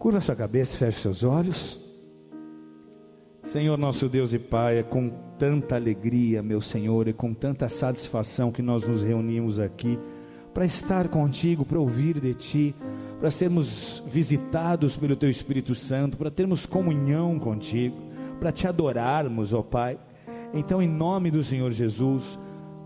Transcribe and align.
Curva 0.00 0.18
sua 0.22 0.34
cabeça, 0.34 0.78
feche 0.78 0.98
seus 0.98 1.22
olhos. 1.22 1.78
Senhor 3.42 3.76
nosso 3.76 4.08
Deus 4.08 4.32
e 4.32 4.38
Pai, 4.38 4.78
é 4.78 4.82
com 4.82 5.10
tanta 5.38 5.76
alegria, 5.76 6.42
meu 6.42 6.62
Senhor, 6.62 7.06
e 7.06 7.12
com 7.12 7.34
tanta 7.34 7.68
satisfação 7.68 8.50
que 8.50 8.62
nós 8.62 8.88
nos 8.88 9.02
reunimos 9.02 9.60
aqui 9.60 9.98
para 10.54 10.64
estar 10.64 11.06
contigo, 11.08 11.66
para 11.66 11.78
ouvir 11.78 12.18
de 12.18 12.32
Ti, 12.32 12.74
para 13.20 13.30
sermos 13.30 14.02
visitados 14.06 14.96
pelo 14.96 15.14
Teu 15.14 15.28
Espírito 15.28 15.74
Santo, 15.74 16.16
para 16.16 16.30
termos 16.30 16.64
comunhão 16.64 17.38
contigo, 17.38 17.98
para 18.40 18.50
Te 18.50 18.66
adorarmos, 18.66 19.52
ó 19.52 19.62
Pai. 19.62 19.98
Então, 20.54 20.80
em 20.80 20.88
nome 20.88 21.30
do 21.30 21.44
Senhor 21.44 21.70
Jesus, 21.72 22.38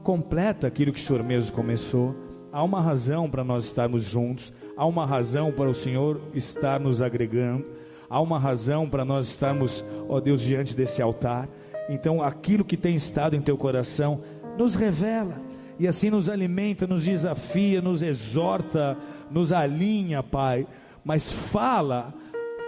completa 0.02 0.66
aquilo 0.66 0.92
que 0.92 0.98
o 0.98 1.02
Senhor 1.02 1.22
mesmo 1.22 1.54
começou. 1.54 2.23
Há 2.54 2.62
uma 2.62 2.80
razão 2.80 3.28
para 3.28 3.42
nós 3.42 3.64
estarmos 3.64 4.04
juntos, 4.04 4.52
há 4.76 4.86
uma 4.86 5.04
razão 5.04 5.50
para 5.50 5.68
o 5.68 5.74
Senhor 5.74 6.20
estar 6.32 6.78
nos 6.78 7.02
agregando, 7.02 7.66
há 8.08 8.20
uma 8.20 8.38
razão 8.38 8.88
para 8.88 9.04
nós 9.04 9.26
estarmos, 9.26 9.84
ó 10.08 10.20
Deus, 10.20 10.40
diante 10.40 10.76
desse 10.76 11.02
altar. 11.02 11.48
Então, 11.88 12.22
aquilo 12.22 12.64
que 12.64 12.76
tem 12.76 12.94
estado 12.94 13.34
em 13.34 13.40
teu 13.40 13.58
coração, 13.58 14.20
nos 14.56 14.76
revela 14.76 15.40
e 15.80 15.88
assim 15.88 16.10
nos 16.10 16.28
alimenta, 16.28 16.86
nos 16.86 17.02
desafia, 17.02 17.82
nos 17.82 18.02
exorta, 18.02 18.96
nos 19.32 19.52
alinha, 19.52 20.22
Pai. 20.22 20.64
Mas 21.04 21.32
fala, 21.32 22.14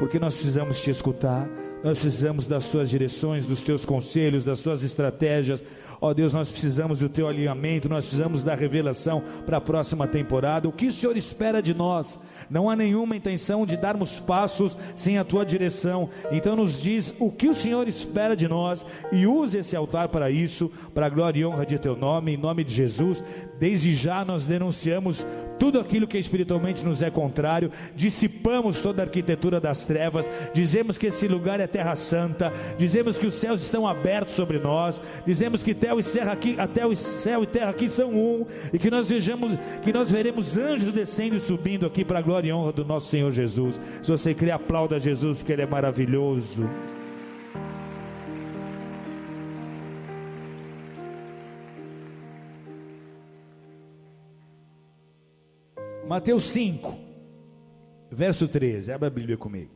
porque 0.00 0.18
nós 0.18 0.34
precisamos 0.34 0.82
te 0.82 0.90
escutar, 0.90 1.48
nós 1.86 2.00
precisamos 2.00 2.48
das 2.48 2.64
suas 2.64 2.90
direções, 2.90 3.46
dos 3.46 3.62
teus 3.62 3.86
conselhos, 3.86 4.42
das 4.42 4.58
suas 4.58 4.82
estratégias. 4.82 5.62
Ó 6.00 6.12
Deus, 6.12 6.34
nós 6.34 6.50
precisamos 6.50 6.98
do 6.98 7.08
teu 7.08 7.28
alinhamento, 7.28 7.88
nós 7.88 8.06
precisamos 8.06 8.42
da 8.42 8.56
revelação 8.56 9.22
para 9.46 9.58
a 9.58 9.60
próxima 9.60 10.04
temporada. 10.08 10.68
O 10.68 10.72
que 10.72 10.88
o 10.88 10.92
Senhor 10.92 11.16
espera 11.16 11.62
de 11.62 11.72
nós? 11.72 12.18
Não 12.50 12.68
há 12.68 12.74
nenhuma 12.74 13.14
intenção 13.14 13.64
de 13.64 13.76
darmos 13.76 14.18
passos 14.18 14.76
sem 14.96 15.16
a 15.16 15.22
tua 15.22 15.46
direção. 15.46 16.10
Então 16.32 16.56
nos 16.56 16.82
diz 16.82 17.14
o 17.20 17.30
que 17.30 17.48
o 17.48 17.54
Senhor 17.54 17.86
espera 17.86 18.34
de 18.34 18.48
nós 18.48 18.84
e 19.12 19.24
use 19.24 19.58
esse 19.58 19.76
altar 19.76 20.08
para 20.08 20.28
isso, 20.28 20.68
para 20.92 21.06
a 21.06 21.10
glória 21.10 21.38
e 21.38 21.46
honra 21.46 21.64
de 21.64 21.78
teu 21.78 21.96
nome, 21.96 22.34
em 22.34 22.36
nome 22.36 22.64
de 22.64 22.74
Jesus. 22.74 23.22
Desde 23.60 23.94
já 23.94 24.24
nós 24.24 24.44
denunciamos 24.44 25.24
tudo 25.56 25.78
aquilo 25.78 26.08
que 26.08 26.18
espiritualmente 26.18 26.84
nos 26.84 27.00
é 27.00 27.10
contrário, 27.10 27.70
dissipamos 27.94 28.80
toda 28.80 29.02
a 29.02 29.04
arquitetura 29.06 29.60
das 29.60 29.86
trevas, 29.86 30.28
dizemos 30.52 30.98
que 30.98 31.06
esse 31.06 31.26
lugar 31.28 31.60
é 31.60 31.66
terra 31.76 31.94
santa, 31.94 32.50
dizemos 32.78 33.18
que 33.18 33.26
os 33.26 33.34
céus 33.34 33.60
estão 33.60 33.86
abertos 33.86 34.34
sobre 34.34 34.58
nós, 34.58 34.98
dizemos 35.26 35.62
que 35.62 35.72
até 35.72 35.92
o 35.92 36.02
céu 36.02 36.30
aqui, 36.30 36.58
até 36.58 36.86
o 36.86 36.96
céu 36.96 37.42
e 37.42 37.46
terra 37.46 37.68
aqui 37.68 37.86
são 37.86 38.14
um, 38.14 38.46
e 38.72 38.78
que 38.78 38.90
nós 38.90 39.10
vejamos, 39.10 39.52
que 39.82 39.92
nós 39.92 40.10
veremos 40.10 40.56
anjos 40.56 40.90
descendo 40.90 41.36
e 41.36 41.40
subindo 41.40 41.84
aqui 41.84 42.02
para 42.02 42.20
a 42.20 42.22
glória 42.22 42.48
e 42.48 42.52
honra 42.52 42.72
do 42.72 42.82
nosso 42.82 43.08
Senhor 43.08 43.30
Jesus. 43.30 43.78
Se 44.02 44.10
você 44.10 44.32
crê, 44.32 44.50
aplauda 44.50 44.98
Jesus, 44.98 45.36
porque 45.38 45.52
Ele 45.52 45.62
é 45.62 45.66
maravilhoso. 45.66 46.66
Mateus 56.08 56.44
5, 56.44 56.96
verso 58.10 58.48
13. 58.48 58.92
Abra 58.92 59.08
a 59.08 59.10
Bíblia 59.10 59.36
comigo. 59.36 59.75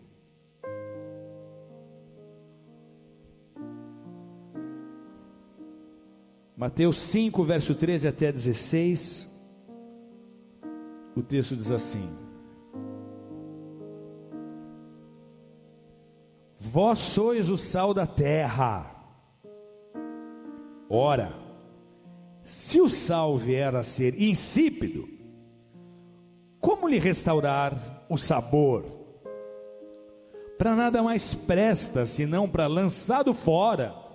Mateus 6.61 6.99
5, 6.99 7.43
verso 7.43 7.75
13 7.75 8.07
até 8.07 8.31
16. 8.31 9.27
O 11.17 11.23
texto 11.23 11.57
diz 11.57 11.73
assim: 11.73 12.13
Vós 16.59 16.99
sois 16.99 17.49
o 17.49 17.57
sal 17.57 17.95
da 17.95 18.07
terra. 18.07 18.95
Ora, 20.91 21.33
se 22.43 22.79
o 22.79 22.91
sal 22.91 23.39
vier 23.39 23.75
a 23.75 23.83
ser 23.83 24.21
insípido, 24.21 25.09
como 26.61 26.87
lhe 26.87 26.99
restaurar 26.99 28.05
o 28.07 28.19
sabor? 28.19 28.85
Para 30.59 30.77
nada 30.77 31.03
mais 31.03 31.35
presta 31.35 32.05
senão 32.05 32.47
para 32.47 32.67
lançado 32.67 33.33
fora 33.33 34.10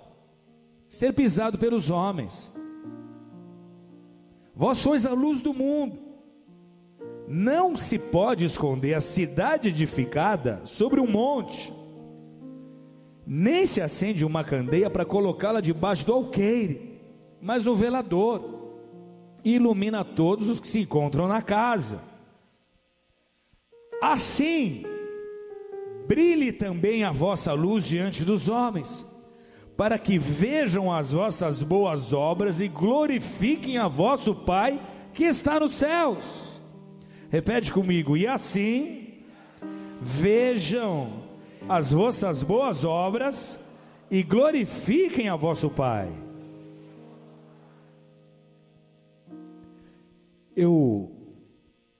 ser 0.88 1.12
pisado 1.12 1.58
pelos 1.58 1.90
homens. 1.90 2.52
Vós 4.54 4.78
sois 4.78 5.04
a 5.04 5.12
luz 5.12 5.40
do 5.40 5.52
mundo. 5.52 5.98
Não 7.28 7.76
se 7.76 7.98
pode 7.98 8.44
esconder 8.44 8.94
a 8.94 9.00
cidade 9.00 9.68
edificada 9.68 10.62
sobre 10.64 11.00
um 11.00 11.10
monte, 11.10 11.74
nem 13.26 13.66
se 13.66 13.80
acende 13.80 14.24
uma 14.24 14.44
candeia 14.44 14.88
para 14.88 15.04
colocá-la 15.04 15.60
debaixo 15.60 16.06
do 16.06 16.12
alqueire, 16.12 17.00
mas 17.42 17.64
no 17.64 17.74
velador, 17.74 18.54
e 19.44 19.56
ilumina 19.56 20.04
todos 20.04 20.48
os 20.48 20.60
que 20.60 20.68
se 20.68 20.80
encontram 20.80 21.26
na 21.26 21.42
casa. 21.42 22.00
Assim, 24.00 24.84
brilhe 26.06 26.52
também 26.52 27.02
a 27.02 27.10
vossa 27.10 27.52
luz 27.52 27.86
diante 27.86 28.24
dos 28.24 28.48
homens 28.48 29.04
para 29.76 29.98
que 29.98 30.18
vejam 30.18 30.92
as 30.92 31.12
vossas 31.12 31.62
boas 31.62 32.12
obras 32.12 32.60
e 32.60 32.68
glorifiquem 32.68 33.76
a 33.76 33.86
vosso 33.86 34.34
Pai 34.34 34.80
que 35.12 35.24
está 35.24 35.60
nos 35.60 35.74
céus. 35.74 36.60
Repete 37.28 37.72
comigo, 37.72 38.16
e 38.16 38.26
assim 38.26 39.22
vejam 40.00 41.24
as 41.68 41.92
vossas 41.92 42.42
boas 42.42 42.84
obras 42.84 43.58
e 44.10 44.22
glorifiquem 44.22 45.28
a 45.28 45.36
vosso 45.36 45.68
Pai. 45.68 46.10
Eu, 50.54 51.10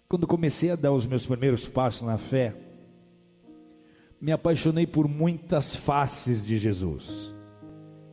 quando 0.09 0.27
comecei 0.27 0.71
a 0.71 0.77
dar 0.77 0.93
os 0.93 1.05
meus 1.07 1.27
primeiros 1.27 1.69
passos 1.69 2.03
na 2.03 2.17
fé, 2.17 2.55
me 4.19 4.33
apaixonei 4.33 4.87
por 4.87 5.07
muitas 5.07 5.77
faces 5.77 6.47
de 6.47 6.57
Jesus. 6.57 7.36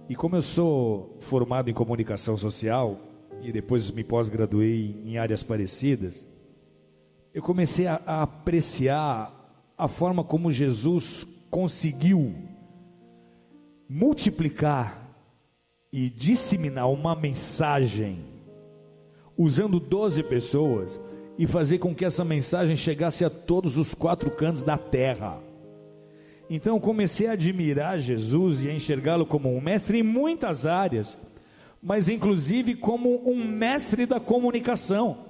E 0.09 0.15
como 0.15 0.35
eu 0.35 0.41
sou 0.41 1.17
formado 1.19 1.69
em 1.69 1.73
comunicação 1.73 2.35
social 2.35 2.99
e 3.41 3.51
depois 3.51 3.89
me 3.91 4.03
pós-graduei 4.03 5.01
em 5.05 5.17
áreas 5.17 5.43
parecidas, 5.43 6.27
eu 7.33 7.41
comecei 7.41 7.87
a, 7.87 8.01
a 8.05 8.23
apreciar 8.23 9.31
a 9.77 9.87
forma 9.87 10.23
como 10.23 10.51
Jesus 10.51 11.25
conseguiu 11.49 12.33
multiplicar 13.89 15.03
e 15.91 16.09
disseminar 16.09 16.89
uma 16.89 17.15
mensagem 17.15 18.19
usando 19.37 19.79
12 19.79 20.23
pessoas 20.23 21.01
e 21.37 21.47
fazer 21.47 21.79
com 21.79 21.93
que 21.93 22.05
essa 22.05 22.23
mensagem 22.23 22.75
chegasse 22.75 23.25
a 23.25 23.29
todos 23.29 23.77
os 23.77 23.93
quatro 23.93 24.29
cantos 24.31 24.63
da 24.63 24.77
terra. 24.77 25.41
Então 26.49 26.79
comecei 26.79 27.27
a 27.27 27.33
admirar 27.33 27.99
Jesus 27.99 28.63
e 28.63 28.69
a 28.69 28.73
enxergá-lo 28.73 29.25
como 29.25 29.55
um 29.55 29.61
mestre 29.61 29.99
em 29.99 30.03
muitas 30.03 30.65
áreas, 30.65 31.17
mas 31.81 32.09
inclusive 32.09 32.75
como 32.75 33.21
um 33.29 33.45
mestre 33.45 34.05
da 34.05 34.19
comunicação. 34.19 35.25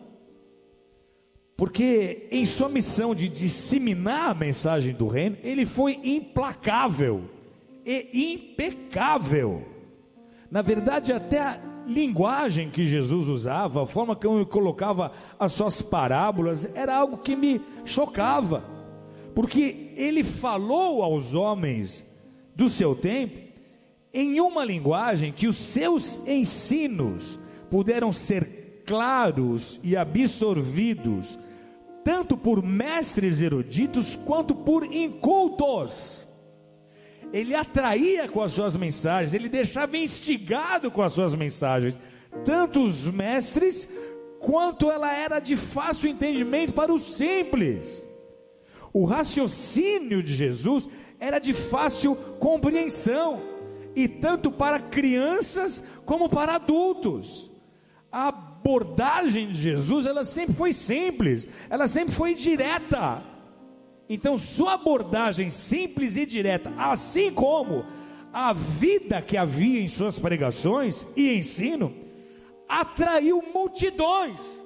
Porque 1.55 2.27
em 2.31 2.45
sua 2.45 2.67
missão 2.67 3.13
de 3.13 3.29
disseminar 3.29 4.31
a 4.31 4.33
mensagem 4.33 4.93
do 4.93 5.07
reino, 5.07 5.37
ele 5.43 5.65
foi 5.65 5.99
implacável 6.03 7.29
e 7.85 8.33
impecável. 8.33 9.63
Na 10.49 10.61
verdade, 10.61 11.13
até 11.13 11.39
a 11.39 11.59
linguagem 11.85 12.69
que 12.69 12.85
Jesus 12.85 13.27
usava, 13.29 13.83
a 13.83 13.87
forma 13.87 14.15
como 14.15 14.37
ele 14.37 14.45
colocava 14.45 15.11
as 15.39 15.53
suas 15.53 15.81
parábolas, 15.81 16.69
era 16.75 16.95
algo 16.95 17.17
que 17.17 17.35
me 17.35 17.61
chocava 17.85 18.72
porque 19.33 19.91
ele 19.95 20.23
falou 20.23 21.01
aos 21.01 21.33
homens 21.33 22.05
do 22.55 22.69
seu 22.69 22.95
tempo 22.95 23.39
em 24.13 24.39
uma 24.39 24.63
linguagem 24.63 25.31
que 25.31 25.47
os 25.47 25.55
seus 25.55 26.21
ensinos 26.27 27.39
puderam 27.69 28.11
ser 28.11 28.83
claros 28.85 29.79
e 29.81 29.95
absorvidos 29.95 31.39
tanto 32.03 32.35
por 32.35 32.61
mestres 32.61 33.41
eruditos 33.41 34.15
quanto 34.15 34.53
por 34.53 34.83
incultos. 34.83 36.27
Ele 37.31 37.55
atraía 37.55 38.27
com 38.27 38.41
as 38.41 38.51
suas 38.51 38.75
mensagens, 38.75 39.33
ele 39.33 39.49
deixava 39.49 39.97
instigado 39.97 40.91
com 40.91 41.01
as 41.01 41.13
suas 41.13 41.33
mensagens, 41.33 41.97
tanto 42.45 42.83
os 42.83 43.07
mestres 43.07 43.89
quanto 44.39 44.91
ela 44.91 45.11
era 45.11 45.39
de 45.39 45.55
fácil 45.55 46.09
entendimento 46.09 46.73
para 46.73 46.93
os 46.93 47.15
simples. 47.15 48.07
O 48.93 49.05
raciocínio 49.05 50.21
de 50.21 50.35
Jesus 50.35 50.87
era 51.19 51.39
de 51.39 51.53
fácil 51.53 52.15
compreensão, 52.39 53.41
e 53.95 54.07
tanto 54.07 54.51
para 54.51 54.79
crianças 54.79 55.83
como 56.05 56.29
para 56.29 56.55
adultos. 56.55 57.51
A 58.11 58.27
abordagem 58.27 59.49
de 59.49 59.61
Jesus, 59.61 60.05
ela 60.05 60.23
sempre 60.23 60.55
foi 60.55 60.73
simples, 60.73 61.47
ela 61.69 61.87
sempre 61.87 62.13
foi 62.13 62.33
direta. 62.33 63.23
Então, 64.07 64.37
sua 64.37 64.73
abordagem 64.73 65.49
simples 65.49 66.15
e 66.15 66.25
direta, 66.25 66.73
assim 66.77 67.31
como 67.31 67.85
a 68.31 68.51
vida 68.53 69.21
que 69.21 69.37
havia 69.37 69.79
em 69.79 69.87
suas 69.87 70.19
pregações 70.19 71.07
e 71.15 71.37
ensino, 71.37 71.93
atraiu 72.67 73.43
multidões, 73.53 74.63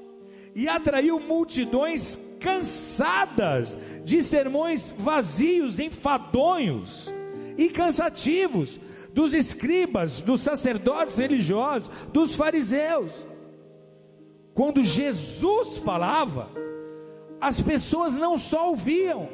e 0.56 0.68
atraiu 0.68 1.20
multidões 1.20 2.20
cansadas 2.40 3.78
de 4.08 4.24
sermões 4.24 4.96
vazios, 4.98 5.82
enfadonhos 5.82 7.14
e 7.58 7.68
cansativos 7.68 8.80
dos 9.14 9.34
escribas, 9.34 10.22
dos 10.22 10.40
sacerdotes 10.40 11.18
religiosos, 11.18 11.92
dos 12.14 12.34
fariseus. 12.34 13.28
Quando 14.54 14.82
Jesus 14.82 15.80
falava, 15.80 16.50
as 17.42 17.60
pessoas 17.60 18.16
não 18.16 18.38
só 18.38 18.70
ouviam, 18.70 19.28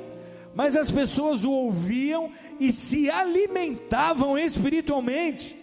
mas 0.56 0.76
as 0.76 0.90
pessoas 0.90 1.46
o 1.46 1.52
ouviam 1.52 2.32
e 2.60 2.72
se 2.72 3.12
alimentavam 3.12 4.40
espiritualmente. 4.40 5.56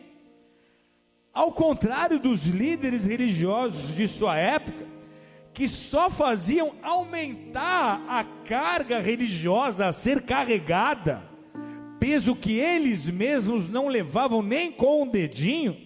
Ao 1.35 1.51
contrário 1.51 2.21
dos 2.21 2.47
líderes 2.47 3.07
religiosos 3.07 3.97
de 3.97 4.07
sua 4.07 4.37
época, 4.37 4.90
que 5.61 5.69
só 5.69 6.09
faziam 6.09 6.73
aumentar 6.83 8.03
a 8.09 8.25
carga 8.25 8.99
religiosa 8.99 9.89
a 9.89 9.93
ser 9.93 10.23
carregada, 10.23 11.23
peso 11.99 12.35
que 12.35 12.59
eles 12.59 13.11
mesmos 13.11 13.69
não 13.69 13.87
levavam 13.87 14.41
nem 14.41 14.73
com 14.73 15.03
um 15.03 15.07
dedinho, 15.07 15.77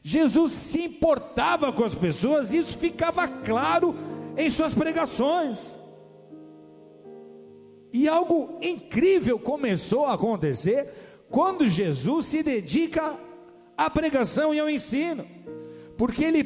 Jesus 0.00 0.52
se 0.52 0.80
importava 0.80 1.72
com 1.72 1.82
as 1.82 1.92
pessoas, 1.92 2.52
e 2.52 2.58
isso 2.58 2.78
ficava 2.78 3.26
claro 3.26 3.96
em 4.36 4.48
suas 4.48 4.72
pregações. 4.74 5.76
E 7.92 8.06
algo 8.06 8.60
incrível 8.62 9.40
começou 9.40 10.06
a 10.06 10.14
acontecer 10.14 11.26
quando 11.28 11.66
Jesus 11.66 12.26
se 12.26 12.44
dedica 12.44 13.18
à 13.76 13.90
pregação 13.90 14.54
e 14.54 14.60
ao 14.60 14.70
ensino, 14.70 15.26
porque 15.98 16.22
ele 16.22 16.44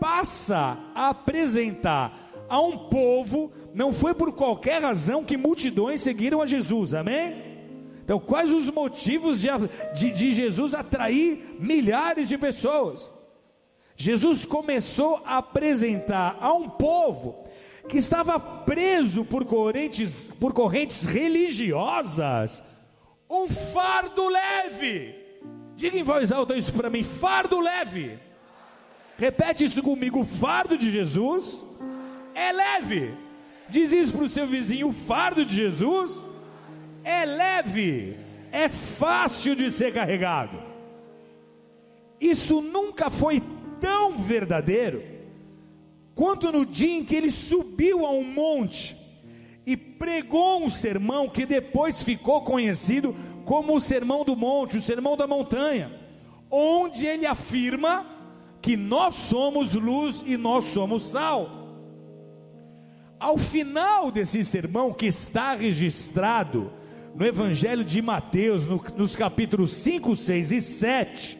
passa 0.00 0.78
a 0.94 1.10
apresentar 1.10 2.30
a 2.48 2.60
um 2.60 2.88
povo, 2.88 3.52
não 3.72 3.92
foi 3.92 4.14
por 4.14 4.32
qualquer 4.32 4.82
razão 4.82 5.22
que 5.22 5.36
multidões 5.36 6.00
seguiram 6.00 6.42
a 6.42 6.46
Jesus, 6.46 6.94
amém? 6.94 7.50
Então, 8.02 8.18
quais 8.18 8.52
os 8.52 8.68
motivos 8.68 9.40
de, 9.40 9.48
de, 9.94 10.10
de 10.10 10.32
Jesus 10.32 10.74
atrair 10.74 11.56
milhares 11.60 12.28
de 12.28 12.36
pessoas? 12.36 13.12
Jesus 13.94 14.44
começou 14.44 15.22
a 15.24 15.36
apresentar 15.36 16.36
a 16.40 16.52
um 16.52 16.68
povo 16.68 17.44
que 17.88 17.98
estava 17.98 18.40
preso 18.40 19.24
por 19.24 19.44
correntes, 19.44 20.28
por 20.40 20.52
correntes 20.52 21.04
religiosas, 21.04 22.62
um 23.28 23.48
fardo 23.48 24.26
leve. 24.28 25.14
Diga 25.76 25.96
em 25.96 26.02
voz 26.02 26.32
alta 26.32 26.56
isso 26.56 26.72
para 26.72 26.90
mim: 26.90 27.02
fardo 27.02 27.60
leve. 27.60 28.18
Repete 29.20 29.66
isso 29.66 29.82
comigo: 29.82 30.20
o 30.20 30.24
fardo 30.24 30.78
de 30.78 30.90
Jesus 30.90 31.62
é 32.34 32.50
leve. 32.50 33.14
Diz 33.68 33.92
isso 33.92 34.14
para 34.14 34.24
o 34.24 34.28
seu 34.30 34.46
vizinho: 34.46 34.88
o 34.88 34.92
fardo 34.92 35.44
de 35.44 35.54
Jesus 35.54 36.16
é 37.04 37.26
leve, 37.26 38.16
é 38.50 38.66
fácil 38.70 39.54
de 39.54 39.70
ser 39.70 39.92
carregado. 39.92 40.58
Isso 42.18 42.62
nunca 42.62 43.10
foi 43.10 43.42
tão 43.78 44.16
verdadeiro 44.16 45.02
quanto 46.14 46.50
no 46.50 46.64
dia 46.64 46.96
em 46.96 47.04
que 47.04 47.14
ele 47.14 47.30
subiu 47.30 48.06
a 48.06 48.10
um 48.10 48.24
monte 48.24 48.96
e 49.66 49.76
pregou 49.76 50.64
um 50.64 50.70
sermão 50.70 51.28
que 51.28 51.44
depois 51.44 52.02
ficou 52.02 52.40
conhecido 52.40 53.14
como 53.44 53.76
o 53.76 53.80
Sermão 53.80 54.24
do 54.24 54.34
Monte, 54.34 54.78
o 54.78 54.82
Sermão 54.82 55.14
da 55.14 55.26
Montanha, 55.26 55.92
onde 56.50 57.06
ele 57.06 57.26
afirma 57.26 58.19
que 58.60 58.76
nós 58.76 59.14
somos 59.14 59.74
luz 59.74 60.22
e 60.26 60.36
nós 60.36 60.66
somos 60.66 61.06
sal. 61.06 61.58
Ao 63.18 63.36
final 63.36 64.10
desse 64.10 64.44
sermão, 64.44 64.92
que 64.92 65.06
está 65.06 65.54
registrado 65.54 66.72
no 67.14 67.26
Evangelho 67.26 67.84
de 67.84 68.00
Mateus, 68.00 68.66
no, 68.66 68.82
nos 68.96 69.16
capítulos 69.16 69.72
5, 69.72 70.16
6 70.16 70.52
e 70.52 70.60
7, 70.60 71.38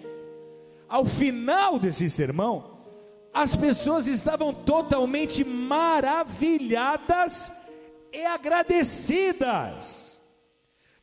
ao 0.89 1.05
final 1.05 1.79
desse 1.79 2.11
sermão, 2.11 2.79
as 3.33 3.55
pessoas 3.55 4.09
estavam 4.09 4.53
totalmente 4.53 5.45
maravilhadas 5.45 7.53
e 8.13 8.25
agradecidas. 8.25 10.21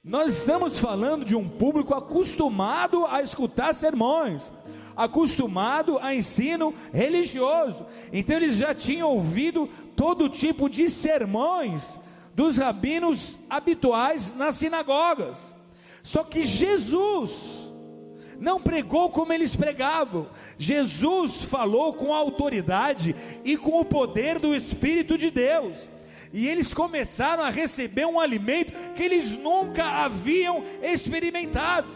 Nós 0.03 0.37
estamos 0.37 0.79
falando 0.79 1.25
de 1.25 1.35
um 1.35 1.47
público 1.47 1.93
acostumado 1.93 3.05
a 3.05 3.21
escutar 3.21 3.73
sermões, 3.73 4.51
acostumado 4.97 5.99
a 5.99 6.15
ensino 6.15 6.73
religioso. 6.91 7.85
Então 8.11 8.35
eles 8.35 8.57
já 8.57 8.73
tinham 8.73 9.11
ouvido 9.11 9.69
todo 9.95 10.27
tipo 10.27 10.67
de 10.67 10.89
sermões 10.89 11.97
dos 12.33 12.57
rabinos 12.57 13.37
habituais 13.49 14.33
nas 14.33 14.55
sinagogas. 14.55 15.55
Só 16.01 16.23
que 16.23 16.41
Jesus 16.43 17.71
não 18.39 18.61
pregou 18.61 19.09
como 19.09 19.33
eles 19.33 19.55
pregavam. 19.55 20.27
Jesus 20.57 21.43
falou 21.43 21.93
com 21.93 22.13
autoridade 22.13 23.15
e 23.43 23.57
com 23.57 23.79
o 23.79 23.85
poder 23.85 24.39
do 24.39 24.55
Espírito 24.55 25.17
de 25.17 25.29
Deus. 25.29 25.89
E 26.33 26.47
eles 26.47 26.73
começaram 26.73 27.43
a 27.43 27.49
receber 27.49 28.05
um 28.05 28.19
alimento 28.19 28.71
que 28.93 29.03
eles 29.03 29.35
nunca 29.35 29.83
haviam 29.83 30.63
experimentado. 30.81 31.87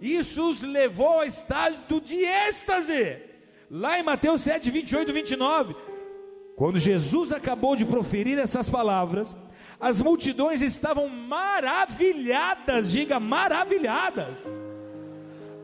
Isso 0.00 0.48
os 0.48 0.60
levou 0.60 1.20
ao 1.20 1.24
estado 1.24 2.00
de 2.00 2.16
êxtase. 2.16 3.18
Lá 3.70 3.98
em 3.98 4.02
Mateus 4.02 4.42
7, 4.42 4.70
28 4.70 5.08
e 5.08 5.12
29. 5.12 5.76
Quando 6.54 6.78
Jesus 6.78 7.32
acabou 7.32 7.76
de 7.76 7.84
proferir 7.84 8.38
essas 8.38 8.70
palavras, 8.70 9.36
as 9.80 10.00
multidões 10.00 10.62
estavam 10.62 11.08
maravilhadas, 11.08 12.90
diga 12.90 13.20
maravilhadas 13.20 14.46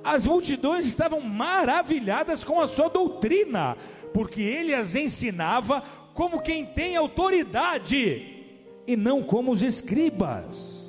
as 0.04 0.26
multidões 0.26 0.86
estavam 0.86 1.20
maravilhadas 1.20 2.42
com 2.42 2.60
a 2.60 2.66
sua 2.66 2.88
doutrina, 2.88 3.76
porque 4.12 4.42
ele 4.42 4.74
as 4.74 4.96
ensinava 4.96 5.82
como 6.14 6.42
quem 6.42 6.66
tem 6.66 6.96
autoridade 6.96 8.44
e 8.86 8.96
não 8.96 9.22
como 9.22 9.52
os 9.52 9.62
escribas. 9.62 10.81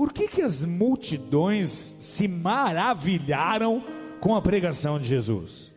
Por 0.00 0.14
que, 0.14 0.26
que 0.26 0.40
as 0.40 0.64
multidões 0.64 1.94
se 1.98 2.26
maravilharam 2.26 3.84
com 4.18 4.34
a 4.34 4.40
pregação 4.40 4.98
de 4.98 5.06
Jesus? 5.06 5.74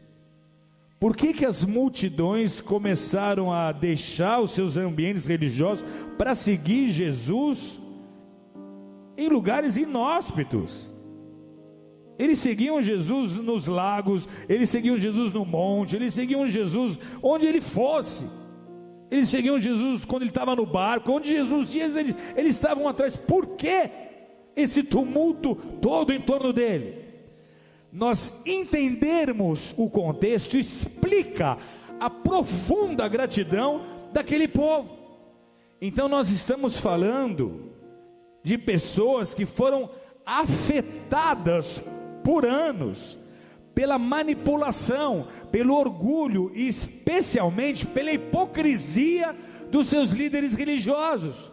Por 0.97 1.13
que, 1.13 1.33
que 1.33 1.45
as 1.45 1.65
multidões 1.65 2.61
começaram 2.61 3.51
a 3.51 3.73
deixar 3.73 4.39
os 4.39 4.51
seus 4.51 4.77
ambientes 4.77 5.25
religiosos 5.25 5.85
para 6.17 6.35
seguir 6.35 6.89
Jesus 6.89 7.81
em 9.17 9.27
lugares 9.27 9.75
inóspitos? 9.75 10.93
Eles 12.17 12.39
seguiam 12.39 12.81
Jesus 12.81 13.35
nos 13.35 13.67
lagos, 13.67 14.25
eles 14.47 14.69
seguiam 14.69 14.97
Jesus 14.97 15.33
no 15.33 15.43
monte, 15.43 15.97
eles 15.97 16.13
seguiam 16.13 16.47
Jesus 16.47 16.97
onde 17.21 17.45
ele 17.45 17.59
fosse. 17.59 18.25
Eles 19.11 19.27
seguiam 19.27 19.59
Jesus 19.59 20.05
quando 20.05 20.21
ele 20.21 20.31
estava 20.31 20.55
no 20.55 20.65
barco, 20.65 21.11
onde 21.11 21.29
Jesus 21.29 21.75
ia, 21.75 21.83
eles, 21.83 22.15
eles 22.37 22.53
estavam 22.53 22.87
atrás. 22.87 23.17
Por 23.17 23.57
que 23.57 24.12
esse 24.55 24.83
tumulto 24.83 25.55
todo 25.81 26.13
em 26.13 26.21
torno 26.21 26.53
dele? 26.53 27.03
Nós 27.91 28.33
entendermos 28.45 29.73
o 29.77 29.89
contexto 29.89 30.57
explica 30.57 31.57
a 31.99 32.09
profunda 32.09 33.07
gratidão 33.07 33.85
daquele 34.11 34.47
povo. 34.47 34.97
Então 35.79 36.07
nós 36.07 36.31
estamos 36.31 36.77
falando 36.77 37.71
de 38.43 38.57
pessoas 38.57 39.33
que 39.33 39.45
foram 39.45 39.89
afetadas 40.25 41.83
por 42.23 42.45
anos 42.45 43.19
pela 43.73 43.97
manipulação, 43.97 45.27
pelo 45.51 45.75
orgulho 45.75 46.51
e 46.53 46.67
especialmente 46.67 47.85
pela 47.85 48.11
hipocrisia 48.11 49.35
dos 49.69 49.87
seus 49.87 50.11
líderes 50.11 50.53
religiosos. 50.53 51.51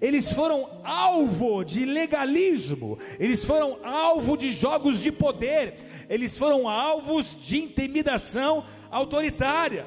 Eles 0.00 0.32
foram 0.32 0.80
alvo 0.84 1.64
de 1.64 1.84
legalismo, 1.84 2.98
eles 3.18 3.44
foram 3.44 3.78
alvo 3.82 4.36
de 4.36 4.52
jogos 4.52 5.00
de 5.00 5.10
poder, 5.10 5.74
eles 6.08 6.38
foram 6.38 6.68
alvos 6.68 7.36
de 7.40 7.58
intimidação 7.58 8.64
autoritária. 8.90 9.86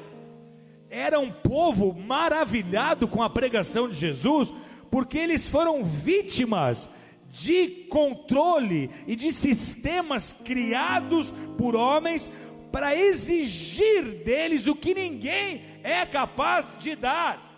Era 0.90 1.18
um 1.18 1.30
povo 1.30 1.94
maravilhado 1.94 3.08
com 3.08 3.22
a 3.22 3.30
pregação 3.30 3.88
de 3.88 3.96
Jesus, 3.96 4.52
porque 4.90 5.16
eles 5.16 5.48
foram 5.48 5.82
vítimas 5.82 6.90
de 7.30 7.86
controle 7.88 8.90
e 9.06 9.16
de 9.16 9.32
sistemas 9.32 10.36
criados 10.44 11.34
por 11.56 11.74
homens 11.74 12.30
para 12.70 12.94
exigir 12.94 14.22
deles 14.22 14.66
o 14.66 14.76
que 14.76 14.92
ninguém 14.92 15.62
é 15.82 16.04
capaz 16.04 16.76
de 16.78 16.94
dar. 16.94 17.50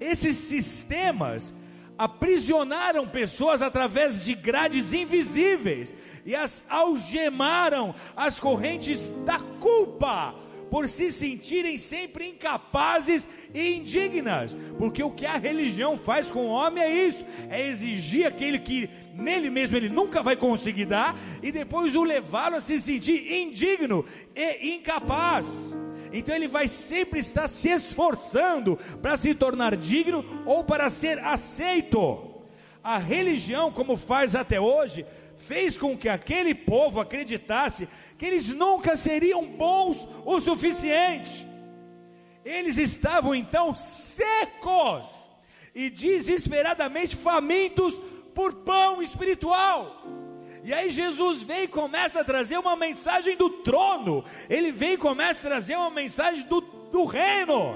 Esses 0.00 0.36
sistemas 0.36 1.54
aprisionaram 1.98 3.08
pessoas 3.08 3.60
através 3.60 4.24
de 4.24 4.34
grades 4.34 4.92
invisíveis 4.92 5.92
e 6.24 6.34
as 6.34 6.64
algemaram 6.68 7.94
as 8.16 8.38
correntes 8.38 9.10
da 9.24 9.40
culpa 9.60 10.34
por 10.70 10.86
se 10.86 11.10
sentirem 11.10 11.78
sempre 11.78 12.28
incapazes 12.28 13.26
e 13.54 13.74
indignas, 13.74 14.56
porque 14.78 15.02
o 15.02 15.10
que 15.10 15.26
a 15.26 15.36
religião 15.36 15.96
faz 15.96 16.30
com 16.30 16.46
o 16.46 16.50
homem 16.50 16.84
é 16.84 17.06
isso, 17.06 17.24
é 17.48 17.66
exigir 17.66 18.26
aquele 18.26 18.58
que 18.58 18.88
nele 19.14 19.50
mesmo 19.50 19.76
ele 19.76 19.88
nunca 19.88 20.22
vai 20.22 20.36
conseguir 20.36 20.84
dar 20.84 21.18
e 21.42 21.50
depois 21.50 21.96
o 21.96 22.04
levá-lo 22.04 22.56
a 22.56 22.60
se 22.60 22.80
sentir 22.80 23.32
indigno 23.32 24.04
e 24.36 24.74
incapaz. 24.76 25.76
Então 26.12 26.34
ele 26.34 26.48
vai 26.48 26.68
sempre 26.68 27.20
estar 27.20 27.48
se 27.48 27.70
esforçando 27.70 28.76
para 29.00 29.16
se 29.16 29.34
tornar 29.34 29.76
digno 29.76 30.24
ou 30.46 30.64
para 30.64 30.88
ser 30.88 31.18
aceito. 31.18 32.24
A 32.82 32.98
religião, 32.98 33.70
como 33.70 33.96
faz 33.96 34.34
até 34.34 34.60
hoje, 34.60 35.04
fez 35.36 35.78
com 35.78 35.96
que 35.96 36.08
aquele 36.08 36.54
povo 36.54 37.00
acreditasse 37.00 37.88
que 38.16 38.26
eles 38.26 38.48
nunca 38.48 38.96
seriam 38.96 39.46
bons 39.46 40.08
o 40.24 40.40
suficiente. 40.40 41.46
Eles 42.44 42.78
estavam 42.78 43.34
então 43.34 43.76
secos 43.76 45.28
e 45.74 45.90
desesperadamente 45.90 47.14
famintos 47.14 48.00
por 48.34 48.54
pão 48.54 49.02
espiritual. 49.02 50.02
E 50.68 50.74
aí 50.74 50.90
Jesus 50.90 51.42
vem 51.42 51.62
e 51.62 51.68
começa 51.68 52.20
a 52.20 52.24
trazer 52.24 52.58
uma 52.58 52.76
mensagem 52.76 53.34
do 53.34 53.48
trono. 53.48 54.22
Ele 54.50 54.70
vem 54.70 54.92
e 54.92 54.98
começa 54.98 55.46
a 55.46 55.50
trazer 55.50 55.74
uma 55.76 55.88
mensagem 55.88 56.46
do, 56.46 56.60
do 56.60 57.06
reino. 57.06 57.74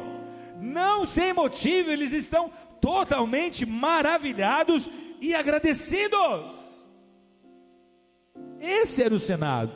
Não 0.61 1.07
sem 1.07 1.33
motivo, 1.33 1.91
eles 1.91 2.13
estão 2.13 2.53
totalmente 2.83 3.65
maravilhados 3.65 4.91
e 5.23 5.35
agradecidos. 5.35 6.55
Esse 8.61 9.03
era 9.03 9.15
o 9.15 9.19
Senado. 9.19 9.73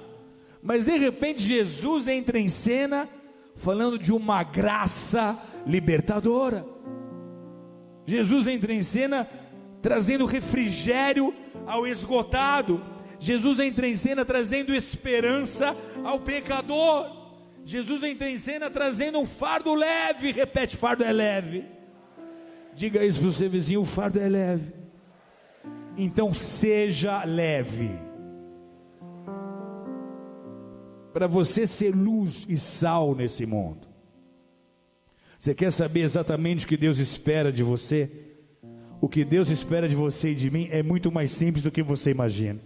Mas 0.63 0.85
de 0.85 0.99
repente 0.99 1.41
Jesus 1.41 2.09
entra 2.09 2.39
em 2.39 2.51
cena 2.51 3.09
falando 3.55 3.99
de 3.99 4.13
uma 4.13 4.43
graça 4.43 5.43
libertadora. 5.67 6.67
Jesus 8.05 8.47
entra 8.47 8.75
em 8.75 8.83
cena 8.83 9.27
trazendo 9.81 10.27
refrigério 10.27 11.35
ao 11.67 11.87
esgotado 11.87 12.95
Jesus 13.19 13.61
entra 13.61 13.89
em 13.89 13.95
cena 13.95 14.25
trazendo 14.25 14.75
esperança 14.75 15.77
ao 16.05 16.21
pecador. 16.21 17.15
Jesus 17.65 18.03
entra 18.03 18.31
em 18.31 18.39
cena 18.39 18.71
trazendo 18.71 19.19
um 19.19 19.27
fardo 19.27 19.75
leve. 19.75 20.33
Repete: 20.33 20.77
fardo 20.77 21.03
é 21.03 21.13
leve. 21.13 21.65
Diga 22.75 23.05
isso 23.05 23.21
para 23.21 23.29
o 23.29 23.33
seu 23.33 23.51
vizinho: 23.51 23.81
o 23.81 23.87
fardo 23.87 24.21
é 24.21 24.29
leve. 24.29 24.73
Então 25.97 26.33
seja 26.33 27.25
leve. 27.25 27.91
Para 31.13 31.27
você 31.27 31.67
ser 31.67 31.95
luz 31.95 32.47
e 32.49 32.59
sal 32.59 33.15
nesse 33.15 33.47
mundo. 33.47 33.89
Você 35.39 35.55
quer 35.55 35.71
saber 35.73 36.01
exatamente 36.01 36.67
o 36.67 36.69
que 36.69 36.77
Deus 36.77 36.99
espera 36.99 37.51
de 37.51 37.63
você? 37.63 38.11
O 39.01 39.09
que 39.09 39.25
Deus 39.25 39.51
espera 39.51 39.89
de 39.89 39.95
você 39.95 40.31
e 40.31 40.35
de 40.35 40.51
mim 40.51 40.69
é 40.71 40.83
muito 40.83 41.11
mais 41.11 41.31
simples 41.31 41.63
do 41.63 41.71
que 41.71 41.83
você 41.83 42.11
imagina. 42.11 42.61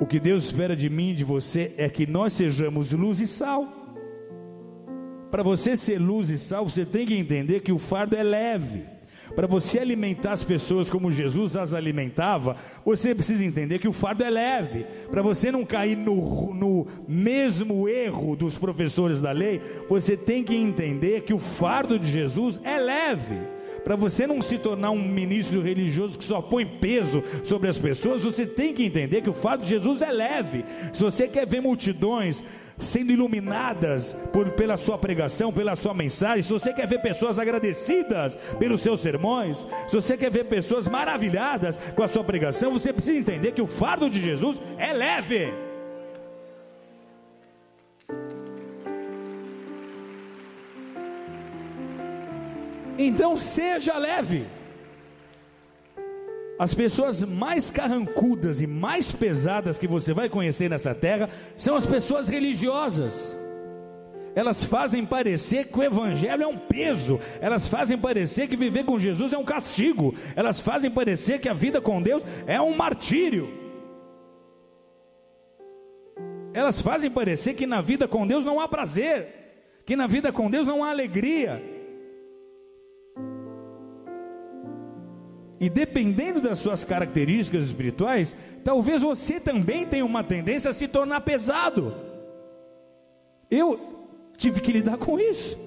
O 0.00 0.06
que 0.06 0.18
Deus 0.18 0.44
espera 0.44 0.74
de 0.74 0.90
mim 0.90 1.10
e 1.10 1.14
de 1.14 1.24
você 1.24 1.72
é 1.76 1.88
que 1.88 2.06
nós 2.06 2.32
sejamos 2.32 2.92
luz 2.92 3.20
e 3.20 3.26
sal. 3.26 3.68
Para 5.30 5.42
você 5.42 5.76
ser 5.76 5.98
luz 5.98 6.30
e 6.30 6.38
sal, 6.38 6.68
você 6.68 6.84
tem 6.84 7.06
que 7.06 7.14
entender 7.14 7.60
que 7.60 7.72
o 7.72 7.78
fardo 7.78 8.16
é 8.16 8.22
leve. 8.22 8.84
Para 9.34 9.46
você 9.46 9.78
alimentar 9.78 10.32
as 10.32 10.44
pessoas 10.44 10.90
como 10.90 11.10
Jesus 11.10 11.56
as 11.56 11.74
alimentava, 11.74 12.56
você 12.84 13.14
precisa 13.14 13.44
entender 13.44 13.78
que 13.78 13.88
o 13.88 13.92
fardo 13.92 14.22
é 14.22 14.30
leve. 14.30 14.84
Para 15.10 15.22
você 15.22 15.50
não 15.50 15.64
cair 15.64 15.96
no, 15.96 16.54
no 16.54 16.86
mesmo 17.08 17.88
erro 17.88 18.36
dos 18.36 18.58
professores 18.58 19.20
da 19.20 19.32
lei, 19.32 19.60
você 19.88 20.16
tem 20.16 20.44
que 20.44 20.54
entender 20.54 21.22
que 21.22 21.32
o 21.32 21.38
fardo 21.38 21.98
de 21.98 22.08
Jesus 22.08 22.60
é 22.64 22.78
leve. 22.78 23.53
Para 23.84 23.96
você 23.96 24.26
não 24.26 24.40
se 24.40 24.56
tornar 24.56 24.90
um 24.90 25.02
ministro 25.06 25.60
religioso 25.60 26.18
que 26.18 26.24
só 26.24 26.40
põe 26.40 26.64
peso 26.64 27.22
sobre 27.42 27.68
as 27.68 27.78
pessoas, 27.78 28.22
você 28.22 28.46
tem 28.46 28.72
que 28.72 28.84
entender 28.84 29.20
que 29.20 29.28
o 29.28 29.34
fato 29.34 29.62
de 29.62 29.70
Jesus 29.70 30.00
é 30.00 30.10
leve. 30.10 30.64
Se 30.92 31.02
você 31.02 31.28
quer 31.28 31.46
ver 31.46 31.60
multidões 31.60 32.42
sendo 32.78 33.12
iluminadas 33.12 34.16
por, 34.32 34.50
pela 34.52 34.76
sua 34.76 34.98
pregação, 34.98 35.52
pela 35.52 35.76
sua 35.76 35.94
mensagem, 35.94 36.42
se 36.42 36.52
você 36.52 36.72
quer 36.72 36.88
ver 36.88 37.02
pessoas 37.02 37.38
agradecidas 37.38 38.36
pelos 38.58 38.80
seus 38.80 39.00
sermões, 39.00 39.68
se 39.86 39.94
você 39.94 40.16
quer 40.16 40.30
ver 40.30 40.44
pessoas 40.46 40.88
maravilhadas 40.88 41.78
com 41.94 42.02
a 42.02 42.08
sua 42.08 42.24
pregação, 42.24 42.72
você 42.72 42.92
precisa 42.92 43.18
entender 43.18 43.52
que 43.52 43.62
o 43.62 43.66
fardo 43.66 44.08
de 44.08 44.22
Jesus 44.22 44.60
é 44.78 44.92
leve. 44.92 45.63
Então 52.98 53.36
seja 53.36 53.96
leve. 53.98 54.46
As 56.58 56.72
pessoas 56.72 57.22
mais 57.22 57.70
carrancudas 57.70 58.60
e 58.60 58.66
mais 58.66 59.10
pesadas 59.10 59.78
que 59.78 59.88
você 59.88 60.14
vai 60.14 60.28
conhecer 60.28 60.70
nessa 60.70 60.94
terra 60.94 61.28
são 61.56 61.74
as 61.74 61.84
pessoas 61.84 62.28
religiosas. 62.28 63.36
Elas 64.36 64.64
fazem 64.64 65.04
parecer 65.04 65.66
que 65.66 65.78
o 65.78 65.82
Evangelho 65.82 66.42
é 66.42 66.46
um 66.46 66.58
peso, 66.58 67.20
elas 67.40 67.68
fazem 67.68 67.96
parecer 67.96 68.48
que 68.48 68.56
viver 68.56 68.84
com 68.84 68.98
Jesus 68.98 69.32
é 69.32 69.38
um 69.38 69.44
castigo, 69.44 70.14
elas 70.34 70.58
fazem 70.58 70.90
parecer 70.90 71.38
que 71.38 71.48
a 71.48 71.54
vida 71.54 71.80
com 71.80 72.02
Deus 72.02 72.24
é 72.46 72.60
um 72.60 72.74
martírio. 72.74 73.48
Elas 76.52 76.80
fazem 76.80 77.10
parecer 77.10 77.54
que 77.54 77.66
na 77.66 77.80
vida 77.80 78.06
com 78.06 78.26
Deus 78.26 78.44
não 78.44 78.60
há 78.60 78.68
prazer, 78.68 79.28
que 79.84 79.96
na 79.96 80.06
vida 80.06 80.32
com 80.32 80.48
Deus 80.48 80.66
não 80.66 80.84
há 80.84 80.90
alegria. 80.90 81.73
E 85.60 85.68
dependendo 85.68 86.40
das 86.40 86.58
suas 86.58 86.84
características 86.84 87.66
espirituais, 87.66 88.36
talvez 88.64 89.02
você 89.02 89.38
também 89.38 89.86
tenha 89.86 90.04
uma 90.04 90.24
tendência 90.24 90.70
a 90.70 90.74
se 90.74 90.88
tornar 90.88 91.20
pesado. 91.20 91.94
Eu 93.50 93.78
tive 94.36 94.60
que 94.60 94.72
lidar 94.72 94.96
com 94.96 95.18
isso. 95.18 95.58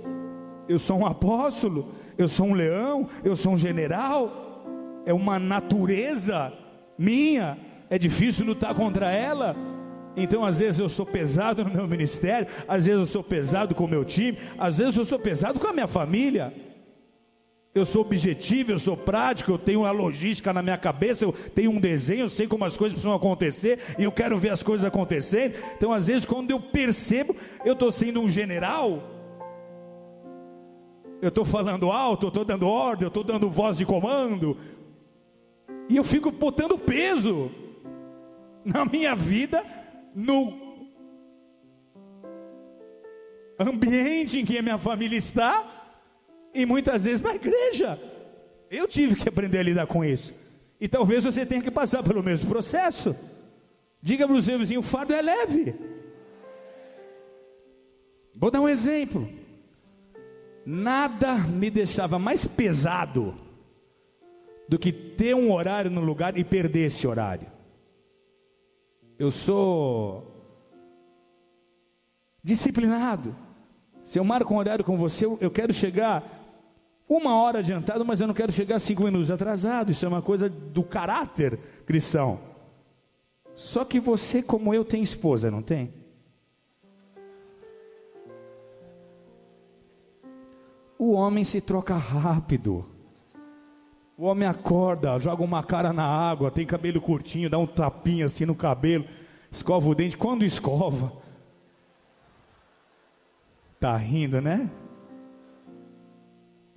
Eu 0.68 0.78
sou 0.78 1.00
um 1.00 1.06
apóstolo, 1.06 1.94
eu 2.18 2.28
sou 2.28 2.48
um 2.48 2.54
leão, 2.54 3.08
eu 3.24 3.36
sou 3.36 3.54
um 3.54 3.58
general. 3.58 4.66
É 5.06 5.14
uma 5.14 5.40
natureza 5.40 6.52
minha, 6.98 7.58
é 7.90 7.98
difícil 7.98 8.46
lutar 8.46 8.76
contra 8.76 9.10
ela. 9.12 9.56
Então, 10.18 10.44
às 10.44 10.60
vezes 10.60 10.80
eu 10.80 10.90
sou 10.90 11.06
pesado 11.06 11.64
no 11.64 11.72
meu 11.72 11.88
ministério, 11.88 12.48
às 12.68 12.88
vezes 12.88 13.00
eu 13.00 13.06
sou 13.06 13.24
pesado 13.24 13.74
com 13.74 13.86
o 13.86 13.88
meu 13.88 14.04
time, 14.04 14.38
às 14.58 14.80
vezes 14.80 14.98
eu 14.98 15.06
sou 15.06 15.20
pesado 15.20 15.60
com 15.60 15.68
a 15.68 15.74
minha 15.74 15.88
família 15.88 16.54
eu 17.78 17.86
sou 17.86 18.02
objetivo, 18.02 18.72
eu 18.72 18.80
sou 18.80 18.98
prático, 18.98 19.52
eu 19.52 19.58
tenho 19.58 19.82
uma 19.82 19.92
logística 19.92 20.52
na 20.52 20.62
minha 20.62 20.78
cabeça, 20.78 21.26
eu 21.26 21.32
tenho 21.32 21.72
um 21.72 21.80
desenho, 21.80 22.22
eu 22.22 22.30
sei 22.30 22.48
como 22.48 22.66
as 22.66 22.76
coisas 22.76 22.94
precisam 22.94 23.16
acontecer 23.16 23.80
e 23.98 24.04
eu 24.04 24.12
quero 24.12 24.38
ver 24.38 24.50
as 24.50 24.64
coisas 24.64 24.86
acontecendo. 24.86 25.56
Então, 25.76 25.94
às 25.94 26.08
vezes, 26.08 26.26
quando 26.26 26.52
eu 26.52 26.60
percebo, 26.60 27.36
eu 27.64 27.74
estou 27.74 27.92
sendo 27.92 28.22
um 28.22 28.30
general, 28.30 29.02
eu 31.22 31.30
estou 31.30 31.46
falando 31.46 31.92
alto, 31.92 32.26
eu 32.26 32.30
estou 32.30 32.46
dando 32.46 32.68
ordem, 32.68 33.06
eu 33.06 33.10
estou 33.10 33.24
dando 33.24 33.50
voz 33.50 33.78
de 33.78 33.86
comando, 33.86 34.58
e 35.90 35.96
eu 35.96 36.04
fico 36.04 36.32
botando 36.32 36.78
peso 36.78 37.52
na 38.64 38.86
minha 38.86 39.16
vida, 39.16 39.64
no 40.14 40.68
ambiente 43.60 44.40
em 44.40 44.46
que 44.46 44.58
a 44.58 44.62
minha 44.62 44.78
família 44.78 45.18
está 45.18 45.77
e 46.58 46.66
muitas 46.66 47.06
vezes 47.06 47.22
na 47.22 47.36
igreja. 47.36 48.02
Eu 48.70 48.88
tive 48.88 49.16
que 49.16 49.30
aprender 49.30 49.60
a 49.60 49.64
lidar 49.64 49.86
com 49.86 50.04
isso. 50.04 50.34
E 50.82 50.88
talvez 50.88 51.24
você 51.24 51.46
tenha 51.46 51.62
que 51.62 51.70
passar 51.70 52.02
pelo 52.02 52.24
mesmo 52.24 52.50
processo. 52.50 53.16
Diga 54.02 54.28
para 54.28 54.36
o 54.36 54.42
seu 54.42 54.58
vizinho: 54.58 54.80
o 54.80 54.84
fardo 54.84 55.14
é 55.14 55.22
leve. 55.22 55.76
Vou 58.36 58.50
dar 58.50 58.60
um 58.60 58.68
exemplo. 58.68 59.30
Nada 60.66 61.36
me 61.36 61.70
deixava 61.70 62.18
mais 62.18 62.46
pesado 62.46 63.36
do 64.68 64.80
que 64.80 64.92
ter 64.92 65.36
um 65.36 65.52
horário 65.52 65.92
no 65.92 66.02
lugar 66.02 66.38
e 66.38 66.44
perder 66.44 66.88
esse 66.88 67.08
horário. 67.08 67.48
Eu 69.18 69.30
sou 69.32 70.36
disciplinado. 72.44 73.36
Se 74.04 74.20
eu 74.20 74.24
marco 74.24 74.54
um 74.54 74.58
horário 74.58 74.84
com 74.84 74.98
você, 74.98 75.26
eu 75.26 75.52
quero 75.52 75.74
chegar 75.74 76.37
uma 77.08 77.36
hora 77.42 77.60
adiantado, 77.60 78.04
mas 78.04 78.20
eu 78.20 78.28
não 78.28 78.34
quero 78.34 78.52
chegar 78.52 78.80
cinco 78.80 79.04
minutos 79.04 79.32
atrasado. 79.32 79.92
Isso 79.92 80.06
é 80.06 80.10
uma 80.10 80.22
coisa 80.22 80.50
do 80.50 80.84
caráter 80.84 81.58
cristão. 81.86 82.40
Só 83.56 83.86
que 83.86 84.00
você, 84.00 84.44
como 84.44 84.74
eu, 84.74 84.84
tem 84.84 85.02
esposa, 85.02 85.50
não 85.50 85.62
tem? 85.62 85.94
O 91.00 91.14
homem 91.14 91.44
se 91.44 91.62
troca 91.62 91.96
rápido. 91.96 92.86
O 94.18 94.26
homem 94.26 94.48
acorda, 94.48 95.20
joga 95.20 95.44
uma 95.44 95.64
cara 95.64 95.94
na 95.94 96.06
água, 96.06 96.50
tem 96.50 96.66
cabelo 96.66 97.00
curtinho, 97.00 97.50
dá 97.50 97.58
um 97.58 97.68
tapinha 97.68 98.26
assim 98.26 98.46
no 98.46 98.56
cabelo, 98.56 99.06
escova 99.52 99.88
o 99.88 99.96
dente. 99.96 100.18
Quando 100.18 100.44
escova? 100.44 101.14
Tá 103.80 103.96
rindo, 103.96 104.42
né? 104.42 104.70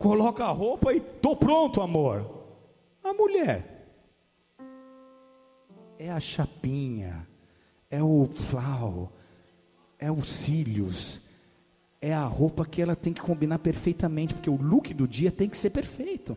Coloca 0.00 0.46
a 0.46 0.50
roupa 0.50 0.94
e 0.94 0.98
tô 0.98 1.36
pronto, 1.36 1.82
amor. 1.82 2.24
A 3.04 3.12
mulher 3.12 3.86
é 5.98 6.10
a 6.10 6.18
chapinha, 6.18 7.28
é 7.90 8.02
o 8.02 8.26
flau, 8.34 9.12
é 9.98 10.10
os 10.10 10.26
cílios, 10.26 11.20
é 12.00 12.14
a 12.14 12.24
roupa 12.24 12.64
que 12.64 12.80
ela 12.80 12.96
tem 12.96 13.12
que 13.12 13.20
combinar 13.20 13.58
perfeitamente, 13.58 14.32
porque 14.32 14.48
o 14.48 14.56
look 14.56 14.94
do 14.94 15.06
dia 15.06 15.30
tem 15.30 15.50
que 15.50 15.58
ser 15.58 15.68
perfeito. 15.68 16.34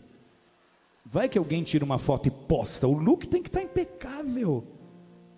Vai 1.06 1.30
que 1.30 1.38
alguém 1.38 1.64
tira 1.64 1.86
uma 1.86 1.98
foto 1.98 2.28
e 2.28 2.32
posta, 2.32 2.86
o 2.86 2.92
look 2.92 3.26
tem 3.30 3.42
que 3.42 3.48
estar 3.48 3.64
impecável. 3.64 4.62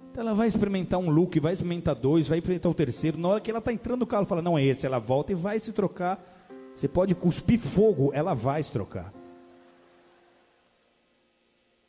Então 0.10 0.24
ela 0.24 0.34
vai 0.34 0.48
experimentar 0.48 1.00
um 1.00 1.12
look, 1.12 1.40
vai 1.40 1.54
experimentar 1.54 1.94
dois, 1.94 2.28
vai 2.28 2.40
experimentar 2.40 2.72
o 2.72 2.76
terceiro. 2.76 3.20
Na 3.20 3.28
hora 3.28 3.40
que 3.40 3.52
ela 3.52 3.60
está 3.60 3.72
entrando 3.72 4.00
no 4.00 4.08
carro, 4.08 4.26
fala: 4.26 4.42
Não 4.42 4.58
é 4.58 4.66
esse. 4.66 4.84
Ela 4.84 4.98
volta 4.98 5.32
e 5.32 5.36
vai 5.36 5.60
se 5.60 5.72
trocar. 5.72 6.35
Você 6.76 6.88
pode 6.88 7.16
cuspir 7.16 7.60
fogo, 7.60 8.12
ela 8.14 8.34
vai 8.34 8.62
se 8.62 8.72
trocar. 8.72 9.14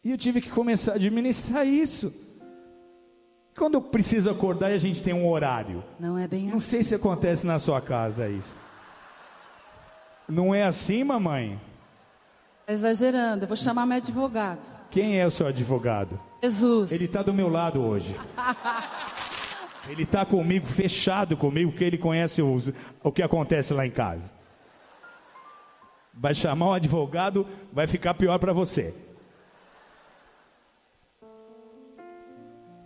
E 0.04 0.10
eu 0.10 0.16
tive 0.18 0.40
que 0.40 0.50
começar 0.50 0.92
a 0.92 0.94
administrar 0.94 1.66
isso. 1.66 2.12
Quando 3.56 3.74
eu 3.74 3.82
preciso 3.82 4.30
acordar 4.30 4.70
e 4.70 4.74
a 4.74 4.78
gente 4.78 5.02
tem 5.02 5.12
um 5.14 5.28
horário. 5.28 5.82
Não 5.98 6.16
é 6.16 6.28
bem 6.28 6.46
Não 6.48 6.56
assim. 6.58 6.66
sei 6.76 6.82
se 6.82 6.94
acontece 6.94 7.46
na 7.46 7.58
sua 7.58 7.80
casa 7.80 8.28
isso. 8.28 8.60
Não 10.28 10.54
é 10.54 10.62
assim, 10.64 11.02
mamãe? 11.02 11.60
Tá 12.66 12.72
exagerando. 12.72 13.44
Eu 13.44 13.48
vou 13.48 13.56
chamar 13.56 13.86
meu 13.86 13.96
advogado. 13.96 14.60
Quem 14.90 15.18
é 15.18 15.26
o 15.26 15.30
seu 15.30 15.46
advogado? 15.46 16.20
Jesus. 16.42 16.92
Ele 16.92 17.04
está 17.06 17.22
do 17.22 17.32
meu 17.32 17.48
lado 17.48 17.80
hoje. 17.80 18.14
Ele 19.88 20.02
está 20.02 20.24
comigo, 20.26 20.66
fechado 20.66 21.36
comigo, 21.36 21.70
porque 21.70 21.84
ele 21.84 21.96
conhece 21.96 22.42
os- 22.42 22.72
o 23.04 23.12
que 23.12 23.22
acontece 23.22 23.72
lá 23.72 23.86
em 23.86 23.90
casa. 23.92 24.34
Vai 26.16 26.34
chamar 26.34 26.66
um 26.66 26.72
advogado, 26.72 27.46
vai 27.72 27.86
ficar 27.86 28.14
pior 28.14 28.38
para 28.38 28.52
você. 28.52 28.94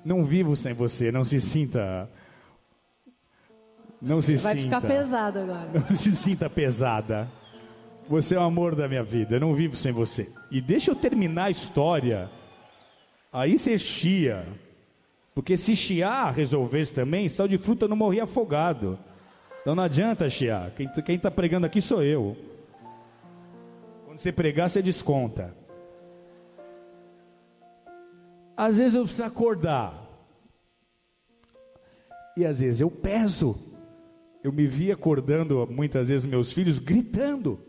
Não 0.05 0.25
vivo 0.25 0.57
sem 0.57 0.73
você, 0.73 1.13
não 1.13 1.23
se 1.25 1.41
sinta. 1.41 2.09
Não 4.01 4.23
se 4.23 4.37
Vai 4.37 4.57
sinta. 4.57 4.77
ficar 4.77 4.81
pesado 4.81 5.39
agora. 5.39 5.71
Não 5.75 5.89
se 5.89 6.17
sinta 6.17 6.49
pesada. 6.49 7.31
Você 8.09 8.35
é 8.35 8.39
o 8.39 8.43
amor 8.43 8.75
da 8.75 8.89
minha 8.89 9.03
vida. 9.03 9.37
Eu 9.37 9.41
não 9.41 9.55
vivo 9.55 9.77
sem 9.77 9.93
você. 9.93 10.29
E 10.51 10.61
deixa 10.61 10.91
eu 10.91 10.97
terminar 10.97 11.45
a 11.45 11.51
história. 11.51 12.31
Aí 13.33 13.59
você 13.59 13.79
chia. 13.79 14.47
Porque 15.35 15.57
se 15.57 15.77
chiar 15.77 16.33
resolvesse 16.33 16.95
também, 16.95 17.29
sal 17.29 17.47
de 17.47 17.59
fruta 17.59 17.87
não 17.87 17.97
morria 17.97 18.25
afogado. 18.25 18.99
Então 19.61 19.75
não 19.75 19.83
adianta 19.85 20.29
chiar. 20.31 20.71
Quem 21.05 21.15
está 21.15 21.31
pregando 21.31 21.67
aqui 21.67 21.81
sou 21.81 22.03
eu. 22.03 22.37
Você 24.21 24.31
pregar, 24.31 24.69
você 24.69 24.83
desconta. 24.83 25.57
Às 28.55 28.77
vezes 28.77 28.95
eu 28.95 29.05
preciso 29.05 29.25
acordar. 29.25 29.95
E 32.37 32.45
às 32.45 32.61
vezes 32.61 32.83
eu 32.83 32.91
peso. 32.91 33.57
Eu 34.45 34.53
me 34.53 34.67
vi 34.67 34.93
acordando 34.93 35.67
muitas 35.71 36.09
vezes 36.09 36.27
meus 36.27 36.53
filhos 36.53 36.79
gritando. 36.79 37.65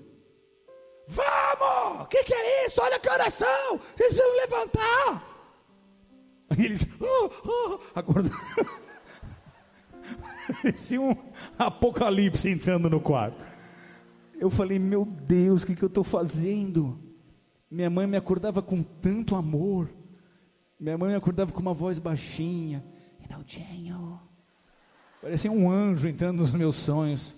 Vamos! 1.07 2.01
O 2.01 2.07
que, 2.07 2.21
que 2.21 2.33
é 2.33 2.65
isso? 2.65 2.81
Olha 2.81 2.99
que 2.99 3.09
oração! 3.09 3.71
Eles 3.71 3.93
precisam 3.95 4.35
levantar! 4.35 5.23
Aí 6.49 6.65
eles 6.65 6.85
oh, 6.99 7.29
oh, 7.45 7.79
acordando. 7.95 8.35
Parecia 10.61 10.99
um 10.99 11.15
apocalipse 11.57 12.49
entrando 12.49 12.89
no 12.89 12.99
quarto. 12.99 13.50
Eu 14.41 14.49
falei, 14.49 14.79
meu 14.79 15.05
Deus, 15.05 15.61
o 15.61 15.67
que, 15.67 15.75
que 15.75 15.83
eu 15.83 15.87
estou 15.87 16.03
fazendo? 16.03 16.97
Minha 17.69 17.91
mãe 17.91 18.07
me 18.07 18.17
acordava 18.17 18.59
com 18.59 18.81
tanto 18.81 19.35
amor. 19.35 19.87
Minha 20.79 20.97
mãe 20.97 21.11
me 21.11 21.15
acordava 21.15 21.51
com 21.51 21.59
uma 21.59 21.75
voz 21.75 21.99
baixinha. 21.99 22.83
Reinaldinho. 23.19 24.19
Parecia 25.21 25.51
um 25.51 25.69
anjo 25.69 26.07
entrando 26.07 26.39
nos 26.39 26.51
meus 26.53 26.75
sonhos. 26.75 27.37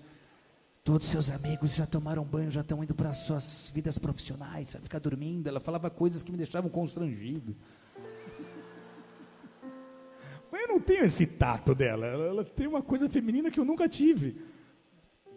Todos 0.82 1.08
seus 1.08 1.30
amigos 1.30 1.74
já 1.74 1.84
tomaram 1.84 2.24
banho, 2.24 2.50
já 2.50 2.62
estão 2.62 2.82
indo 2.82 2.94
para 2.94 3.12
suas 3.12 3.70
vidas 3.74 3.98
profissionais, 3.98 4.72
vai 4.72 4.80
ficar 4.80 4.98
dormindo. 4.98 5.46
Ela 5.46 5.60
falava 5.60 5.90
coisas 5.90 6.22
que 6.22 6.32
me 6.32 6.38
deixavam 6.38 6.70
constrangido. 6.70 7.54
Mas 10.50 10.62
eu 10.62 10.68
não 10.68 10.80
tenho 10.80 11.04
esse 11.04 11.26
tato 11.26 11.74
dela. 11.74 12.06
Ela, 12.06 12.24
ela 12.24 12.44
tem 12.44 12.66
uma 12.66 12.80
coisa 12.80 13.10
feminina 13.10 13.50
que 13.50 13.60
eu 13.60 13.64
nunca 13.66 13.86
tive. 13.90 14.53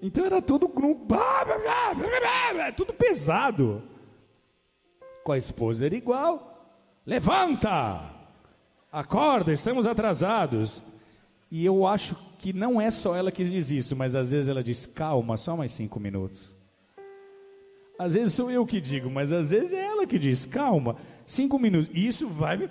Então 0.01 0.25
era 0.25 0.41
tudo 0.41 0.67
grupo, 0.67 1.15
tudo 2.75 2.93
pesado. 2.93 3.81
Com 5.23 5.31
a 5.31 5.37
esposa 5.37 5.85
era 5.85 5.95
igual. 5.95 6.75
Levanta! 7.05 8.17
Acorda, 8.91 9.51
estamos 9.51 9.85
atrasados. 9.87 10.83
E 11.49 11.65
eu 11.65 11.85
acho 11.87 12.15
que 12.37 12.53
não 12.53 12.79
é 12.79 12.91
só 12.91 13.15
ela 13.15 13.31
que 13.31 13.43
diz 13.43 13.71
isso, 13.71 13.95
mas 13.95 14.15
às 14.15 14.31
vezes 14.31 14.49
ela 14.49 14.63
diz: 14.63 14.85
calma, 14.85 15.37
só 15.37 15.55
mais 15.55 15.71
cinco 15.71 15.99
minutos. 15.99 16.55
Às 17.97 18.13
vezes 18.13 18.33
sou 18.35 18.51
eu 18.51 18.65
que 18.65 18.79
digo, 18.79 19.09
mas 19.09 19.33
às 19.33 19.49
vezes 19.49 19.73
é 19.73 19.85
ela 19.85 20.05
que 20.05 20.19
diz: 20.19 20.45
calma, 20.45 20.95
cinco 21.25 21.57
minutos. 21.57 21.89
E 21.95 22.07
isso 22.07 22.27
vai. 22.27 22.69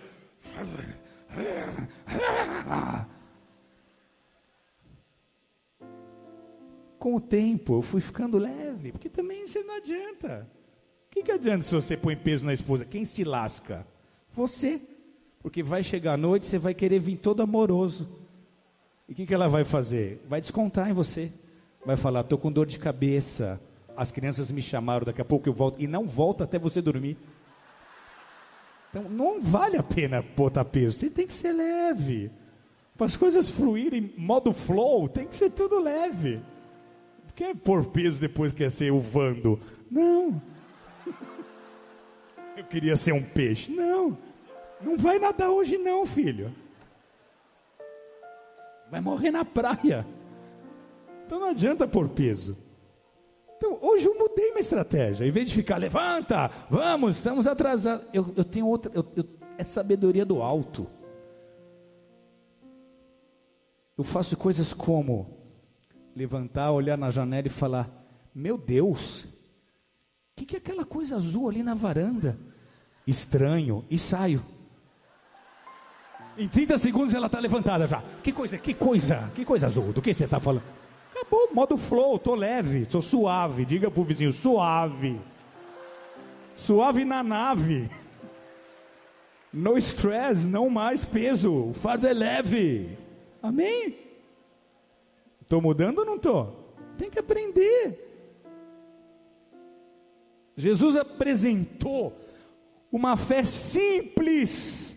Com 7.06 7.14
o 7.14 7.20
tempo 7.20 7.76
eu 7.76 7.82
fui 7.82 8.00
ficando 8.00 8.36
leve, 8.36 8.90
porque 8.90 9.08
também 9.08 9.46
você 9.46 9.62
não 9.62 9.76
adianta. 9.76 10.44
O 11.06 11.14
que, 11.14 11.22
que 11.22 11.30
adianta 11.30 11.62
se 11.62 11.72
você 11.72 11.96
põe 11.96 12.16
peso 12.16 12.44
na 12.44 12.52
esposa? 12.52 12.84
Quem 12.84 13.04
se 13.04 13.22
lasca? 13.22 13.86
Você. 14.32 14.80
Porque 15.40 15.62
vai 15.62 15.84
chegar 15.84 16.14
à 16.14 16.16
noite, 16.16 16.46
você 16.46 16.58
vai 16.58 16.74
querer 16.74 16.98
vir 16.98 17.16
todo 17.18 17.44
amoroso. 17.44 18.08
E 19.08 19.12
o 19.12 19.14
que, 19.14 19.24
que 19.24 19.32
ela 19.32 19.46
vai 19.46 19.64
fazer? 19.64 20.20
Vai 20.28 20.40
descontar 20.40 20.90
em 20.90 20.92
você. 20.92 21.30
Vai 21.84 21.96
falar, 21.96 22.22
estou 22.22 22.38
com 22.38 22.50
dor 22.50 22.66
de 22.66 22.76
cabeça. 22.76 23.60
As 23.96 24.10
crianças 24.10 24.50
me 24.50 24.60
chamaram, 24.60 25.06
daqui 25.06 25.20
a 25.20 25.24
pouco 25.24 25.48
eu 25.48 25.52
volto. 25.52 25.80
E 25.80 25.86
não 25.86 26.08
volta 26.08 26.42
até 26.42 26.58
você 26.58 26.82
dormir. 26.82 27.16
Então 28.90 29.04
não 29.04 29.40
vale 29.40 29.76
a 29.76 29.82
pena 29.84 30.24
botar 30.36 30.64
peso. 30.64 30.98
Você 30.98 31.08
tem 31.08 31.24
que 31.24 31.34
ser 31.34 31.52
leve. 31.52 32.32
Para 32.96 33.06
as 33.06 33.14
coisas 33.14 33.48
fluírem, 33.48 34.12
modo 34.18 34.52
flow, 34.52 35.08
tem 35.08 35.24
que 35.24 35.36
ser 35.36 35.50
tudo 35.50 35.78
leve. 35.78 36.42
Quer 37.36 37.54
pôr 37.54 37.84
peso 37.84 38.18
depois 38.18 38.54
quer 38.54 38.70
ser 38.70 38.90
o 38.90 38.98
vando. 38.98 39.60
Não. 39.90 40.40
Eu 42.56 42.64
queria 42.64 42.96
ser 42.96 43.12
um 43.12 43.22
peixe. 43.22 43.70
Não. 43.70 44.16
Não 44.80 44.96
vai 44.96 45.18
nadar 45.18 45.50
hoje 45.50 45.76
não, 45.76 46.06
filho. 46.06 46.50
Vai 48.90 49.02
morrer 49.02 49.30
na 49.30 49.44
praia. 49.44 50.06
Então 51.26 51.38
não 51.38 51.48
adianta 51.48 51.86
pôr 51.86 52.08
peso. 52.08 52.56
Então 53.58 53.78
hoje 53.82 54.06
eu 54.06 54.18
mudei 54.18 54.48
minha 54.48 54.60
estratégia. 54.60 55.26
Em 55.26 55.30
vez 55.30 55.50
de 55.50 55.54
ficar, 55.54 55.76
levanta, 55.76 56.50
vamos, 56.70 57.18
estamos 57.18 57.46
atrasados. 57.46 58.06
Eu, 58.14 58.32
eu 58.34 58.44
tenho 58.44 58.66
outra, 58.66 58.90
eu, 58.94 59.04
eu, 59.14 59.24
é 59.58 59.64
sabedoria 59.64 60.24
do 60.24 60.40
alto. 60.40 60.86
Eu 63.98 64.04
faço 64.04 64.38
coisas 64.38 64.72
como 64.72 65.35
levantar, 66.16 66.72
olhar 66.72 66.96
na 66.96 67.10
janela 67.10 67.46
e 67.46 67.50
falar: 67.50 67.90
Meu 68.34 68.56
Deus, 68.56 69.24
o 69.24 69.28
que, 70.36 70.46
que 70.46 70.56
é 70.56 70.58
aquela 70.58 70.84
coisa 70.84 71.14
azul 71.14 71.48
ali 71.48 71.62
na 71.62 71.74
varanda? 71.74 72.38
Estranho, 73.06 73.84
e 73.90 73.98
saio. 73.98 74.42
Em 76.38 76.48
30 76.48 76.78
segundos 76.78 77.14
ela 77.14 77.26
está 77.26 77.38
levantada 77.38 77.86
já. 77.86 78.02
Que 78.22 78.32
coisa, 78.32 78.58
que 78.58 78.74
coisa, 78.74 79.30
que 79.34 79.44
coisa 79.44 79.66
azul, 79.66 79.92
do 79.92 80.02
que 80.02 80.12
você 80.12 80.24
está 80.24 80.40
falando? 80.40 80.64
Acabou, 81.12 81.48
modo 81.54 81.76
flow, 81.76 82.18
tô 82.18 82.34
leve, 82.34 82.86
sou 82.90 83.00
suave. 83.00 83.64
Diga 83.64 83.90
pro 83.90 84.04
vizinho, 84.04 84.32
suave. 84.32 85.20
Suave 86.56 87.04
na 87.04 87.22
nave. 87.22 87.90
No 89.52 89.78
stress, 89.78 90.46
não 90.46 90.68
mais 90.68 91.06
peso. 91.06 91.70
O 91.70 91.72
fardo 91.72 92.06
é 92.06 92.12
leve. 92.12 92.98
Amém? 93.42 94.05
Estou 95.46 95.62
mudando 95.62 96.00
ou 96.00 96.04
não 96.04 96.16
estou? 96.16 96.74
Tem 96.98 97.08
que 97.08 97.20
aprender. 97.20 98.02
Jesus 100.56 100.96
apresentou 100.96 102.18
uma 102.90 103.16
fé 103.16 103.44
simples 103.44 104.96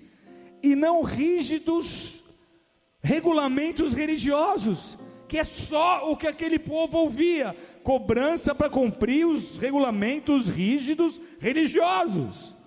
e 0.64 0.76
não 0.76 1.04
rígidos 1.04 2.24
regulamentos 3.00 3.94
religiosos. 3.94 4.98
que 5.28 5.38
é 5.38 5.44
só 5.44 6.12
o 6.12 6.18
que 6.18 6.26
aquele 6.26 6.58
povo 6.58 6.98
ouvia: 6.98 7.56
cobrança 7.84 8.56
para 8.56 8.72
cumprir 8.72 9.28
os 9.28 9.56
regulamentos 9.58 10.50
rígidos 10.50 11.22
religiosos. 11.40 12.58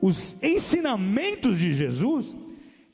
Os 0.00 0.36
ensinamentos 0.40 1.58
de 1.58 1.74
Jesus 1.74 2.36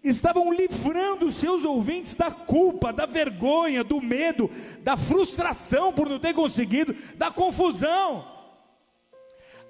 estavam 0.03 0.53
livrando 0.53 1.31
seus 1.31 1.65
ouvintes 1.65 2.15
da 2.17 2.31
culpa, 2.31 2.93
da 2.93 3.07
vergonha, 3.07 3.85
do 3.85 4.01
medo, 4.01 4.51
da 4.81 4.97
frustração 4.97 5.93
por 5.93 6.09
não 6.09 6.19
ter 6.19 6.35
conseguido, 6.35 6.95
da 7.17 7.31
confusão. 7.31 8.27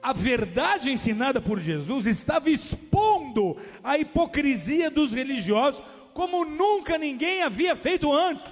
A 0.03 0.13
verdade 0.13 0.91
ensinada 0.91 1.41
por 1.41 1.59
Jesus 1.59 2.07
estava 2.07 2.49
expondo 2.49 3.57
a 3.83 3.99
hipocrisia 3.99 4.91
dos 4.91 5.13
religiosos 5.13 5.83
como 6.15 6.45
nunca 6.45 6.97
ninguém 6.97 7.43
havia 7.43 7.77
feito 7.77 8.13
antes. 8.13 8.47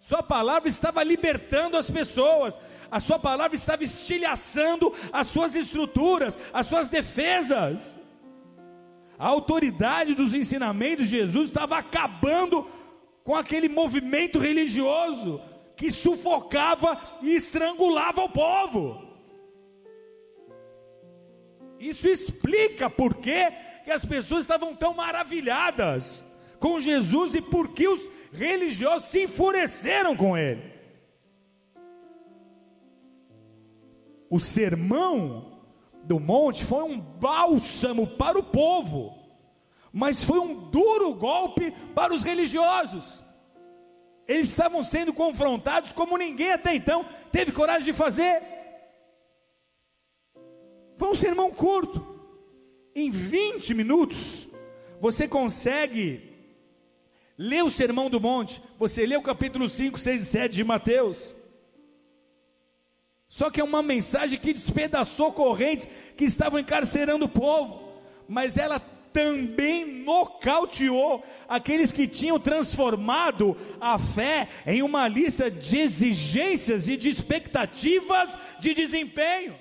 Sua 0.00 0.22
palavra 0.22 0.68
estava 0.68 1.02
libertando 1.02 1.76
as 1.76 1.90
pessoas, 1.90 2.58
a 2.90 2.98
sua 2.98 3.18
palavra 3.18 3.54
estava 3.54 3.84
estilhaçando 3.84 4.92
as 5.12 5.26
suas 5.26 5.54
estruturas, 5.54 6.36
as 6.52 6.66
suas 6.66 6.88
defesas. 6.88 7.97
A 9.18 9.26
autoridade 9.26 10.14
dos 10.14 10.32
ensinamentos 10.32 11.06
de 11.08 11.18
Jesus 11.18 11.48
estava 11.50 11.76
acabando 11.76 12.66
com 13.24 13.34
aquele 13.34 13.68
movimento 13.68 14.38
religioso 14.38 15.40
que 15.76 15.90
sufocava 15.90 17.00
e 17.20 17.34
estrangulava 17.34 18.22
o 18.22 18.28
povo. 18.28 19.08
Isso 21.78 22.08
explica 22.08 22.88
por 22.88 23.14
que, 23.16 23.52
as 23.90 24.04
pessoas 24.04 24.42
estavam 24.42 24.76
tão 24.76 24.92
maravilhadas 24.92 26.22
com 26.60 26.78
Jesus 26.78 27.34
e 27.34 27.40
por 27.40 27.72
que 27.72 27.88
os 27.88 28.10
religiosos 28.30 29.08
se 29.08 29.22
enfureceram 29.24 30.14
com 30.14 30.36
ele. 30.36 30.74
O 34.28 34.38
sermão 34.38 35.57
do 36.08 36.18
monte 36.18 36.64
foi 36.64 36.82
um 36.84 36.98
bálsamo 36.98 38.06
para 38.06 38.38
o 38.38 38.42
povo, 38.42 39.14
mas 39.92 40.24
foi 40.24 40.38
um 40.40 40.70
duro 40.70 41.14
golpe 41.14 41.70
para 41.94 42.14
os 42.14 42.22
religiosos. 42.22 43.22
Eles 44.26 44.48
estavam 44.48 44.82
sendo 44.82 45.12
confrontados 45.12 45.92
como 45.92 46.16
ninguém 46.16 46.52
até 46.52 46.74
então 46.74 47.04
teve 47.30 47.52
coragem 47.52 47.84
de 47.84 47.92
fazer. 47.92 48.42
Foi 50.96 51.10
um 51.10 51.14
sermão 51.14 51.50
curto. 51.50 52.06
Em 52.94 53.10
20 53.10 53.74
minutos, 53.74 54.48
você 55.00 55.28
consegue 55.28 56.28
ler 57.36 57.62
o 57.62 57.70
Sermão 57.70 58.10
do 58.10 58.20
Monte. 58.20 58.62
Você 58.78 59.06
lê 59.06 59.16
o 59.16 59.22
capítulo 59.22 59.68
5, 59.68 59.98
6 59.98 60.22
e 60.22 60.24
7 60.24 60.52
de 60.54 60.64
Mateus. 60.64 61.36
Só 63.28 63.50
que 63.50 63.60
é 63.60 63.64
uma 63.64 63.82
mensagem 63.82 64.38
que 64.38 64.52
despedaçou 64.52 65.32
correntes 65.32 65.88
que 66.16 66.24
estavam 66.24 66.58
encarcerando 66.58 67.26
o 67.26 67.28
povo, 67.28 67.92
mas 68.26 68.56
ela 68.56 68.80
também 69.12 70.04
nocauteou 70.04 71.22
aqueles 71.48 71.92
que 71.92 72.06
tinham 72.06 72.38
transformado 72.38 73.56
a 73.80 73.98
fé 73.98 74.48
em 74.66 74.82
uma 74.82 75.06
lista 75.08 75.50
de 75.50 75.78
exigências 75.78 76.88
e 76.88 76.96
de 76.96 77.08
expectativas 77.08 78.38
de 78.60 78.72
desempenho. 78.72 79.56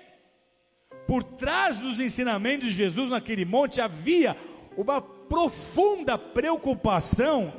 Por 1.05 1.23
trás 1.23 1.79
dos 1.79 1.99
ensinamentos 1.99 2.69
de 2.69 2.73
Jesus 2.73 3.09
naquele 3.09 3.45
monte 3.45 3.81
havia 3.81 4.35
uma 4.77 5.01
profunda 5.01 6.17
preocupação 6.17 7.53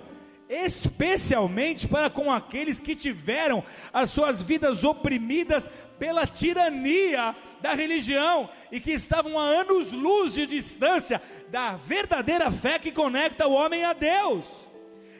especialmente 0.49 1.87
para 1.87 2.09
com 2.09 2.33
aqueles 2.33 2.81
que 2.81 2.95
tiveram 2.95 3.63
as 3.93 4.11
suas 4.11 4.41
vidas 4.41 4.83
oprimidas 4.83 5.71
pela 5.99 6.27
tirania 6.27 7.37
da 7.61 7.75
religião 7.75 8.49
e 8.71 8.81
que 8.81 8.93
estavam 8.93 9.39
a 9.39 9.43
anos-luz 9.43 10.33
de 10.35 10.47
distância 10.47 11.21
da 11.51 11.77
verdadeira 11.77 12.51
fé 12.51 12.79
que 12.79 12.93
conecta 12.93 13.47
o 13.47 13.53
homem 13.53 13.85
a 13.85 13.93
Deus. 13.93 14.47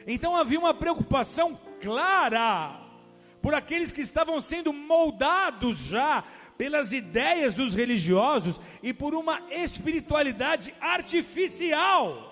Então 0.07 0.35
havia 0.35 0.59
uma 0.59 0.73
preocupação 0.73 1.59
clara 1.81 2.79
por 3.41 3.53
aqueles 3.53 3.91
que 3.91 4.01
estavam 4.01 4.41
sendo 4.41 4.73
moldados 4.73 5.85
já 5.85 6.23
pelas 6.57 6.91
ideias 6.91 7.55
dos 7.55 7.73
religiosos 7.73 8.59
e 8.83 8.93
por 8.93 9.15
uma 9.15 9.41
espiritualidade 9.49 10.73
artificial. 10.81 12.28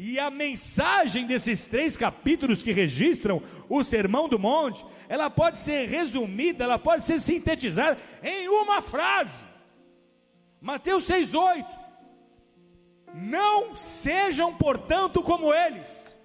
E 0.00 0.16
a 0.16 0.30
mensagem 0.30 1.26
desses 1.26 1.66
três 1.66 1.96
capítulos 1.96 2.62
que 2.62 2.70
registram 2.70 3.42
o 3.68 3.82
Sermão 3.82 4.28
do 4.28 4.38
Monte, 4.38 4.86
ela 5.08 5.28
pode 5.28 5.58
ser 5.58 5.88
resumida, 5.88 6.62
ela 6.62 6.78
pode 6.78 7.04
ser 7.04 7.18
sintetizada 7.18 7.98
em 8.22 8.48
uma 8.48 8.80
frase. 8.80 9.44
Mateus 10.60 11.04
6,8: 11.04 11.66
Não 13.12 13.74
sejam, 13.74 14.54
portanto, 14.54 15.20
como 15.20 15.52
eles. 15.52 16.16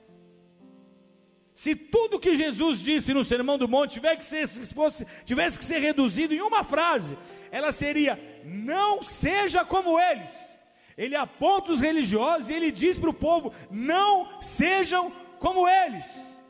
Se 1.56 1.76
tudo 1.76 2.20
que 2.20 2.36
Jesus 2.36 2.80
disse 2.80 3.12
no 3.12 3.26
Sermão 3.26 3.58
do 3.58 3.68
Monte 3.68 4.00
que 4.00 4.24
ser, 4.24 4.48
fosse, 4.48 5.04
tivesse 5.26 5.58
que 5.58 5.66
ser 5.66 5.80
reduzido 5.80 6.36
em 6.36 6.42
uma 6.42 6.64
frase, 6.64 7.18
ela 7.50 7.72
seria: 7.72 8.20
Não 8.46 9.02
seja 9.02 9.66
como 9.66 10.00
eles. 10.00 10.53
Ele 10.98 11.16
aponta 11.16 11.72
os 11.72 11.82
religiosos 11.82 12.50
e 12.50 12.54
ele 12.54 12.72
diz 12.72 13.00
para 13.00 13.10
o 13.10 13.14
povo: 13.14 13.54
não 13.70 14.42
sejam 14.42 15.12
como 15.40 15.68
eles. 15.68 16.42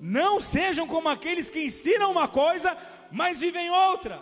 Não 0.00 0.40
sejam 0.40 0.84
como 0.86 1.08
aqueles 1.08 1.48
que 1.48 1.64
ensinam 1.64 2.10
uma 2.10 2.26
coisa, 2.26 2.76
mas 3.10 3.40
vivem 3.40 3.70
outra. 3.70 4.20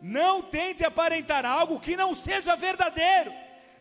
Não 0.00 0.40
tente 0.40 0.84
aparentar 0.84 1.44
algo 1.44 1.80
que 1.80 1.96
não 1.96 2.14
seja 2.14 2.56
verdadeiro. 2.56 3.30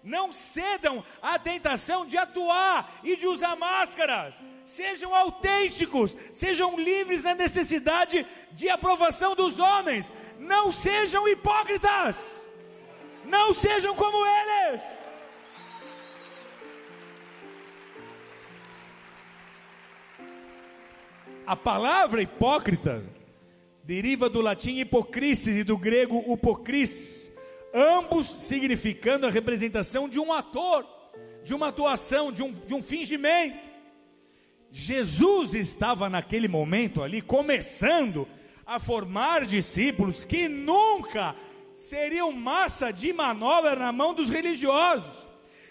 Não 0.03 0.31
cedam 0.31 1.03
à 1.21 1.39
tentação 1.39 2.05
de 2.05 2.17
atuar 2.17 2.99
e 3.03 3.15
de 3.15 3.27
usar 3.27 3.55
máscaras. 3.55 4.41
Sejam 4.65 5.13
autênticos, 5.15 6.17
sejam 6.33 6.77
livres 6.77 7.23
da 7.23 7.33
necessidade 7.33 8.25
de 8.51 8.69
aprovação 8.69 9.33
dos 9.33 9.57
homens. 9.57 10.11
Não 10.37 10.71
sejam 10.71 11.27
hipócritas. 11.27 12.36
Não 13.27 13.53
sejam 13.53 13.93
como 13.93 14.17
eles. 14.25 14.81
A 21.45 21.55
palavra 21.55 22.21
hipócrita 22.21 23.03
deriva 23.83 24.29
do 24.29 24.41
latim 24.41 24.79
hipocrisis 24.79 25.55
e 25.55 25.63
do 25.63 25.77
grego 25.77 26.17
upocrisis, 26.27 27.31
ambos 27.73 28.25
significando 28.25 29.25
a 29.25 29.29
representação 29.29 30.09
de 30.09 30.19
um 30.19 30.33
ator, 30.33 30.85
de 31.43 31.53
uma 31.53 31.69
atuação, 31.69 32.31
de 32.31 32.43
um, 32.43 32.51
de 32.51 32.73
um 32.73 32.81
fingimento. 32.81 33.57
Jesus 34.71 35.53
estava 35.53 36.09
naquele 36.09 36.47
momento 36.49 37.01
ali 37.01 37.21
começando 37.21 38.27
a 38.65 38.77
formar 38.77 39.45
discípulos 39.45 40.25
que 40.25 40.49
nunca 40.49 41.33
seriam 41.77 42.31
massa 42.31 42.91
de 42.91 43.13
manobra 43.13 43.75
na 43.75 43.91
mão 43.91 44.11
dos 44.11 44.31
religiosos. 44.31 45.27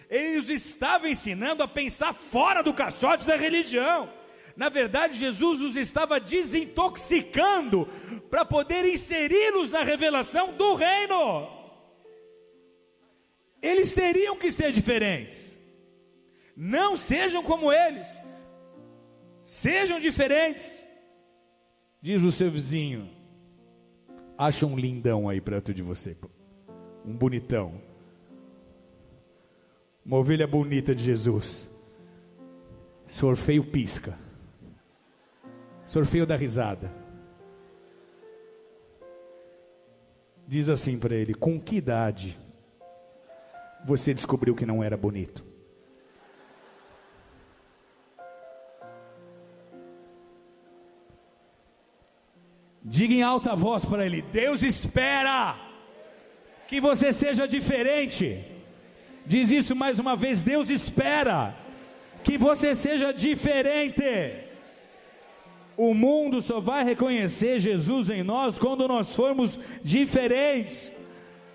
Ele 0.09 0.39
os 0.39 0.49
estava 0.49 1.09
ensinando 1.09 1.65
a 1.65 1.69
pensar 1.69 2.15
fora 2.15 2.63
do 2.63 2.73
caixote 2.73 3.27
da 3.27 3.35
religião. 3.35 4.09
Na 4.57 4.69
verdade, 4.69 5.19
Jesus 5.19 5.61
os 5.61 5.77
estava 5.77 6.21
desintoxicando 6.21 7.87
para 8.31 8.45
poder 8.45 8.87
inseri-los 8.87 9.73
na 9.73 9.83
revelação 9.83 10.53
do 10.53 10.77
reino. 10.77 11.51
Eles 13.61 13.93
teriam 13.93 14.37
que 14.37 14.53
ser 14.53 14.71
diferentes. 14.71 15.59
Não 16.57 16.97
sejam 16.97 17.43
como 17.43 17.73
eles. 17.73 18.23
Sejam 19.45 19.99
diferentes. 19.99 20.87
Diz 22.01 22.23
o 22.23 22.31
seu 22.31 22.49
vizinho: 22.49 23.16
Acha 24.39 24.67
um 24.67 24.77
lindão 24.77 25.29
aí 25.29 25.41
perto 25.41 25.73
de 25.73 25.83
você. 25.83 26.17
Um 27.05 27.17
bonitão. 27.17 27.81
Uma 30.05 30.19
ovelha 30.19 30.47
bonita 30.47 30.95
de 30.95 31.03
Jesus. 31.03 31.71
Se 33.07 33.21
for 33.21 33.37
feio, 33.37 33.65
pisca. 33.65 34.19
Se 35.87 35.95
for 35.95 36.05
feio, 36.05 36.27
dá 36.27 36.37
risada. 36.37 36.93
Diz 40.47 40.69
assim 40.69 40.99
para 40.99 41.15
ele: 41.15 41.33
Com 41.33 41.61
que 41.61 41.77
idade 41.77 42.39
você 43.87 44.13
descobriu 44.13 44.55
que 44.55 44.67
não 44.67 44.83
era 44.83 44.97
bonito? 44.97 45.46
Diga 52.89 53.15
em 53.15 53.23
alta 53.23 53.57
voz 53.57 53.85
para 53.85 54.07
ele: 54.07 54.23
Deus 54.23 54.63
espera 54.63 55.57
que 56.69 56.81
você 56.81 57.13
seja 57.13 57.47
diferente. 57.49 58.45
Diz 59.27 59.51
isso 59.51 59.75
mais 59.75 59.99
uma 59.99 60.15
vez: 60.15 60.45
Deus 60.45 60.71
espera 60.71 61.57
que 62.23 62.39
você 62.39 62.77
seja 62.77 63.13
diferente. 63.13 64.05
O 65.77 65.95
mundo 65.95 66.41
só 66.41 66.61
vai 66.61 66.85
reconhecer 66.85 67.59
Jesus 67.59 68.09
em 68.09 68.23
nós 68.23 68.57
quando 68.57 68.87
nós 68.87 69.17
formos 69.17 69.59
diferentes. 69.83 70.93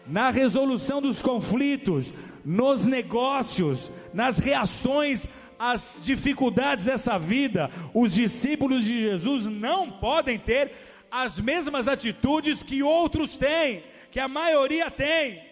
Na 0.05 0.31
resolução 0.31 1.01
dos 1.01 1.21
conflitos, 1.21 2.13
nos 2.43 2.85
negócios, 2.85 3.89
nas 4.13 4.37
reações 4.37 5.29
às 5.57 6.01
dificuldades 6.03 6.85
dessa 6.85 7.17
vida, 7.17 7.69
os 7.93 8.13
discípulos 8.13 8.83
de 8.83 8.99
Jesus 8.99 9.45
não 9.45 9.89
podem 9.89 10.37
ter 10.37 10.90
as 11.11 11.39
mesmas 11.39 11.89
atitudes 11.89 12.63
que 12.63 12.81
outros 12.81 13.37
têm, 13.37 13.83
que 14.09 14.19
a 14.19 14.29
maioria 14.29 14.89
tem. 14.89 15.51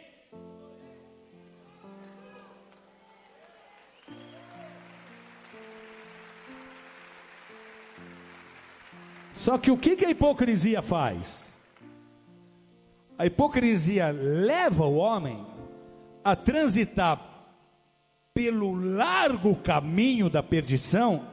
Só 9.34 9.58
que 9.58 9.72
o 9.72 9.78
que, 9.78 9.96
que 9.96 10.06
a 10.06 10.10
hipocrisia 10.10 10.82
faz? 10.82 11.58
A 13.18 13.26
hipocrisia 13.26 14.12
leva 14.12 14.86
o 14.86 14.96
homem 14.96 15.46
a 16.24 16.36
transitar 16.36 17.30
pelo 18.34 18.74
largo 18.74 19.56
caminho 19.56 20.30
da 20.30 20.44
perdição, 20.44 21.26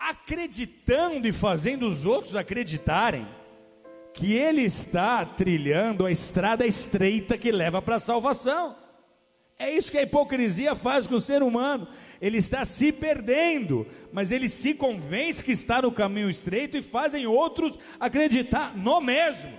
acreditando 0.00 1.28
e 1.28 1.32
fazendo 1.32 1.86
os 1.86 2.06
outros 2.06 2.34
acreditarem 2.34 3.28
que 4.14 4.32
ele 4.32 4.62
está 4.62 5.24
trilhando 5.24 6.06
a 6.06 6.10
estrada 6.10 6.66
estreita 6.66 7.36
que 7.36 7.52
leva 7.52 7.82
para 7.82 7.96
a 7.96 8.00
salvação. 8.00 8.74
É 9.58 9.70
isso 9.70 9.92
que 9.92 9.98
a 9.98 10.02
hipocrisia 10.02 10.74
faz 10.74 11.06
com 11.06 11.16
o 11.16 11.20
ser 11.20 11.42
humano. 11.42 11.86
Ele 12.18 12.38
está 12.38 12.64
se 12.64 12.90
perdendo, 12.90 13.86
mas 14.10 14.32
ele 14.32 14.48
se 14.48 14.72
convence 14.72 15.44
que 15.44 15.52
está 15.52 15.82
no 15.82 15.92
caminho 15.92 16.30
estreito 16.30 16.78
e 16.78 16.82
fazem 16.82 17.26
outros 17.26 17.78
acreditar 18.00 18.74
no 18.74 19.02
mesmo. 19.02 19.52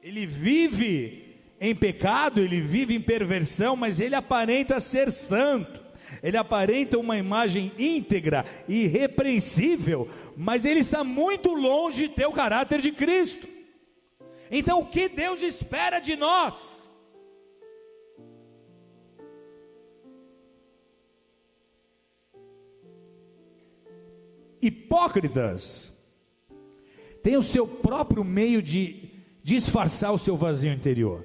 Ele 0.00 0.24
vive 0.26 1.40
em 1.60 1.74
pecado, 1.74 2.40
ele 2.40 2.60
vive 2.60 2.94
em 2.94 3.00
perversão, 3.00 3.74
mas 3.74 3.98
ele 3.98 4.14
aparenta 4.14 4.78
ser 4.78 5.10
santo. 5.10 5.87
Ele 6.22 6.36
aparenta 6.36 6.98
uma 6.98 7.16
imagem 7.16 7.72
íntegra 7.78 8.44
e 8.68 8.84
irrepreensível, 8.84 10.08
mas 10.36 10.64
ele 10.64 10.80
está 10.80 11.04
muito 11.04 11.54
longe 11.54 12.08
de 12.08 12.14
ter 12.14 12.26
o 12.26 12.32
caráter 12.32 12.80
de 12.80 12.92
Cristo. 12.92 13.48
Então, 14.50 14.80
o 14.80 14.86
que 14.86 15.08
Deus 15.08 15.42
espera 15.42 15.98
de 16.00 16.16
nós? 16.16 16.78
hipócritas 24.60 25.94
têm 27.22 27.36
o 27.36 27.42
seu 27.42 27.66
próprio 27.66 28.24
meio 28.24 28.62
de 28.62 29.10
disfarçar 29.42 30.12
o 30.12 30.18
seu 30.18 30.36
vazio 30.36 30.72
interior. 30.72 31.24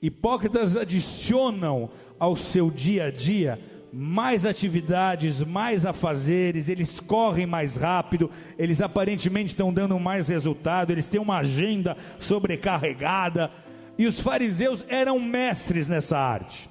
Hipócritas 0.00 0.76
adicionam 0.76 1.90
ao 2.18 2.36
seu 2.36 2.70
dia 2.70 3.06
a 3.06 3.10
dia 3.10 3.58
mais 3.92 4.44
atividades, 4.44 5.42
mais 5.42 5.86
afazeres, 5.86 6.68
eles 6.68 7.00
correm 7.00 7.46
mais 7.46 7.76
rápido, 7.76 8.30
eles 8.58 8.80
aparentemente 8.80 9.48
estão 9.48 9.72
dando 9.72 9.98
mais 9.98 10.28
resultado, 10.28 10.92
eles 10.92 11.08
têm 11.08 11.20
uma 11.20 11.38
agenda 11.38 11.96
sobrecarregada, 12.18 13.50
e 13.96 14.06
os 14.06 14.20
fariseus 14.20 14.84
eram 14.88 15.18
mestres 15.18 15.88
nessa 15.88 16.18
arte. 16.18 16.70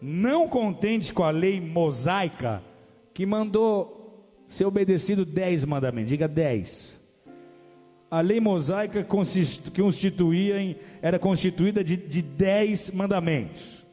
Não 0.00 0.48
contentes 0.48 1.10
com 1.10 1.24
a 1.24 1.30
lei 1.30 1.60
mosaica, 1.60 2.62
que 3.12 3.24
mandou 3.24 4.30
ser 4.46 4.66
obedecido 4.66 5.24
dez 5.24 5.64
mandamentos, 5.64 6.10
diga 6.10 6.28
dez. 6.28 7.00
A 8.10 8.20
lei 8.20 8.38
mosaica 8.38 9.02
constituía 9.02 10.60
em, 10.60 10.76
era 11.00 11.18
constituída 11.18 11.82
de, 11.82 11.96
de 11.96 12.22
dez 12.22 12.90
mandamentos. 12.90 13.83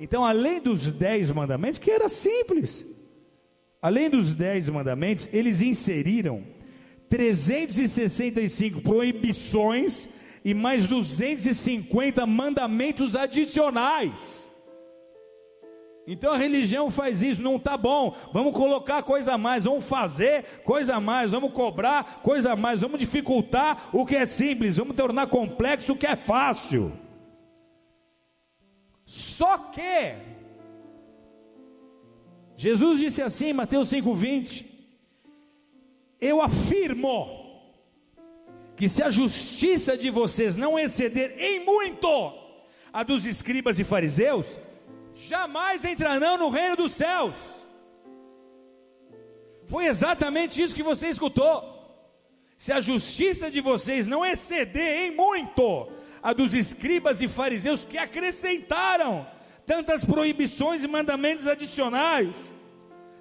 Então, 0.00 0.24
além 0.24 0.60
dos 0.60 0.92
dez 0.92 1.30
mandamentos, 1.30 1.78
que 1.78 1.90
era 1.90 2.08
simples, 2.08 2.86
além 3.82 4.08
dos 4.08 4.34
dez 4.34 4.68
mandamentos, 4.68 5.28
eles 5.32 5.60
inseriram 5.60 6.44
365 7.08 8.80
proibições 8.80 10.08
e 10.44 10.54
mais 10.54 10.86
250 10.86 12.26
mandamentos 12.26 13.16
adicionais. 13.16 14.46
Então 16.10 16.32
a 16.32 16.38
religião 16.38 16.90
faz 16.90 17.20
isso, 17.20 17.42
não 17.42 17.56
está 17.56 17.76
bom. 17.76 18.16
Vamos 18.32 18.54
colocar 18.54 19.02
coisa 19.02 19.34
a 19.34 19.38
mais, 19.38 19.64
vamos 19.64 19.84
fazer 19.84 20.42
coisa 20.64 20.96
a 20.96 21.00
mais, 21.00 21.32
vamos 21.32 21.52
cobrar 21.52 22.20
coisa 22.22 22.52
a 22.52 22.56
mais, 22.56 22.80
vamos 22.80 22.98
dificultar 22.98 23.90
o 23.92 24.06
que 24.06 24.16
é 24.16 24.24
simples, 24.24 24.78
vamos 24.78 24.96
tornar 24.96 25.26
complexo 25.26 25.92
o 25.92 25.96
que 25.96 26.06
é 26.06 26.16
fácil. 26.16 26.92
Só 29.08 29.56
que 29.56 30.16
Jesus 32.58 33.00
disse 33.00 33.22
assim, 33.22 33.54
Mateus 33.54 33.88
5:20: 33.90 34.66
Eu 36.20 36.42
afirmo 36.42 37.14
que 38.76 38.86
se 38.86 39.02
a 39.02 39.08
justiça 39.08 39.96
de 39.96 40.10
vocês 40.10 40.56
não 40.56 40.78
exceder 40.78 41.34
em 41.38 41.64
muito 41.64 42.10
a 42.92 43.02
dos 43.02 43.24
escribas 43.24 43.80
e 43.80 43.84
fariseus, 43.84 44.60
jamais 45.14 45.86
entrarão 45.86 46.36
no 46.36 46.50
reino 46.50 46.76
dos 46.76 46.92
céus. 46.92 47.34
Foi 49.64 49.86
exatamente 49.86 50.60
isso 50.60 50.76
que 50.76 50.82
você 50.82 51.08
escutou. 51.08 51.54
Se 52.58 52.74
a 52.74 52.80
justiça 52.82 53.50
de 53.50 53.62
vocês 53.62 54.06
não 54.06 54.22
exceder 54.22 55.06
em 55.06 55.16
muito 55.16 55.88
a 56.22 56.32
dos 56.32 56.54
escribas 56.54 57.20
e 57.20 57.28
fariseus 57.28 57.84
que 57.84 57.98
acrescentaram 57.98 59.26
tantas 59.66 60.04
proibições 60.04 60.82
e 60.82 60.88
mandamentos 60.88 61.46
adicionais, 61.46 62.52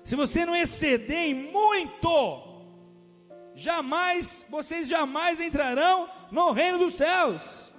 se 0.04 0.16
você 0.16 0.46
não 0.46 0.56
exceder 0.56 1.26
em 1.26 1.34
muito, 1.52 2.64
jamais, 3.54 4.46
vocês 4.50 4.88
jamais 4.88 5.42
entrarão 5.42 6.10
no 6.32 6.52
reino 6.52 6.78
dos 6.78 6.96
céus. 6.96 7.74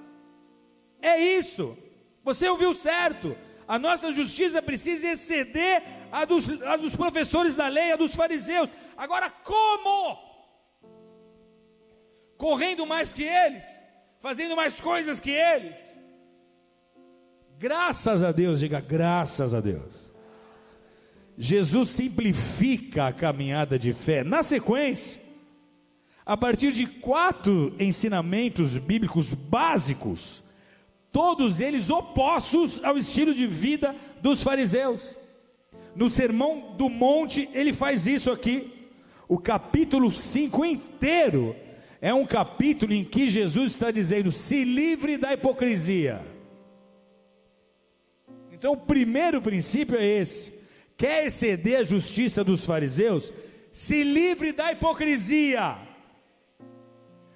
É 1.01 1.19
isso. 1.19 1.77
Você 2.23 2.49
ouviu 2.49 2.75
certo 2.75 3.37
a 3.69 3.79
nossa 3.79 4.11
justiça 4.15 4.63
precisa 4.63 5.09
exceder 5.09 5.83
a 6.11 6.25
dos, 6.25 6.49
a 6.63 6.79
dos 6.79 6.97
professores 6.97 7.55
da 7.55 7.69
lei, 7.69 7.93
a 7.93 7.97
dos 7.97 8.15
fariseus. 8.15 8.71
Agora, 8.97 9.29
como? 9.29 10.19
Correndo 12.39 12.87
mais 12.87 13.13
que 13.13 13.25
eles, 13.25 13.67
fazendo 14.21 14.57
mais 14.57 14.81
coisas 14.81 15.21
que 15.21 15.31
eles. 15.31 15.99
Graças 17.59 18.23
a 18.23 18.31
Deus, 18.33 18.61
diga 18.61 18.81
graças 18.81 19.55
a 19.55 19.61
Deus. 19.61 19.93
Jesus 21.37 21.91
simplifica 21.91 23.07
a 23.07 23.13
caminhada 23.13 23.79
de 23.79 23.93
fé. 23.93 24.25
Na 24.25 24.43
sequência, 24.43 25.21
a 26.27 26.37
partir 26.37 26.73
de 26.73 26.87
quatro 26.87 27.75
ensinamentos 27.79 28.77
bíblicos 28.77 29.33
básicos, 29.35 30.43
todos 31.13 31.61
eles 31.61 31.91
opostos 31.91 32.83
ao 32.85 32.99
estilo 32.99 33.33
de 33.33 33.47
vida 33.47 33.95
dos 34.21 34.43
fariseus. 34.43 35.17
No 35.95 36.11
Sermão 36.11 36.75
do 36.77 36.89
Monte, 36.89 37.49
ele 37.53 37.73
faz 37.73 38.07
isso 38.07 38.31
aqui. 38.31 38.91
O 39.29 39.39
capítulo 39.39 40.11
5 40.11 40.65
inteiro 40.65 41.57
é 42.01 42.15
um 42.15 42.27
capítulo 42.27 42.93
em 42.93 43.05
que 43.05 43.29
Jesus 43.29 43.73
está 43.73 43.91
dizendo: 43.91 44.31
se 44.31 44.65
livre 44.65 45.17
da 45.17 45.35
hipocrisia. 45.35 46.21
Então, 48.53 48.73
o 48.73 48.77
primeiro 48.77 49.43
princípio 49.43 49.97
é 49.97 50.05
esse: 50.05 50.53
quer 50.97 51.27
exceder 51.27 51.81
a 51.81 51.85
justiça 51.85 52.45
dos 52.45 52.65
fariseus? 52.65 53.33
Se 53.73 54.03
livre 54.03 54.53
da 54.53 54.73
hipocrisia. 54.73 55.77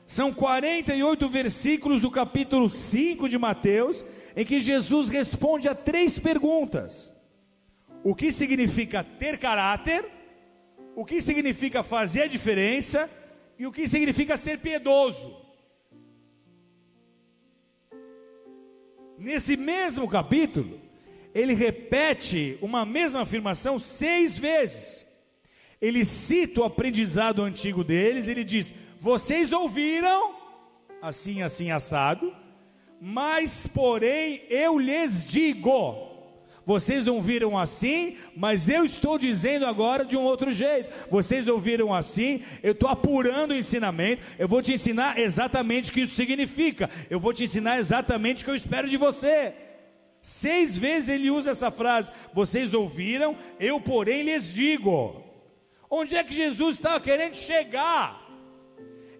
São 0.05 0.33
48 0.33 1.29
versículos 1.29 2.01
do 2.01 2.11
capítulo 2.11 2.69
5 2.69 3.29
de 3.29 3.39
Mateus, 3.39 4.05
em 4.37 4.45
que 4.45 4.61
Jesus 4.61 5.09
responde 5.09 5.69
a 5.69 5.75
três 5.75 6.19
perguntas: 6.19 7.15
O 8.05 8.15
que 8.15 8.31
significa 8.31 9.03
ter 9.03 9.39
caráter? 9.39 10.05
O 10.95 11.05
que 11.05 11.23
significa 11.23 11.83
fazer 11.83 12.23
a 12.23 12.27
diferença? 12.27 13.09
E 13.59 13.67
o 13.67 13.73
que 13.73 13.87
significa 13.87 14.37
ser 14.37 14.59
piedoso? 14.59 15.37
Nesse 19.19 19.57
mesmo 19.57 20.09
capítulo, 20.09 20.81
ele 21.35 21.55
repete 21.55 22.59
uma 22.61 22.85
mesma 22.85 23.23
afirmação 23.23 23.79
seis 23.79 24.37
vezes. 24.37 25.07
Ele 25.81 26.05
cita 26.05 26.61
o 26.61 26.65
aprendizado 26.65 27.43
antigo 27.43 27.83
deles, 27.85 28.29
ele 28.29 28.45
diz: 28.45 28.75
vocês 28.99 29.53
ouviram, 29.53 30.35
assim, 31.01 31.43
assim, 31.43 31.71
assado, 31.71 32.35
mas 33.01 33.67
porém 33.67 34.45
eu 34.49 34.79
lhes 34.79 35.25
digo. 35.25 36.12
Vocês 36.65 37.07
ouviram 37.09 37.59
assim, 37.59 38.17
mas 38.37 38.69
eu 38.69 38.85
estou 38.85 39.19
dizendo 39.19 39.67
agora 39.67 40.05
de 40.05 40.17
um 40.17 40.23
outro 40.23 40.53
jeito. 40.53 40.93
Vocês 41.11 41.49
ouviram 41.49 41.93
assim, 41.93 42.43
eu 42.63 42.73
estou 42.73 42.89
apurando 42.89 43.51
o 43.51 43.57
ensinamento. 43.57 44.23
Eu 44.39 44.47
vou 44.47 44.63
te 44.63 44.73
ensinar 44.73 45.19
exatamente 45.19 45.91
o 45.91 45.95
que 45.95 46.03
isso 46.03 46.15
significa. 46.15 46.89
Eu 47.11 47.19
vou 47.19 47.33
te 47.33 47.45
ensinar 47.45 47.79
exatamente 47.79 48.43
o 48.43 48.45
que 48.45 48.51
eu 48.51 48.57
espero 48.57 48.89
de 48.89 48.97
você. 48.97 49.55
Seis 50.23 50.79
vezes 50.79 51.09
ele 51.09 51.31
usa 51.31 51.51
essa 51.51 51.71
frase: 51.71 52.13
Vocês 52.33 52.75
ouviram, 52.75 53.37
eu, 53.59 53.81
porém, 53.81 54.23
lhes 54.23 54.55
digo. 54.55 55.21
Onde 55.91 56.17
é 56.17 56.23
que 56.23 56.33
Jesus 56.33 56.77
estava 56.77 57.01
querendo 57.01 57.35
chegar? 57.35 58.23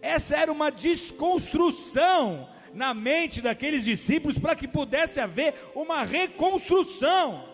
Essa 0.01 0.37
era 0.37 0.51
uma 0.51 0.71
desconstrução 0.71 2.49
na 2.75 2.95
mente 2.95 3.41
daqueles 3.41 3.85
discípulos 3.85 4.39
para 4.39 4.57
que 4.57 4.67
pudesse 4.67 5.21
haver 5.21 5.55
uma 5.75 6.05
reconstrução. 6.05 7.49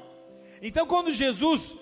Então, 0.62 0.87
quando 0.87 1.12
Jesus 1.12 1.76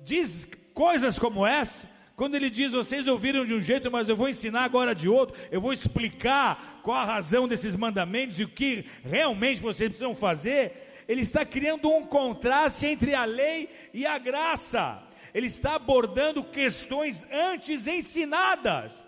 diz 0.00 0.48
coisas 0.74 1.18
como 1.18 1.46
essa, 1.46 1.88
quando 2.16 2.34
ele 2.34 2.50
diz, 2.50 2.72
vocês 2.72 3.08
ouviram 3.08 3.44
de 3.44 3.54
um 3.54 3.60
jeito, 3.60 3.90
mas 3.90 4.08
eu 4.08 4.16
vou 4.16 4.28
ensinar 4.28 4.64
agora 4.64 4.94
de 4.94 5.08
outro, 5.08 5.36
eu 5.50 5.60
vou 5.60 5.72
explicar 5.72 6.80
qual 6.82 6.98
a 6.98 7.04
razão 7.04 7.48
desses 7.48 7.74
mandamentos 7.74 8.38
e 8.38 8.44
o 8.44 8.48
que 8.48 8.84
realmente 9.02 9.60
vocês 9.60 9.88
precisam 9.88 10.14
fazer, 10.14 11.04
ele 11.08 11.22
está 11.22 11.44
criando 11.44 11.90
um 11.90 12.04
contraste 12.04 12.86
entre 12.86 13.14
a 13.14 13.24
lei 13.24 13.68
e 13.92 14.06
a 14.06 14.18
graça. 14.18 15.02
Ele 15.34 15.46
está 15.46 15.76
abordando 15.76 16.44
questões 16.44 17.26
antes 17.32 17.86
ensinadas 17.86 19.02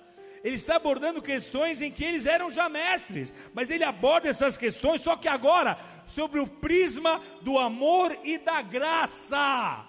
ele 0.45 0.57
está 0.57 0.77
abordando 0.77 1.23
questões 1.23 1.81
em 1.81 1.91
que 1.91 2.05
eles 2.05 2.27
eram 2.27 2.51
já 2.51 2.69
mestres, 2.69 3.33
mas 3.55 3.71
ele 3.71 3.83
aborda 3.83 4.29
essas 4.29 4.59
questões, 4.59 5.01
só 5.01 5.17
que 5.17 5.27
agora, 5.27 5.79
sobre 6.07 6.39
o 6.39 6.47
prisma 6.47 7.19
do 7.41 7.59
amor 7.59 8.15
e 8.23 8.37
da 8.37 8.61
graça. 8.61 9.87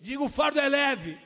Digo, 0.00 0.24
o 0.24 0.28
fardo 0.28 0.58
é 0.58 0.68
leve. 0.68 1.16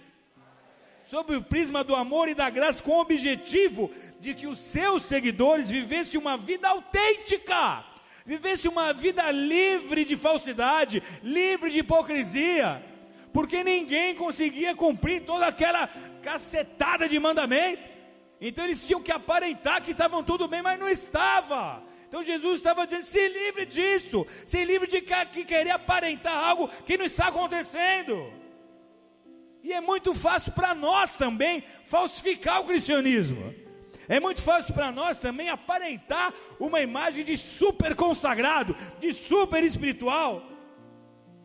Sobre 1.03 1.37
o 1.37 1.43
prisma 1.43 1.83
do 1.83 1.97
amor 1.97 2.29
e 2.29 2.35
da 2.35 2.51
graça, 2.51 2.83
com 2.83 2.93
o 2.93 3.01
objetivo 3.01 3.91
de 4.21 4.35
que 4.35 4.47
os 4.47 4.59
seus 4.59 5.05
seguidores 5.05 5.71
vivessem 5.71 6.21
uma 6.21 6.37
vida 6.37 6.69
autêntica, 6.69 7.83
vivessem 8.27 8.71
uma 8.71 8.93
vida 8.93 9.31
livre 9.31 10.05
de 10.05 10.17
falsidade, 10.19 11.03
livre 11.23 11.71
de 11.71 11.79
hipocrisia, 11.79 12.85
porque 13.33 13.64
ninguém 13.64 14.14
conseguia 14.14 14.77
cumprir 14.77 15.25
toda 15.25 15.47
aquela 15.47 15.88
cacetada 16.23 17.09
de 17.09 17.19
mandamento. 17.19 17.97
Então 18.40 18.64
eles 18.64 18.87
tinham 18.87 19.03
que 19.03 19.11
aparentar 19.11 19.83
que 19.83 19.90
estavam 19.90 20.22
tudo 20.22 20.46
bem, 20.46 20.62
mas 20.62 20.79
não 20.79 20.88
estava. 20.88 21.83
Então 22.09 22.22
Jesus 22.22 22.59
estava 22.59 22.87
dizendo: 22.87 23.05
se 23.05 23.29
livre 23.29 23.66
disso, 23.66 24.27
se 24.46 24.64
livre 24.64 24.87
de 24.87 25.01
que 25.01 25.44
querer 25.44 25.70
aparentar 25.70 26.37
algo 26.37 26.68
que 26.87 26.96
não 26.96 27.05
está 27.05 27.29
acontecendo. 27.29 28.33
E 29.62 29.72
é 29.72 29.81
muito 29.81 30.14
fácil 30.14 30.53
para 30.53 30.74
nós 30.74 31.16
também 31.16 31.64
falsificar 31.85 32.61
o 32.61 32.66
cristianismo. 32.66 33.55
É 34.09 34.18
muito 34.18 34.40
fácil 34.40 34.72
para 34.72 34.90
nós 34.90 35.18
também 35.18 35.51
aparentar 35.51 36.33
uma 36.59 36.81
imagem 36.81 37.22
de 37.24 37.37
super 37.37 37.94
consagrado, 37.94 38.74
de 38.98 39.12
super 39.12 39.62
espiritual. 39.62 40.42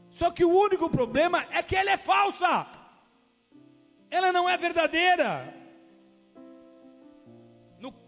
Só 0.09 0.29
que 0.29 0.45
o 0.45 0.49
único 0.49 0.89
problema 0.89 1.45
é 1.51 1.61
que 1.61 1.75
ela 1.75 1.91
é 1.91 1.97
falsa. 1.97 2.67
Ela 4.09 4.31
não 4.31 4.47
é 4.47 4.55
verdadeira 4.55 5.62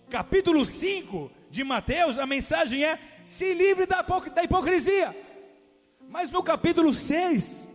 capítulo 0.10 0.66
5 0.66 1.32
de 1.50 1.64
Mateus, 1.64 2.18
a 2.18 2.26
mensagem 2.26 2.84
é: 2.84 3.00
se 3.26 3.54
livre 3.54 3.86
da, 3.86 4.02
da 4.02 4.44
hipocrisia. 4.44 5.16
Mas 6.10 6.32
no 6.32 6.44
capítulo 6.44 6.94
6, 6.94 7.68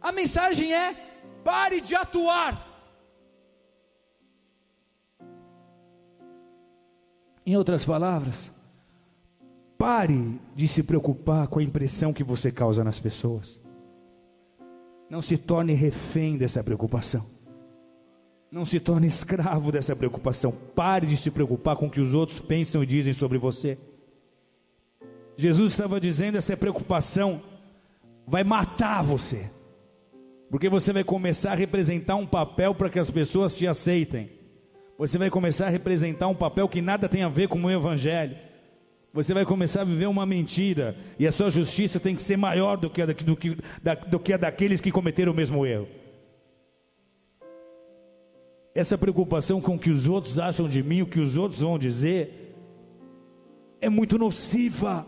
a 0.00 0.12
mensagem 0.12 0.72
é: 0.72 0.94
pare 1.44 1.80
de 1.80 1.94
atuar. 1.94 2.68
Em 7.44 7.56
outras 7.56 7.84
palavras, 7.84 8.52
pare 9.76 10.40
de 10.54 10.68
se 10.68 10.82
preocupar 10.82 11.48
com 11.48 11.58
a 11.58 11.62
impressão 11.62 12.12
que 12.12 12.22
você 12.22 12.52
causa 12.52 12.84
nas 12.84 13.00
pessoas. 13.00 13.60
Não 15.08 15.20
se 15.20 15.36
torne 15.36 15.72
refém 15.72 16.38
dessa 16.38 16.62
preocupação. 16.62 17.39
Não 18.50 18.64
se 18.64 18.80
torne 18.80 19.06
escravo 19.06 19.70
dessa 19.70 19.94
preocupação. 19.94 20.50
Pare 20.50 21.06
de 21.06 21.16
se 21.16 21.30
preocupar 21.30 21.76
com 21.76 21.86
o 21.86 21.90
que 21.90 22.00
os 22.00 22.14
outros 22.14 22.40
pensam 22.40 22.82
e 22.82 22.86
dizem 22.86 23.12
sobre 23.12 23.38
você. 23.38 23.78
Jesus 25.36 25.70
estava 25.70 26.00
dizendo: 26.00 26.36
essa 26.36 26.56
preocupação 26.56 27.42
vai 28.26 28.42
matar 28.42 29.02
você, 29.02 29.48
porque 30.50 30.68
você 30.68 30.92
vai 30.92 31.04
começar 31.04 31.52
a 31.52 31.54
representar 31.54 32.16
um 32.16 32.26
papel 32.26 32.74
para 32.74 32.90
que 32.90 32.98
as 32.98 33.08
pessoas 33.08 33.56
te 33.56 33.68
aceitem. 33.68 34.30
Você 34.98 35.16
vai 35.16 35.30
começar 35.30 35.68
a 35.68 35.70
representar 35.70 36.26
um 36.26 36.34
papel 36.34 36.68
que 36.68 36.82
nada 36.82 37.08
tem 37.08 37.22
a 37.22 37.28
ver 37.28 37.48
com 37.48 37.62
o 37.62 37.70
Evangelho. 37.70 38.36
Você 39.12 39.32
vai 39.32 39.44
começar 39.44 39.80
a 39.80 39.84
viver 39.84 40.06
uma 40.06 40.26
mentira, 40.26 40.96
e 41.18 41.26
a 41.26 41.32
sua 41.32 41.50
justiça 41.50 41.98
tem 41.98 42.14
que 42.14 42.22
ser 42.22 42.36
maior 42.36 42.76
do 42.76 42.90
que 42.90 43.00
a, 43.00 43.06
do 43.06 43.36
que, 43.36 43.56
da, 43.82 43.94
do 43.94 44.20
que 44.20 44.32
a 44.32 44.36
daqueles 44.36 44.80
que 44.80 44.92
cometeram 44.92 45.32
o 45.32 45.34
mesmo 45.34 45.64
erro 45.64 45.99
essa 48.74 48.96
preocupação 48.96 49.60
com 49.60 49.74
o 49.74 49.78
que 49.78 49.90
os 49.90 50.06
outros 50.06 50.38
acham 50.38 50.68
de 50.68 50.82
mim, 50.82 51.02
o 51.02 51.06
que 51.06 51.20
os 51.20 51.36
outros 51.36 51.60
vão 51.60 51.78
dizer, 51.78 52.54
é 53.80 53.88
muito 53.88 54.18
nociva. 54.18 55.06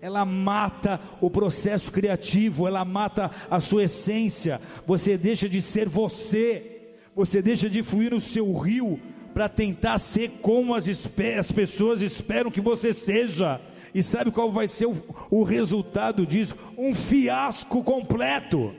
Ela 0.00 0.24
mata 0.24 1.00
o 1.20 1.30
processo 1.30 1.90
criativo, 1.90 2.66
ela 2.66 2.84
mata 2.84 3.30
a 3.50 3.60
sua 3.60 3.84
essência. 3.84 4.60
Você 4.86 5.16
deixa 5.16 5.48
de 5.48 5.62
ser 5.62 5.88
você, 5.88 6.94
você 7.14 7.40
deixa 7.40 7.70
de 7.70 7.82
fluir 7.82 8.10
no 8.10 8.20
seu 8.20 8.52
rio 8.52 9.00
para 9.32 9.48
tentar 9.48 9.98
ser 9.98 10.30
como 10.42 10.74
as, 10.74 10.88
as, 11.38 11.52
pessoas 11.52 12.02
esperam 12.02 12.50
que 12.50 12.60
você 12.60 12.92
seja. 12.92 13.60
E 13.94 14.02
sabe 14.02 14.30
qual 14.30 14.50
vai 14.50 14.68
ser 14.68 14.86
o, 14.86 15.02
o 15.30 15.42
resultado 15.42 16.26
disso? 16.26 16.56
Um 16.76 16.94
fiasco 16.94 17.82
completo. 17.82 18.74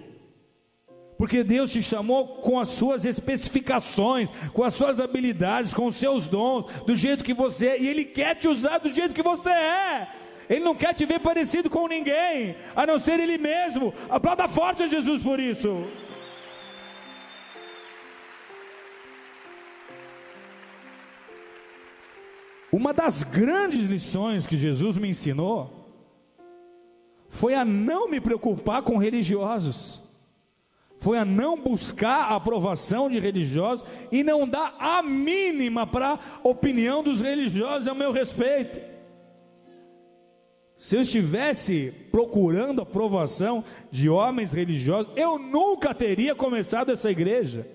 Porque 1.17 1.43
Deus 1.43 1.71
te 1.71 1.82
chamou 1.82 2.28
com 2.28 2.60
as 2.60 2.69
suas 2.69 3.06
especificações, 3.06 4.30
com 4.54 4.63
as 4.63 4.73
suas 4.73 4.99
habilidades, 4.99 5.73
com 5.73 5.86
os 5.86 5.95
seus 5.95 6.28
dons, 6.28 6.65
do 6.86 6.95
jeito 6.95 7.23
que 7.23 7.34
você 7.34 7.67
é, 7.67 7.82
e 7.82 7.88
Ele 7.88 8.04
quer 8.04 8.36
te 8.36 8.47
usar 8.47 8.80
do 8.80 8.91
jeito 8.91 9.13
que 9.13 9.23
você 9.23 9.49
é. 9.49 10.10
Ele 10.49 10.63
não 10.63 10.75
quer 10.75 10.93
te 10.93 11.06
ver 11.06 11.19
parecido 11.19 11.69
com 11.69 11.88
ninguém, 11.88 12.58
a 12.75 12.86
não 12.86 12.99
ser 12.99 13.19
Ele 13.19 13.38
mesmo. 13.38 13.93
Aplauda 14.10 14.47
forte 14.47 14.84
a 14.84 14.88
Jesus 14.88 15.23
por 15.23 15.39
isso. 15.39 15.86
Uma 22.71 22.93
das 22.93 23.23
grandes 23.23 23.86
lições 23.86 24.45
que 24.45 24.58
Jesus 24.58 24.97
me 24.97 25.08
ensinou 25.08 25.86
foi 27.30 27.56
a 27.56 27.63
não 27.63 28.10
me 28.10 28.19
preocupar 28.19 28.82
com 28.82 28.97
religiosos 28.97 30.05
foi 31.06 31.20
a 31.20 31.24
não 31.24 31.56
buscar 31.56 32.32
a 32.32 32.36
aprovação 32.36 33.08
de 33.08 33.20
religiosos 33.20 33.86
e 34.12 34.24
não 34.24 34.48
dar 34.48 34.76
a 34.80 35.04
mínima 35.04 35.86
para 35.86 36.13
a 36.13 36.20
opinião 36.41 37.04
dos 37.04 37.22
religiosos 37.22 37.88
a 37.88 37.94
meu 37.94 38.12
respeito. 38.12 38.82
Se 40.76 40.98
eu 40.98 41.02
estivesse 41.02 41.94
procurando 42.12 42.82
aprovação 42.82 43.63
de 43.91 44.10
homens 44.10 44.52
religiosos, 44.52 45.12
eu 45.15 45.38
nunca 45.38 45.94
teria 45.94 46.34
começado 46.34 46.91
essa 46.91 47.12
igreja. 47.12 47.68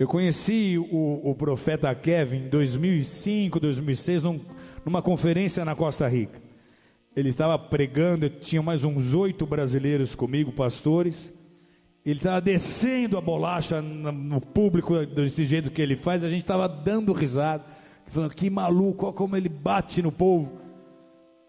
Eu 0.00 0.08
conheci 0.08 0.76
o, 0.78 1.30
o 1.30 1.32
profeta 1.36 1.94
Kevin 1.94 2.46
em 2.46 2.48
2005, 2.48 3.60
2006, 3.60 4.24
num, 4.24 4.40
numa 4.84 5.00
conferência 5.00 5.64
na 5.64 5.76
Costa 5.76 6.08
Rica 6.08 6.51
ele 7.14 7.28
estava 7.28 7.58
pregando, 7.58 8.28
tinha 8.28 8.62
mais 8.62 8.84
uns 8.84 9.12
oito 9.12 9.46
brasileiros 9.46 10.14
comigo, 10.14 10.52
pastores. 10.52 11.32
Ele 12.04 12.18
estava 12.18 12.40
descendo 12.40 13.16
a 13.16 13.20
bolacha 13.20 13.80
no 13.80 14.40
público 14.40 15.06
desse 15.06 15.44
jeito 15.44 15.70
que 15.70 15.80
ele 15.80 15.94
faz, 15.94 16.24
a 16.24 16.30
gente 16.30 16.42
estava 16.42 16.68
dando 16.68 17.12
risada, 17.12 17.64
falando 18.06 18.34
que 18.34 18.50
maluco, 18.50 19.06
olha 19.06 19.14
como 19.14 19.36
ele 19.36 19.48
bate 19.48 20.02
no 20.02 20.10
povo. 20.10 20.60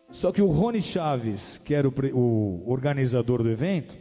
Só 0.10 0.32
que 0.32 0.42
o 0.42 0.48
Rony 0.48 0.82
Chaves, 0.82 1.58
que 1.58 1.74
era 1.74 1.88
o, 1.88 1.94
o 2.14 2.72
organizador 2.72 3.42
do 3.42 3.50
evento, 3.50 3.98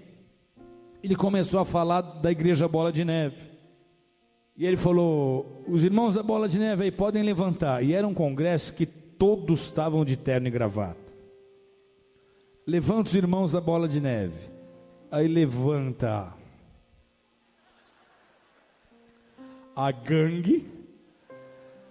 ele 1.03 1.17
começou 1.17 1.61
a 1.61 1.65
falar 1.65 2.03
da 2.03 2.31
igreja 2.31 2.69
Bola 2.69 2.93
de 2.93 3.05
Neve. 3.05 3.51
E 4.57 4.67
ele 4.67 4.77
falou: 4.77 5.65
os 5.67 5.85
irmãos 5.85 6.15
da 6.15 6.23
Bola 6.23 6.49
de 6.49 6.59
Neve 6.59 6.85
aí 6.85 6.93
podem 6.93 7.23
levantar. 7.23 7.83
E 7.83 7.95
era 7.95 8.07
um 8.07 8.13
congresso 8.13 8.75
que 8.75 8.85
todos 8.85 9.63
estavam 9.63 10.05
de 10.05 10.17
terno 10.17 10.49
e 10.49 10.51
gravata. 10.51 11.02
Levanta 12.67 13.09
os 13.09 13.15
irmãos 13.17 13.51
da 13.53 13.61
bola 13.61 13.89
de 13.89 14.01
neve. 14.01 14.39
Aí 15.11 15.27
levanta 15.27 16.33
a 19.75 19.91
gangue, 19.91 20.71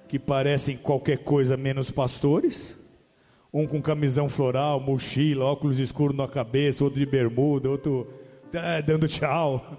que 0.08 0.18
parecem 0.18 0.78
qualquer 0.78 1.20
coisa 1.24 1.58
menos 1.58 1.92
pastores, 1.92 2.78
Um 3.54 3.68
com 3.68 3.82
camisão 3.82 4.30
floral, 4.30 4.80
mochila, 4.80 5.44
óculos 5.44 5.78
escuros 5.78 6.16
na 6.16 6.26
cabeça, 6.26 6.86
outro 6.86 7.00
de 7.00 7.06
bermuda, 7.06 7.70
outro 7.70 8.08
é, 8.54 8.82
dando 8.82 9.10
tchau. 9.10 9.78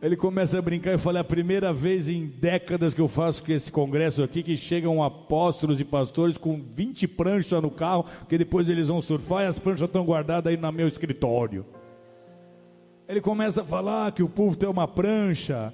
Ele 0.00 0.16
começa 0.16 0.58
a 0.58 0.62
brincar 0.62 0.94
e 0.94 0.98
fala: 0.98 1.18
é 1.18 1.20
a 1.20 1.24
primeira 1.24 1.72
vez 1.72 2.08
em 2.08 2.26
décadas 2.26 2.94
que 2.94 3.00
eu 3.00 3.08
faço 3.08 3.42
esse 3.50 3.70
congresso 3.70 4.22
aqui 4.22 4.42
que 4.42 4.56
chegam 4.56 5.02
apóstolos 5.02 5.80
e 5.80 5.84
pastores 5.84 6.38
com 6.38 6.62
20 6.62 7.08
pranchas 7.08 7.60
no 7.60 7.70
carro, 7.70 8.04
que 8.28 8.38
depois 8.38 8.68
eles 8.68 8.88
vão 8.88 9.00
surfar 9.00 9.42
e 9.42 9.46
as 9.46 9.58
pranchas 9.58 9.88
estão 9.88 10.04
guardadas 10.04 10.52
aí 10.52 10.56
no 10.56 10.70
meu 10.70 10.86
escritório. 10.86 11.66
Ele 13.08 13.20
começa 13.20 13.62
a 13.62 13.64
falar 13.64 14.12
que 14.12 14.22
o 14.22 14.28
povo 14.28 14.54
tem 14.54 14.68
uma 14.68 14.86
prancha 14.86 15.72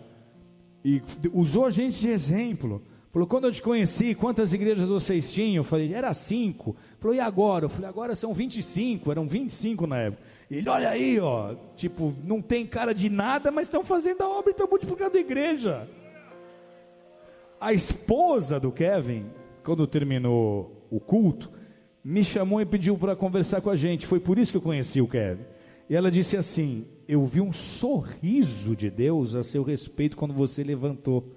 e 0.83 1.03
usou 1.33 1.66
a 1.66 1.70
gente 1.70 2.01
de 2.01 2.09
exemplo. 2.09 2.83
Falou, 3.11 3.29
quando 3.29 3.45
eu 3.45 3.53
te 3.53 3.62
conheci, 3.62 4.14
quantas 4.14 4.53
igrejas 4.53 4.89
vocês 4.89 5.33
tinham? 5.33 5.57
Eu 5.57 5.64
falei, 5.64 5.95
era 5.95 6.12
cinco. 6.14 6.75
Falou, 6.99 7.14
e 7.14 7.20
agora? 7.20 7.66
Eu 7.66 7.68
falei, 7.68 7.89
agora 7.89 8.16
são 8.16 8.33
25, 8.33 9.11
eram 9.11 9.27
25 9.27 9.87
na 9.87 9.99
época. 9.99 10.22
Ele, 10.51 10.68
olha 10.68 10.90
aí, 10.90 11.18
ó, 11.18 11.55
tipo, 11.74 12.14
não 12.22 12.40
tem 12.42 12.66
cara 12.66 12.92
de 12.92 13.09
nada, 13.09 13.51
mas 13.51 13.66
estão 13.66 13.82
fazendo 13.82 14.22
a 14.22 14.28
obra 14.28 14.51
e 14.51 14.53
estão 14.53 14.68
multiplicando 14.68 15.16
a 15.16 15.20
igreja. 15.20 15.88
A 17.61 17.72
esposa 17.72 18.61
do 18.61 18.70
Kevin, 18.70 19.26
quando 19.62 19.86
terminou 19.86 20.86
o 20.90 21.01
culto, 21.01 21.51
me 22.05 22.22
chamou 22.22 22.61
e 22.61 22.66
pediu 22.66 22.99
para 22.99 23.16
conversar 23.16 23.62
com 23.62 23.70
a 23.70 23.76
gente. 23.76 24.07
Foi 24.07 24.20
por 24.20 24.38
isso 24.38 24.53
que 24.53 24.59
eu 24.59 24.62
conheci 24.62 25.01
o 25.01 25.09
Kevin. 25.09 25.45
E 25.88 25.97
ela 25.97 26.11
disse 26.11 26.36
assim: 26.36 26.86
Eu 27.09 27.24
vi 27.24 27.40
um 27.40 27.53
sorriso 27.53 28.76
de 28.76 28.90
Deus 28.90 29.34
a 29.34 29.42
seu 29.42 29.62
respeito 29.62 30.16
quando 30.16 30.34
você 30.34 30.62
levantou, 30.62 31.32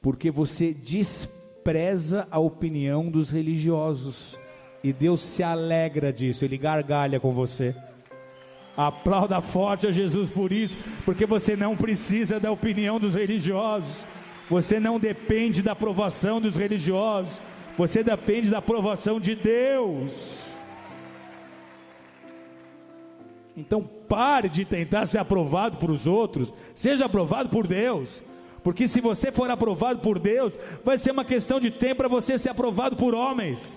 porque 0.00 0.30
você 0.30 0.74
despreza 0.74 2.28
a 2.30 2.38
opinião 2.38 3.10
dos 3.10 3.30
religiosos. 3.30 4.38
E 4.86 4.92
Deus 4.92 5.20
se 5.20 5.42
alegra 5.42 6.12
disso, 6.12 6.44
Ele 6.44 6.56
gargalha 6.56 7.18
com 7.18 7.32
você. 7.32 7.74
Aplauda 8.76 9.40
forte 9.40 9.84
a 9.84 9.90
Jesus 9.90 10.30
por 10.30 10.52
isso, 10.52 10.78
porque 11.04 11.26
você 11.26 11.56
não 11.56 11.76
precisa 11.76 12.38
da 12.38 12.52
opinião 12.52 13.00
dos 13.00 13.16
religiosos, 13.16 14.06
você 14.48 14.78
não 14.78 15.00
depende 15.00 15.60
da 15.60 15.72
aprovação 15.72 16.40
dos 16.40 16.56
religiosos, 16.56 17.40
você 17.76 18.04
depende 18.04 18.48
da 18.48 18.58
aprovação 18.58 19.18
de 19.18 19.34
Deus. 19.34 20.54
Então 23.56 23.82
pare 24.08 24.48
de 24.48 24.64
tentar 24.64 25.06
ser 25.06 25.18
aprovado 25.18 25.78
por 25.78 25.90
os 25.90 26.06
outros, 26.06 26.52
seja 26.76 27.06
aprovado 27.06 27.48
por 27.48 27.66
Deus. 27.66 28.22
Porque 28.62 28.86
se 28.86 29.00
você 29.00 29.32
for 29.32 29.50
aprovado 29.50 29.98
por 29.98 30.20
Deus, 30.20 30.56
vai 30.84 30.96
ser 30.96 31.10
uma 31.10 31.24
questão 31.24 31.58
de 31.58 31.72
tempo 31.72 31.96
para 31.96 32.08
você 32.08 32.38
ser 32.38 32.50
aprovado 32.50 32.94
por 32.94 33.16
homens. 33.16 33.76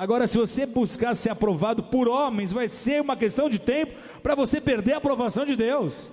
Agora, 0.00 0.26
se 0.26 0.38
você 0.38 0.64
buscar 0.64 1.14
ser 1.14 1.28
aprovado 1.28 1.82
por 1.82 2.08
homens, 2.08 2.54
vai 2.54 2.68
ser 2.68 3.02
uma 3.02 3.14
questão 3.14 3.50
de 3.50 3.58
tempo 3.58 3.92
para 4.22 4.34
você 4.34 4.58
perder 4.58 4.94
a 4.94 4.96
aprovação 4.96 5.44
de 5.44 5.54
Deus. 5.54 6.10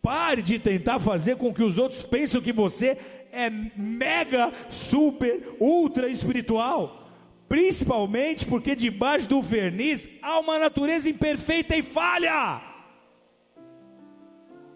Pare 0.00 0.40
de 0.40 0.60
tentar 0.60 1.00
fazer 1.00 1.34
com 1.34 1.52
que 1.52 1.64
os 1.64 1.78
outros 1.78 2.04
pensem 2.04 2.40
que 2.40 2.52
você 2.52 2.96
é 3.32 3.50
mega, 3.76 4.52
super, 4.70 5.56
ultra 5.58 6.08
espiritual. 6.08 7.08
Principalmente 7.48 8.46
porque 8.46 8.76
debaixo 8.76 9.28
do 9.28 9.42
verniz 9.42 10.08
há 10.22 10.38
uma 10.38 10.60
natureza 10.60 11.10
imperfeita 11.10 11.74
e 11.74 11.82
falha. 11.82 12.62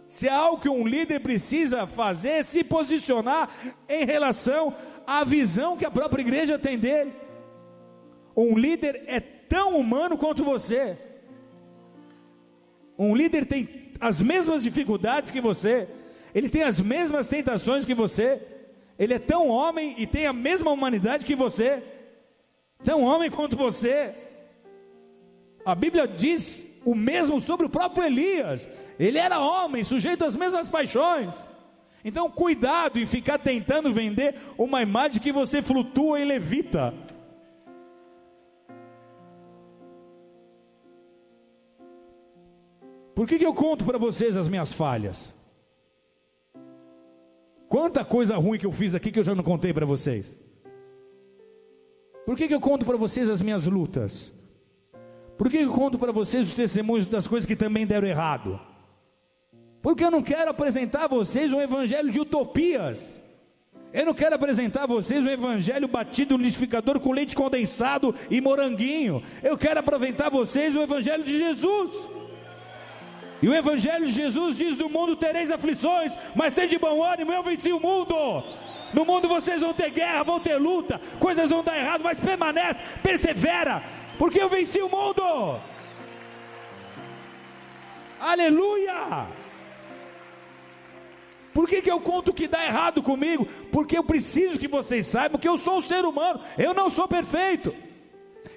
Se 0.08 0.28
há 0.28 0.36
algo 0.36 0.60
que 0.60 0.68
um 0.68 0.86
líder 0.86 1.20
precisa 1.20 1.86
fazer, 1.86 2.28
é 2.28 2.42
se 2.42 2.62
posicionar 2.62 3.48
em 3.88 4.04
relação 4.04 4.74
a 5.06 5.24
visão 5.24 5.76
que 5.76 5.84
a 5.84 5.90
própria 5.90 6.22
igreja 6.22 6.58
tem 6.58 6.78
dele. 6.78 7.12
Um 8.36 8.56
líder 8.56 9.04
é 9.06 9.20
tão 9.20 9.78
humano 9.78 10.18
quanto 10.18 10.42
você. 10.42 10.98
Um 12.98 13.14
líder 13.14 13.46
tem 13.46 13.92
as 14.00 14.20
mesmas 14.20 14.62
dificuldades 14.62 15.30
que 15.30 15.40
você. 15.40 15.88
Ele 16.34 16.48
tem 16.48 16.62
as 16.62 16.80
mesmas 16.80 17.28
tentações 17.28 17.84
que 17.84 17.94
você. 17.94 18.42
Ele 18.98 19.14
é 19.14 19.18
tão 19.18 19.48
homem 19.48 19.94
e 19.98 20.06
tem 20.06 20.26
a 20.26 20.32
mesma 20.32 20.70
humanidade 20.70 21.24
que 21.24 21.34
você. 21.34 21.82
Tão 22.84 23.02
homem 23.02 23.30
quanto 23.30 23.56
você. 23.56 24.14
A 25.64 25.74
Bíblia 25.74 26.06
diz 26.06 26.66
o 26.84 26.94
mesmo 26.94 27.40
sobre 27.40 27.66
o 27.66 27.70
próprio 27.70 28.04
Elias. 28.04 28.68
Ele 28.98 29.18
era 29.18 29.40
homem, 29.40 29.82
sujeito 29.82 30.24
às 30.24 30.36
mesmas 30.36 30.68
paixões. 30.68 31.46
Então, 32.04 32.30
cuidado 32.30 32.98
em 32.98 33.06
ficar 33.06 33.38
tentando 33.38 33.92
vender 33.92 34.34
uma 34.58 34.82
imagem 34.82 35.22
que 35.22 35.32
você 35.32 35.62
flutua 35.62 36.20
e 36.20 36.24
levita. 36.24 36.92
Por 43.14 43.26
que, 43.26 43.38
que 43.38 43.46
eu 43.46 43.54
conto 43.54 43.84
para 43.84 43.96
vocês 43.96 44.36
as 44.36 44.48
minhas 44.48 44.72
falhas? 44.72 45.34
Quanta 47.68 48.04
coisa 48.04 48.36
ruim 48.36 48.58
que 48.58 48.66
eu 48.66 48.72
fiz 48.72 48.94
aqui 48.94 49.10
que 49.10 49.18
eu 49.18 49.24
já 49.24 49.34
não 49.34 49.42
contei 49.42 49.72
para 49.72 49.86
vocês. 49.86 50.38
Por 52.26 52.36
que, 52.36 52.48
que 52.48 52.54
eu 52.54 52.60
conto 52.60 52.84
para 52.84 52.96
vocês 52.96 53.30
as 53.30 53.40
minhas 53.40 53.66
lutas? 53.66 54.32
Por 55.38 55.48
que, 55.50 55.58
que 55.58 55.64
eu 55.64 55.72
conto 55.72 55.98
para 55.98 56.12
vocês 56.12 56.48
os 56.48 56.54
testemunhos 56.54 57.06
das 57.06 57.26
coisas 57.26 57.46
que 57.46 57.56
também 57.56 57.86
deram 57.86 58.06
errado? 58.08 58.60
Porque 59.84 60.02
eu 60.02 60.10
não 60.10 60.22
quero 60.22 60.50
apresentar 60.50 61.04
a 61.04 61.08
vocês 61.08 61.52
um 61.52 61.60
evangelho 61.60 62.10
de 62.10 62.18
utopias. 62.18 63.20
Eu 63.92 64.06
não 64.06 64.14
quero 64.14 64.34
apresentar 64.34 64.84
a 64.84 64.86
vocês 64.86 65.22
um 65.22 65.28
evangelho 65.28 65.86
batido 65.86 66.38
no 66.38 66.42
liquidificador 66.42 66.98
com 66.98 67.12
leite 67.12 67.36
condensado 67.36 68.14
e 68.30 68.40
moranguinho. 68.40 69.22
Eu 69.42 69.58
quero 69.58 69.80
apresentar 69.80 70.28
a 70.28 70.30
vocês 70.30 70.74
o 70.74 70.80
evangelho 70.80 71.22
de 71.22 71.38
Jesus. 71.38 72.08
E 73.42 73.46
o 73.46 73.54
evangelho 73.54 74.06
de 74.06 74.12
Jesus 74.12 74.56
diz: 74.56 74.74
"No 74.78 74.88
mundo 74.88 75.16
tereis 75.16 75.50
aflições, 75.50 76.16
mas 76.34 76.54
tem 76.54 76.66
de 76.66 76.78
bom 76.78 77.04
ânimo, 77.04 77.30
eu 77.30 77.42
venci 77.42 77.70
o 77.70 77.78
mundo". 77.78 78.42
No 78.94 79.04
mundo 79.04 79.28
vocês 79.28 79.60
vão 79.60 79.74
ter 79.74 79.90
guerra, 79.90 80.22
vão 80.22 80.40
ter 80.40 80.56
luta, 80.56 80.98
coisas 81.20 81.50
vão 81.50 81.62
dar 81.62 81.78
errado, 81.78 82.00
mas 82.02 82.18
permanece, 82.18 82.82
persevera, 83.02 83.82
porque 84.16 84.40
eu 84.40 84.48
venci 84.48 84.80
o 84.80 84.88
mundo. 84.88 85.60
Aleluia! 88.18 89.43
Por 91.54 91.68
que, 91.68 91.80
que 91.80 91.90
eu 91.90 92.00
conto 92.00 92.34
que 92.34 92.48
dá 92.48 92.66
errado 92.66 93.00
comigo? 93.00 93.46
Porque 93.70 93.96
eu 93.96 94.02
preciso 94.02 94.58
que 94.58 94.66
vocês 94.66 95.06
saibam 95.06 95.40
que 95.40 95.48
eu 95.48 95.56
sou 95.56 95.78
um 95.78 95.80
ser 95.80 96.04
humano, 96.04 96.40
eu 96.58 96.74
não 96.74 96.90
sou 96.90 97.06
perfeito. 97.06 97.72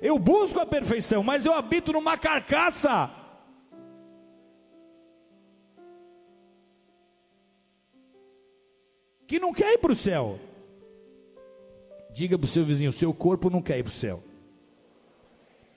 Eu 0.02 0.18
busco 0.18 0.60
a 0.60 0.66
perfeição, 0.66 1.22
mas 1.22 1.46
eu 1.46 1.54
habito 1.54 1.94
numa 1.94 2.18
carcaça. 2.18 3.12
Que 9.28 9.40
não 9.40 9.54
quer 9.54 9.74
ir 9.74 9.78
para 9.78 9.92
o 9.92 9.96
céu. 9.96 10.40
Diga 12.12 12.36
para 12.38 12.46
o 12.46 12.50
seu 12.50 12.66
vizinho: 12.66 12.92
seu 12.92 13.14
corpo 13.14 13.50
não 13.50 13.62
quer 13.62 13.78
ir 13.78 13.84
para 13.84 13.92
o 13.92 13.96
céu. 13.96 14.24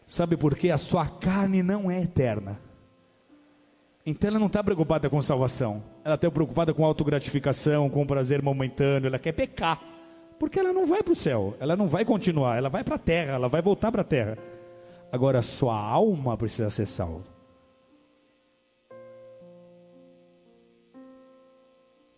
Sabe 0.07 0.37
por 0.39 0.57
quê? 0.57 0.71
A 0.71 0.79
sua 0.79 1.07
carne 1.07 1.63
não 1.63 1.91
é 1.91 2.03
eterna. 2.03 2.70
Então 4.11 4.29
ela 4.29 4.41
não 4.41 4.49
está 4.49 4.63
preocupada 4.65 5.09
com 5.09 5.23
salvação, 5.23 5.85
ela 6.05 6.17
está 6.17 6.29
preocupada 6.29 6.75
com 6.75 6.85
autogratificação, 6.85 7.89
com 7.89 8.05
prazer 8.05 8.43
momentâneo, 8.43 9.07
ela 9.07 9.21
quer 9.21 9.31
pecar, 9.31 9.81
porque 10.37 10.59
ela 10.59 10.73
não 10.73 10.85
vai 10.85 11.01
para 11.01 11.13
o 11.13 11.17
céu, 11.17 11.57
ela 11.61 11.77
não 11.77 11.87
vai 11.87 12.05
continuar, 12.05 12.57
ela 12.57 12.69
vai 12.69 12.83
para 12.83 12.97
a 12.97 12.99
terra, 12.99 13.35
ela 13.35 13.49
vai 13.49 13.63
voltar 13.63 13.93
para 13.93 14.01
a 14.01 14.05
terra. 14.05 14.37
Agora, 15.13 15.43
sua 15.43 15.79
alma 15.79 16.37
precisa 16.37 16.69
ser 16.71 16.89
salva. 16.89 17.23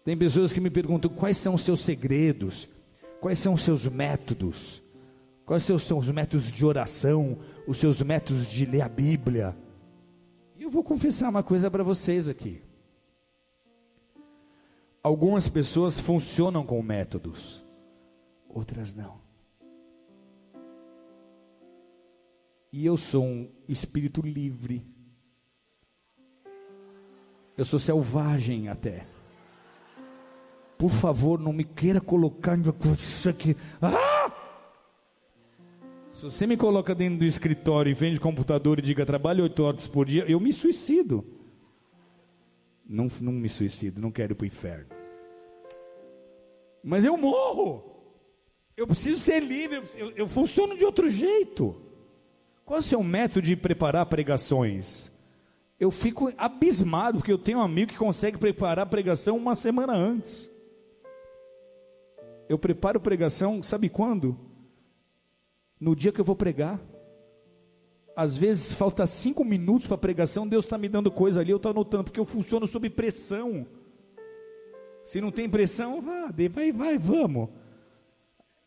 Tem 0.03 0.17
pessoas 0.17 0.51
que 0.51 0.61
me 0.63 0.71
perguntam 0.71 1.11
quais 1.11 1.37
são 1.37 1.53
os 1.53 1.61
seus 1.61 1.81
segredos, 1.81 2.71
quais 3.21 3.39
são 3.39 3.53
os 3.53 3.63
seus 3.63 3.87
métodos, 3.87 4.83
quais 5.45 5.63
são 5.63 5.77
os 5.77 5.83
seus 5.83 6.11
métodos 6.11 6.51
de 6.51 6.65
oração, 6.65 7.37
os 7.67 7.77
seus 7.77 8.01
métodos 8.01 8.49
de 8.49 8.65
ler 8.65 8.81
a 8.81 8.89
Bíblia 8.89 9.55
vou 10.71 10.83
confessar 10.83 11.29
uma 11.29 11.43
coisa 11.43 11.71
para 11.71 11.83
vocês 11.83 12.29
aqui. 12.29 12.63
Algumas 15.03 15.49
pessoas 15.49 15.99
funcionam 15.99 16.65
com 16.65 16.81
métodos, 16.83 17.65
outras 18.49 18.95
não. 18.95 19.21
E 22.73 22.87
eu 22.87 22.97
sou 22.97 23.25
um 23.25 23.51
espírito 23.69 24.23
livre. 24.23 24.87
Eu 27.57 27.65
sou 27.65 27.79
selvagem 27.79 28.69
até. 28.69 29.07
Por 30.79 30.91
favor, 30.91 31.39
não 31.39 31.53
me 31.53 31.65
queira 31.65 32.01
colocar 32.01 32.59
isso 32.99 33.29
aqui. 33.29 33.57
Ah! 33.81 34.42
Se 36.23 36.31
você 36.31 36.47
me 36.47 36.57
coloca 36.57 36.95
dentro 36.95 37.19
do 37.19 37.25
escritório 37.25 37.91
e 37.91 37.95
vende 37.95 38.21
computador 38.21 38.79
e 38.79 38.83
diga 38.83 39.05
trabalho 39.05 39.43
oito 39.43 39.65
horas 39.65 39.89
por 39.89 40.07
dia, 40.07 40.25
eu 40.31 40.39
me 40.39 40.53
suicido. 40.53 41.27
Não, 42.89 43.09
não 43.21 43.33
me 43.33 43.49
suicido, 43.49 44.01
não 44.01 44.13
quero 44.13 44.33
ir 44.33 44.37
para 44.37 44.45
o 44.45 44.47
inferno. 44.47 44.87
Mas 46.81 47.05
eu 47.05 47.17
morro. 47.17 48.05
Eu 48.77 48.87
preciso 48.87 49.19
ser 49.19 49.41
livre, 49.43 49.83
eu, 49.97 50.13
eu 50.13 50.29
funciono 50.29 50.77
de 50.77 50.85
outro 50.85 51.09
jeito. 51.09 51.75
Qual 52.65 52.77
é 52.77 52.81
o 52.81 52.85
seu 52.85 53.03
método 53.03 53.43
de 53.45 53.57
preparar 53.57 54.07
pregações? 54.07 55.11
Eu 55.81 55.91
fico 55.91 56.33
abismado, 56.39 57.19
porque 57.19 57.33
eu 57.33 57.39
tenho 57.39 57.59
um 57.59 57.63
amigo 57.63 57.91
que 57.91 57.99
consegue 57.99 58.39
preparar 58.39 58.87
pregação 58.87 59.37
uma 59.37 59.57
semana 59.57 59.93
antes. 59.93 60.49
Eu 62.49 62.61
preparo 62.61 63.01
pregação, 63.01 63.61
sabe 63.61 63.89
quando? 63.89 64.52
No 65.83 65.97
dia 65.97 66.13
que 66.13 66.21
eu 66.21 66.25
vou 66.25 66.37
pregar. 66.37 66.81
Às 68.15 68.39
vezes 68.39 68.71
falta 68.73 69.05
cinco 69.05 69.45
minutos 69.45 69.89
para 69.89 69.97
a 69.97 69.99
pregação, 69.99 70.47
Deus 70.47 70.65
está 70.65 70.79
me 70.79 70.89
dando 70.89 71.11
coisa 71.11 71.41
ali, 71.41 71.51
eu 71.51 71.57
estou 71.57 71.71
anotando, 71.71 72.05
porque 72.05 72.21
eu 72.21 72.25
funciono 72.25 72.69
sob 72.69 72.89
pressão. 72.89 73.67
Se 75.05 75.21
não 75.21 75.33
tem 75.33 75.51
pressão, 75.51 76.05
ah, 76.07 76.31
vai, 76.53 76.71
vai, 76.71 76.97
vamos. 76.97 77.49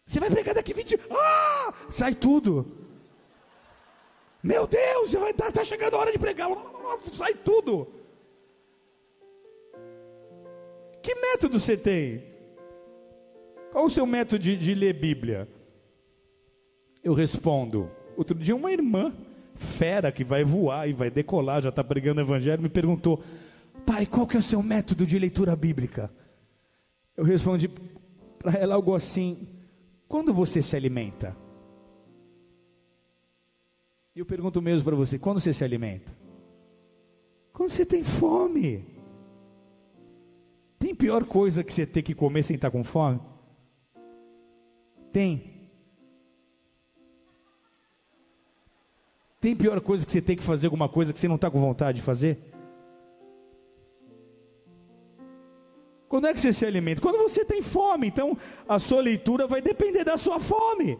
Você 0.05 0.19
vai 0.19 0.29
pregar 0.29 0.55
daqui 0.55 0.73
20 0.73 0.99
Ah! 1.09 1.73
Sai 1.89 2.13
tudo. 2.13 2.69
Meu 4.43 4.67
Deus, 4.67 5.13
vai 5.13 5.31
estar 5.31 5.45
tá, 5.45 5.51
tá 5.53 5.63
chegando 5.63 5.95
a 5.95 5.99
hora 5.99 6.11
de 6.11 6.19
pregar. 6.19 6.49
Sai 7.05 7.33
tudo. 7.33 7.87
Que 11.01 11.15
método 11.15 11.61
você 11.61 11.77
tem? 11.77 12.25
Qual 13.71 13.85
o 13.85 13.89
seu 13.89 14.05
método 14.05 14.39
de, 14.39 14.57
de 14.57 14.75
ler 14.75 14.93
Bíblia? 14.93 15.54
Eu 17.05 17.13
respondo. 17.13 17.87
Outro 18.17 18.35
dia, 18.35 18.55
uma 18.55 18.71
irmã, 18.71 19.13
fera, 19.53 20.11
que 20.11 20.23
vai 20.23 20.43
voar 20.43 20.89
e 20.89 20.93
vai 20.93 21.11
decolar, 21.11 21.61
já 21.61 21.69
está 21.69 21.83
pregando 21.83 22.19
o 22.19 22.23
evangelho, 22.23 22.63
me 22.63 22.67
perguntou: 22.67 23.23
Pai, 23.85 24.07
qual 24.07 24.25
que 24.25 24.35
é 24.35 24.39
o 24.39 24.43
seu 24.43 24.63
método 24.63 25.05
de 25.05 25.19
leitura 25.19 25.55
bíblica? 25.55 26.11
Eu 27.15 27.23
respondi 27.23 27.69
para 28.39 28.53
ela 28.53 28.73
algo 28.73 28.95
assim: 28.95 29.47
quando 30.07 30.33
você 30.33 30.63
se 30.63 30.75
alimenta? 30.75 31.37
E 34.15 34.19
eu 34.19 34.25
pergunto 34.25 34.59
mesmo 34.59 34.85
para 34.85 34.95
você: 34.95 35.19
quando 35.19 35.39
você 35.39 35.53
se 35.53 35.63
alimenta? 35.63 36.11
Quando 37.53 37.69
você 37.69 37.85
tem 37.85 38.03
fome. 38.03 38.83
Tem 40.79 40.95
pior 40.95 41.23
coisa 41.23 41.63
que 41.63 41.71
você 41.71 41.85
ter 41.85 42.01
que 42.01 42.15
comer 42.15 42.41
sem 42.41 42.55
estar 42.55 42.71
com 42.71 42.83
fome? 42.83 43.19
Tem. 45.11 45.54
Tem 49.45 49.55
pior 49.55 49.79
coisa 49.79 50.03
que 50.03 50.11
você 50.11 50.23
ter 50.23 50.35
que 50.35 50.41
fazer 50.41 50.65
alguma 50.65 50.89
coisa 50.89 51.13
que 51.13 51.19
você 51.19 51.27
não 51.27 51.35
está 51.35 51.51
com 51.51 51.59
vontade 51.59 51.97
de 51.97 52.01
fazer? 52.01 52.39
Quando 56.09 56.25
é 56.25 56.33
que 56.33 56.39
você 56.39 56.51
se 56.51 56.65
alimenta? 56.65 56.99
Quando 56.99 57.19
você 57.19 57.45
tem 57.45 57.61
fome. 57.61 58.07
Então, 58.07 58.35
a 58.67 58.79
sua 58.79 59.01
leitura 59.01 59.45
vai 59.45 59.61
depender 59.61 60.03
da 60.03 60.17
sua 60.17 60.39
fome. 60.39 60.97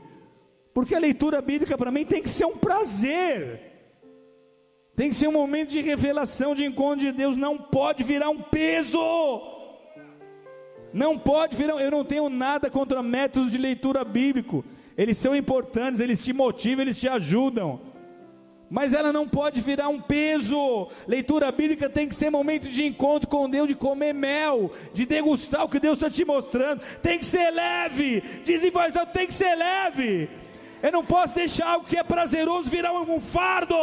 Porque 0.75 0.93
a 0.93 0.99
leitura 0.99 1.41
bíblica 1.41 1.75
para 1.75 1.89
mim 1.89 2.05
tem 2.05 2.21
que 2.21 2.29
ser 2.29 2.45
um 2.45 2.55
prazer. 2.55 3.61
Tem 4.95 5.09
que 5.09 5.15
ser 5.15 5.27
um 5.27 5.31
momento 5.31 5.71
de 5.71 5.81
revelação, 5.81 6.53
de 6.53 6.65
encontro 6.65 6.99
de 6.99 7.11
Deus. 7.11 7.35
Não 7.35 7.57
pode 7.57 8.03
virar 8.03 8.29
um 8.29 8.43
peso. 8.43 9.01
Não 10.93 11.17
pode 11.17 11.57
virar. 11.57 11.81
Eu 11.81 11.89
não 11.89 12.05
tenho 12.05 12.29
nada 12.29 12.69
contra 12.69 13.01
métodos 13.01 13.53
de 13.53 13.57
leitura 13.57 14.05
bíblico. 14.05 14.63
Eles 14.95 15.17
são 15.17 15.35
importantes, 15.35 15.99
eles 15.99 16.23
te 16.23 16.31
motivam, 16.31 16.83
eles 16.83 16.99
te 16.99 17.07
ajudam 17.07 17.94
mas 18.70 18.93
ela 18.93 19.13
não 19.13 19.28
pode 19.28 19.61
virar 19.61 19.89
um 19.89 20.01
peso. 20.01 20.89
Leitura 21.07 21.51
bíblica 21.51 21.89
tem 21.89 22.07
que 22.07 22.16
ser 22.16 22.30
momento 22.30 22.68
de 22.68 22.86
encontro 22.86 23.30
com 23.30 23.49
Deus, 23.49 23.68
de 23.68 23.76
comer 23.76 24.13
mel, 24.13 24.72
de 24.93 25.05
degustar 25.05 25.63
o 25.63 25.70
que 25.70 25.80
Deus 25.80 25.97
está 25.97 26.09
te 26.09 26.26
mostrando. 26.26 26.82
Tem 27.01 27.20
que 27.20 27.26
ser 27.26 27.51
leve, 27.51 28.22
diz 28.43 28.63
em 28.63 28.72
voz 28.72 28.95
alta, 28.95 29.11
tem 29.11 29.28
que 29.28 29.34
ser 29.34 29.55
leve. 29.55 30.30
Eu 30.82 30.91
não 30.91 31.05
posso 31.05 31.36
deixar 31.36 31.68
algo 31.68 31.88
que 31.88 31.97
é 31.97 32.03
prazeroso 32.03 32.70
virar 32.70 32.93
um 32.93 33.20
fardo. 33.20 33.76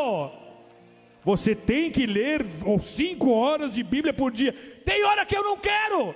Você 1.24 1.54
tem 1.54 1.90
que 1.90 2.04
ler 2.04 2.44
cinco 2.82 3.30
horas 3.30 3.74
de 3.74 3.82
Bíblia 3.82 4.12
por 4.12 4.32
dia. 4.32 4.52
Tem 4.84 5.04
hora 5.04 5.24
que 5.24 5.36
eu 5.36 5.44
não 5.44 5.56
quero. 5.56 6.14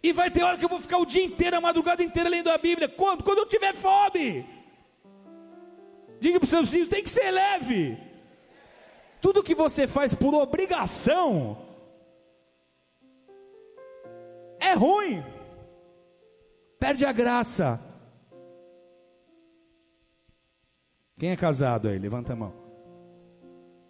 E 0.00 0.12
vai 0.12 0.30
ter 0.30 0.44
hora 0.44 0.56
que 0.56 0.64
eu 0.64 0.68
vou 0.68 0.80
ficar 0.80 0.98
o 0.98 1.04
dia 1.04 1.24
inteiro, 1.24 1.56
a 1.56 1.60
madrugada 1.60 2.02
inteira 2.02 2.28
lendo 2.28 2.50
a 2.50 2.56
Bíblia. 2.56 2.88
Quando? 2.88 3.24
Quando 3.24 3.38
eu 3.38 3.46
tiver 3.46 3.74
fome. 3.74 4.57
Diga 6.20 6.38
para 6.38 6.44
os 6.44 6.50
seus 6.50 6.70
filhos: 6.70 6.88
tem 6.88 7.02
que 7.02 7.10
ser 7.10 7.30
leve. 7.30 7.98
Tudo 9.20 9.42
que 9.42 9.54
você 9.54 9.86
faz 9.86 10.14
por 10.14 10.34
obrigação 10.34 11.58
é 14.60 14.74
ruim, 14.74 15.24
perde 16.78 17.04
a 17.04 17.12
graça. 17.12 17.80
Quem 21.18 21.30
é 21.30 21.36
casado 21.36 21.88
aí? 21.88 21.98
Levanta 21.98 22.32
a 22.32 22.36
mão. 22.36 22.52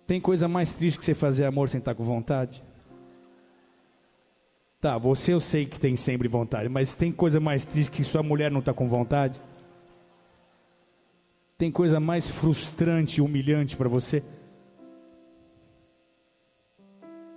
Tem 0.07 0.18
coisa 0.18 0.49
mais 0.49 0.72
triste 0.72 0.99
que 0.99 1.05
você 1.05 1.14
fazer 1.14 1.45
amor 1.45 1.68
sem 1.68 1.79
estar 1.79 1.95
com 1.95 2.03
vontade? 2.03 2.64
Tá, 4.81 4.97
você 4.97 5.35
eu 5.35 5.41
sei 5.41 5.66
que 5.66 5.79
tem 5.79 5.97
sempre 5.97 6.29
vontade, 6.29 6.68
mas 6.68 6.95
tem 6.95 7.12
coisa 7.12 7.39
mais 7.39 7.66
triste 7.66 7.91
que 7.91 8.05
sua 8.05 8.22
mulher 8.22 8.51
não 8.51 8.61
está 8.61 8.72
com 8.72 8.89
vontade? 8.89 9.39
Tem 11.59 11.73
coisa 11.73 11.99
mais 11.99 12.31
frustrante 12.31 13.19
e 13.19 13.21
humilhante 13.21 13.77
para 13.77 13.89
você? 13.89 14.23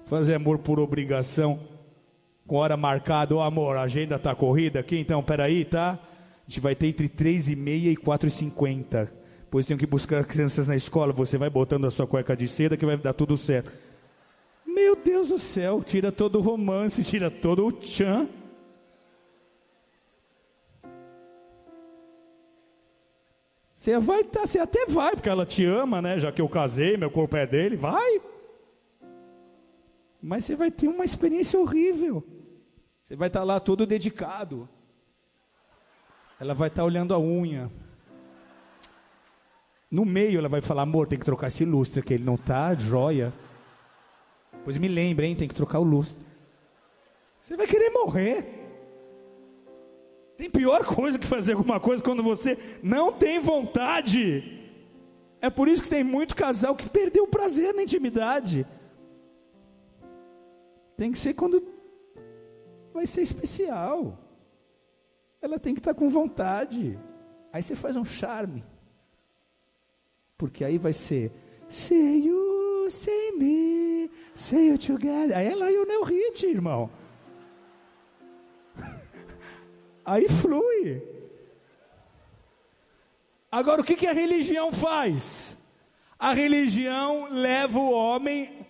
Fazer 0.06 0.36
amor 0.36 0.60
por 0.60 0.80
obrigação, 0.80 1.60
com 2.46 2.58
hora 2.58 2.78
marcada, 2.78 3.34
ô 3.34 3.40
oh, 3.40 3.42
amor, 3.42 3.78
a 3.78 3.82
agenda 3.82 4.18
está 4.18 4.36
corrida 4.36 4.80
aqui, 4.80 4.96
então 5.00 5.24
peraí, 5.24 5.66
tá? 5.66 5.94
A 5.94 6.48
gente 6.48 6.60
vai 6.60 6.76
ter 6.76 6.86
entre 6.88 7.10
3 7.10 7.50
e 7.50 7.56
meia 7.56 7.90
e 7.90 7.96
4 7.96 8.28
e 8.28 8.32
50. 8.32 9.12
Depois 9.42 9.66
tenho 9.66 9.80
que 9.80 9.88
buscar 9.88 10.20
as 10.20 10.28
crianças 10.28 10.68
na 10.68 10.76
escola, 10.76 11.12
você 11.12 11.36
vai 11.36 11.50
botando 11.50 11.86
a 11.86 11.92
sua 11.92 12.06
cueca 12.06 12.38
de 12.38 12.48
seda 12.48 12.78
que 12.78 12.86
vai 12.86 12.98
dar 12.98 13.14
tudo 13.14 13.36
certo. 13.36 13.72
Meu 14.64 14.96
Deus 14.96 15.30
do 15.30 15.40
céu, 15.40 15.82
tira 15.84 16.12
todo 16.12 16.38
o 16.38 16.42
romance, 16.42 17.04
tira 17.04 17.32
todo 17.32 17.66
o 17.66 17.72
tchan. 17.72 18.30
Você 23.82 23.98
vai, 23.98 24.24
tá, 24.24 24.46
você 24.46 24.60
até 24.60 24.86
vai, 24.86 25.16
porque 25.16 25.28
ela 25.28 25.44
te 25.44 25.66
ama, 25.66 26.04
né? 26.04 26.20
Já 26.20 26.32
que 26.32 26.40
eu 26.40 26.48
casei, 26.48 26.98
meu 26.98 27.10
corpo 27.10 27.36
é 27.36 27.48
dele, 27.48 27.76
vai. 27.76 28.22
Mas 30.22 30.46
você 30.46 30.56
vai 30.56 30.70
ter 30.70 30.88
uma 30.88 31.04
experiência 31.04 31.60
horrível. 31.60 32.24
Você 33.02 33.16
vai 33.16 33.28
estar 33.28 33.40
tá 33.40 33.44
lá 33.44 33.60
todo 33.60 33.88
dedicado. 33.88 34.70
Ela 36.40 36.54
vai 36.54 36.68
estar 36.68 36.84
tá 36.84 36.86
olhando 36.86 37.12
a 37.12 37.18
unha. 37.18 37.72
No 39.90 40.06
meio 40.06 40.38
ela 40.38 40.48
vai 40.48 40.62
falar, 40.62 40.84
amor, 40.84 41.08
tem 41.08 41.18
que 41.18 41.26
trocar 41.26 41.48
esse 41.48 41.66
lustre, 41.66 42.04
que 42.04 42.14
ele 42.14 42.24
não 42.24 42.38
tá 42.38 42.76
joia. 42.76 43.34
Pois 44.64 44.78
me 44.78 44.88
lembre, 44.90 45.26
hein, 45.26 45.36
tem 45.36 45.48
que 45.48 45.56
trocar 45.56 45.80
o 45.80 45.84
lustre. 45.84 46.24
Você 47.40 47.58
vai 47.58 47.66
querer 47.66 47.90
morrer. 47.90 48.61
Tem 50.42 50.50
pior 50.50 50.84
coisa 50.84 51.20
que 51.20 51.28
fazer 51.28 51.54
alguma 51.54 51.80
coisa 51.80 52.02
quando 52.02 52.24
você 52.24 52.58
não 52.82 53.12
tem 53.12 53.40
vontade. 53.40 54.60
É 55.40 55.52
por 55.52 55.68
isso 55.68 55.84
que 55.84 55.90
tem 55.90 56.04
muito 56.04 56.36
casal 56.36 56.76
que 56.76 56.90
perdeu 56.90 57.26
o 57.26 57.28
prazer 57.28 57.76
na 57.76 57.84
intimidade. 57.84 58.66
Tem 60.98 61.12
que 61.12 61.20
ser 61.20 61.36
quando 61.36 61.64
vai 62.92 63.06
ser 63.06 63.22
especial. 63.22 64.18
Ela 65.40 65.60
tem 65.60 65.76
que 65.76 65.80
estar 65.80 65.94
com 65.94 66.10
vontade. 66.10 66.98
Aí 67.54 67.62
você 67.62 67.76
faz 67.76 67.96
um 67.96 68.04
charme. 68.04 68.64
Porque 70.40 70.66
aí 70.66 70.80
vai 70.80 70.92
ser 70.92 71.32
Say 71.70 72.26
you, 72.26 72.90
say 72.90 73.32
me, 73.38 74.10
say 74.34 74.70
you 74.70 74.78
together. 74.80 75.38
Aí 75.38 75.46
é 75.46 75.54
Lionel 75.54 76.04
Hit, 76.04 76.48
irmão. 76.48 76.90
Aí 80.06 80.28
flui. 80.28 81.02
Agora, 83.52 83.82
o 83.82 83.84
que, 83.84 83.96
que 83.96 84.08
a 84.08 84.14
religião 84.14 84.72
faz? 84.72 85.58
A 86.18 86.34
religião 86.34 87.28
leva 87.30 87.80
o 87.80 87.92
homem 87.92 88.66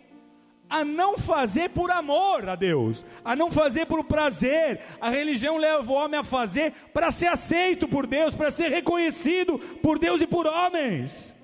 a 0.69 0.85
não 0.85 1.17
fazer 1.17 1.69
por 1.69 1.91
amor 1.91 2.47
a 2.47 2.55
Deus, 2.55 3.05
a 3.25 3.35
não 3.35 3.51
fazer 3.51 3.85
por 3.85 4.05
prazer. 4.05 4.79
A 5.01 5.09
religião 5.09 5.57
leva 5.57 5.91
o 5.91 5.95
homem 5.95 6.19
a 6.19 6.23
fazer 6.23 6.71
para 6.93 7.11
ser 7.11 7.27
aceito 7.27 7.87
por 7.87 8.07
Deus, 8.07 8.33
para 8.33 8.49
ser 8.49 8.69
reconhecido 8.69 9.59
por 9.83 9.99
Deus 9.99 10.21
e 10.21 10.27
por 10.27 10.47
homens. 10.47 11.35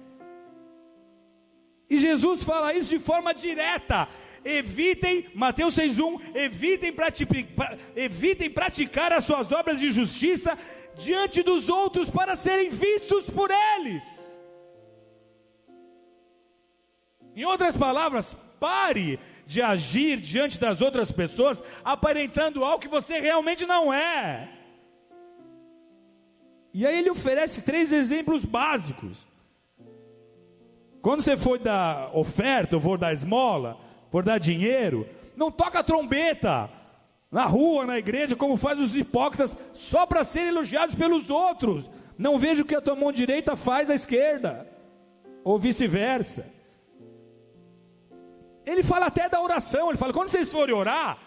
E 1.89 1.99
Jesus 1.99 2.43
fala 2.43 2.73
isso 2.73 2.89
de 2.89 2.99
forma 2.99 3.33
direta 3.33 4.07
evitem, 4.47 5.27
Mateus 5.33 5.75
6,1, 5.75 6.35
evitem, 6.35 6.93
evitem 7.95 8.49
praticar 8.49 9.11
as 9.11 9.25
suas 9.25 9.51
obras 9.51 9.79
de 9.79 9.91
justiça 9.91 10.57
diante 10.95 11.43
dos 11.43 11.69
outros 11.69 12.09
para 12.09 12.35
serem 12.35 12.69
vistos 12.69 13.29
por 13.29 13.49
eles. 13.51 14.03
Em 17.35 17.45
outras 17.45 17.77
palavras, 17.77 18.35
pare 18.59 19.19
de 19.45 19.61
agir 19.61 20.19
diante 20.19 20.59
das 20.59 20.81
outras 20.81 21.11
pessoas 21.11 21.63
aparentando 21.83 22.65
algo 22.65 22.79
que 22.79 22.87
você 22.87 23.19
realmente 23.19 23.65
não 23.65 23.93
é. 23.93 24.49
E 26.73 26.85
aí 26.85 26.97
ele 26.99 27.09
oferece 27.09 27.63
três 27.63 27.91
exemplos 27.91 28.43
básicos. 28.43 29.25
Quando 31.01 31.21
você 31.21 31.37
for 31.37 31.57
dar 31.57 32.15
oferta, 32.15 32.75
ou 32.75 32.81
for 32.81 32.97
dar 32.97 33.13
esmola, 33.13 33.79
for 34.09 34.23
dar 34.23 34.39
dinheiro, 34.39 35.07
não 35.35 35.51
toca 35.51 35.83
trombeta 35.83 36.69
na 37.31 37.45
rua, 37.45 37.85
na 37.85 37.97
igreja, 37.97 38.35
como 38.35 38.57
faz 38.57 38.79
os 38.79 38.95
hipócritas, 38.95 39.57
só 39.73 40.05
para 40.05 40.23
serem 40.23 40.49
elogiados 40.49 40.95
pelos 40.95 41.29
outros. 41.29 41.89
Não 42.17 42.39
vejo 42.39 42.63
o 42.63 42.65
que 42.65 42.75
a 42.75 42.81
tua 42.81 42.95
mão 42.95 43.11
direita 43.11 43.55
faz 43.55 43.89
à 43.89 43.95
esquerda, 43.95 44.67
ou 45.43 45.59
vice-versa. 45.59 46.45
Ele 48.65 48.83
fala 48.83 49.05
até 49.05 49.29
da 49.29 49.41
oração, 49.41 49.89
ele 49.89 49.97
fala: 49.97 50.13
quando 50.13 50.29
vocês 50.29 50.51
forem 50.51 50.73
orar, 50.73 51.17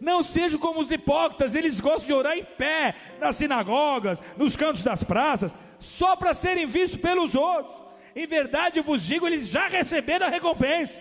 não 0.00 0.22
sejam 0.22 0.60
como 0.60 0.80
os 0.80 0.90
hipócritas, 0.90 1.54
eles 1.54 1.80
gostam 1.80 2.06
de 2.06 2.12
orar 2.12 2.36
em 2.36 2.44
pé, 2.44 2.94
nas 3.18 3.36
sinagogas, 3.36 4.22
nos 4.36 4.54
cantos 4.54 4.82
das 4.82 5.02
praças, 5.02 5.54
só 5.78 6.14
para 6.14 6.34
serem 6.34 6.66
vistos 6.66 7.00
pelos 7.00 7.34
outros. 7.34 7.82
Em 8.14 8.26
verdade 8.26 8.80
vos 8.80 9.02
digo, 9.02 9.26
eles 9.26 9.48
já 9.48 9.66
receberam 9.66 10.26
a 10.26 10.30
recompensa. 10.30 11.00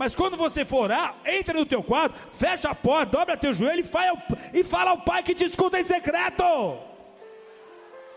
Mas 0.00 0.16
quando 0.16 0.34
você 0.34 0.64
for 0.64 0.84
orar, 0.84 1.14
entra 1.26 1.52
no 1.52 1.66
teu 1.66 1.82
quarto, 1.82 2.14
fecha 2.32 2.70
a 2.70 2.74
porta, 2.74 3.18
dobra 3.18 3.36
teu 3.36 3.52
joelho 3.52 3.80
e 3.80 3.84
fala, 3.84 4.16
e 4.54 4.64
fala 4.64 4.92
ao 4.92 5.02
Pai 5.02 5.22
que 5.22 5.34
te 5.34 5.44
escuta 5.44 5.78
em 5.78 5.82
secreto. 5.82 6.78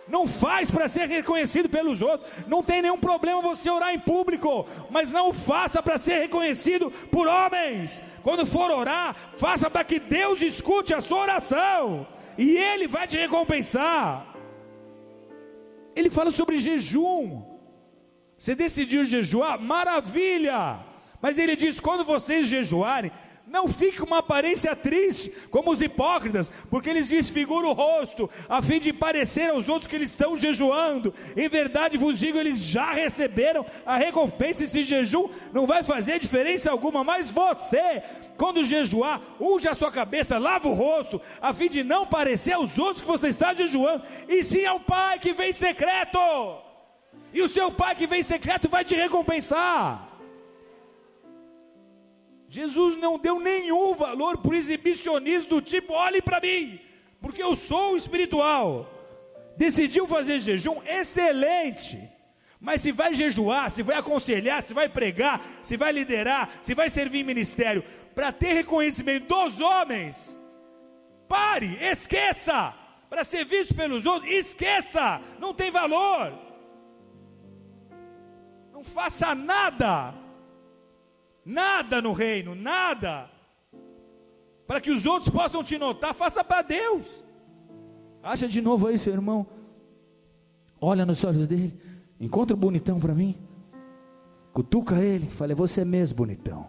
Não 0.07 0.25
faz 0.25 0.71
para 0.71 0.87
ser 0.87 1.09
reconhecido 1.09 1.67
pelos 1.67 2.01
outros. 2.01 2.31
Não 2.47 2.63
tem 2.63 2.81
nenhum 2.81 2.97
problema 2.97 3.41
você 3.41 3.69
orar 3.69 3.93
em 3.93 3.99
público, 3.99 4.65
mas 4.89 5.11
não 5.11 5.33
faça 5.33 5.83
para 5.83 5.97
ser 5.97 6.19
reconhecido 6.21 6.89
por 7.11 7.27
homens. 7.27 8.01
Quando 8.21 8.45
for 8.45 8.71
orar, 8.71 9.13
faça 9.33 9.69
para 9.69 9.83
que 9.83 9.99
Deus 9.99 10.41
escute 10.41 10.93
a 10.93 11.01
sua 11.01 11.23
oração 11.23 12.07
e 12.37 12.55
Ele 12.55 12.87
vai 12.87 13.07
te 13.07 13.17
recompensar. 13.17 14.25
Ele 15.93 16.09
fala 16.09 16.31
sobre 16.31 16.59
jejum. 16.59 17.43
Você 18.37 18.55
decidiu 18.55 19.03
jejuar, 19.03 19.59
maravilha. 19.59 20.92
Mas 21.23 21.39
ele 21.39 21.55
diz: 21.55 21.79
quando 21.79 22.03
vocês 22.03 22.49
jejuarem, 22.49 23.09
não 23.47 23.69
fique 23.69 23.97
com 23.97 24.05
uma 24.05 24.17
aparência 24.17 24.75
triste, 24.75 25.31
como 25.49 25.71
os 25.71 25.81
hipócritas, 25.81 26.51
porque 26.69 26.89
eles 26.89 27.07
desfiguram 27.07 27.69
o 27.69 27.73
rosto, 27.73 28.29
a 28.49 28.61
fim 28.61 28.77
de 28.77 28.91
parecer 28.91 29.49
aos 29.49 29.69
outros 29.69 29.87
que 29.87 29.95
eles 29.95 30.09
estão 30.09 30.37
jejuando. 30.37 31.13
Em 31.37 31.47
verdade 31.47 31.97
vos 31.97 32.19
digo, 32.19 32.37
eles 32.37 32.59
já 32.59 32.91
receberam 32.91 33.65
a 33.85 33.95
recompensa. 33.95 34.65
Esse 34.65 34.83
jejum 34.83 35.29
não 35.53 35.65
vai 35.65 35.81
fazer 35.81 36.19
diferença 36.19 36.69
alguma, 36.69 37.05
mas 37.05 37.31
você, 37.31 38.03
quando 38.37 38.65
jejuar, 38.65 39.21
unge 39.39 39.67
a 39.69 39.73
sua 39.73 39.91
cabeça, 39.91 40.37
lava 40.37 40.67
o 40.67 40.73
rosto, 40.73 41.21
a 41.41 41.53
fim 41.53 41.69
de 41.69 41.85
não 41.85 42.05
parecer 42.05 42.51
aos 42.51 42.77
outros 42.77 43.01
que 43.01 43.07
você 43.07 43.29
está 43.29 43.53
jejuando, 43.53 44.03
e 44.27 44.43
sim 44.43 44.65
ao 44.65 44.81
Pai 44.81 45.19
que 45.19 45.31
vem 45.31 45.53
secreto. 45.53 46.19
E 47.33 47.41
o 47.41 47.47
seu 47.47 47.71
Pai 47.71 47.95
que 47.95 48.07
vem 48.07 48.21
secreto 48.21 48.67
vai 48.67 48.83
te 48.83 48.95
recompensar. 48.95 50.12
Jesus 52.53 52.95
não 52.97 53.17
deu 53.17 53.39
nenhum 53.39 53.95
valor 53.95 54.37
para 54.37 54.55
exibicionismo 54.55 55.49
do 55.49 55.59
tipo, 55.59 55.91
olhe 55.91 56.21
para 56.21 56.39
mim, 56.39 56.79
porque 57.19 57.41
eu 57.41 57.55
sou 57.55 57.97
espiritual. 57.97 58.87
Decidiu 59.57 60.05
fazer 60.05 60.39
jejum, 60.39 60.79
excelente. 60.85 61.97
Mas 62.59 62.81
se 62.81 62.91
vai 62.91 63.15
jejuar, 63.15 63.71
se 63.71 63.81
vai 63.81 63.97
aconselhar, 63.97 64.61
se 64.61 64.71
vai 64.71 64.87
pregar, 64.87 65.41
se 65.63 65.75
vai 65.75 65.91
liderar, 65.91 66.47
se 66.61 66.75
vai 66.75 66.91
servir 66.91 67.21
em 67.21 67.23
ministério, 67.23 67.83
para 68.13 68.31
ter 68.31 68.53
reconhecimento 68.53 69.25
dos 69.25 69.59
homens, 69.59 70.37
pare, 71.27 71.79
esqueça. 71.81 72.71
Para 73.09 73.23
ser 73.23 73.45
visto 73.45 73.73
pelos 73.73 74.05
outros, 74.05 74.31
esqueça, 74.31 75.19
não 75.39 75.55
tem 75.55 75.71
valor. 75.71 76.31
Não 78.71 78.83
faça 78.83 79.33
nada 79.33 80.21
Nada 81.45 82.01
no 82.01 82.13
reino, 82.13 82.55
nada. 82.55 83.29
Para 84.65 84.79
que 84.79 84.91
os 84.91 85.05
outros 85.05 85.29
possam 85.29 85.63
te 85.63 85.77
notar, 85.77 86.13
faça 86.13 86.43
para 86.43 86.61
Deus. 86.61 87.23
Acha 88.21 88.47
de 88.47 88.61
novo 88.61 88.87
aí, 88.87 88.97
seu 88.97 89.13
irmão. 89.13 89.45
Olha 90.79 91.05
nos 91.05 91.23
olhos 91.23 91.47
dele. 91.47 91.77
Encontra 92.19 92.55
o 92.55 92.59
bonitão 92.59 92.99
para 92.99 93.13
mim. 93.13 93.37
Cutuca 94.53 94.95
ele. 94.95 95.27
Fala, 95.27 95.51
é 95.51 95.55
você 95.55 95.83
mesmo, 95.83 96.17
bonitão. 96.17 96.67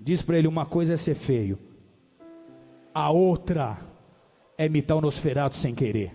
Diz 0.00 0.22
para 0.22 0.38
ele: 0.38 0.46
uma 0.46 0.64
coisa 0.64 0.94
é 0.94 0.96
ser 0.96 1.14
feio, 1.14 1.58
a 2.94 3.10
outra 3.10 3.78
é 4.56 4.66
imitar 4.66 4.96
o 4.96 5.00
Nosferatu 5.00 5.56
sem 5.56 5.74
querer. 5.74 6.14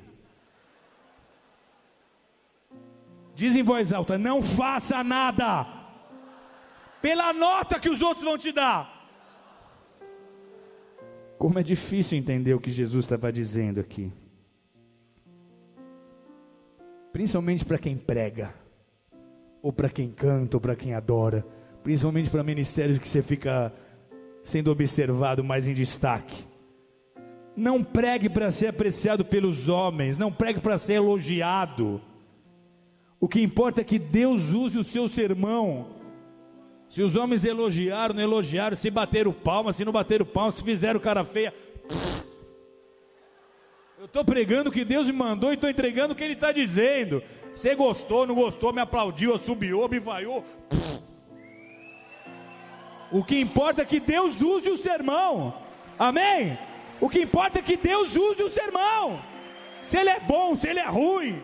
Diz 3.36 3.56
em 3.56 3.64
voz 3.64 3.92
alta: 3.92 4.18
não 4.18 4.42
faça 4.42 5.04
nada 5.04 5.73
pela 7.04 7.34
nota 7.34 7.82
que 7.82 7.90
os 7.90 8.02
outros 8.02 8.24
vão 8.24 8.38
te 8.38 8.54
dar. 8.54 8.90
Como 11.38 11.60
é 11.60 11.64
difícil 11.64 12.18
entender 12.18 12.54
o 12.54 12.62
que 12.62 12.72
Jesus 12.72 13.04
estava 13.04 13.30
dizendo 13.30 13.82
aqui. 13.82 14.10
Principalmente 17.12 17.66
para 17.66 17.78
quem 17.78 17.98
prega, 17.98 18.56
ou 19.62 19.74
para 19.74 19.90
quem 19.90 20.10
canta, 20.10 20.56
ou 20.56 20.62
para 20.62 20.78
quem 20.78 20.94
adora, 20.94 21.46
principalmente 21.84 22.30
para 22.30 22.42
ministérios 22.42 22.98
que 22.98 23.08
você 23.08 23.22
fica 23.22 23.74
sendo 24.42 24.72
observado 24.72 25.44
mais 25.44 25.68
em 25.68 25.74
destaque. 25.74 26.48
Não 27.54 27.84
pregue 27.84 28.30
para 28.30 28.50
ser 28.50 28.68
apreciado 28.68 29.26
pelos 29.26 29.68
homens, 29.68 30.18
não 30.18 30.32
pregue 30.32 30.62
para 30.62 30.78
ser 30.78 30.94
elogiado. 30.94 32.02
O 33.20 33.28
que 33.28 33.42
importa 33.42 33.82
é 33.82 33.84
que 33.84 34.00
Deus 34.00 34.54
use 34.54 34.78
o 34.78 34.86
seu 34.86 35.10
sermão 35.10 36.02
se 36.94 37.02
os 37.02 37.16
homens 37.16 37.44
elogiaram, 37.44 38.14
não 38.14 38.22
elogiaram, 38.22 38.78
se 38.78 38.92
bateram 38.92 39.34
palma, 39.34 39.74
se 39.74 39.84
não 39.84 39.92
bateram 39.92 40.24
palma, 40.24 40.52
se 40.52 40.64
fizeram 40.64 41.00
cara 41.00 41.26
feia. 41.26 41.52
Eu 43.98 44.06
estou 44.06 44.24
pregando 44.24 44.70
o 44.70 44.72
que 44.72 44.86
Deus 44.86 45.08
me 45.08 45.14
mandou 45.14 45.50
e 45.50 45.56
estou 45.56 45.72
entregando 45.72 46.14
o 46.14 46.16
que 46.16 46.24
Ele 46.24 46.34
está 46.34 46.52
dizendo. 46.52 47.24
Você 47.56 47.74
gostou, 47.74 48.28
não 48.28 48.36
gostou, 48.36 48.72
me 48.72 48.80
aplaudiu, 48.80 49.34
assobiou, 49.34 49.90
me 49.90 50.00
vaiou. 50.00 50.46
O 53.12 53.24
que 53.24 53.40
importa 53.40 53.82
é 53.82 53.86
que 53.86 54.00
Deus 54.00 54.44
use 54.44 54.70
o 54.70 54.78
sermão. 54.78 55.52
Amém? 55.98 56.60
O 57.02 57.10
que 57.10 57.22
importa 57.24 57.58
é 57.58 57.64
que 57.64 57.76
Deus 57.76 58.16
use 58.16 58.44
o 58.44 58.52
sermão. 58.52 59.20
Se 59.82 59.98
ele 59.98 60.12
é 60.12 60.20
bom, 60.20 60.56
se 60.56 60.70
ele 60.70 60.80
é 60.80 60.88
ruim. 60.88 61.42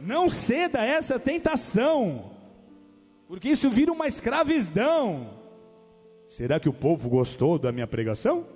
Não 0.00 0.28
ceda 0.28 0.80
a 0.80 0.84
essa 0.84 1.20
tentação 1.20 2.33
porque 3.34 3.48
isso 3.48 3.68
vira 3.68 3.92
uma 3.92 4.06
escravidão. 4.06 5.28
Será 6.24 6.60
que 6.60 6.68
o 6.68 6.72
povo 6.72 7.08
gostou 7.08 7.58
da 7.58 7.72
minha 7.72 7.86
pregação? 7.86 8.46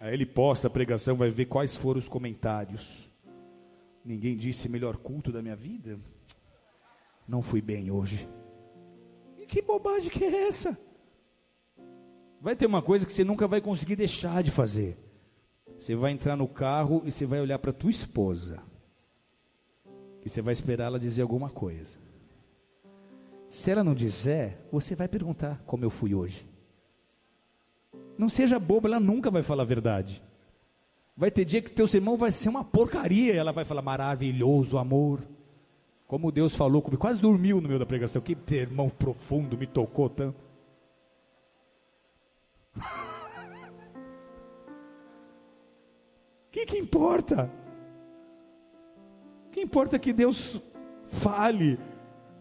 Aí 0.00 0.14
ele 0.14 0.24
posta 0.24 0.66
a 0.68 0.70
pregação, 0.70 1.14
vai 1.14 1.28
ver 1.28 1.44
quais 1.44 1.76
foram 1.76 1.98
os 1.98 2.08
comentários. 2.08 3.06
Ninguém 4.02 4.34
disse 4.34 4.66
melhor 4.66 4.96
culto 4.96 5.30
da 5.30 5.42
minha 5.42 5.54
vida. 5.54 6.00
Não 7.28 7.42
fui 7.42 7.60
bem 7.60 7.90
hoje. 7.90 8.26
E 9.36 9.44
que 9.44 9.60
bobagem 9.60 10.08
que 10.08 10.24
é 10.24 10.48
essa? 10.48 10.78
Vai 12.40 12.56
ter 12.56 12.64
uma 12.64 12.80
coisa 12.80 13.04
que 13.04 13.12
você 13.12 13.24
nunca 13.24 13.46
vai 13.46 13.60
conseguir 13.60 13.96
deixar 13.96 14.42
de 14.42 14.50
fazer. 14.50 14.96
Você 15.78 15.94
vai 15.94 16.12
entrar 16.12 16.34
no 16.34 16.48
carro 16.48 17.02
e 17.04 17.12
você 17.12 17.26
vai 17.26 17.42
olhar 17.42 17.58
para 17.58 17.74
tua 17.74 17.90
esposa. 17.90 18.62
E 20.24 20.30
você 20.30 20.40
vai 20.40 20.54
esperar 20.54 20.86
ela 20.86 20.98
dizer 20.98 21.20
alguma 21.20 21.50
coisa. 21.50 22.03
Se 23.54 23.70
ela 23.70 23.84
não 23.84 23.94
disser, 23.94 24.58
você 24.72 24.96
vai 24.96 25.06
perguntar 25.06 25.62
como 25.64 25.84
eu 25.84 25.90
fui 25.90 26.12
hoje. 26.12 26.44
Não 28.18 28.28
seja 28.28 28.58
bobo, 28.58 28.88
ela 28.88 28.98
nunca 28.98 29.30
vai 29.30 29.44
falar 29.44 29.62
a 29.62 29.66
verdade. 29.66 30.20
Vai 31.16 31.30
ter 31.30 31.44
dia 31.44 31.62
que 31.62 31.70
teu 31.70 31.86
sermão 31.86 32.16
vai 32.16 32.32
ser 32.32 32.48
uma 32.48 32.64
porcaria, 32.64 33.32
ela 33.32 33.52
vai 33.52 33.64
falar 33.64 33.80
maravilhoso 33.80 34.76
amor. 34.76 35.22
Como 36.04 36.32
Deus 36.32 36.56
falou 36.56 36.82
comigo, 36.82 37.00
quase 37.00 37.20
dormiu 37.20 37.60
no 37.60 37.68
meio 37.68 37.78
da 37.78 37.86
pregação. 37.86 38.20
Que 38.20 38.36
sermão 38.44 38.90
profundo, 38.90 39.56
me 39.56 39.68
tocou 39.68 40.10
tanto. 40.10 40.42
O 42.76 42.80
que, 46.50 46.66
que 46.66 46.76
importa? 46.76 47.48
O 49.46 49.50
que 49.52 49.60
importa 49.60 49.96
que 49.96 50.12
Deus 50.12 50.60
fale 51.06 51.78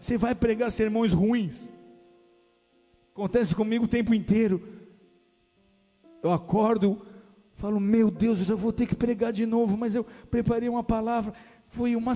você 0.03 0.17
vai 0.17 0.35
pregar 0.35 0.69
sermões 0.69 1.13
ruins. 1.13 1.71
Acontece 3.13 3.55
comigo 3.55 3.85
o 3.85 3.87
tempo 3.87 4.13
inteiro. 4.13 4.61
Eu 6.21 6.33
acordo, 6.33 7.01
falo, 7.55 7.79
meu 7.79 8.11
Deus, 8.11 8.39
eu 8.39 8.45
já 8.45 8.55
vou 8.55 8.73
ter 8.73 8.85
que 8.85 8.95
pregar 8.97 9.31
de 9.31 9.45
novo, 9.45 9.77
mas 9.77 9.95
eu 9.95 10.05
preparei 10.29 10.67
uma 10.67 10.83
palavra. 10.83 11.33
Foi 11.67 11.95
uma. 11.95 12.11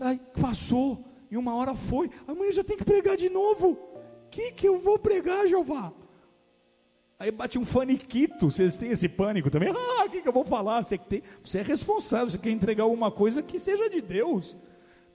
Ai, 0.00 0.18
passou. 0.40 1.04
E 1.30 1.36
uma 1.36 1.54
hora 1.54 1.74
foi, 1.74 2.10
amanhã 2.26 2.52
já 2.52 2.64
tem 2.64 2.76
que 2.76 2.84
pregar 2.84 3.18
de 3.18 3.28
novo. 3.28 3.72
O 3.72 4.28
que, 4.30 4.52
que 4.52 4.66
eu 4.66 4.78
vou 4.78 4.98
pregar, 4.98 5.46
Jeová? 5.46 5.92
Aí 7.18 7.30
bate 7.30 7.58
um 7.58 7.66
faniquito, 7.66 8.50
vocês 8.50 8.78
têm 8.78 8.92
esse 8.92 9.08
pânico 9.10 9.50
também? 9.50 9.68
Ah, 9.76 10.06
o 10.06 10.10
que, 10.10 10.22
que 10.22 10.28
eu 10.28 10.32
vou 10.32 10.44
falar? 10.44 10.82
Você, 10.82 10.96
tem, 10.96 11.22
você 11.42 11.58
é 11.58 11.62
responsável, 11.62 12.30
você 12.30 12.38
quer 12.38 12.50
entregar 12.50 12.84
alguma 12.84 13.10
coisa 13.10 13.42
que 13.42 13.58
seja 13.58 13.90
de 13.90 14.00
Deus. 14.00 14.56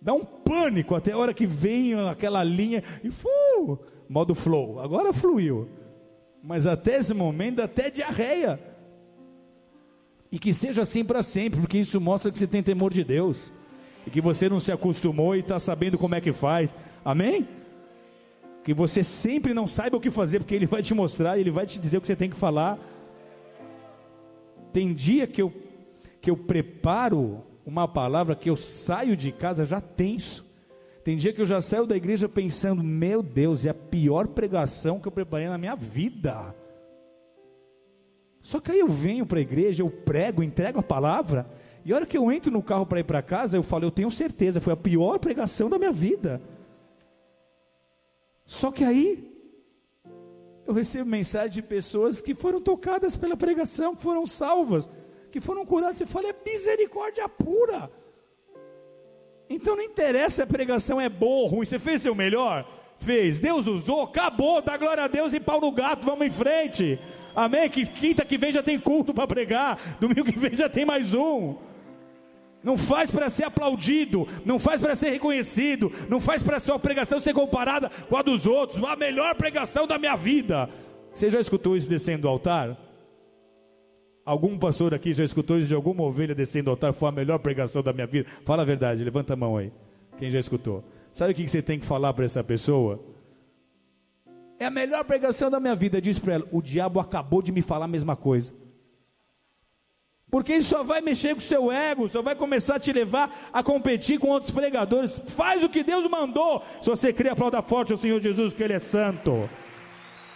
Dá 0.02 0.14
um 0.14 0.24
pânico 0.24 0.96
até 0.96 1.12
a 1.12 1.18
hora 1.18 1.34
que 1.34 1.46
vem 1.46 1.94
aquela 2.08 2.44
linha 2.44 2.84
e 3.04 3.12
fu, 3.12 3.80
modo 4.08 4.34
flow. 4.34 4.80
Agora 4.80 5.12
fluiu. 5.12 5.68
Mas 6.42 6.66
até 6.66 6.98
esse 6.98 7.14
momento, 7.14 7.62
até 7.62 7.90
diarreia. 7.90 8.60
E 10.32 10.40
que 10.40 10.54
seja 10.54 10.84
assim 10.84 11.04
para 11.04 11.22
sempre, 11.22 11.60
porque 11.60 11.78
isso 11.78 12.00
mostra 12.00 12.32
que 12.32 12.38
você 12.38 12.48
tem 12.48 12.64
temor 12.64 12.94
de 12.94 13.04
Deus. 13.04 13.52
E 14.08 14.10
que 14.10 14.22
você 14.22 14.48
não 14.48 14.60
se 14.60 14.72
acostumou 14.72 15.36
e 15.36 15.40
está 15.40 15.60
sabendo 15.60 15.98
como 15.98 16.16
é 16.16 16.22
que 16.22 16.32
faz. 16.32 16.74
Amém? 17.04 17.48
que 18.70 18.74
você 18.76 19.04
sempre 19.04 19.52
não 19.52 19.66
saiba 19.66 19.98
o 19.98 20.00
que 20.00 20.12
fazer, 20.12 20.38
porque 20.38 20.54
Ele 20.54 20.68
vai 20.68 20.84
te 20.84 20.94
mostrar, 20.94 21.40
Ele 21.40 21.50
vai 21.50 21.66
te 21.66 21.80
dizer 21.80 21.98
o 21.98 22.02
que 22.02 22.08
você 22.08 22.16
tem 22.16 22.30
que 22.30 22.36
falar. 22.36 22.78
Tem 24.72 24.94
dia 24.94 25.26
que 25.26 25.42
eu, 25.42 25.52
que 26.22 26.30
eu 26.30 26.38
preparo 26.38 27.44
uma 27.70 27.88
palavra 27.88 28.36
que 28.36 28.50
eu 28.50 28.56
saio 28.56 29.16
de 29.16 29.32
casa 29.32 29.66
já 29.66 29.80
tenso. 29.80 30.46
Tem 31.04 31.16
dia 31.16 31.32
que 31.32 31.42
eu 31.42 31.46
já 31.46 31.62
saio 31.62 31.86
da 31.86 31.96
igreja 31.96 32.28
pensando: 32.28 32.84
meu 32.84 33.24
Deus, 33.24 33.66
é 33.66 33.70
a 33.70 33.74
pior 33.74 34.28
pregação 34.28 35.00
que 35.00 35.08
eu 35.08 35.12
preparei 35.12 35.48
na 35.48 35.58
minha 35.58 35.76
vida. 35.76 36.56
Só 38.42 38.60
que 38.60 38.72
aí 38.72 38.80
eu 38.80 38.88
venho 38.88 39.26
para 39.26 39.40
a 39.40 39.42
igreja, 39.42 39.84
eu 39.84 39.90
prego, 39.90 40.42
entrego 40.42 40.80
a 40.80 40.84
palavra, 40.84 41.46
e 41.86 41.94
a 41.94 41.96
hora 41.96 42.06
que 42.06 42.18
eu 42.18 42.32
entro 42.32 42.52
no 42.52 42.64
carro 42.64 42.86
para 42.86 43.00
ir 43.00 43.04
para 43.04 43.22
casa, 43.22 43.58
eu 43.58 43.64
falo: 43.64 43.86
eu 43.86 43.92
tenho 43.92 44.12
certeza, 44.12 44.60
foi 44.60 44.74
a 44.74 44.78
pior 44.78 45.20
pregação 45.20 45.70
da 45.70 45.78
minha 45.78 45.92
vida. 45.92 46.42
Só 48.46 48.72
que 48.72 48.84
aí 48.84 49.32
eu 50.66 50.74
recebo 50.74 51.10
mensagem 51.10 51.52
de 51.52 51.62
pessoas 51.62 52.22
que 52.22 52.36
foram 52.36 52.62
tocadas 52.62 53.16
pela 53.16 53.38
pregação, 53.38 53.96
que 53.96 54.02
foram 54.02 54.26
salvas, 54.26 54.90
que 55.32 55.42
foram 55.42 55.66
curadas. 55.66 55.98
Você 55.98 56.06
fala, 56.06 56.30
é 56.30 56.36
misericórdia 56.46 57.28
pura. 57.28 57.90
Então 59.50 59.76
não 59.76 59.84
interessa 59.84 60.38
se 60.38 60.42
a 60.44 60.48
pregação 60.48 61.02
é 61.02 61.10
boa 61.10 61.44
ou 61.44 61.48
ruim, 61.48 61.66
você 61.66 61.80
fez 61.80 62.02
seu 62.02 62.14
melhor? 62.14 62.66
Fez, 63.00 63.40
Deus 63.40 63.66
usou, 63.66 64.04
acabou, 64.04 64.62
dá 64.62 64.78
glória 64.78 65.04
a 65.04 65.08
Deus 65.08 65.34
e 65.34 65.40
pau 65.40 65.60
no 65.60 65.72
gato, 65.72 66.06
vamos 66.06 66.28
em 66.28 66.30
frente. 66.30 67.00
Amém? 67.36 67.70
Que 67.70 67.90
quinta 67.90 68.26
que 68.26 68.38
vem 68.38 68.52
já 68.52 68.62
tem 68.62 68.80
culto 68.80 69.14
para 69.14 69.26
pregar, 69.26 69.98
domingo 70.00 70.26
que 70.26 70.38
vem 70.38 70.54
já 70.54 70.70
tem 70.70 70.86
mais 70.86 71.14
um. 71.14 71.56
Não 72.62 72.78
faz 72.78 73.10
para 73.10 73.30
ser 73.30 73.46
aplaudido, 73.46 74.28
não 74.46 74.60
faz 74.60 74.82
para 74.82 74.94
ser 74.94 75.12
reconhecido, 75.12 75.92
não 76.10 76.20
faz 76.20 76.44
para 76.44 76.60
sua 76.60 76.78
pregação 76.78 77.20
ser 77.20 77.34
comparada 77.34 77.90
com 78.10 78.18
a 78.18 78.22
dos 78.22 78.46
outros, 78.46 78.84
a 78.84 78.96
melhor 78.98 79.34
pregação 79.36 79.88
da 79.88 79.98
minha 79.98 80.16
vida. 80.16 80.70
Você 81.14 81.30
já 81.30 81.40
escutou 81.40 81.78
isso 81.78 81.88
descendo 81.88 82.24
do 82.24 82.28
altar? 82.28 82.78
Algum 84.30 84.60
pastor 84.60 84.94
aqui 84.94 85.12
já 85.12 85.24
escutou 85.24 85.58
isso 85.58 85.70
de 85.70 85.74
alguma 85.74 86.04
ovelha 86.04 86.36
descendo 86.36 86.66
do 86.66 86.70
altar? 86.70 86.94
Foi 86.94 87.10
a 87.10 87.12
melhor 87.12 87.40
pregação 87.40 87.82
da 87.82 87.92
minha 87.92 88.06
vida? 88.06 88.30
Fala 88.46 88.62
a 88.62 88.66
verdade, 88.66 89.04
levanta 89.04 89.34
a 89.34 89.36
mão 89.36 89.58
aí. 89.58 89.74
Quem 90.20 90.30
já 90.30 90.38
escutou? 90.38 90.84
Sabe 91.12 91.32
o 91.32 91.36
que 91.36 91.48
você 91.48 91.64
tem 91.64 91.80
que 91.80 91.86
falar 91.88 92.14
para 92.14 92.26
essa 92.26 92.44
pessoa? 92.44 93.04
É 94.60 94.66
a 94.66 94.70
melhor 94.70 95.04
pregação 95.04 95.50
da 95.50 95.60
minha 95.60 95.76
vida. 95.76 96.00
Diz 96.00 96.20
para 96.20 96.36
ela: 96.36 96.48
o 96.52 96.62
diabo 96.62 97.00
acabou 97.00 97.42
de 97.42 97.52
me 97.52 97.64
falar 97.64 97.86
a 97.86 97.88
mesma 97.88 98.16
coisa. 98.16 98.54
Porque 100.30 100.54
isso 100.54 100.70
só 100.70 100.84
vai 100.84 101.02
mexer 101.02 101.30
com 101.30 101.40
o 101.40 101.42
seu 101.42 101.72
ego, 101.72 102.08
só 102.08 102.22
vai 102.22 102.36
começar 102.36 102.76
a 102.76 102.80
te 102.80 102.94
levar 102.94 103.50
a 103.52 103.64
competir 103.64 104.20
com 104.20 104.28
outros 104.28 104.52
pregadores. 104.52 105.20
Faz 105.30 105.64
o 105.64 105.70
que 105.70 105.84
Deus 105.84 106.06
mandou. 106.08 106.62
Se 106.84 106.88
você 106.88 107.12
crê, 107.12 107.30
aplauda 107.30 107.64
forte 107.64 107.94
ao 107.94 107.98
Senhor 107.98 108.22
Jesus, 108.22 108.54
que 108.54 108.62
Ele 108.62 108.74
é 108.74 108.80
santo. 108.80 109.50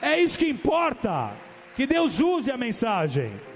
É 0.01 0.19
isso 0.19 0.39
que 0.39 0.49
importa. 0.49 1.31
Que 1.75 1.85
Deus 1.85 2.19
use 2.19 2.49
a 2.49 2.57
mensagem. 2.57 3.52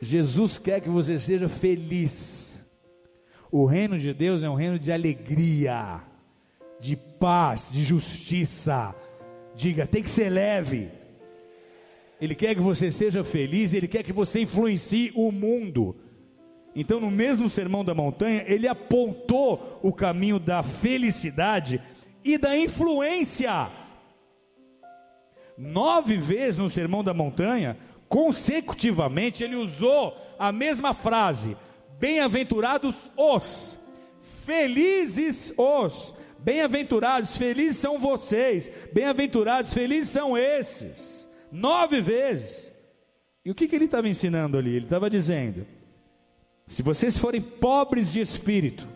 Jesus 0.00 0.58
quer 0.58 0.80
que 0.80 0.88
você 0.88 1.18
seja 1.18 1.48
feliz. 1.48 2.64
O 3.50 3.64
reino 3.64 3.98
de 3.98 4.12
Deus 4.12 4.42
é 4.42 4.50
um 4.50 4.54
reino 4.54 4.78
de 4.78 4.92
alegria, 4.92 6.02
de 6.80 6.96
paz, 6.96 7.70
de 7.72 7.82
justiça. 7.82 8.94
Diga, 9.54 9.86
tem 9.86 10.02
que 10.02 10.10
ser 10.10 10.28
leve. 10.28 10.90
Ele 12.20 12.34
quer 12.34 12.54
que 12.54 12.60
você 12.60 12.90
seja 12.90 13.24
feliz, 13.24 13.72
ele 13.72 13.88
quer 13.88 14.02
que 14.02 14.12
você 14.12 14.42
influencie 14.42 15.12
o 15.14 15.32
mundo. 15.32 15.96
Então, 16.74 17.00
no 17.00 17.10
mesmo 17.10 17.48
sermão 17.48 17.84
da 17.84 17.94
montanha, 17.94 18.44
ele 18.46 18.68
apontou 18.68 19.80
o 19.82 19.92
caminho 19.92 20.38
da 20.38 20.62
felicidade 20.62 21.80
e 22.24 22.36
da 22.36 22.56
influência. 22.56 23.70
Nove 25.56 26.16
vezes 26.16 26.58
no 26.58 26.70
sermão 26.70 27.02
da 27.02 27.12
montanha, 27.12 27.76
consecutivamente, 28.08 29.44
ele 29.44 29.56
usou 29.56 30.16
a 30.38 30.50
mesma 30.52 30.94
frase: 30.94 31.56
Bem-aventurados 31.98 33.12
os, 33.16 33.78
felizes 34.20 35.52
os, 35.56 36.14
bem-aventurados, 36.38 37.36
felizes 37.36 37.78
são 37.78 37.98
vocês, 37.98 38.70
bem-aventurados, 38.92 39.74
felizes 39.74 40.08
são 40.08 40.36
esses 40.36 41.28
nove 41.50 42.00
vezes. 42.00 42.72
E 43.44 43.50
o 43.50 43.54
que, 43.54 43.66
que 43.66 43.74
ele 43.74 43.86
estava 43.86 44.08
ensinando 44.08 44.58
ali? 44.58 44.76
Ele 44.76 44.84
estava 44.84 45.08
dizendo: 45.08 45.66
se 46.66 46.82
vocês 46.82 47.18
forem 47.18 47.40
pobres 47.40 48.12
de 48.12 48.20
espírito, 48.20 48.86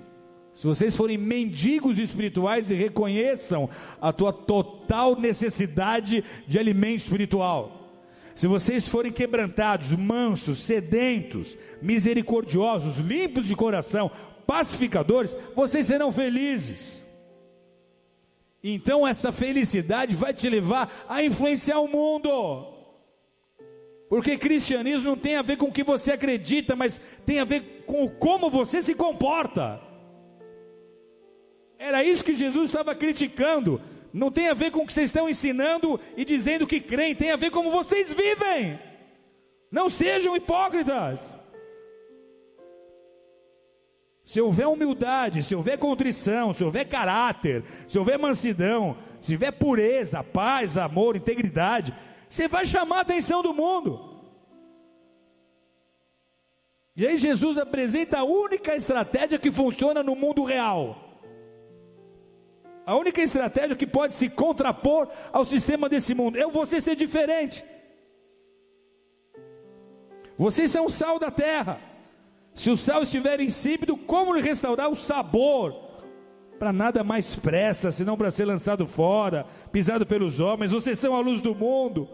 se 0.53 0.67
vocês 0.67 0.95
forem 0.95 1.17
mendigos 1.17 1.99
espirituais 1.99 2.71
e 2.71 2.75
reconheçam 2.75 3.71
a 4.01 4.13
tua 4.13 4.33
total 4.33 5.19
necessidade 5.19 6.23
de 6.47 6.59
alimento 6.59 7.01
espiritual, 7.01 7.82
se 8.35 8.47
vocês 8.47 8.89
forem 8.89 9.13
quebrantados, 9.13 9.93
mansos, 9.93 10.59
sedentos, 10.59 11.57
misericordiosos, 11.81 12.99
limpos 12.99 13.47
de 13.47 13.57
coração, 13.57 14.11
pacificadores, 14.47 15.37
vocês 15.55 15.87
serão 15.87 16.11
felizes. 16.13 17.07
Então 18.63 19.07
essa 19.07 19.33
felicidade 19.33 20.15
vai 20.15 20.33
te 20.33 20.49
levar 20.49 21.05
a 21.09 21.23
influenciar 21.23 21.81
o 21.81 21.89
mundo. 21.89 22.69
Porque 24.09 24.37
cristianismo 24.37 25.11
não 25.11 25.17
tem 25.17 25.37
a 25.37 25.43
ver 25.43 25.57
com 25.57 25.67
o 25.67 25.73
que 25.73 25.83
você 25.83 26.13
acredita, 26.13 26.77
mas 26.77 27.01
tem 27.25 27.41
a 27.41 27.45
ver 27.45 27.85
com 27.87 28.09
como 28.09 28.51
você 28.51 28.83
se 28.83 28.95
comporta. 28.95 29.81
Era 31.79 32.05
isso 32.05 32.25
que 32.25 32.35
Jesus 32.35 32.69
estava 32.69 32.95
criticando. 32.95 33.81
Não 34.13 34.31
tem 34.31 34.49
a 34.49 34.55
ver 34.55 34.71
com 34.71 34.81
o 34.81 34.87
que 34.87 34.93
vocês 34.93 35.09
estão 35.09 35.29
ensinando 35.29 35.99
e 36.17 36.25
dizendo 36.25 36.67
que 36.67 36.81
creem, 36.81 37.15
tem 37.15 37.31
a 37.31 37.37
ver 37.37 37.51
como 37.51 37.71
vocês 37.71 38.13
vivem. 38.13 38.79
Não 39.71 39.89
sejam 39.89 40.37
hipócritas. 40.37 41.35
Se 44.25 44.41
houver 44.41 44.69
humildade, 44.69 45.43
se 45.43 45.55
houver 45.55 45.79
contrição, 45.79 46.53
se 46.53 46.63
houver 46.63 46.87
caráter, 46.87 47.65
se 47.89 47.99
houver 47.99 48.19
mansidão, 48.19 48.97
se 49.21 49.33
houver 49.35 49.53
pureza, 49.53 50.23
paz, 50.23 50.77
amor, 50.77 51.17
integridade, 51.17 51.95
você 52.29 52.47
vai 52.47 52.67
chamar 52.67 52.99
a 52.99 53.03
atenção 53.03 53.43
do 53.43 53.55
mundo. 53.55 54.13
E 56.95 57.07
aí 57.07 57.17
Jesus 57.17 57.57
apresenta 57.57 58.19
a 58.19 58.25
única 58.25 58.77
estratégia 58.77 59.39
que 59.39 59.51
funciona 59.51 60.03
no 60.03 60.15
mundo 60.15 60.45
real. 60.45 61.12
A 62.87 62.97
única 62.97 63.23
estratégia 63.23 63.77
que 63.77 63.87
pode 63.87 64.15
se 64.15 64.29
contrapor 64.29 65.09
ao 65.33 65.45
sistema 65.45 65.89
desse 65.89 66.15
mundo 66.15 66.39
é 66.39 66.47
você 66.47 66.81
ser 66.81 66.97
diferente. 66.97 67.65
Vocês 70.37 70.71
são 70.71 70.87
o 70.87 70.91
sal 70.91 71.19
da 71.19 71.31
terra. 71.31 71.79
Se 72.55 72.71
o 72.71 72.77
sal 72.77 73.03
estiver 73.03 73.41
insípido, 73.41 73.97
como 73.97 74.35
lhe 74.35 74.41
restaurar 74.41 74.91
o 74.91 74.97
sabor? 74.97 75.75
Para 76.59 76.73
nada 76.73 77.03
mais 77.05 77.37
presta, 77.37 77.91
senão 77.91 78.17
para 78.17 78.31
ser 78.31 78.45
lançado 78.45 78.87
fora, 78.87 79.47
pisado 79.71 80.05
pelos 80.05 80.41
homens. 80.41 80.73
Vocês 80.73 80.99
são 80.99 81.15
a 81.15 81.21
luz 81.21 81.41
do 81.41 81.55
mundo. 81.55 82.09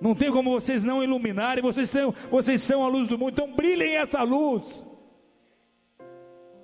Não 0.00 0.14
tem 0.14 0.30
como 0.30 0.50
vocês 0.50 0.82
não 0.82 1.02
iluminarem, 1.02 1.62
vocês 1.62 1.88
são, 1.90 2.14
vocês 2.30 2.62
são 2.62 2.84
a 2.84 2.88
luz 2.88 3.08
do 3.08 3.18
mundo. 3.18 3.32
Então 3.32 3.52
brilhem 3.52 3.96
essa 3.96 4.22
luz. 4.22 4.84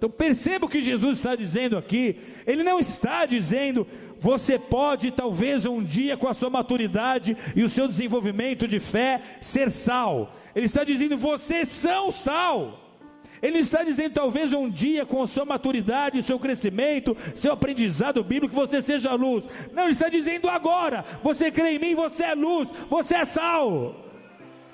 Então 0.00 0.08
perceba 0.08 0.64
o 0.64 0.68
que 0.68 0.80
Jesus 0.80 1.18
está 1.18 1.36
dizendo 1.36 1.76
aqui. 1.76 2.16
Ele 2.46 2.62
não 2.62 2.80
está 2.80 3.26
dizendo, 3.26 3.86
você 4.18 4.58
pode 4.58 5.10
talvez 5.10 5.66
um 5.66 5.84
dia, 5.84 6.16
com 6.16 6.26
a 6.26 6.32
sua 6.32 6.48
maturidade 6.48 7.36
e 7.54 7.62
o 7.62 7.68
seu 7.68 7.86
desenvolvimento 7.86 8.66
de 8.66 8.80
fé, 8.80 9.20
ser 9.42 9.70
sal. 9.70 10.34
Ele 10.56 10.64
está 10.64 10.84
dizendo: 10.84 11.18
vocês 11.18 11.68
são 11.68 12.10
sal. 12.10 12.96
Ele 13.42 13.58
está 13.58 13.84
dizendo, 13.84 14.14
talvez 14.14 14.54
um 14.54 14.70
dia, 14.70 15.04
com 15.04 15.22
a 15.22 15.26
sua 15.26 15.44
maturidade, 15.44 16.22
seu 16.22 16.38
crescimento, 16.38 17.14
seu 17.34 17.52
aprendizado 17.52 18.24
bíblico, 18.24 18.54
você 18.54 18.80
seja 18.80 19.12
luz. 19.12 19.44
Não, 19.70 19.82
ele 19.82 19.92
está 19.92 20.08
dizendo 20.08 20.48
agora: 20.48 21.04
você 21.22 21.50
crê 21.50 21.72
em 21.72 21.78
mim, 21.78 21.94
você 21.94 22.24
é 22.24 22.34
luz, 22.34 22.72
você 22.88 23.16
é 23.16 23.24
sal. 23.26 24.09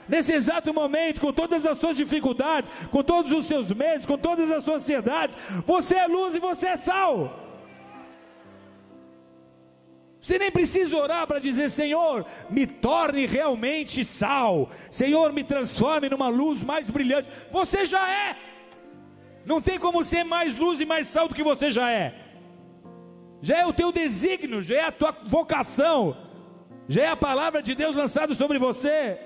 Nesse 0.08 0.32
exato 0.32 0.72
momento, 0.72 1.20
com 1.20 1.32
todas 1.32 1.66
as 1.66 1.78
suas 1.78 1.96
dificuldades, 1.96 2.70
com 2.90 3.02
todos 3.02 3.32
os 3.32 3.46
seus 3.46 3.72
medos, 3.72 4.06
com 4.06 4.18
todas 4.18 4.50
as 4.50 4.64
suas 4.64 4.82
ansiedades, 4.82 5.36
você 5.64 5.96
é 5.96 6.06
luz 6.06 6.34
e 6.34 6.40
você 6.40 6.68
é 6.68 6.76
sal. 6.76 7.42
Você 10.26 10.40
nem 10.40 10.50
precisa 10.50 10.96
orar 10.96 11.24
para 11.24 11.38
dizer: 11.38 11.70
Senhor, 11.70 12.26
me 12.50 12.66
torne 12.66 13.26
realmente 13.26 14.04
sal. 14.04 14.70
Senhor, 14.90 15.32
me 15.32 15.44
transforme 15.44 16.08
numa 16.08 16.28
luz 16.28 16.64
mais 16.64 16.90
brilhante. 16.90 17.30
Você 17.50 17.84
já 17.84 18.10
é. 18.10 18.36
Não 19.44 19.62
tem 19.62 19.78
como 19.78 20.02
ser 20.02 20.24
mais 20.24 20.58
luz 20.58 20.80
e 20.80 20.84
mais 20.84 21.06
sal 21.06 21.28
do 21.28 21.34
que 21.34 21.44
você 21.44 21.70
já 21.70 21.88
é. 21.92 22.12
Já 23.40 23.58
é 23.58 23.66
o 23.66 23.72
teu 23.72 23.92
desígnio, 23.92 24.60
já 24.60 24.76
é 24.76 24.84
a 24.86 24.90
tua 24.90 25.16
vocação, 25.26 26.16
já 26.88 27.04
é 27.04 27.08
a 27.08 27.16
palavra 27.16 27.62
de 27.62 27.76
Deus 27.76 27.94
lançada 27.94 28.34
sobre 28.34 28.58
você. 28.58 29.20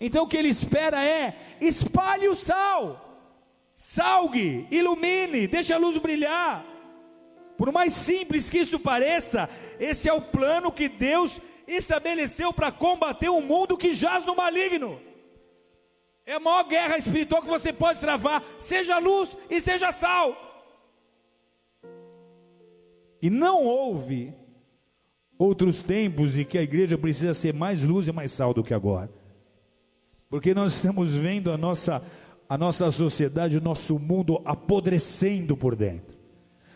Então 0.00 0.24
o 0.24 0.28
que 0.28 0.36
ele 0.36 0.48
espera 0.48 1.04
é: 1.04 1.56
espalhe 1.60 2.28
o 2.28 2.34
sal, 2.34 3.18
salgue, 3.74 4.66
ilumine, 4.70 5.46
deixe 5.46 5.72
a 5.72 5.78
luz 5.78 5.98
brilhar. 5.98 6.64
Por 7.56 7.72
mais 7.72 7.92
simples 7.92 8.50
que 8.50 8.58
isso 8.58 8.80
pareça, 8.80 9.48
esse 9.78 10.08
é 10.08 10.12
o 10.12 10.20
plano 10.20 10.72
que 10.72 10.88
Deus 10.88 11.40
estabeleceu 11.66 12.52
para 12.52 12.72
combater 12.72 13.28
um 13.28 13.40
mundo 13.40 13.76
que 13.76 13.94
jaz 13.94 14.24
no 14.24 14.34
maligno. 14.34 15.00
É 16.26 16.34
a 16.34 16.40
maior 16.40 16.64
guerra 16.64 16.98
espiritual 16.98 17.42
que 17.42 17.48
você 17.48 17.72
pode 17.72 18.00
travar. 18.00 18.42
Seja 18.58 18.98
luz 18.98 19.36
e 19.48 19.60
seja 19.60 19.92
sal. 19.92 20.36
E 23.20 23.30
não 23.30 23.62
houve 23.62 24.34
outros 25.38 25.82
tempos 25.82 26.38
em 26.38 26.44
que 26.44 26.58
a 26.58 26.62
igreja 26.62 26.96
precisa 26.96 27.34
ser 27.34 27.52
mais 27.54 27.82
luz 27.82 28.08
e 28.08 28.12
mais 28.12 28.32
sal 28.32 28.52
do 28.52 28.62
que 28.62 28.74
agora. 28.74 29.10
Porque 30.34 30.52
nós 30.52 30.74
estamos 30.74 31.14
vendo 31.14 31.52
a 31.52 31.56
nossa, 31.56 32.02
a 32.48 32.58
nossa 32.58 32.90
sociedade, 32.90 33.56
o 33.56 33.60
nosso 33.60 34.00
mundo 34.00 34.42
apodrecendo 34.44 35.56
por 35.56 35.76
dentro. 35.76 36.18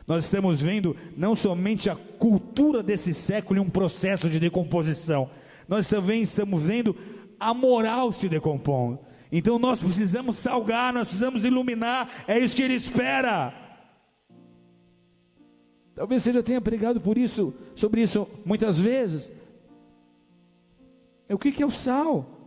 Nós 0.07 0.23
estamos 0.23 0.61
vendo 0.61 0.95
não 1.17 1.35
somente 1.35 1.91
a 1.91 1.97
cultura 1.97 2.85
desse 2.85 3.13
século 3.13 3.59
em 3.59 3.63
um 3.65 3.69
processo 3.69 4.31
de 4.31 4.39
decomposição, 4.39 5.29
nós 5.67 5.89
também 5.89 6.23
estamos 6.23 6.63
vendo 6.63 6.95
a 7.41 7.53
moral 7.53 8.13
se 8.13 8.29
decompondo. 8.29 9.01
Então 9.33 9.59
nós 9.59 9.83
precisamos 9.83 10.37
salgar, 10.37 10.93
nós 10.93 11.09
precisamos 11.09 11.45
iluminar, 11.45 12.09
é 12.29 12.39
isso 12.39 12.55
que 12.55 12.63
ele 12.63 12.75
espera. 12.75 13.53
Talvez 15.97 16.23
você 16.23 16.33
já 16.33 16.45
tenha 16.45 16.61
pregado 16.61 17.01
por 17.01 17.19
isso, 17.19 17.53
sobre 17.75 18.03
isso 18.03 18.25
muitas 18.45 18.79
vezes. 18.79 19.33
O 21.29 21.37
que, 21.37 21.51
que 21.51 21.61
é 21.61 21.67
o 21.67 21.73
sal? 21.73 22.38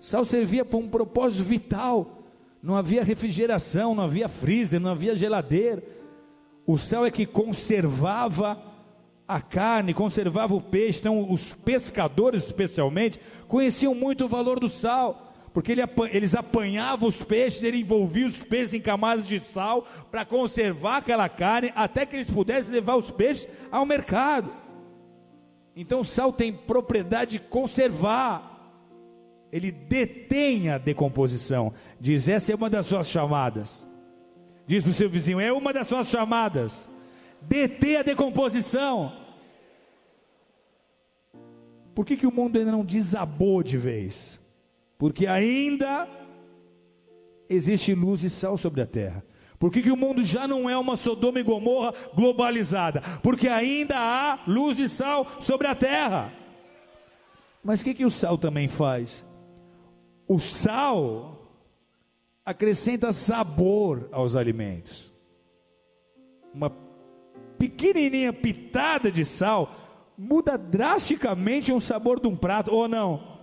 Sal 0.00 0.24
servia 0.24 0.64
para 0.64 0.78
um 0.78 0.88
propósito 0.88 1.44
vital. 1.44 2.24
Não 2.62 2.74
havia 2.74 3.04
refrigeração, 3.04 3.94
não 3.94 4.04
havia 4.04 4.28
freezer, 4.28 4.80
não 4.80 4.90
havia 4.90 5.16
geladeira. 5.16 5.82
O 6.66 6.76
sal 6.76 7.06
é 7.06 7.10
que 7.10 7.26
conservava 7.26 8.60
a 9.28 9.40
carne, 9.40 9.94
conservava 9.94 10.54
o 10.54 10.60
peixe. 10.60 11.00
Então, 11.00 11.30
os 11.30 11.52
pescadores, 11.52 12.46
especialmente, 12.46 13.20
conheciam 13.46 13.94
muito 13.94 14.24
o 14.24 14.28
valor 14.28 14.58
do 14.58 14.68
sal 14.68 15.30
porque 15.52 15.72
ele, 15.72 15.82
eles 16.12 16.34
apanhavam 16.34 17.08
os 17.08 17.22
peixes, 17.22 17.62
ele 17.62 17.80
envolvia 17.80 18.26
os 18.26 18.38
peixes 18.38 18.74
em 18.74 18.80
camadas 18.80 19.26
de 19.26 19.40
sal 19.40 19.84
para 20.10 20.24
conservar 20.24 20.98
aquela 20.98 21.28
carne, 21.28 21.72
até 21.74 22.06
que 22.06 22.16
eles 22.16 22.30
pudessem 22.30 22.72
levar 22.72 22.96
os 22.96 23.10
peixes 23.10 23.48
ao 23.70 23.84
mercado. 23.84 24.50
Então 25.74 26.00
o 26.00 26.04
sal 26.04 26.32
tem 26.32 26.52
propriedade 26.52 27.32
de 27.32 27.38
conservar, 27.40 28.49
ele 29.52 29.70
detém 29.70 30.70
a 30.70 30.78
decomposição. 30.78 31.72
Diz: 32.00 32.28
essa 32.28 32.52
é 32.52 32.54
uma 32.54 32.70
das 32.70 32.86
suas 32.86 33.08
chamadas. 33.08 33.86
Diz 34.66 34.82
para 34.82 34.90
o 34.90 34.94
seu 34.94 35.10
vizinho: 35.10 35.40
é 35.40 35.52
uma 35.52 35.72
das 35.72 35.86
suas 35.86 36.08
chamadas. 36.08 36.88
Deter 37.42 38.00
a 38.00 38.02
decomposição. 38.02 39.12
Por 41.94 42.04
que, 42.06 42.16
que 42.16 42.26
o 42.26 42.32
mundo 42.32 42.58
ainda 42.58 42.70
não 42.70 42.84
desabou 42.84 43.62
de 43.62 43.76
vez? 43.76 44.40
porque 45.00 45.26
ainda 45.26 46.06
existe 47.48 47.94
luz 47.94 48.22
e 48.22 48.28
sal 48.28 48.58
sobre 48.58 48.82
a 48.82 48.86
terra. 48.86 49.24
Por 49.58 49.72
que, 49.72 49.80
que 49.80 49.90
o 49.90 49.96
mundo 49.96 50.22
já 50.22 50.46
não 50.46 50.68
é 50.68 50.76
uma 50.76 50.94
Sodoma 50.94 51.40
e 51.40 51.42
Gomorra 51.42 51.94
globalizada? 52.14 53.00
Porque 53.22 53.48
ainda 53.48 53.96
há 53.96 54.40
luz 54.46 54.78
e 54.78 54.90
sal 54.90 55.26
sobre 55.40 55.66
a 55.66 55.74
terra. 55.74 56.30
Mas 57.64 57.80
o 57.80 57.84
que, 57.84 57.94
que 57.94 58.04
o 58.04 58.10
sal 58.10 58.36
também 58.36 58.68
faz? 58.68 59.26
O 60.30 60.38
sal 60.38 61.44
acrescenta 62.44 63.10
sabor 63.10 64.08
aos 64.12 64.36
alimentos. 64.36 65.12
Uma 66.54 66.70
pequenininha 67.58 68.32
pitada 68.32 69.10
de 69.10 69.24
sal 69.24 69.74
muda 70.16 70.56
drasticamente 70.56 71.72
o 71.72 71.80
sabor 71.80 72.20
de 72.20 72.28
um 72.28 72.36
prato, 72.36 72.72
ou 72.72 72.86
não? 72.86 73.40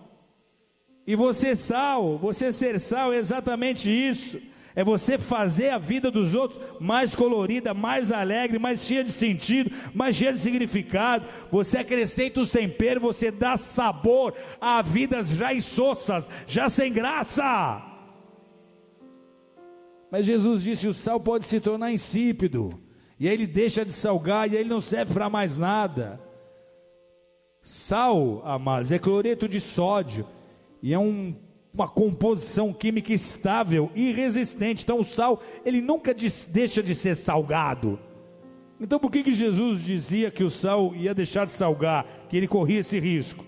E 1.06 1.14
você 1.14 1.58
sal, 1.58 2.18
você 2.18 2.54
ser 2.54 2.80
sal 2.80 3.12
é 3.12 3.18
exatamente 3.18 3.90
isso. 3.92 4.40
É 4.78 4.84
você 4.84 5.18
fazer 5.18 5.72
a 5.72 5.80
vida 5.80 6.12
dos 6.12 6.36
outros 6.36 6.62
mais 6.80 7.16
colorida, 7.16 7.74
mais 7.74 8.12
alegre, 8.12 8.60
mais 8.60 8.86
cheia 8.86 9.04
de 9.04 9.12
sentido, 9.12 9.72
mais 9.92 10.16
cheia 10.16 10.32
de 10.32 10.38
significado. 10.38 11.26
Você 11.52 11.80
acrescenta 11.80 12.40
os 12.42 12.52
temperos, 12.52 13.02
você 13.02 13.32
dá 13.32 13.58
sabor 13.58 14.36
a 14.62 14.80
vidas 14.84 15.32
já 15.32 15.52
insossas, 15.52 16.30
já 16.46 16.70
sem 16.70 16.94
graça. 16.94 17.84
Mas 20.12 20.28
Jesus 20.28 20.62
disse: 20.62 20.88
o 20.88 20.94
sal 20.94 21.20
pode 21.20 21.48
se 21.48 21.60
tornar 21.60 21.92
insípido, 21.92 22.80
e 23.20 23.28
aí 23.28 23.34
ele 23.34 23.48
deixa 23.48 23.84
de 23.84 23.92
salgar, 23.92 24.48
e 24.48 24.56
aí 24.56 24.62
ele 24.62 24.70
não 24.70 24.80
serve 24.80 25.12
para 25.12 25.28
mais 25.28 25.58
nada. 25.58 26.22
Sal, 27.64 28.44
amados, 28.46 28.92
é 28.92 29.00
cloreto 29.00 29.50
de 29.50 29.60
sódio 29.60 30.28
e 30.84 30.94
é 30.94 31.00
um, 31.00 31.36
uma 31.78 31.88
composição 31.88 32.74
química 32.74 33.14
estável 33.14 33.92
e 33.94 34.12
resistente. 34.12 34.84
Então 34.84 35.00
o 35.00 35.04
sal, 35.04 35.40
ele 35.64 35.80
nunca 35.80 36.16
deixa 36.50 36.82
de 36.82 36.96
ser 36.96 37.14
salgado. 37.14 38.00
Então 38.82 39.00
por 39.00 39.12
que, 39.12 39.22
que 39.22 39.32
Jesus 39.32 39.84
dizia 39.84 40.32
que 40.32 40.44
o 40.44 40.50
sal 40.50 40.96
ia 40.96 41.14
deixar 41.14 41.46
de 41.46 41.52
salgar, 41.52 42.06
que 42.28 42.36
ele 42.36 42.48
corria 42.48 42.80
esse 42.80 43.00
risco? 43.00 43.46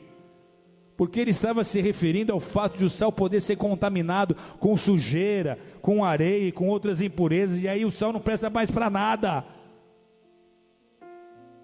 Porque 0.96 1.20
ele 1.20 1.32
estava 1.32 1.64
se 1.64 1.82
referindo 1.82 2.32
ao 2.32 2.40
fato 2.40 2.78
de 2.78 2.86
o 2.86 2.90
sal 2.90 3.12
poder 3.12 3.40
ser 3.40 3.56
contaminado 3.56 4.36
com 4.60 4.78
sujeira, 4.78 5.58
com 5.82 6.06
areia 6.06 6.52
com 6.52 6.68
outras 6.68 7.02
impurezas, 7.02 7.64
e 7.64 7.68
aí 7.68 7.84
o 7.84 7.92
sal 7.92 8.14
não 8.14 8.20
presta 8.20 8.50
mais 8.50 8.70
para 8.70 8.90
nada. 8.92 9.44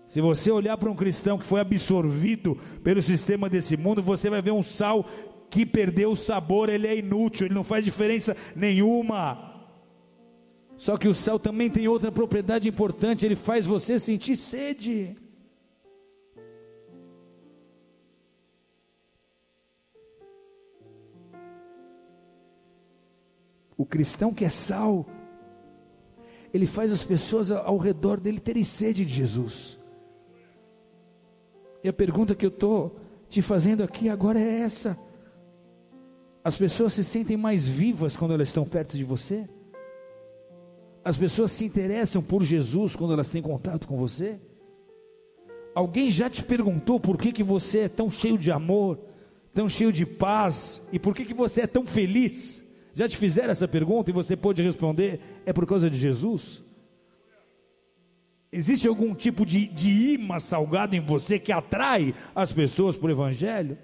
Se 0.07 0.21
você 0.21 0.51
olhar 0.51 0.77
para 0.77 0.89
um 0.89 0.95
cristão 0.95 1.37
que 1.37 1.45
foi 1.45 1.59
absorvido 1.59 2.57
pelo 2.83 3.01
sistema 3.01 3.49
desse 3.49 3.75
mundo, 3.75 4.01
você 4.01 4.29
vai 4.29 4.41
ver 4.41 4.51
um 4.51 4.61
sal 4.61 5.05
que 5.55 5.65
perdeu 5.65 6.11
o 6.11 6.17
sabor, 6.17 6.67
ele 6.67 6.85
é 6.85 6.97
inútil, 6.97 7.47
ele 7.47 7.55
não 7.55 7.63
faz 7.63 7.85
diferença 7.85 8.35
nenhuma. 8.53 9.71
Só 10.75 10.97
que 10.97 11.07
o 11.07 11.13
sal 11.13 11.39
também 11.39 11.69
tem 11.69 11.87
outra 11.87 12.11
propriedade 12.11 12.67
importante, 12.67 13.25
ele 13.25 13.37
faz 13.37 13.65
você 13.65 13.97
sentir 13.97 14.35
sede. 14.35 15.15
O 23.77 23.85
cristão 23.85 24.33
que 24.33 24.43
é 24.43 24.49
sal, 24.49 25.05
ele 26.53 26.67
faz 26.67 26.91
as 26.91 27.05
pessoas 27.05 27.49
ao 27.49 27.77
redor 27.77 28.19
dele 28.19 28.41
terem 28.41 28.65
sede 28.65 29.05
de 29.05 29.13
Jesus. 29.13 29.79
E 31.81 31.87
a 31.87 31.93
pergunta 31.93 32.35
que 32.35 32.45
eu 32.45 32.49
estou 32.49 32.99
te 33.29 33.41
fazendo 33.41 33.83
aqui 33.83 34.09
agora 34.09 34.37
é 34.37 34.59
essa: 34.59 35.04
as 36.45 36.55
pessoas 36.55 36.93
se 36.93 37.03
sentem 37.03 37.35
mais 37.35 37.67
vivas 37.67 38.15
quando 38.15 38.35
elas 38.35 38.49
estão 38.49 38.65
perto 38.65 38.95
de 38.95 39.03
você? 39.03 39.49
As 41.03 41.17
pessoas 41.17 41.51
se 41.51 41.65
interessam 41.65 42.21
por 42.21 42.43
Jesus 42.43 42.95
quando 42.95 43.13
elas 43.13 43.29
têm 43.29 43.41
contato 43.41 43.87
com 43.87 43.97
você? 43.97 44.39
Alguém 45.73 46.11
já 46.11 46.29
te 46.29 46.43
perguntou 46.43 46.99
por 46.99 47.17
que, 47.17 47.31
que 47.31 47.43
você 47.43 47.79
é 47.79 47.89
tão 47.89 48.11
cheio 48.11 48.37
de 48.37 48.51
amor, 48.51 48.99
tão 49.55 49.67
cheio 49.67 49.91
de 49.91 50.05
paz 50.05 50.83
e 50.91 50.99
por 50.99 51.15
que, 51.15 51.25
que 51.25 51.33
você 51.33 51.61
é 51.61 51.67
tão 51.67 51.83
feliz? 51.83 52.63
Já 52.93 53.09
te 53.09 53.17
fizeram 53.17 53.51
essa 53.51 53.67
pergunta 53.67 54.11
e 54.11 54.13
você 54.13 54.37
pode 54.37 54.61
responder: 54.61 55.19
é 55.47 55.51
por 55.51 55.65
causa 55.65 55.89
de 55.89 55.97
Jesus? 55.97 56.63
Existe 58.51 58.87
algum 58.87 59.15
tipo 59.15 59.47
de, 59.47 59.65
de 59.65 60.13
imã 60.13 60.39
salgado 60.39 60.95
em 60.95 61.01
você 61.01 61.39
que 61.39 61.51
atrai 61.51 62.13
as 62.35 62.53
pessoas 62.53 62.95
para 62.95 63.07
o 63.07 63.11
Evangelho? 63.11 63.79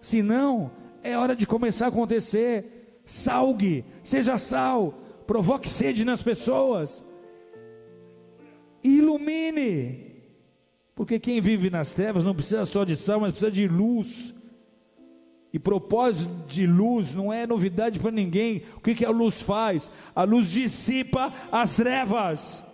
Se 0.00 0.22
não, 0.22 0.70
é 1.02 1.16
hora 1.16 1.34
de 1.34 1.46
começar 1.46 1.86
a 1.86 1.88
acontecer. 1.88 3.00
Salgue, 3.04 3.84
seja 4.02 4.36
sal, 4.38 4.94
provoque 5.26 5.68
sede 5.68 6.04
nas 6.04 6.22
pessoas. 6.22 7.04
Ilumine. 8.82 10.08
Porque 10.94 11.18
quem 11.18 11.40
vive 11.40 11.70
nas 11.70 11.92
trevas 11.92 12.24
não 12.24 12.34
precisa 12.34 12.64
só 12.66 12.84
de 12.84 12.96
sal, 12.96 13.20
mas 13.20 13.32
precisa 13.32 13.50
de 13.50 13.68
luz. 13.68 14.34
E 15.52 15.58
propósito 15.58 16.30
de 16.46 16.66
luz 16.66 17.14
não 17.14 17.32
é 17.32 17.46
novidade 17.46 17.98
para 17.98 18.10
ninguém. 18.10 18.62
O 18.76 18.80
que, 18.80 18.94
que 18.94 19.04
a 19.04 19.10
luz 19.10 19.40
faz? 19.40 19.90
A 20.14 20.24
luz 20.24 20.50
dissipa 20.50 21.32
as 21.50 21.76
trevas. 21.76 22.64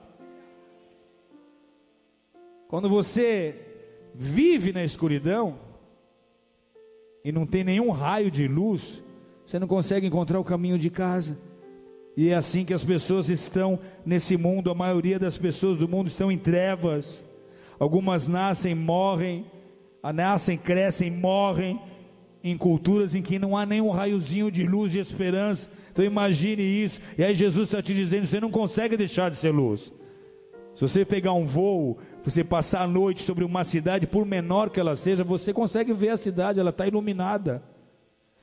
Quando 2.66 2.88
você 2.88 3.54
vive 4.14 4.72
na 4.72 4.82
escuridão 4.82 5.58
e 7.24 7.32
não 7.32 7.46
tem 7.46 7.64
nenhum 7.64 7.90
raio 7.90 8.30
de 8.30 8.46
luz, 8.46 9.02
você 9.44 9.58
não 9.58 9.66
consegue 9.66 10.06
encontrar 10.06 10.38
o 10.38 10.44
caminho 10.44 10.78
de 10.78 10.90
casa. 10.90 11.38
E 12.16 12.28
é 12.28 12.34
assim 12.34 12.64
que 12.64 12.74
as 12.74 12.84
pessoas 12.84 13.28
estão 13.28 13.78
nesse 14.04 14.36
mundo, 14.36 14.70
a 14.70 14.74
maioria 14.74 15.18
das 15.18 15.38
pessoas 15.38 15.76
do 15.76 15.88
mundo 15.88 16.08
estão 16.08 16.30
em 16.30 16.38
trevas. 16.38 17.26
Algumas 17.78 18.28
nascem, 18.28 18.74
morrem, 18.74 19.46
nascem, 20.02 20.56
crescem, 20.56 21.10
morrem 21.10 21.80
em 22.42 22.58
culturas 22.58 23.14
em 23.14 23.22
que 23.22 23.38
não 23.38 23.56
há 23.56 23.64
nenhum 23.64 23.90
raiozinho 23.90 24.50
de 24.50 24.64
luz 24.64 24.92
de 24.92 24.98
esperança. 24.98 25.68
Então 25.90 26.04
imagine 26.04 26.62
isso. 26.62 27.00
E 27.16 27.24
aí 27.24 27.34
Jesus 27.34 27.68
está 27.68 27.82
te 27.82 27.94
dizendo: 27.94 28.26
você 28.26 28.38
não 28.38 28.50
consegue 28.50 28.96
deixar 28.96 29.30
de 29.30 29.36
ser 29.36 29.50
luz. 29.50 29.92
Se 30.74 30.82
você 30.82 31.04
pegar 31.04 31.32
um 31.32 31.46
voo, 31.46 31.98
você 32.30 32.42
passar 32.42 32.82
a 32.82 32.86
noite 32.86 33.22
sobre 33.22 33.44
uma 33.44 33.64
cidade, 33.64 34.06
por 34.06 34.24
menor 34.24 34.70
que 34.70 34.80
ela 34.80 34.96
seja, 34.96 35.22
você 35.22 35.52
consegue 35.52 35.92
ver 35.92 36.10
a 36.10 36.16
cidade, 36.16 36.58
ela 36.58 36.70
está 36.70 36.86
iluminada. 36.86 37.62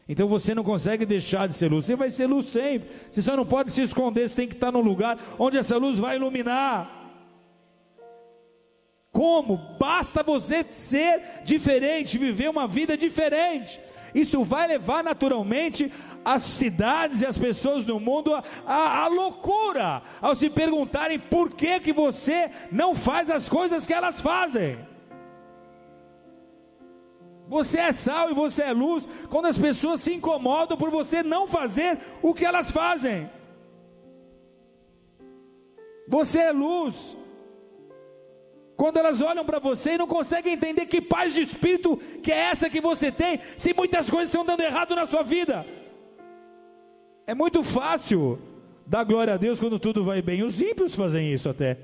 Então 0.08 0.28
você 0.28 0.54
não 0.54 0.64
consegue 0.64 1.06
deixar 1.06 1.48
de 1.48 1.54
ser 1.54 1.72
luz. 1.72 1.86
Você 1.86 1.96
vai 1.96 2.10
ser 2.10 2.28
luz 2.28 2.46
sempre. 2.46 2.90
Você 3.10 3.22
só 3.22 3.36
não 3.36 3.46
pode 3.46 3.72
se 3.72 3.82
esconder, 3.82 4.28
você 4.28 4.36
tem 4.36 4.48
que 4.48 4.56
estar 4.56 4.72
no 4.72 4.82
lugar 4.82 5.18
onde 5.40 5.58
essa 5.58 5.78
luz 5.78 6.00
vai 6.00 6.18
iluminar. 6.18 7.00
Como? 9.12 9.58
Basta 9.80 10.24
você 10.24 10.66
ser 10.72 11.42
diferente, 11.44 12.18
viver 12.18 12.50
uma 12.50 12.68
vida 12.68 12.98
diferente. 12.98 13.80
Isso 14.14 14.44
vai 14.44 14.68
levar 14.68 15.04
naturalmente 15.04 15.92
as 16.24 16.44
cidades 16.44 17.22
e 17.22 17.26
as 17.26 17.38
pessoas 17.38 17.86
do 17.86 18.00
mundo 18.00 18.34
à 18.66 19.08
loucura, 19.08 20.02
ao 20.22 20.36
se 20.36 20.50
perguntarem 20.50 21.20
por 21.20 21.52
que, 21.52 21.80
que 21.80 21.94
você 21.94 22.52
não 22.72 22.96
faz 22.96 23.30
as 23.32 23.48
coisas 23.48 23.88
que 23.88 23.94
elas 23.94 24.22
fazem. 24.22 24.78
Você 27.48 27.80
é 27.80 27.92
sal 27.92 28.30
e 28.30 28.34
você 28.34 28.64
é 28.64 28.72
luz 28.72 29.08
quando 29.30 29.48
as 29.48 29.58
pessoas 29.58 30.00
se 30.00 30.14
incomodam 30.14 30.78
por 30.78 30.90
você 30.90 31.22
não 31.22 31.48
fazer 31.48 32.00
o 32.22 32.34
que 32.34 32.46
elas 32.46 32.72
fazem. 32.72 33.30
Você 36.08 36.40
é 36.40 36.52
luz 36.52 37.18
quando 38.82 38.98
elas 38.98 39.22
olham 39.22 39.46
para 39.46 39.60
você 39.60 39.92
e 39.92 39.98
não 40.00 40.08
conseguem 40.08 40.54
entender 40.54 40.88
que 40.88 41.00
paz 41.00 41.36
de 41.36 41.44
espírito 41.44 41.98
que 42.24 42.32
é 42.32 42.46
essa 42.46 42.68
que 42.68 42.82
você 42.82 43.12
tem, 43.12 43.40
se 43.56 43.76
muitas 43.76 44.10
coisas 44.10 44.30
estão 44.30 44.44
dando 44.44 44.62
errado 44.62 44.96
na 44.96 45.06
sua 45.06 45.22
vida. 45.22 45.64
É 47.28 47.36
muito 47.36 47.62
fácil 47.62 48.42
dar 48.84 49.04
glória 49.04 49.36
a 49.36 49.38
Deus 49.38 49.60
quando 49.60 49.78
tudo 49.78 50.04
vai 50.04 50.20
bem. 50.20 50.42
Os 50.42 50.60
ímpios 50.60 50.96
fazem 50.96 51.32
isso 51.32 51.48
até. 51.48 51.78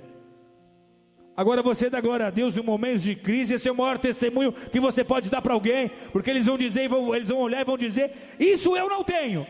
Agora 1.35 1.61
você 1.61 1.87
dá 1.87 2.01
glória 2.01 2.25
a 2.25 2.31
Deus 2.31 2.57
em 2.57 2.63
momentos 2.63 3.03
de 3.03 3.15
crise, 3.15 3.53
esse 3.53 3.69
é 3.69 3.71
o 3.71 3.75
maior 3.75 3.99
testemunho 3.99 4.51
que 4.51 4.79
você 4.79 5.03
pode 5.03 5.29
dar 5.29 5.43
para 5.43 5.53
alguém, 5.53 5.91
porque 6.11 6.31
eles 6.31 6.47
vão 6.47 6.57
dizer, 6.57 6.89
eles 7.13 7.29
vão 7.29 7.41
olhar 7.41 7.61
e 7.61 7.63
vão 7.63 7.77
dizer: 7.77 8.11
Isso 8.39 8.75
eu 8.75 8.89
não 8.89 9.03
tenho. 9.03 9.45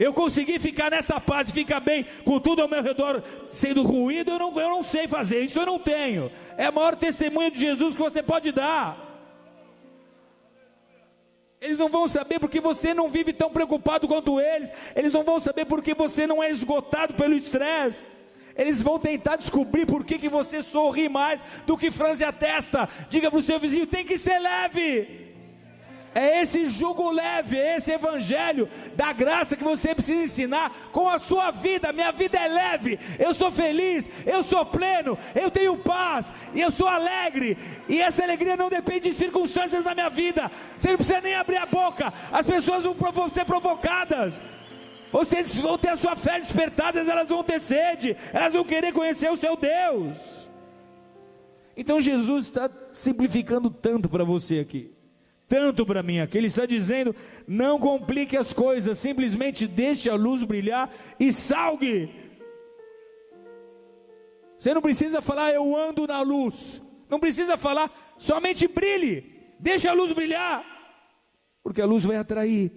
Eu 0.00 0.14
consegui 0.14 0.58
ficar 0.58 0.90
nessa 0.90 1.20
paz 1.20 1.50
e 1.50 1.52
ficar 1.52 1.78
bem 1.78 2.06
com 2.24 2.40
tudo 2.40 2.62
ao 2.62 2.68
meu 2.68 2.82
redor 2.82 3.22
sendo 3.46 3.82
ruído, 3.82 4.30
eu 4.30 4.38
não, 4.38 4.58
eu 4.58 4.70
não 4.70 4.82
sei 4.82 5.06
fazer, 5.06 5.44
isso 5.44 5.60
eu 5.60 5.66
não 5.66 5.78
tenho. 5.78 6.32
É 6.60 6.68
o 6.68 6.74
maior 6.74 6.94
testemunho 6.94 7.50
de 7.50 7.58
Jesus 7.58 7.94
que 7.94 8.02
você 8.02 8.22
pode 8.22 8.52
dar. 8.52 8.84
Eles 11.58 11.78
não 11.78 11.88
vão 11.88 12.06
saber 12.06 12.38
porque 12.38 12.60
você 12.60 12.92
não 12.92 13.08
vive 13.08 13.32
tão 13.32 13.48
preocupado 13.50 14.06
quanto 14.06 14.38
eles. 14.38 14.70
Eles 14.94 15.14
não 15.14 15.22
vão 15.22 15.40
saber 15.40 15.64
porque 15.64 15.94
você 15.94 16.26
não 16.26 16.42
é 16.42 16.50
esgotado 16.50 17.14
pelo 17.14 17.32
estresse. 17.32 18.04
Eles 18.54 18.82
vão 18.82 18.98
tentar 18.98 19.36
descobrir 19.36 19.86
por 19.86 20.04
que, 20.04 20.18
que 20.18 20.28
você 20.28 20.60
sorri 20.60 21.08
mais 21.08 21.40
do 21.64 21.78
que 21.78 21.90
franze 21.90 22.22
a 22.22 22.30
testa. 22.30 22.86
Diga 23.08 23.30
para 23.30 23.40
o 23.40 23.42
seu 23.42 23.58
vizinho: 23.58 23.86
tem 23.86 24.04
que 24.04 24.18
ser 24.18 24.38
leve. 24.38 25.29
É 26.14 26.42
esse 26.42 26.66
jugo 26.66 27.10
leve, 27.10 27.56
é 27.56 27.76
esse 27.76 27.92
evangelho 27.92 28.68
da 28.96 29.12
graça 29.12 29.56
que 29.56 29.62
você 29.62 29.94
precisa 29.94 30.24
ensinar 30.24 30.70
com 30.90 31.08
a 31.08 31.20
sua 31.20 31.52
vida. 31.52 31.92
Minha 31.92 32.10
vida 32.10 32.36
é 32.36 32.48
leve, 32.48 32.98
eu 33.18 33.32
sou 33.32 33.50
feliz, 33.50 34.10
eu 34.26 34.42
sou 34.42 34.66
pleno, 34.66 35.16
eu 35.40 35.50
tenho 35.50 35.76
paz 35.76 36.34
e 36.52 36.60
eu 36.60 36.72
sou 36.72 36.88
alegre. 36.88 37.56
E 37.88 38.00
essa 38.00 38.24
alegria 38.24 38.56
não 38.56 38.68
depende 38.68 39.10
de 39.10 39.14
circunstâncias 39.14 39.84
na 39.84 39.94
minha 39.94 40.10
vida. 40.10 40.50
Você 40.76 40.88
não 40.88 40.96
precisa 40.96 41.20
nem 41.20 41.34
abrir 41.34 41.58
a 41.58 41.66
boca, 41.66 42.12
as 42.32 42.44
pessoas 42.44 42.82
vão 42.84 43.28
ser 43.28 43.44
provocadas. 43.44 44.40
Vocês 45.12 45.56
vão 45.58 45.78
ter 45.78 45.90
a 45.90 45.96
sua 45.96 46.16
fé 46.16 46.40
despertada, 46.40 47.00
elas 47.00 47.28
vão 47.28 47.42
ter 47.42 47.60
sede, 47.60 48.16
elas 48.32 48.52
vão 48.52 48.64
querer 48.64 48.92
conhecer 48.92 49.30
o 49.30 49.36
seu 49.36 49.56
Deus. 49.56 50.48
Então 51.76 52.00
Jesus 52.00 52.46
está 52.46 52.68
simplificando 52.92 53.70
tanto 53.70 54.08
para 54.08 54.24
você 54.24 54.58
aqui 54.58 54.99
tanto 55.50 55.84
para 55.84 56.00
mim 56.00 56.20
aqui. 56.20 56.38
Ele 56.38 56.46
está 56.46 56.64
dizendo: 56.64 57.14
não 57.46 57.78
complique 57.78 58.36
as 58.36 58.54
coisas, 58.54 58.96
simplesmente 58.96 59.66
deixe 59.66 60.08
a 60.08 60.14
luz 60.14 60.44
brilhar 60.44 60.88
e 61.18 61.32
salgue. 61.32 62.08
Você 64.56 64.72
não 64.72 64.80
precisa 64.80 65.20
falar, 65.20 65.52
eu 65.52 65.76
ando 65.76 66.06
na 66.06 66.22
luz. 66.22 66.80
Não 67.08 67.18
precisa 67.18 67.56
falar, 67.56 67.90
somente 68.16 68.68
brilhe. 68.68 69.24
Deixe 69.58 69.88
a 69.88 69.92
luz 69.92 70.12
brilhar. 70.12 70.64
Porque 71.64 71.82
a 71.82 71.86
luz 71.86 72.04
vai 72.04 72.16
atrair. 72.16 72.70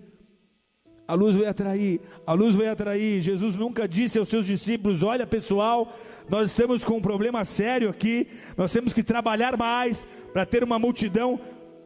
A 1.06 1.16
luz 1.16 1.36
vai 1.36 1.48
atrair, 1.48 2.00
a 2.26 2.32
luz 2.32 2.56
vai 2.56 2.70
atrair. 2.70 3.22
Jesus 3.22 3.58
nunca 3.58 3.86
disse 3.88 4.18
aos 4.18 4.30
seus 4.30 4.46
discípulos: 4.46 5.04
Olha, 5.04 5.28
pessoal, 5.28 5.94
nós 6.30 6.50
estamos 6.50 6.82
com 6.84 6.96
um 6.96 7.02
problema 7.02 7.44
sério 7.44 7.90
aqui. 7.90 8.28
Nós 8.56 8.72
temos 8.72 8.94
que 8.94 9.04
trabalhar 9.04 9.58
mais 9.58 10.08
para 10.32 10.46
ter 10.46 10.64
uma 10.64 10.80
multidão 10.80 11.40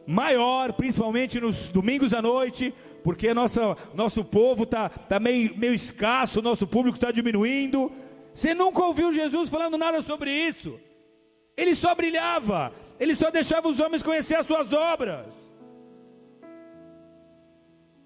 maior, 0.08 0.72
principalmente 0.72 1.38
nos 1.38 1.68
domingos 1.68 2.14
à 2.14 2.22
noite, 2.22 2.72
porque 3.04 3.34
nossa, 3.34 3.76
nosso 3.94 4.24
povo 4.24 4.62
está 4.62 4.88
tá 4.88 5.20
meio, 5.20 5.54
meio 5.54 5.74
escasso, 5.74 6.40
nosso 6.40 6.66
público 6.66 6.96
está 6.96 7.12
diminuindo. 7.12 7.92
Você 8.34 8.54
nunca 8.54 8.82
ouviu 8.82 9.12
Jesus 9.12 9.50
falando 9.50 9.76
nada 9.76 10.00
sobre 10.00 10.32
isso. 10.32 10.80
Ele 11.54 11.74
só 11.74 11.94
brilhava, 11.94 12.72
ele 12.98 13.14
só 13.14 13.30
deixava 13.30 13.68
os 13.68 13.80
homens 13.80 14.02
conhecer 14.02 14.36
as 14.36 14.46
suas 14.46 14.72
obras. 14.72 15.26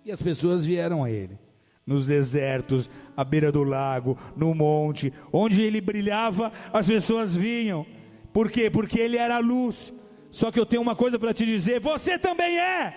E 0.04 0.10
as 0.10 0.20
pessoas 0.20 0.66
vieram 0.66 1.04
a 1.04 1.10
ele, 1.10 1.38
nos 1.86 2.04
desertos, 2.04 2.90
à 3.16 3.22
beira 3.22 3.52
do 3.52 3.62
lago, 3.62 4.18
no 4.36 4.52
monte, 4.52 5.12
onde 5.32 5.62
ele 5.62 5.80
brilhava, 5.80 6.52
as 6.72 6.88
pessoas 6.88 7.36
vinham. 7.36 7.86
Por 8.32 8.50
quê? 8.50 8.68
Porque 8.68 8.98
ele 8.98 9.16
era 9.16 9.36
a 9.36 9.40
luz. 9.40 9.94
Só 10.32 10.50
que 10.50 10.58
eu 10.58 10.64
tenho 10.64 10.80
uma 10.80 10.96
coisa 10.96 11.18
para 11.18 11.34
te 11.34 11.44
dizer: 11.44 11.78
você 11.78 12.18
também 12.18 12.58
é. 12.58 12.96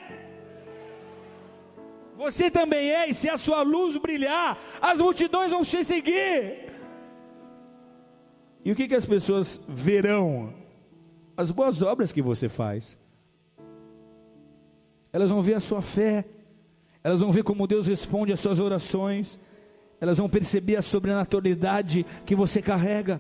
Você 2.16 2.50
também 2.50 2.90
é, 2.90 3.10
e 3.10 3.14
se 3.14 3.30
a 3.30 3.38
sua 3.38 3.62
luz 3.62 3.98
brilhar, 3.98 4.58
as 4.82 5.00
multidões 5.00 5.52
vão 5.52 5.66
te 5.66 5.84
seguir. 5.84 6.74
E 8.64 8.72
o 8.72 8.76
que, 8.76 8.88
que 8.88 8.96
as 8.96 9.06
pessoas 9.06 9.60
verão? 9.68 10.54
As 11.36 11.52
boas 11.52 11.82
obras 11.82 12.14
que 12.14 12.22
você 12.22 12.48
faz. 12.48 12.98
Elas 15.12 15.30
vão 15.30 15.42
ver 15.42 15.56
a 15.56 15.60
sua 15.60 15.82
fé, 15.82 16.24
elas 17.04 17.20
vão 17.20 17.34
ver 17.34 17.44
como 17.44 17.68
Deus 17.68 17.88
responde 17.88 18.32
às 18.32 18.40
suas 18.40 18.62
orações, 18.62 19.38
elas 20.00 20.20
vão 20.20 20.30
perceber 20.30 20.78
a 20.78 20.82
sobrenaturalidade 20.82 22.06
que 22.26 22.34
você 22.34 22.62
carrega, 22.62 23.20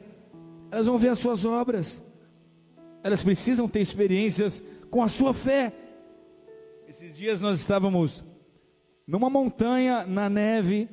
elas 0.72 0.86
vão 0.86 0.98
ver 0.98 1.10
as 1.10 1.20
suas 1.20 1.44
obras 1.44 2.02
elas 3.06 3.24
precisam 3.24 3.68
ter 3.68 3.82
experiências 3.82 4.64
com 4.90 5.04
a 5.04 5.08
sua 5.08 5.32
fé. 5.32 5.72
Esses 6.90 7.16
dias 7.16 7.40
nós 7.40 7.60
estávamos 7.60 8.26
numa 9.06 9.30
montanha 9.30 10.08
na 10.08 10.28
neve 10.28 10.90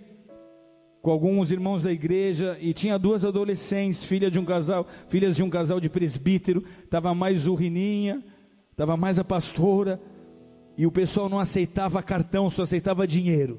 com 1.01 1.11
alguns 1.11 1.51
irmãos 1.51 1.85
da 1.85 1.91
igreja 1.91 2.59
e 2.61 2.75
tinha 2.75 2.99
duas 2.99 3.25
adolescentes, 3.25 4.05
filha 4.05 4.31
de 4.31 4.39
um 4.39 4.45
casal, 4.45 4.87
filhas 5.09 5.37
de 5.37 5.43
um 5.43 5.49
casal 5.49 5.81
de 5.81 5.89
presbítero, 5.89 6.63
estava 6.85 7.15
mais 7.15 7.49
o 7.49 7.55
Rininha, 7.55 8.23
estava 8.71 8.95
mais 8.95 9.19
a 9.19 9.25
pastora, 9.25 9.99
e 10.77 10.87
o 10.87 10.93
pessoal 10.93 11.31
não 11.31 11.41
aceitava 11.41 12.03
cartão, 12.03 12.51
só 12.51 12.61
aceitava 12.61 13.07
dinheiro. 13.07 13.59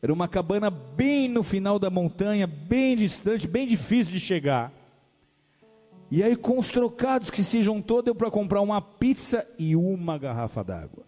Era 0.00 0.12
uma 0.12 0.28
cabana 0.28 0.70
bem 0.70 1.26
no 1.26 1.42
final 1.42 1.80
da 1.80 1.90
montanha, 1.90 2.46
bem 2.46 2.94
distante, 2.94 3.48
bem 3.48 3.66
difícil 3.66 4.12
de 4.12 4.20
chegar. 4.20 4.77
E 6.10 6.22
aí, 6.22 6.36
com 6.36 6.58
os 6.58 6.70
trocados 6.70 7.30
que 7.30 7.42
se 7.44 7.62
juntou, 7.62 8.02
deu 8.02 8.14
para 8.14 8.30
comprar 8.30 8.62
uma 8.62 8.80
pizza 8.80 9.46
e 9.58 9.76
uma 9.76 10.16
garrafa 10.16 10.64
d'água. 10.64 11.04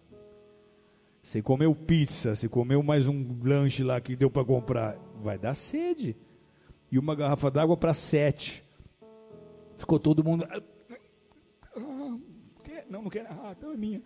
Você 1.23 1.41
comeu 1.41 1.73
pizza, 1.73 2.35
você 2.35 2.47
comeu 2.47 2.83
mais 2.83 3.07
um 3.07 3.39
lanche 3.43 3.83
lá 3.83 3.99
que 3.99 4.15
deu 4.15 4.29
para 4.29 4.45
comprar, 4.45 4.97
vai 5.21 5.37
dar 5.37 5.55
sede. 5.55 6.15
E 6.91 6.99
uma 6.99 7.15
garrafa 7.15 7.49
d'água 7.49 7.77
para 7.77 7.93
sete. 7.93 8.63
Ficou 9.77 9.99
todo 9.99 10.23
mundo. 10.23 10.45
Ah, 10.49 10.61
não, 12.89 13.03
não 13.03 13.09
quero. 13.09 13.27
Ah, 13.29 13.55
então 13.57 13.71
é 13.71 13.77
minha. 13.77 14.01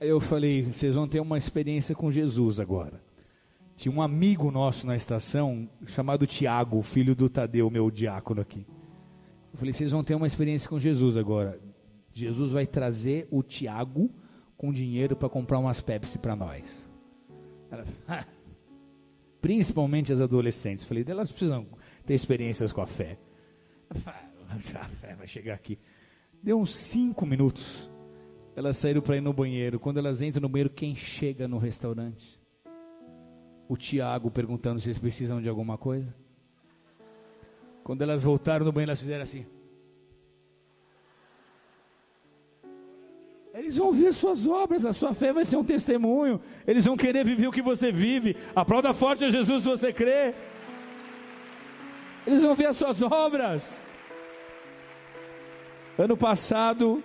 Aí 0.00 0.08
eu 0.08 0.20
falei, 0.20 0.62
vocês 0.62 0.94
vão 0.94 1.08
ter 1.08 1.20
uma 1.20 1.36
experiência 1.36 1.94
com 1.94 2.10
Jesus 2.10 2.58
agora. 2.58 3.07
Tinha 3.78 3.94
um 3.94 4.02
amigo 4.02 4.50
nosso 4.50 4.88
na 4.88 4.96
estação 4.96 5.70
chamado 5.86 6.26
Tiago, 6.26 6.82
filho 6.82 7.14
do 7.14 7.28
Tadeu, 7.30 7.70
meu 7.70 7.92
diácono 7.92 8.40
aqui. 8.40 8.66
Eu 9.52 9.56
falei, 9.56 9.72
vocês 9.72 9.92
vão 9.92 10.02
ter 10.02 10.16
uma 10.16 10.26
experiência 10.26 10.68
com 10.68 10.80
Jesus 10.80 11.16
agora. 11.16 11.60
Jesus 12.12 12.50
vai 12.50 12.66
trazer 12.66 13.28
o 13.30 13.40
Tiago 13.40 14.10
com 14.56 14.72
dinheiro 14.72 15.14
para 15.14 15.28
comprar 15.28 15.60
umas 15.60 15.80
Pepsi 15.80 16.18
para 16.18 16.34
nós. 16.34 16.90
Ela, 17.70 17.84
principalmente 19.40 20.12
as 20.12 20.20
adolescentes. 20.20 20.84
Falei, 20.84 21.04
elas 21.06 21.30
precisam 21.30 21.64
ter 22.04 22.14
experiências 22.14 22.72
com 22.72 22.80
a 22.80 22.86
fé. 22.86 23.16
A 23.88 24.88
fé 24.88 25.14
vai 25.14 25.28
chegar 25.28 25.54
aqui. 25.54 25.78
Deu 26.42 26.58
uns 26.58 26.74
cinco 26.74 27.24
minutos. 27.24 27.88
Elas 28.56 28.76
saíram 28.76 29.02
para 29.02 29.18
ir 29.18 29.20
no 29.20 29.32
banheiro. 29.32 29.78
Quando 29.78 29.98
elas 29.98 30.20
entram 30.20 30.42
no 30.42 30.48
banheiro, 30.48 30.70
quem 30.70 30.96
chega 30.96 31.46
no 31.46 31.58
restaurante? 31.58 32.37
O 33.68 33.76
Tiago 33.76 34.30
perguntando 34.30 34.80
se 34.80 34.88
eles 34.88 34.98
precisam 34.98 35.42
de 35.42 35.48
alguma 35.48 35.76
coisa. 35.76 36.14
Quando 37.84 38.02
elas 38.02 38.22
voltaram 38.22 38.64
no 38.64 38.72
banheiro, 38.72 38.90
elas 38.90 39.00
fizeram 39.00 39.22
assim. 39.22 39.46
Eles 43.52 43.76
vão 43.76 43.92
ver 43.92 44.14
suas 44.14 44.46
obras, 44.46 44.86
a 44.86 44.92
sua 44.92 45.12
fé 45.12 45.32
vai 45.32 45.44
ser 45.44 45.56
um 45.56 45.64
testemunho. 45.64 46.40
Eles 46.66 46.84
vão 46.84 46.96
querer 46.96 47.24
viver 47.24 47.46
o 47.46 47.52
que 47.52 47.60
você 47.60 47.90
vive. 47.90 48.36
Aplauda 48.54 48.94
forte 48.94 49.24
a 49.24 49.30
Jesus 49.30 49.62
se 49.62 49.68
você 49.68 49.92
crê. 49.92 50.34
Eles 52.26 52.42
vão 52.42 52.54
ver 52.54 52.66
as 52.66 52.76
suas 52.76 53.02
obras. 53.02 53.78
Ano 55.98 56.16
passado, 56.16 57.02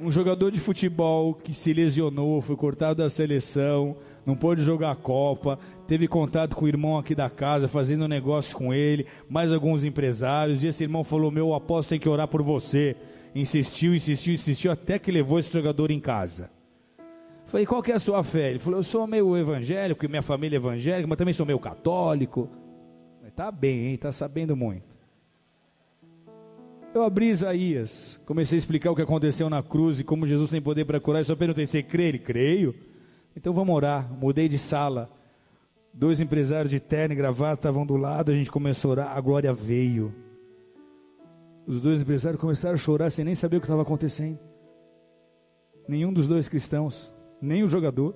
um 0.00 0.10
jogador 0.10 0.50
de 0.50 0.58
futebol 0.58 1.34
que 1.34 1.54
se 1.54 1.72
lesionou, 1.72 2.40
foi 2.40 2.56
cortado 2.56 3.02
da 3.02 3.08
seleção, 3.08 3.96
não 4.26 4.36
pôde 4.36 4.62
jogar 4.62 4.90
a 4.90 4.96
Copa, 4.96 5.58
teve 5.86 6.06
contato 6.06 6.54
com 6.54 6.64
o 6.64 6.68
irmão 6.68 6.98
aqui 6.98 7.14
da 7.14 7.30
casa, 7.30 7.68
fazendo 7.68 8.06
negócio 8.08 8.56
com 8.56 8.72
ele, 8.72 9.06
mais 9.28 9.52
alguns 9.52 9.84
empresários, 9.84 10.62
e 10.62 10.68
esse 10.68 10.84
irmão 10.84 11.02
falou: 11.04 11.30
Meu 11.30 11.54
apóstolo 11.54 11.90
tem 11.90 12.00
que 12.00 12.08
orar 12.08 12.28
por 12.28 12.42
você. 12.42 12.96
Insistiu, 13.34 13.94
insistiu, 13.94 14.34
insistiu, 14.34 14.72
até 14.72 14.98
que 14.98 15.12
levou 15.12 15.38
esse 15.38 15.52
jogador 15.52 15.90
em 15.90 16.00
casa. 16.00 16.50
Falei, 17.46 17.66
qual 17.66 17.82
que 17.82 17.90
é 17.90 17.96
a 17.96 17.98
sua 17.98 18.22
fé? 18.22 18.50
Ele 18.50 18.58
falou, 18.60 18.78
eu 18.78 18.84
sou 18.84 19.06
meio 19.08 19.36
evangélico, 19.36 20.08
minha 20.08 20.22
família 20.22 20.56
é 20.56 20.58
evangélica, 20.58 21.08
mas 21.08 21.18
também 21.18 21.34
sou 21.34 21.44
meio 21.44 21.58
católico. 21.58 22.48
Falei, 23.18 23.32
tá 23.32 23.50
bem, 23.50 23.88
hein? 23.88 23.96
Tá 23.96 24.12
sabendo 24.12 24.56
muito. 24.56 24.84
Eu 26.94 27.02
abri 27.02 27.28
Isaías, 27.28 28.20
comecei 28.24 28.56
a 28.56 28.58
explicar 28.58 28.90
o 28.92 28.96
que 28.96 29.02
aconteceu 29.02 29.50
na 29.50 29.62
cruz 29.62 29.98
e 30.00 30.04
como 30.04 30.26
Jesus 30.26 30.50
tem 30.50 30.60
poder 30.60 30.84
para 30.84 31.00
curar. 31.00 31.20
Eu 31.20 31.24
só 31.24 31.34
perguntei, 31.34 31.66
você 31.66 31.82
crê? 31.82 32.04
Ele, 32.04 32.18
creio. 32.18 32.74
Então 33.36 33.52
vamos 33.52 33.74
orar. 33.74 34.12
Mudei 34.12 34.48
de 34.48 34.58
sala. 34.58 35.10
Dois 35.92 36.20
empresários 36.20 36.70
de 36.70 36.78
terno 36.78 37.14
e 37.14 37.16
gravata 37.16 37.60
estavam 37.60 37.84
do 37.84 37.96
lado, 37.96 38.30
a 38.30 38.34
gente 38.34 38.50
começou 38.50 38.90
a 38.90 38.92
orar, 38.92 39.16
a 39.16 39.20
glória 39.20 39.52
veio. 39.52 40.14
Os 41.66 41.80
dois 41.80 42.00
empresários 42.00 42.40
começaram 42.40 42.74
a 42.74 42.78
chorar 42.78 43.10
sem 43.10 43.24
nem 43.24 43.34
saber 43.34 43.56
o 43.56 43.60
que 43.60 43.66
estava 43.66 43.82
acontecendo. 43.82 44.38
Nenhum 45.88 46.12
dos 46.12 46.28
dois 46.28 46.48
cristãos, 46.48 47.12
nem 47.42 47.64
o 47.64 47.68
jogador. 47.68 48.14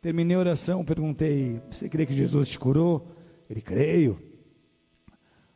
Terminei 0.00 0.36
a 0.36 0.40
oração, 0.40 0.84
perguntei: 0.84 1.60
Você 1.70 1.88
crê 1.88 2.06
que 2.06 2.14
Jesus 2.14 2.48
te 2.48 2.58
curou? 2.58 3.06
Ele, 3.48 3.60
creio. 3.60 4.18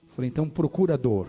Falei, 0.09 0.29
então 0.29 0.49
procura 0.49 0.99
dor. 0.99 1.29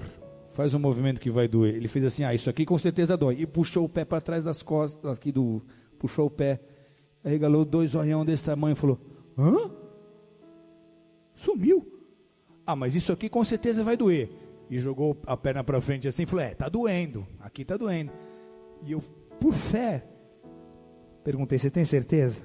Faz 0.51 0.73
um 0.73 0.79
movimento 0.79 1.21
que 1.21 1.29
vai 1.29 1.47
doer. 1.47 1.75
Ele 1.75 1.87
fez 1.87 2.05
assim: 2.05 2.23
Ah, 2.23 2.33
isso 2.33 2.49
aqui 2.49 2.65
com 2.65 2.77
certeza 2.77 3.15
dói. 3.15 3.37
E 3.39 3.45
puxou 3.45 3.85
o 3.85 3.89
pé 3.89 4.03
para 4.03 4.19
trás 4.19 4.43
das 4.43 4.61
costas, 4.61 5.11
aqui 5.11 5.31
do. 5.31 5.61
Puxou 5.97 6.27
o 6.27 6.31
pé. 6.31 6.59
Regalou 7.23 7.63
dois 7.63 7.93
olhão 7.93 8.25
desse 8.25 8.45
tamanho 8.45 8.73
e 8.73 8.75
falou: 8.75 8.99
Hã? 9.37 9.71
Sumiu. 11.35 11.85
Ah, 12.65 12.75
mas 12.75 12.95
isso 12.95 13.11
aqui 13.11 13.29
com 13.29 13.43
certeza 13.43 13.83
vai 13.83 13.97
doer 13.97 14.29
e 14.69 14.79
jogou 14.79 15.17
a 15.25 15.35
perna 15.35 15.63
para 15.63 15.81
frente 15.81 16.07
assim, 16.07 16.23
e 16.23 16.25
falou: 16.25 16.45
"É, 16.45 16.55
tá 16.55 16.69
doendo. 16.69 17.25
Aqui 17.39 17.65
tá 17.65 17.77
doendo". 17.77 18.11
E 18.83 18.91
eu, 18.91 19.01
por 19.39 19.53
fé, 19.53 20.07
perguntei: 21.23 21.59
"Você 21.59 21.69
tem 21.69 21.85
certeza? 21.85 22.41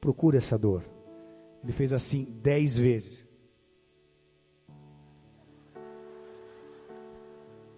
Procura 0.00 0.38
essa 0.38 0.58
dor". 0.58 0.82
Ele 1.62 1.72
fez 1.72 1.92
assim 1.92 2.24
dez 2.42 2.78
vezes. 2.78 3.26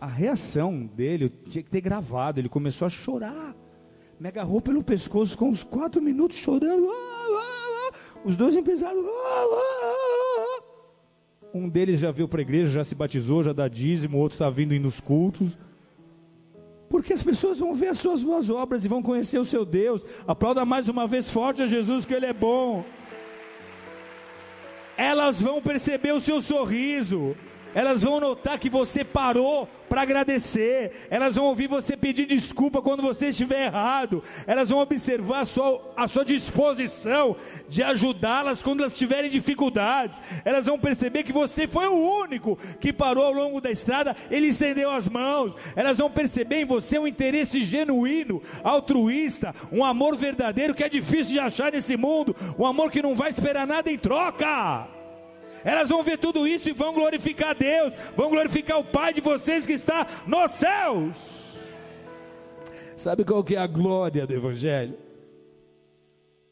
A 0.01 0.07
reação 0.07 0.85
dele, 0.85 1.29
tinha 1.29 1.63
que 1.63 1.71
ter 1.71 1.81
gravado. 1.81 2.41
Ele 2.41 2.49
começou 2.49 2.87
a 2.87 2.91
chorar. 2.91 3.57
Me 4.23 4.29
agarrou 4.29 4.61
pelo 4.61 4.85
pescoço 4.85 5.37
com 5.37 5.49
uns 5.49 5.65
quatro 5.65 6.01
minutos 6.01 6.39
chorando. 6.39 6.89
Ah, 6.89 6.95
ah, 6.95 7.91
ah. 7.91 8.21
Os 8.25 8.37
dois 8.37 8.57
empresários. 8.57 9.05
Um 11.53 11.69
deles 11.69 11.99
já 11.99 12.13
veio 12.13 12.29
para 12.29 12.41
a 12.41 12.43
igreja, 12.43 12.71
já 12.71 12.85
se 12.85 12.95
batizou, 12.95 13.43
já 13.43 13.53
dá 13.53 13.67
dízimo, 13.67 14.17
o 14.17 14.21
outro 14.21 14.37
está 14.37 14.49
vindo 14.49 14.79
nos 14.79 15.01
cultos. 15.01 15.59
Porque 16.89 17.13
as 17.13 17.21
pessoas 17.21 17.59
vão 17.59 17.75
ver 17.75 17.89
as 17.89 17.99
suas 17.99 18.23
boas 18.23 18.49
obras 18.49 18.85
e 18.85 18.89
vão 18.89 19.03
conhecer 19.03 19.41
o 19.41 19.45
seu 19.45 19.65
Deus. 19.65 20.05
Aplauda 20.25 20.65
mais 20.65 20.89
uma 20.89 21.09
vez 21.09 21.29
forte 21.29 21.61
a 21.61 21.67
Jesus, 21.67 22.07
que 22.07 22.15
Ele 22.15 22.27
é 22.27 22.33
bom. 22.33 22.85
Elas 24.97 25.43
vão 25.43 25.61
perceber 25.61 26.13
o 26.13 26.21
seu 26.21 26.41
sorriso 26.41 27.35
elas 27.75 28.03
vão 28.03 28.21
notar 28.21 28.59
que 28.59 28.69
você 28.69 29.03
parou 29.05 29.69
para 29.93 30.01
agradecer, 30.01 31.07
elas 31.11 31.35
vão 31.35 31.45
ouvir 31.45 31.67
você 31.67 31.99
pedir 31.99 32.25
desculpa 32.25 32.81
quando 32.81 33.03
você 33.03 33.29
estiver 33.29 33.67
errado, 33.67 34.25
elas 34.47 34.71
vão 34.71 34.79
observar 34.79 35.41
a 35.41 35.45
sua, 35.45 35.93
a 35.95 36.09
sua 36.09 36.25
disposição 36.25 37.37
de 37.69 37.83
ajudá-las 37.83 38.63
quando 38.63 38.81
elas 38.81 38.97
tiverem 38.97 39.29
dificuldades, 39.29 40.19
elas 40.47 40.65
vão 40.65 40.79
perceber 40.79 41.25
que 41.25 41.31
você 41.31 41.67
foi 41.67 41.89
o 41.89 42.23
único 42.23 42.59
que 42.81 42.91
parou 42.91 43.23
ao 43.23 43.35
longo 43.35 43.61
da 43.61 43.71
estrada, 43.71 44.17
ele 44.31 44.47
estendeu 44.47 44.91
as 44.91 45.07
mãos, 45.11 45.55
elas 45.77 45.99
vão 45.99 46.11
perceber 46.11 46.63
em 46.63 46.65
você 46.65 46.99
um 46.99 47.07
interesse 47.07 47.63
genuíno, 47.63 48.43
altruísta, 48.65 49.55
um 49.71 49.85
amor 49.85 50.17
verdadeiro 50.17 50.75
que 50.75 50.85
é 50.85 50.89
difícil 50.89 51.35
de 51.35 51.39
achar 51.39 51.71
nesse 51.71 51.99
mundo, 51.99 52.35
um 52.59 52.65
amor 52.65 52.91
que 52.91 53.03
não 53.03 53.15
vai 53.15 53.29
esperar 53.29 53.67
nada 53.67 53.93
em 53.93 53.99
troca. 53.99 54.89
Elas 55.65 55.89
vão 55.89 56.03
ver 56.03 56.19
tudo 56.19 56.47
isso 56.47 56.69
e 56.69 56.73
vão 56.73 56.93
glorificar 56.93 57.55
Deus, 57.55 57.95
vão 58.17 58.31
glorificar 58.31 58.79
o 58.79 58.85
Pai 58.85 59.13
de 59.13 59.21
vocês 59.21 59.67
que 59.67 59.73
está 59.73 60.07
nos 60.27 60.53
céus. 60.53 61.43
Sabe 62.97 63.25
qual 63.25 63.43
que 63.43 63.57
é 63.57 63.59
a 63.59 63.67
glória 63.67 64.27
do 64.27 64.35
Evangelho? 64.35 64.97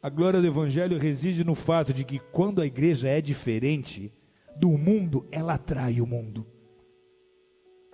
A 0.03 0.09
glória 0.09 0.41
do 0.41 0.47
Evangelho 0.47 0.99
reside 0.99 1.45
no 1.45 1.55
fato 1.55 1.93
de 1.93 2.05
que 2.05 2.19
quando 2.33 2.63
a 2.63 2.67
igreja 2.67 3.09
é 3.09 3.21
diferente 3.21 4.13
do 4.57 4.71
mundo, 4.71 5.27
ela 5.31 5.55
atrai 5.55 6.01
o 6.01 6.07
mundo. 6.07 6.47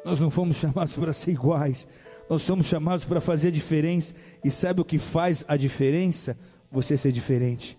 Nós 0.05 0.21
não 0.21 0.31
fomos 0.31 0.57
chamados 0.57 0.97
para 0.97 1.13
ser 1.13 1.33
iguais, 1.33 1.89
nós 2.31 2.43
somos 2.43 2.67
chamados 2.67 3.05
para 3.05 3.21
fazer 3.21 3.49
a 3.49 3.53
diferença. 3.53 4.15
E 4.45 4.51
sabe 4.51 4.81
o 4.81 4.85
que 4.85 4.99
faz 4.99 5.45
a 5.49 5.57
diferença? 5.57 6.39
Você 6.71 6.97
ser 6.97 7.13
diferente. 7.13 7.79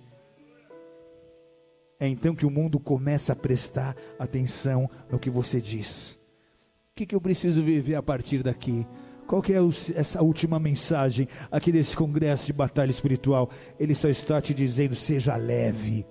É 1.99 2.07
então 2.07 2.35
que 2.35 2.45
o 2.45 2.51
mundo 2.51 2.79
começa 2.79 3.33
a 3.33 3.35
prestar 3.35 3.95
atenção 4.19 4.89
no 5.09 5.17
que 5.17 5.29
você 5.29 5.59
diz. 5.59 6.19
O 6.91 6.95
que, 6.95 7.05
que 7.07 7.15
eu 7.15 7.21
preciso 7.21 7.63
viver 7.63 7.95
a 7.95 8.03
partir 8.03 8.43
daqui? 8.43 8.85
Qual 9.25 9.41
que 9.41 9.53
é 9.53 9.57
essa 9.95 10.21
última 10.21 10.59
mensagem 10.59 11.27
aqui 11.51 11.71
desse 11.71 11.97
congresso 11.97 12.45
de 12.45 12.53
batalha 12.53 12.91
espiritual? 12.91 13.49
Ele 13.79 13.95
só 13.95 14.07
está 14.09 14.39
te 14.39 14.53
dizendo: 14.53 14.95
seja 14.95 15.35
leve. 15.35 16.05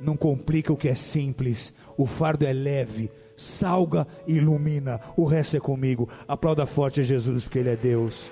Não 0.00 0.16
complica 0.16 0.72
o 0.72 0.76
que 0.76 0.88
é 0.88 0.94
simples. 0.94 1.74
O 1.96 2.06
fardo 2.06 2.46
é 2.46 2.52
leve. 2.52 3.10
Salga 3.36 4.06
e 4.26 4.36
ilumina. 4.36 4.98
O 5.14 5.24
resto 5.24 5.58
é 5.58 5.60
comigo. 5.60 6.08
Aplauda 6.26 6.64
forte 6.64 7.00
a 7.00 7.02
Jesus, 7.02 7.44
porque 7.44 7.58
Ele 7.58 7.70
é 7.70 7.76
Deus. 7.76 8.30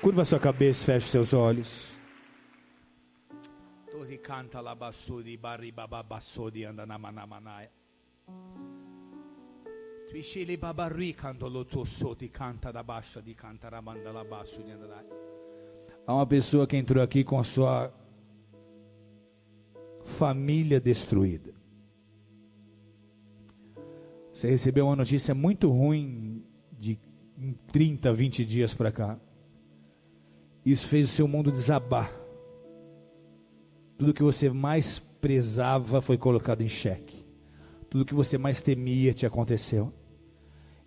Curva 0.00 0.24
sua 0.24 0.38
cabeça, 0.38 0.84
feche 0.84 1.08
seus 1.08 1.32
olhos 1.32 1.93
canta 4.24 4.62
la 4.62 4.74
basudi 4.74 5.36
bari 5.36 5.70
baba 5.70 6.02
basodi 6.02 6.64
anda 6.64 6.86
na 6.86 6.96
manamanaya. 6.96 7.70
Tuishili 10.08 10.56
babarri 10.56 11.14
canto 11.14 11.46
lo 11.48 11.66
tossoti 11.66 12.30
canta 12.30 12.70
da 12.70 12.82
baixa 12.82 13.20
di 13.20 13.34
canta 13.34 13.68
ramanda 13.68 14.10
la 14.10 14.24
basso 14.24 14.62
di 14.62 14.70
andare. 14.70 15.08
Há 16.06 16.14
uma 16.14 16.26
pessoa 16.26 16.66
que 16.66 16.76
entrou 16.76 17.02
aqui 17.02 17.22
com 17.22 17.38
a 17.38 17.44
sua 17.44 17.92
família 20.04 20.80
destruída. 20.80 21.52
Você 24.32 24.48
recebeu 24.48 24.86
uma 24.86 24.96
notícia 24.96 25.34
muito 25.34 25.70
ruim 25.70 26.42
de 26.72 26.98
30, 27.72 28.12
20 28.12 28.44
dias 28.44 28.74
para 28.74 28.90
cá. 28.90 29.18
Isso 30.64 30.88
fez 30.88 31.10
o 31.10 31.12
seu 31.12 31.28
mundo 31.28 31.50
desabar. 31.50 32.23
Tudo 33.96 34.14
que 34.14 34.22
você 34.22 34.50
mais 34.50 34.98
prezava 34.98 36.00
foi 36.00 36.18
colocado 36.18 36.62
em 36.62 36.68
xeque. 36.68 37.26
Tudo 37.88 38.04
que 38.04 38.14
você 38.14 38.36
mais 38.36 38.60
temia 38.60 39.14
te 39.14 39.24
aconteceu. 39.24 39.92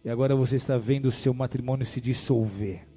E 0.04 0.10
agora 0.10 0.36
você 0.36 0.58
está 0.58 0.78
vendo 0.78 1.08
o 1.08 1.12
seu 1.12 1.34
matrimônio 1.34 1.86
se 1.86 2.02
dissolver. 2.02 2.88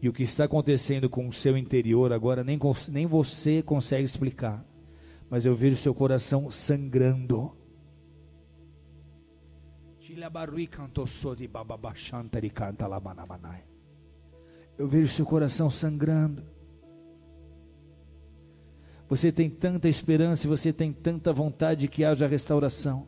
E 0.00 0.08
o 0.08 0.12
que 0.12 0.22
está 0.22 0.44
acontecendo 0.44 1.08
com 1.08 1.28
o 1.28 1.32
seu 1.32 1.56
interior 1.56 2.12
agora, 2.12 2.44
nem, 2.44 2.58
nem 2.90 3.06
você 3.06 3.62
consegue 3.62 4.04
explicar. 4.04 4.64
Mas 5.28 5.44
eu 5.44 5.54
vejo 5.54 5.76
seu 5.76 5.94
coração 5.94 6.50
sangrando. 6.50 7.56
Eu 14.78 14.86
vejo 14.86 15.08
seu 15.08 15.26
coração 15.26 15.70
sangrando. 15.70 16.55
Você 19.08 19.30
tem 19.30 19.48
tanta 19.48 19.88
esperança 19.88 20.46
e 20.46 20.50
você 20.50 20.72
tem 20.72 20.92
tanta 20.92 21.32
vontade 21.32 21.86
que 21.86 22.04
haja 22.04 22.26
restauração. 22.26 23.06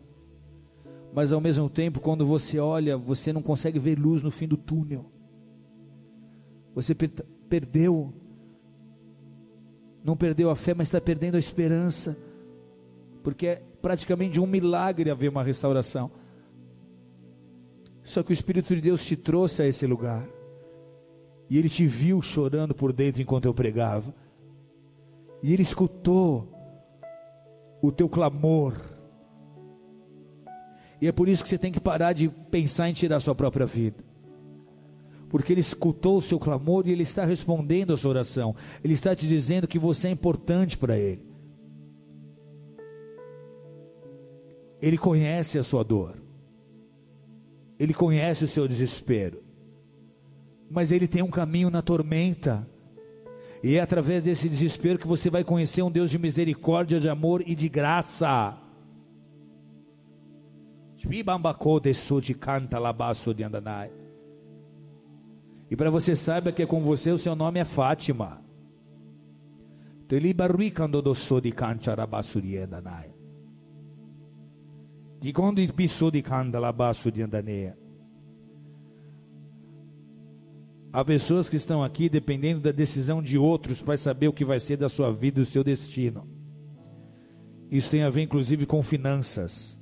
Mas 1.13 1.33
ao 1.33 1.41
mesmo 1.41 1.69
tempo, 1.69 2.01
quando 2.01 2.25
você 2.25 2.59
olha, 2.59 2.97
você 2.97 3.33
não 3.33 3.43
consegue 3.43 3.79
ver 3.79 3.99
luz 3.99 4.23
no 4.23 4.31
fim 4.31 4.47
do 4.47 4.57
túnel. 4.57 5.11
Você 6.75 6.95
per 6.95 7.11
perdeu, 7.49 8.13
não 10.05 10.15
perdeu 10.15 10.51
a 10.51 10.55
fé, 10.55 10.75
mas 10.75 10.89
está 10.89 11.01
perdendo 11.01 11.37
a 11.37 11.39
esperança, 11.39 12.15
porque 13.23 13.47
é 13.47 13.63
praticamente 13.81 14.39
um 14.39 14.47
milagre 14.47 15.11
haver 15.11 15.31
uma 15.31 15.43
restauração. 15.43 16.11
Só 18.05 18.23
que 18.23 18.31
o 18.31 18.35
Espírito 18.35 18.77
de 18.77 18.83
Deus 18.83 19.05
te 19.05 19.17
trouxe 19.17 19.63
a 19.63 19.67
esse 19.67 19.87
lugar, 19.87 20.29
e 21.49 21.57
ele 21.57 21.71
te 21.71 21.87
viu 21.87 22.21
chorando 22.21 22.75
por 22.75 22.93
dentro 22.93 23.23
enquanto 23.23 23.47
eu 23.47 23.55
pregava 23.55 24.15
e 25.43 25.53
Ele 25.53 25.63
escutou 25.63 26.53
o 27.81 27.93
teu 27.93 28.09
clamor. 28.09 28.75
E 31.01 31.07
é 31.07 31.13
por 31.13 31.29
isso 31.29 31.43
que 31.43 31.49
você 31.49 31.59
tem 31.59 31.71
que 31.71 31.81
parar 31.81 32.13
de 32.13 32.29
pensar 32.29 32.89
em 32.89 32.93
tirar 32.93 33.17
a 33.17 33.21
sua 33.21 33.35
própria 33.35 33.67
vida. 33.67 34.03
Porque 35.29 35.53
Ele 35.53 35.61
escutou 35.61 36.17
o 36.17 36.23
seu 36.23 36.39
clamor 36.39 36.87
e 36.87 36.91
Ele 36.91 37.03
está 37.03 37.25
respondendo 37.25 37.93
a 37.93 37.97
sua 37.97 38.11
oração. 38.11 38.55
Ele 38.83 38.95
está 38.95 39.15
te 39.15 39.29
dizendo 39.29 39.69
que 39.69 39.79
você 39.79 40.09
é 40.09 40.11
importante 40.11 40.77
para 40.77 40.99
Ele. 40.99 41.23
Ele 44.81 44.99
conhece 44.99 45.59
a 45.59 45.63
sua 45.63 45.85
dor. 45.85 46.21
Ele 47.79 47.95
conhece 47.95 48.45
o 48.45 48.49
seu 48.49 48.67
desespero. 48.67 49.43
Mas 50.71 50.91
Ele 50.91 51.07
tem 51.07 51.23
um 51.23 51.31
caminho 51.31 51.71
na 51.71 51.83
tormenta 51.83 52.69
e 53.63 53.77
é 53.77 53.81
através 53.81 54.25
desse 54.25 54.49
desespero 54.49 54.99
que 54.99 55.07
você 55.07 55.29
vai 55.29 55.43
conhecer 55.43 55.83
um 55.83 55.91
Deus 55.91 56.11
de 56.11 56.19
misericórdia, 56.19 57.01
de 57.01 57.09
amor 57.09 57.43
e 57.47 57.55
de 57.55 57.69
graça. 57.69 58.57
E 65.71 65.77
para 65.77 65.91
você 65.91 66.15
saiba 66.17 66.51
que 66.51 66.63
é 66.63 66.67
com 66.67 66.83
você, 66.83 67.11
o 67.11 67.19
seu 67.19 67.35
nome 67.35 67.61
é 67.61 67.65
Fátima. 67.65 68.43
De 75.21 75.33
quando 75.33 75.61
pisou 75.75 76.11
de 76.11 76.23
canta 76.23 76.59
lá 76.59 76.73
baixo 76.73 77.11
de 77.11 77.23
andaneia. 77.23 77.77
Há 80.93 81.05
pessoas 81.05 81.51
que 81.51 81.57
estão 81.57 81.83
aqui 81.83 82.09
dependendo 82.09 82.61
da 82.61 82.73
decisão 82.73 83.23
de 83.23 83.37
outros 83.37 83.83
para 83.83 83.97
saber 83.97 84.29
o 84.29 84.33
que 84.33 84.45
vai 84.45 84.59
ser 84.59 84.77
da 84.77 84.89
sua 84.89 85.13
vida 85.13 85.41
e 85.41 85.45
do 85.45 85.47
seu 85.47 85.63
destino. 85.63 86.27
Isso 87.71 87.91
tem 87.91 88.03
a 88.03 88.11
ver 88.11 88.23
inclusive 88.23 88.65
com 88.65 88.83
finanças. 88.83 89.79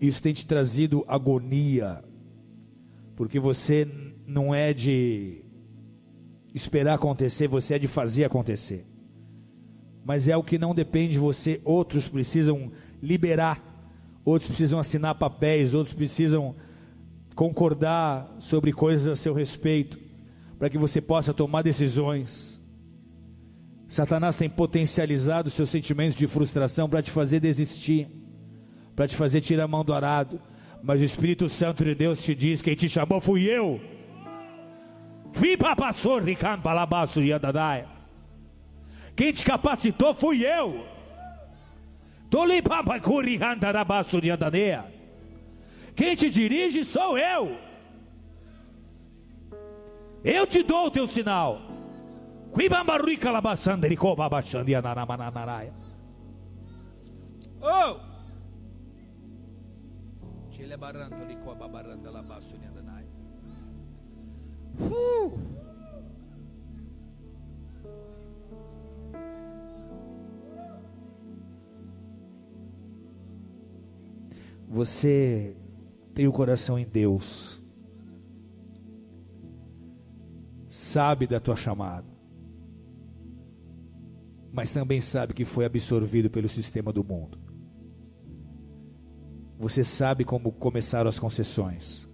Isso 0.00 0.20
tem 0.20 0.32
te 0.32 0.44
trazido 0.44 1.04
agonia, 1.06 2.02
porque 3.14 3.38
você 3.38 3.86
não 4.26 4.52
é 4.52 4.74
de 4.74 5.44
esperar 6.52 6.94
acontecer, 6.94 7.46
você 7.46 7.74
é 7.74 7.78
de 7.78 7.86
fazer 7.86 8.24
acontecer. 8.24 8.84
Mas 10.04 10.26
é 10.26 10.36
o 10.36 10.42
que 10.42 10.58
não 10.58 10.74
depende 10.74 11.12
de 11.12 11.18
você, 11.20 11.60
outros 11.64 12.08
precisam 12.08 12.72
liberar, 13.00 13.62
outros 14.24 14.48
precisam 14.48 14.80
assinar 14.80 15.14
papéis, 15.14 15.72
outros 15.72 15.94
precisam 15.94 16.56
concordar 17.34 18.36
sobre 18.38 18.72
coisas 18.72 19.08
a 19.08 19.16
seu 19.16 19.32
respeito, 19.34 19.98
para 20.58 20.70
que 20.70 20.78
você 20.78 21.00
possa 21.00 21.34
tomar 21.34 21.62
decisões. 21.62 22.60
Satanás 23.88 24.36
tem 24.36 24.48
potencializado 24.48 25.50
seus 25.50 25.68
sentimentos 25.68 26.16
de 26.16 26.26
frustração 26.26 26.88
para 26.88 27.02
te 27.02 27.10
fazer 27.10 27.40
desistir, 27.40 28.08
para 28.96 29.06
te 29.06 29.16
fazer 29.16 29.40
tirar 29.40 29.64
a 29.64 29.68
mão 29.68 29.84
do 29.84 29.92
arado. 29.92 30.40
Mas 30.82 31.00
o 31.00 31.04
Espírito 31.04 31.48
Santo 31.48 31.84
de 31.84 31.94
Deus 31.94 32.22
te 32.22 32.34
diz: 32.34 32.62
quem 32.62 32.74
te 32.74 32.88
chamou 32.88 33.20
fui 33.20 33.44
eu. 33.44 33.80
Quem 39.14 39.32
te 39.32 39.44
capacitou 39.44 40.14
fui 40.14 40.44
eu. 40.44 40.86
Andaneia. 44.30 45.01
Quem 45.94 46.14
te 46.16 46.30
dirige 46.30 46.84
sou 46.84 47.18
eu. 47.18 47.58
Eu 50.24 50.46
te 50.46 50.62
dou 50.62 50.86
o 50.86 50.90
teu 50.90 51.06
sinal. 51.06 51.60
Oh! 57.60 57.96
Uh! 57.96 58.12
Você 74.68 75.54
tem 76.14 76.26
o 76.26 76.32
coração 76.32 76.78
em 76.78 76.86
Deus, 76.86 77.62
sabe 80.68 81.26
da 81.26 81.40
tua 81.40 81.56
chamada, 81.56 82.06
mas 84.52 84.72
também 84.72 85.00
sabe 85.00 85.32
que 85.32 85.44
foi 85.44 85.64
absorvido 85.64 86.28
pelo 86.28 86.48
sistema 86.48 86.92
do 86.92 87.02
mundo. 87.02 87.38
Você 89.58 89.84
sabe 89.84 90.24
como 90.24 90.52
começaram 90.52 91.08
as 91.08 91.18
concessões. 91.18 92.08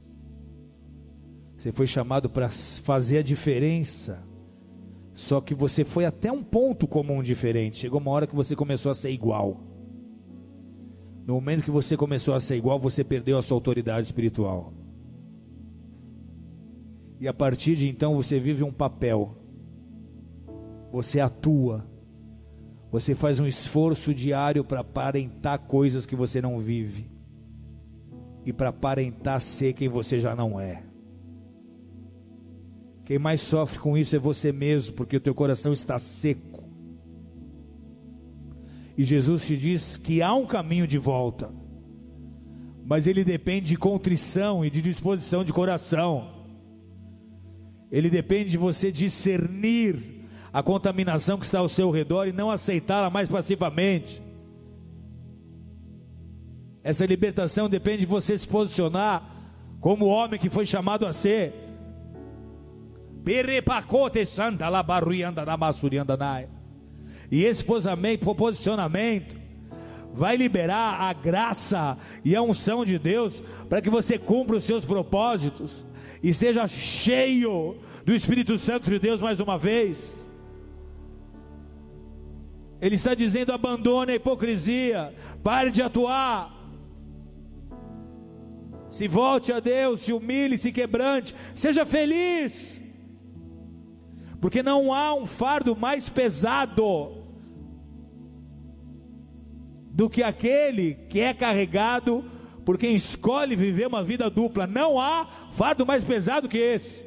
Você 1.56 1.72
foi 1.72 1.86
chamado 1.86 2.30
para 2.30 2.48
fazer 2.50 3.18
a 3.18 3.22
diferença. 3.22 4.22
Só 5.14 5.40
que 5.40 5.54
você 5.54 5.84
foi 5.84 6.04
até 6.04 6.30
um 6.30 6.44
ponto 6.44 6.86
comum 6.86 7.22
diferente. 7.22 7.78
Chegou 7.78 8.00
uma 8.00 8.12
hora 8.12 8.26
que 8.26 8.36
você 8.36 8.54
começou 8.54 8.92
a 8.92 8.94
ser 8.94 9.10
igual. 9.10 9.67
No 11.28 11.34
momento 11.34 11.62
que 11.62 11.70
você 11.70 11.94
começou 11.94 12.32
a 12.32 12.40
ser 12.40 12.56
igual, 12.56 12.78
você 12.78 13.04
perdeu 13.04 13.36
a 13.36 13.42
sua 13.42 13.54
autoridade 13.54 14.06
espiritual. 14.06 14.72
E 17.20 17.28
a 17.28 17.34
partir 17.34 17.76
de 17.76 17.86
então 17.86 18.14
você 18.14 18.40
vive 18.40 18.64
um 18.64 18.72
papel. 18.72 19.36
Você 20.90 21.20
atua. 21.20 21.86
Você 22.90 23.14
faz 23.14 23.38
um 23.40 23.46
esforço 23.46 24.14
diário 24.14 24.64
para 24.64 24.80
aparentar 24.80 25.58
coisas 25.58 26.06
que 26.06 26.16
você 26.16 26.40
não 26.40 26.58
vive. 26.60 27.10
E 28.46 28.50
para 28.50 28.70
aparentar 28.70 29.42
ser 29.42 29.74
quem 29.74 29.86
você 29.86 30.20
já 30.20 30.34
não 30.34 30.58
é. 30.58 30.82
Quem 33.04 33.18
mais 33.18 33.42
sofre 33.42 33.78
com 33.78 33.98
isso 33.98 34.16
é 34.16 34.18
você 34.18 34.50
mesmo, 34.50 34.96
porque 34.96 35.18
o 35.18 35.20
teu 35.20 35.34
coração 35.34 35.74
está 35.74 35.98
seco. 35.98 36.57
E 38.98 39.04
Jesus 39.04 39.46
te 39.46 39.56
diz 39.56 39.96
que 39.96 40.20
há 40.20 40.34
um 40.34 40.44
caminho 40.44 40.84
de 40.84 40.98
volta, 40.98 41.52
mas 42.84 43.06
ele 43.06 43.22
depende 43.22 43.68
de 43.68 43.76
contrição 43.76 44.64
e 44.64 44.70
de 44.70 44.82
disposição 44.82 45.44
de 45.44 45.52
coração. 45.52 46.32
Ele 47.92 48.10
depende 48.10 48.50
de 48.50 48.58
você 48.58 48.90
discernir 48.90 50.26
a 50.52 50.64
contaminação 50.64 51.38
que 51.38 51.44
está 51.44 51.60
ao 51.60 51.68
seu 51.68 51.92
redor 51.92 52.26
e 52.26 52.32
não 52.32 52.50
aceitá-la 52.50 53.08
mais 53.08 53.28
passivamente. 53.28 54.20
Essa 56.82 57.06
libertação 57.06 57.68
depende 57.68 58.00
de 58.00 58.06
você 58.06 58.36
se 58.36 58.48
posicionar 58.48 59.22
como 59.78 60.06
o 60.06 60.08
homem 60.08 60.40
que 60.40 60.50
foi 60.50 60.66
chamado 60.66 61.06
a 61.06 61.12
ser. 61.12 61.54
Perepacote 63.24 64.24
santa 64.24 64.68
la 64.68 64.82
barruianda 64.82 65.46
na 65.46 65.56
masurianda 65.56 66.16
naia. 66.16 66.57
E 67.30 67.44
esse 67.44 67.64
posicionamento 67.64 69.36
vai 70.12 70.36
liberar 70.36 71.00
a 71.02 71.12
graça 71.12 71.96
e 72.24 72.34
a 72.34 72.42
unção 72.42 72.84
de 72.84 72.98
Deus 72.98 73.42
para 73.68 73.80
que 73.80 73.90
você 73.90 74.18
cumpra 74.18 74.56
os 74.56 74.64
seus 74.64 74.84
propósitos 74.84 75.86
e 76.22 76.32
seja 76.32 76.66
cheio 76.66 77.76
do 78.04 78.14
Espírito 78.14 78.56
Santo 78.58 78.90
de 78.90 78.98
Deus 78.98 79.20
mais 79.20 79.40
uma 79.40 79.58
vez. 79.58 80.16
Ele 82.80 82.94
está 82.94 83.14
dizendo: 83.14 83.52
abandone 83.52 84.12
a 84.12 84.16
hipocrisia, 84.16 85.14
pare 85.42 85.70
de 85.70 85.82
atuar. 85.82 86.56
Se 88.88 89.06
volte 89.06 89.52
a 89.52 89.60
Deus, 89.60 90.00
se 90.00 90.12
humilhe, 90.14 90.56
se 90.56 90.72
quebrante, 90.72 91.34
seja 91.54 91.84
feliz. 91.84 92.82
porque 94.40 94.62
não 94.62 94.94
há 94.94 95.14
um 95.14 95.26
fardo 95.26 95.76
mais 95.76 96.08
pesado 96.08 97.17
do 99.98 100.08
que 100.08 100.22
aquele 100.22 100.94
que 101.08 101.18
é 101.18 101.34
carregado 101.34 102.24
por 102.64 102.78
quem 102.78 102.94
escolhe 102.94 103.56
viver 103.56 103.88
uma 103.88 104.04
vida 104.04 104.30
dupla. 104.30 104.64
Não 104.64 105.00
há 105.00 105.26
fardo 105.50 105.84
mais 105.84 106.04
pesado 106.04 106.48
que 106.48 106.56
esse. 106.56 107.04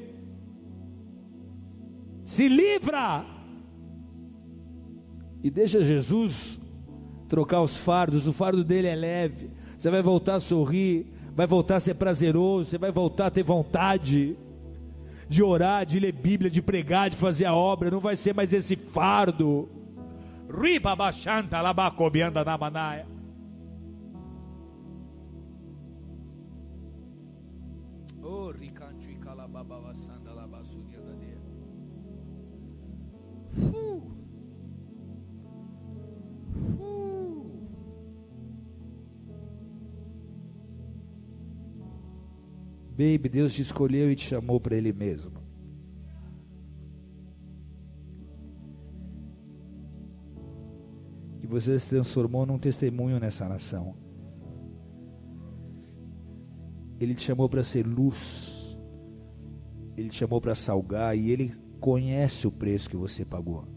Se 2.25 2.49
livra 2.49 3.25
e 5.41 5.49
deixa 5.49 5.81
Jesus 5.81 6.59
trocar 7.29 7.61
os 7.61 7.77
fardos. 7.77 8.27
O 8.27 8.33
fardo 8.33 8.61
dele 8.61 8.89
é 8.89 8.95
leve. 8.95 9.51
Você 9.77 9.89
vai 9.89 10.01
voltar 10.01 10.35
a 10.35 10.39
sorrir, 10.41 11.13
vai 11.33 11.47
voltar 11.47 11.77
a 11.77 11.79
ser 11.79 11.93
prazeroso, 11.93 12.71
você 12.71 12.77
vai 12.77 12.91
voltar 12.91 13.27
a 13.27 13.31
ter 13.31 13.43
vontade 13.43 14.35
de 15.29 15.41
orar, 15.41 15.85
de 15.85 15.97
ler 15.97 16.11
Bíblia, 16.11 16.51
de 16.51 16.61
pregar, 16.61 17.09
de 17.09 17.15
fazer 17.15 17.45
a 17.45 17.55
obra, 17.55 17.89
não 17.89 18.01
vai 18.01 18.17
ser 18.17 18.35
mais 18.35 18.51
esse 18.51 18.75
fardo. 18.75 19.69
Riba 20.51 20.95
baixanta 20.95 21.61
labacobianda 21.61 22.43
na 22.43 22.57
manaia. 22.57 23.07
Oh, 28.21 28.51
ricanto 28.51 29.09
e 29.09 29.15
calababa 29.15 29.95
sanda 29.95 30.33
labasuria 30.33 30.99
da 30.99 31.13
uh. 33.75 34.11
Baby, 42.91 43.29
Deus 43.29 43.53
te 43.53 43.61
escolheu 43.61 44.11
e 44.11 44.15
te 44.15 44.27
chamou 44.27 44.59
para 44.59 44.75
Ele 44.75 44.91
mesmo. 44.91 45.40
Você 51.51 51.77
se 51.77 51.89
transformou 51.89 52.45
num 52.45 52.57
testemunho 52.57 53.19
nessa 53.19 53.47
nação. 53.47 53.93
Ele 56.97 57.13
te 57.13 57.23
chamou 57.23 57.49
para 57.49 57.61
ser 57.61 57.85
luz. 57.85 58.79
Ele 59.97 60.07
te 60.07 60.15
chamou 60.15 60.39
para 60.39 60.55
salgar 60.55 61.17
e 61.17 61.29
ele 61.29 61.51
conhece 61.79 62.47
o 62.47 62.51
preço 62.51 62.89
que 62.89 62.95
você 62.95 63.25
pagou. 63.25 63.67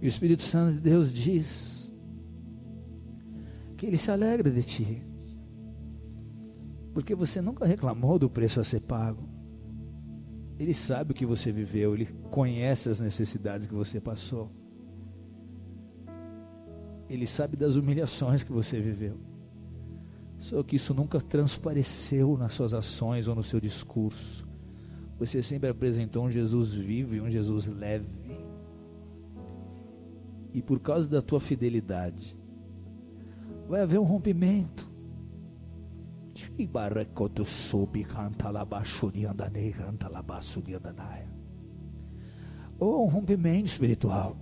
E 0.00 0.06
o 0.06 0.08
Espírito 0.08 0.42
Santo 0.42 0.72
de 0.74 0.80
Deus 0.80 1.12
diz 1.12 1.94
que 3.76 3.84
ele 3.84 3.98
se 3.98 4.10
alegra 4.10 4.50
de 4.50 4.62
ti, 4.62 5.07
porque 6.98 7.14
você 7.14 7.40
nunca 7.40 7.64
reclamou 7.64 8.18
do 8.18 8.28
preço 8.28 8.58
a 8.58 8.64
ser 8.64 8.80
pago. 8.80 9.22
Ele 10.58 10.74
sabe 10.74 11.12
o 11.12 11.14
que 11.14 11.24
você 11.24 11.52
viveu, 11.52 11.94
ele 11.94 12.06
conhece 12.28 12.90
as 12.90 13.00
necessidades 13.00 13.68
que 13.68 13.72
você 13.72 14.00
passou. 14.00 14.50
Ele 17.08 17.24
sabe 17.24 17.56
das 17.56 17.76
humilhações 17.76 18.42
que 18.42 18.50
você 18.50 18.80
viveu. 18.80 19.16
Só 20.38 20.60
que 20.64 20.74
isso 20.74 20.92
nunca 20.92 21.20
transpareceu 21.20 22.36
nas 22.36 22.54
suas 22.54 22.74
ações 22.74 23.28
ou 23.28 23.36
no 23.36 23.44
seu 23.44 23.60
discurso. 23.60 24.44
Você 25.20 25.40
sempre 25.40 25.68
apresentou 25.68 26.24
um 26.24 26.30
Jesus 26.32 26.74
vivo 26.74 27.14
e 27.14 27.20
um 27.20 27.30
Jesus 27.30 27.68
leve 27.68 28.08
e 30.52 30.60
por 30.60 30.80
causa 30.80 31.08
da 31.08 31.22
tua 31.22 31.38
fidelidade, 31.38 32.36
vai 33.68 33.82
haver 33.82 34.00
um 34.00 34.04
rompimento. 34.04 34.87
Ou 42.78 43.06
um 43.06 43.08
rompimento 43.08 43.66
espiritual. 43.66 44.36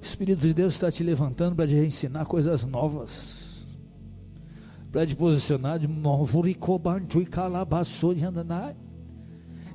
O 0.00 0.04
Espírito 0.04 0.40
de 0.40 0.54
Deus 0.54 0.74
está 0.74 0.90
te 0.90 1.04
levantando 1.04 1.56
para 1.56 1.68
te 1.68 1.76
ensinar 1.76 2.24
coisas 2.24 2.66
novas, 2.66 3.66
para 4.90 5.06
te 5.06 5.14
posicionar 5.14 5.78
de 5.78 5.86
novo. 5.86 6.42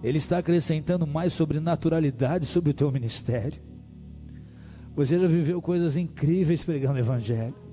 Ele 0.03 0.17
está 0.17 0.39
acrescentando 0.39 1.05
mais 1.05 1.33
sobrenaturalidade 1.33 2.45
sobre 2.45 2.71
o 2.71 2.73
teu 2.73 2.91
ministério. 2.91 3.61
Você 4.95 5.19
já 5.19 5.27
viveu 5.27 5.61
coisas 5.61 5.97
incríveis 5.97 6.63
pregando 6.63 6.95
o 6.95 6.99
Evangelho. 6.99 7.64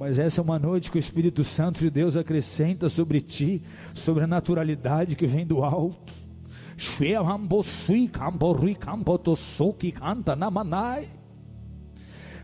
Mas 0.00 0.18
essa 0.18 0.40
é 0.40 0.42
uma 0.42 0.58
noite 0.58 0.90
que 0.90 0.96
o 0.96 0.98
Espírito 0.98 1.44
Santo 1.44 1.80
de 1.80 1.90
Deus 1.90 2.16
acrescenta 2.16 2.88
sobre 2.88 3.20
ti, 3.20 3.62
sobre 3.92 4.24
a 4.24 4.26
naturalidade 4.26 5.14
que 5.14 5.26
vem 5.26 5.46
do 5.46 5.62
alto. 5.62 6.10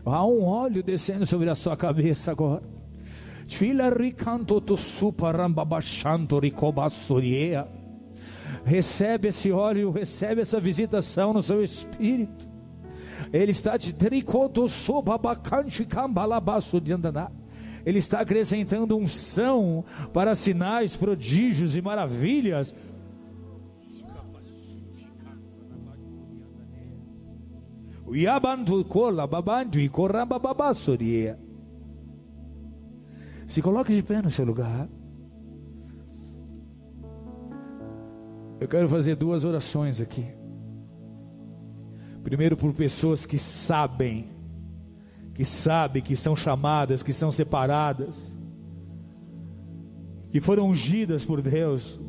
Há 0.05 0.23
um 0.23 0.43
óleo 0.43 0.83
descendo 0.83 1.25
sobre 1.25 1.49
a 1.49 1.55
sua 1.55 1.75
cabeça 1.75 2.29
agora. 2.29 2.61
Recebe 8.63 9.29
esse 9.29 9.51
óleo, 9.51 9.89
recebe 9.89 10.41
essa 10.41 10.59
visitação 10.59 11.33
no 11.33 11.41
seu 11.41 11.63
espírito. 11.63 12.47
Ele 13.33 13.49
está 13.49 13.79
te 13.79 13.91
ele 17.87 17.99
está 17.99 18.19
acrescentando 18.19 18.97
unção 18.97 19.85
para 20.11 20.35
sinais, 20.35 20.97
prodígios 20.97 21.77
e 21.77 21.81
maravilhas. 21.81 22.75
Se 33.47 33.61
coloque 33.61 33.95
de 33.95 34.03
pé 34.03 34.21
no 34.21 34.29
seu 34.29 34.43
lugar. 34.43 34.89
Eu 38.59 38.67
quero 38.67 38.89
fazer 38.89 39.15
duas 39.15 39.45
orações 39.45 40.01
aqui. 40.01 40.25
Primeiro, 42.21 42.57
por 42.57 42.73
pessoas 42.73 43.25
que 43.25 43.37
sabem, 43.37 44.25
que 45.37 45.45
sabem 45.45 46.01
que 46.01 46.15
são 46.15 46.35
chamadas, 46.35 47.03
que 47.03 47.13
são 47.13 47.31
separadas, 47.31 48.39
que 50.31 50.41
foram 50.41 50.69
ungidas 50.69 51.23
por 51.23 51.43
Deus, 51.43 51.99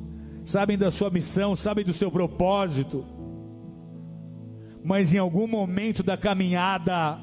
sabem 0.47 0.79
da 0.79 0.91
sua 0.91 1.11
missão, 1.11 1.55
sabem 1.55 1.85
do 1.85 1.93
seu 1.93 2.11
propósito, 2.11 3.05
mas 4.83 5.13
em 5.13 5.19
algum 5.19 5.47
momento 5.47 6.03
da 6.03 6.17
caminhada, 6.17 7.19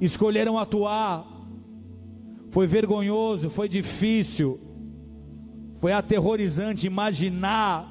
escolheram 0.00 0.58
atuar, 0.58 1.26
foi 2.48 2.66
vergonhoso, 2.66 3.50
foi 3.50 3.68
difícil, 3.68 4.58
foi 5.76 5.92
aterrorizante 5.92 6.86
imaginar 6.86 7.86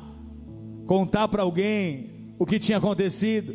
contar 0.87 1.27
para 1.27 1.43
alguém 1.43 2.18
o 2.39 2.45
que 2.45 2.57
tinha 2.57 2.77
acontecido. 2.77 3.53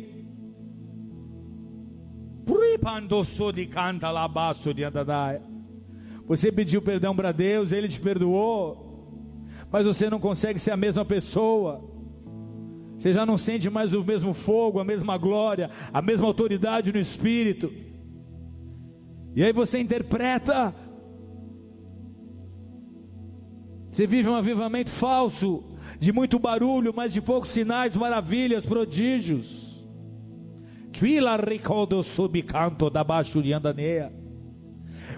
Você 6.27 6.51
pediu 6.51 6.81
perdão 6.83 7.15
para 7.15 7.31
Deus, 7.31 7.71
Ele 7.71 7.87
te 7.87 7.99
perdoou, 7.99 9.11
mas 9.71 9.87
você 9.87 10.07
não 10.07 10.19
consegue 10.19 10.59
ser 10.59 10.71
a 10.71 10.77
mesma 10.77 11.03
pessoa. 11.03 11.83
Você 12.97 13.11
já 13.11 13.25
não 13.25 13.37
sente 13.37 13.69
mais 13.69 13.93
o 13.93 14.03
mesmo 14.03 14.33
fogo, 14.33 14.79
a 14.79 14.83
mesma 14.83 15.17
glória, 15.17 15.69
a 15.91 16.01
mesma 16.01 16.27
autoridade 16.27 16.93
no 16.93 16.99
espírito. 16.99 17.71
E 19.35 19.43
aí 19.43 19.51
você 19.51 19.79
interpreta. 19.79 20.73
Você 23.91 24.05
vive 24.05 24.29
um 24.29 24.35
avivamento 24.35 24.89
falso 24.89 25.74
de 26.05 26.11
muito 26.11 26.37
barulho, 26.37 26.93
mas 26.95 27.11
de 27.11 27.19
poucos 27.19 27.49
sinais, 27.49 27.95
maravilhas, 27.95 28.63
prodígios. 28.63 29.83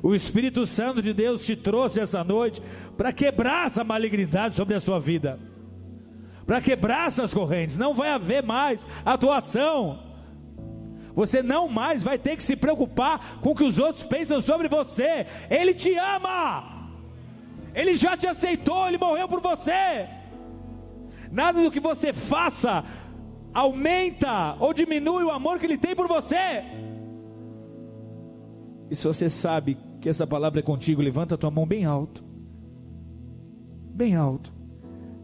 O 0.02 0.16
Espírito 0.16 0.66
Santo 0.66 1.02
de 1.02 1.12
Deus 1.12 1.46
te 1.46 1.58
trouxe 1.58 2.00
essa 2.00 2.24
noite 2.24 2.62
para 2.98 3.12
quebrar 3.12 3.68
essa 3.68 3.84
malignidade 3.84 4.56
sobre 4.56 4.76
a 4.76 4.80
sua 4.80 4.98
vida, 4.98 5.38
para 6.46 6.62
quebrar 6.62 7.08
essas 7.08 7.34
correntes. 7.34 7.78
Não 7.78 7.94
vai 7.94 8.12
haver 8.12 8.42
mais 8.42 8.88
atuação. 9.04 10.00
Você 11.14 11.44
não 11.44 11.68
mais 11.68 12.02
vai 12.02 12.18
ter 12.18 12.38
que 12.38 12.44
se 12.44 12.56
preocupar 12.56 13.40
com 13.42 13.50
o 13.50 13.56
que 13.56 13.66
os 13.66 13.78
outros 13.78 14.06
pensam 14.06 14.40
sobre 14.40 14.70
você. 14.70 15.26
Ele 15.50 15.74
te 15.74 15.94
ama. 15.98 16.94
Ele 17.76 17.94
já 17.94 18.16
te 18.16 18.26
aceitou, 18.26 18.88
ele 18.88 18.98
morreu 18.98 19.28
por 19.28 19.42
você. 19.42 20.17
Nada 21.32 21.62
do 21.62 21.72
que 21.72 21.80
você 21.80 22.14
faça 22.14 22.84
aumenta 23.54 24.56
ou 24.60 24.74
diminui 24.74 25.24
o 25.24 25.32
amor 25.32 25.60
que 25.60 25.66
ele 25.66 25.78
tem 25.78 25.96
por 25.96 26.08
você. 26.08 26.64
E 28.90 28.96
se 28.96 29.06
você 29.06 29.28
sabe 29.28 29.78
que 30.00 30.08
essa 30.08 30.26
palavra 30.26 30.60
é 30.60 30.64
contigo, 30.64 31.02
levanta 31.02 31.36
a 31.36 31.38
tua 31.38 31.52
mão 31.52 31.66
bem 31.66 31.86
alto. 31.86 32.24
Bem 33.94 34.16
alto. 34.16 34.54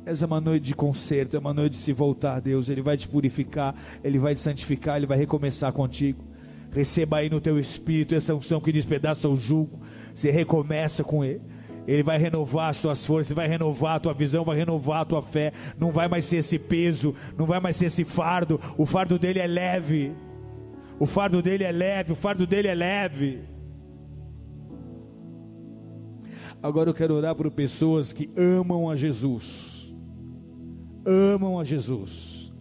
Essa 0.05 0.25
é 0.25 0.27
uma 0.27 0.41
noite 0.41 0.63
de 0.63 0.75
conserto, 0.75 1.37
é 1.37 1.39
uma 1.39 1.53
noite 1.53 1.73
de 1.73 1.77
se 1.77 1.93
voltar 1.93 2.35
a 2.35 2.39
Deus. 2.39 2.69
Ele 2.69 2.81
vai 2.81 2.97
te 2.97 3.07
purificar, 3.07 3.73
Ele 4.03 4.19
vai 4.19 4.33
te 4.33 4.41
santificar, 4.41 4.97
Ele 4.97 5.05
vai 5.05 5.17
recomeçar 5.17 5.71
contigo. 5.71 6.23
Receba 6.71 7.17
aí 7.17 7.29
no 7.29 7.39
teu 7.39 7.57
espírito 7.59 8.15
essa 8.15 8.33
unção 8.33 8.59
que 8.59 8.71
despedaça 8.71 9.29
o 9.29 9.37
jugo. 9.37 9.79
Você 10.13 10.31
recomeça 10.31 11.03
com 11.03 11.23
Ele. 11.23 11.41
Ele 11.87 12.03
vai 12.03 12.17
renovar 12.17 12.69
as 12.69 12.81
tuas 12.81 13.05
forças, 13.05 13.35
vai 13.35 13.47
renovar 13.47 13.95
a 13.95 13.99
tua 13.99 14.13
visão, 14.13 14.45
vai 14.45 14.57
renovar 14.57 15.01
a 15.01 15.05
tua 15.05 15.21
fé. 15.21 15.51
Não 15.77 15.91
vai 15.91 16.07
mais 16.07 16.25
ser 16.25 16.37
esse 16.37 16.57
peso, 16.57 17.13
não 17.37 17.45
vai 17.45 17.59
mais 17.59 17.75
ser 17.75 17.85
esse 17.85 18.05
fardo. 18.05 18.59
O 18.77 18.85
fardo 18.85 19.19
dele 19.19 19.39
é 19.39 19.47
leve. 19.47 20.15
O 20.99 21.05
fardo 21.05 21.41
dele 21.41 21.63
é 21.63 21.71
leve, 21.71 22.13
o 22.13 22.15
fardo 22.15 22.47
dele 22.47 22.67
é 22.67 22.75
leve. 22.75 23.41
Agora 26.61 26.89
eu 26.89 26.93
quero 26.93 27.15
orar 27.15 27.35
por 27.35 27.51
pessoas 27.51 28.13
que 28.13 28.29
amam 28.37 28.89
a 28.89 28.95
Jesus. 28.95 29.93
Amam 31.05 31.59
a 31.59 31.63
Jesus. 31.65 32.53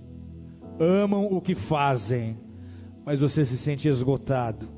Amam 0.80 1.26
o 1.26 1.40
que 1.40 1.54
fazem, 1.54 2.36
mas 3.04 3.20
você 3.20 3.44
se 3.44 3.56
sente 3.56 3.86
esgotado. 3.86 4.68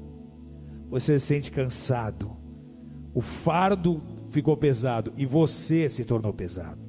Você 0.91 1.19
se 1.19 1.27
sente 1.27 1.51
cansado. 1.51 2.37
O 3.15 3.23
fardo 3.23 4.03
ficou 4.35 4.57
pesado 4.57 5.13
e 5.17 5.25
você 5.25 5.89
se 5.89 6.05
tornou 6.05 6.33
pesado. 6.33 6.81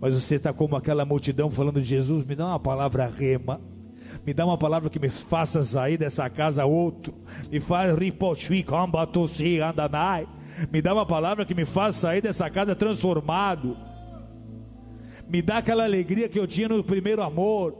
Mas 0.00 0.20
você 0.20 0.34
está 0.34 0.52
como 0.52 0.74
aquela 0.74 1.04
multidão 1.04 1.48
falando 1.48 1.80
de 1.80 1.86
Jesus, 1.86 2.24
me 2.24 2.34
dá 2.34 2.48
uma 2.48 2.58
palavra 2.58 3.06
rema, 3.06 3.60
me 4.26 4.34
dá 4.34 4.44
uma 4.44 4.58
palavra 4.58 4.90
que 4.90 4.98
me 4.98 5.08
faça 5.08 5.62
sair 5.62 5.96
dessa 5.96 6.28
casa 6.28 6.64
outro, 6.64 7.14
me 7.50 7.60
faz 7.60 7.94
andanai, 9.62 10.26
me 10.72 10.82
dá 10.82 10.92
uma 10.92 11.06
palavra 11.06 11.46
que 11.46 11.54
me 11.54 11.64
faça 11.64 12.00
sair 12.00 12.20
dessa 12.20 12.50
casa 12.50 12.74
transformado, 12.74 13.76
me 15.28 15.40
dá 15.40 15.58
aquela 15.58 15.84
alegria 15.84 16.28
que 16.28 16.38
eu 16.38 16.48
tinha 16.48 16.68
no 16.68 16.82
primeiro 16.82 17.22
amor, 17.22 17.74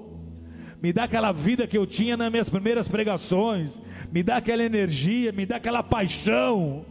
me 0.80 0.92
dá 0.92 1.04
aquela 1.04 1.32
vida 1.32 1.66
que 1.66 1.76
eu 1.76 1.86
tinha 1.86 2.16
nas 2.16 2.30
minhas 2.30 2.48
primeiras 2.48 2.86
pregações, 2.86 3.82
me 4.12 4.22
dá 4.22 4.36
aquela 4.36 4.62
energia, 4.62 5.32
me 5.32 5.44
dá 5.44 5.56
aquela 5.56 5.82
paixão, 5.82 6.86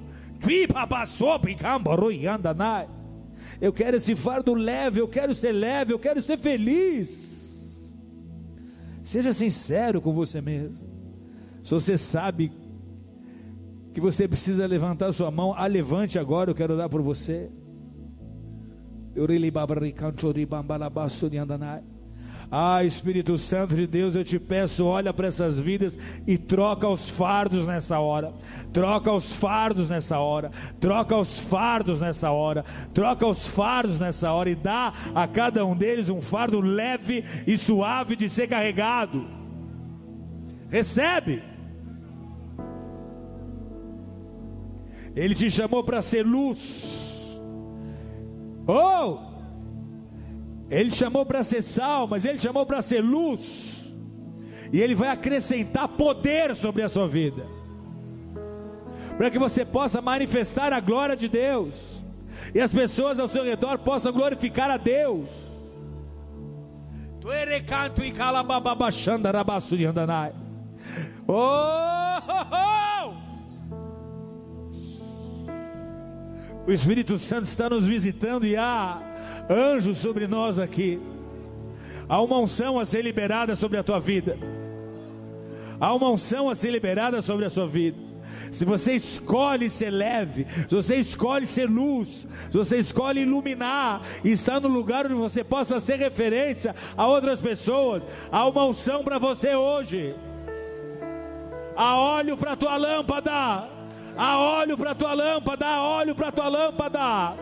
eu 3.62 3.72
quero 3.72 3.98
esse 3.98 4.16
fardo 4.16 4.54
leve, 4.54 5.00
eu 5.00 5.08
quero 5.08 5.36
ser 5.36 5.52
leve, 5.52 5.94
eu 5.94 6.00
quero 6.00 6.22
ser 6.22 6.38
feliz. 6.38 7.96
Seja 9.04 9.34
sincero 9.34 10.02
com 10.02 10.12
você 10.12 10.42
mesmo. 10.42 10.78
Se 11.64 11.72
você 11.72 11.98
sabe 11.98 12.52
que 13.94 14.02
você 14.02 14.28
precisa 14.28 14.66
levantar 14.66 15.12
sua 15.12 15.30
mão, 15.30 15.54
a 15.54 15.68
levante 15.68 16.18
agora, 16.18 16.50
eu 16.50 16.56
quero 16.56 16.76
dar 16.78 16.90
por 16.90 17.02
você. 17.02 17.52
Eu 19.14 19.26
ah, 22.52 22.84
Espírito 22.84 23.38
Santo 23.38 23.74
de 23.74 23.88
Deus, 23.88 24.14
eu 24.14 24.26
te 24.26 24.38
peço, 24.38 24.86
olha 24.86 25.14
para 25.14 25.28
essas 25.28 25.58
vidas 25.58 25.98
e 26.28 26.38
troca 26.38 26.86
os 26.86 27.10
fardos 27.10 27.66
nessa 27.66 27.98
hora. 27.98 28.34
Troca 28.74 29.10
os 29.10 29.32
fardos 29.32 29.90
nessa 29.90 30.20
hora. 30.20 30.52
Troca 30.78 31.16
os 31.16 31.40
fardos 31.40 32.02
nessa 32.02 32.30
hora. 32.30 32.66
Troca 32.94 33.26
os 33.26 33.48
fardos 33.48 33.98
nessa 33.98 34.34
hora 34.34 34.50
e 34.50 34.56
dá 34.56 34.92
a 35.16 35.26
cada 35.30 35.66
um 35.66 35.74
deles 35.74 36.10
um 36.10 36.20
fardo 36.20 36.60
leve 36.60 37.24
e 37.48 37.58
suave 37.58 38.18
de 38.18 38.28
ser 38.28 38.48
carregado. 38.48 39.26
Recebe. 40.70 41.42
Ele 45.16 45.36
te 45.36 45.50
chamou 45.50 45.86
para 45.86 46.02
ser 46.02 46.26
luz. 46.26 47.40
Oh! 48.68 49.31
Ele 50.72 50.90
chamou 50.90 51.26
para 51.26 51.44
ser 51.44 51.62
sal, 51.62 52.08
mas 52.08 52.24
ele 52.24 52.40
chamou 52.40 52.66
para 52.66 52.82
ser 52.82 53.02
luz. 53.02 53.94
E 54.72 54.82
ele 54.82 54.96
vai 54.96 55.10
acrescentar 55.10 55.90
poder 55.90 56.56
sobre 56.56 56.82
a 56.82 56.88
sua 56.88 57.10
vida. 57.10 57.46
Para 59.18 59.30
que 59.30 59.38
você 59.38 59.66
possa 59.66 60.02
manifestar 60.02 60.72
a 60.72 60.80
glória 60.80 61.18
de 61.18 61.28
Deus. 61.28 61.76
E 62.56 62.62
as 62.62 62.74
pessoas 62.74 63.20
ao 63.20 63.28
seu 63.28 63.44
redor 63.44 63.80
possam 63.80 64.14
glorificar 64.14 64.72
a 64.72 64.78
Deus. 64.78 65.30
Oh, 71.28 71.34
oh, 72.28 72.46
oh! 72.56 73.14
O 76.66 76.72
Espírito 76.72 77.18
Santo 77.18 77.44
está 77.44 77.70
nos 77.70 77.86
visitando 77.86 78.46
e 78.46 78.56
há 78.56 79.11
anjos 79.52 79.98
sobre 79.98 80.28
nós 80.28 80.60
aqui. 80.60 81.00
Há 82.08 82.22
uma 82.22 82.40
unção 82.40 82.80
a 82.80 82.86
ser 82.86 83.02
liberada 83.04 83.56
sobre 83.56 83.78
a 83.78 83.84
tua 83.84 84.00
vida. 84.00 84.38
Há 85.80 85.94
uma 85.94 86.10
unção 86.10 86.50
a 86.50 86.56
ser 86.56 86.72
liberada 86.72 87.22
sobre 87.22 87.46
a 87.46 87.50
sua 87.50 87.68
vida. 87.68 87.98
Se 88.52 88.66
você 88.66 88.94
escolhe 88.94 89.70
ser 89.70 89.90
leve, 89.90 90.46
se 90.68 90.76
você 90.76 90.98
escolhe 90.98 91.48
ser 91.48 91.70
luz, 91.70 92.28
se 92.52 92.58
você 92.58 92.78
escolhe 92.78 93.22
iluminar 93.22 94.02
e 94.24 94.32
estar 94.32 94.60
no 94.60 94.68
lugar 94.68 95.06
onde 95.06 95.16
você 95.16 95.44
possa 95.44 95.80
ser 95.80 95.98
referência 95.98 96.76
a 96.98 97.08
outras 97.08 97.42
pessoas, 97.42 98.06
há 98.32 98.46
uma 98.46 98.66
unção 98.66 99.04
para 99.04 99.18
você 99.18 99.56
hoje. 99.56 100.14
Há 101.76 101.96
óleo 101.98 102.38
para 102.38 102.56
tua 102.56 102.76
lâmpada. 102.76 103.70
Há 104.18 104.38
óleo 104.38 104.78
para 104.78 104.94
tua 104.94 105.14
lâmpada. 105.14 105.66
Há 105.66 105.82
óleo 105.82 106.14
para 106.14 106.32
tua 106.32 106.50
lâmpada. 106.50 107.34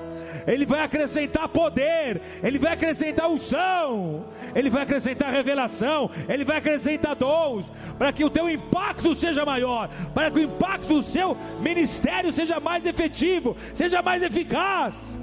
Ele 0.48 0.66
vai 0.66 0.84
acrescentar 0.84 1.48
poder, 1.50 2.22
Ele 2.44 2.60
vai 2.60 2.74
acrescentar 2.74 3.30
unção, 3.30 4.26
Ele 4.56 4.70
vai 4.70 4.84
acrescentar 4.84 5.32
revelação, 5.32 6.10
Ele 6.28 6.44
vai 6.44 6.58
acrescentar 6.58 7.16
dons, 7.16 7.72
para 7.98 8.12
que 8.12 8.24
o 8.24 8.30
teu 8.30 8.50
impacto 8.50 9.14
seja 9.16 9.46
maior, 9.46 9.90
para 10.14 10.32
que 10.32 10.40
o 10.40 10.44
impacto 10.44 10.88
do 10.88 11.02
seu 11.02 11.36
ministério 11.60 12.32
seja 12.32 12.60
mais 12.60 12.86
efetivo, 12.86 13.56
seja 13.74 14.02
mais 14.02 14.24
eficaz. 14.24 15.20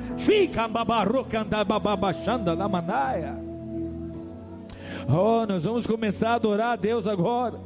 Oh, 5.09 5.47
nós 5.47 5.64
vamos 5.64 5.86
começar 5.86 6.30
a 6.30 6.34
adorar 6.34 6.72
a 6.72 6.76
Deus 6.76 7.06
agora. 7.06 7.60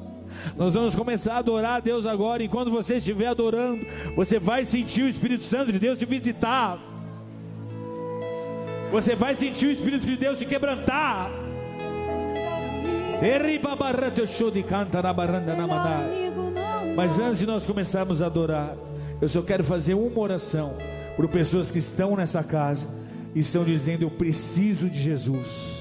Nós 0.57 0.75
vamos 0.75 0.95
começar 0.95 1.35
a 1.35 1.39
adorar 1.39 1.77
a 1.77 1.81
Deus 1.81 2.07
agora. 2.07 2.43
E 2.43 2.49
quando 2.49 2.71
você 2.71 2.97
estiver 2.97 3.27
adorando, 3.27 3.85
você 4.15 4.39
vai 4.39 4.65
sentir 4.65 5.03
o 5.03 5.09
Espírito 5.09 5.45
Santo 5.45 5.73
de 5.73 5.79
Deus 5.79 5.99
te 5.99 6.05
visitar. 6.05 6.79
Você 8.91 9.15
vai 9.15 9.35
sentir 9.35 9.67
o 9.67 9.71
Espírito 9.71 10.05
de 10.05 10.17
Deus 10.17 10.39
te 10.39 10.45
quebrantar. 10.45 11.31
Mas 16.97 17.19
antes 17.19 17.39
de 17.39 17.47
nós 17.47 17.65
começarmos 17.65 18.21
a 18.21 18.27
adorar, 18.27 18.77
eu 19.21 19.29
só 19.29 19.43
quero 19.43 19.63
fazer 19.63 19.95
uma 19.95 20.21
oração 20.21 20.75
por 21.17 21.29
pessoas 21.29 21.71
que 21.71 21.79
estão 21.79 22.17
nessa 22.17 22.43
casa 22.43 22.89
e 23.35 23.41
estão 23.41 23.63
dizendo: 23.63 24.03
Eu 24.03 24.11
preciso 24.11 24.89
de 24.89 24.99
Jesus. 25.01 25.80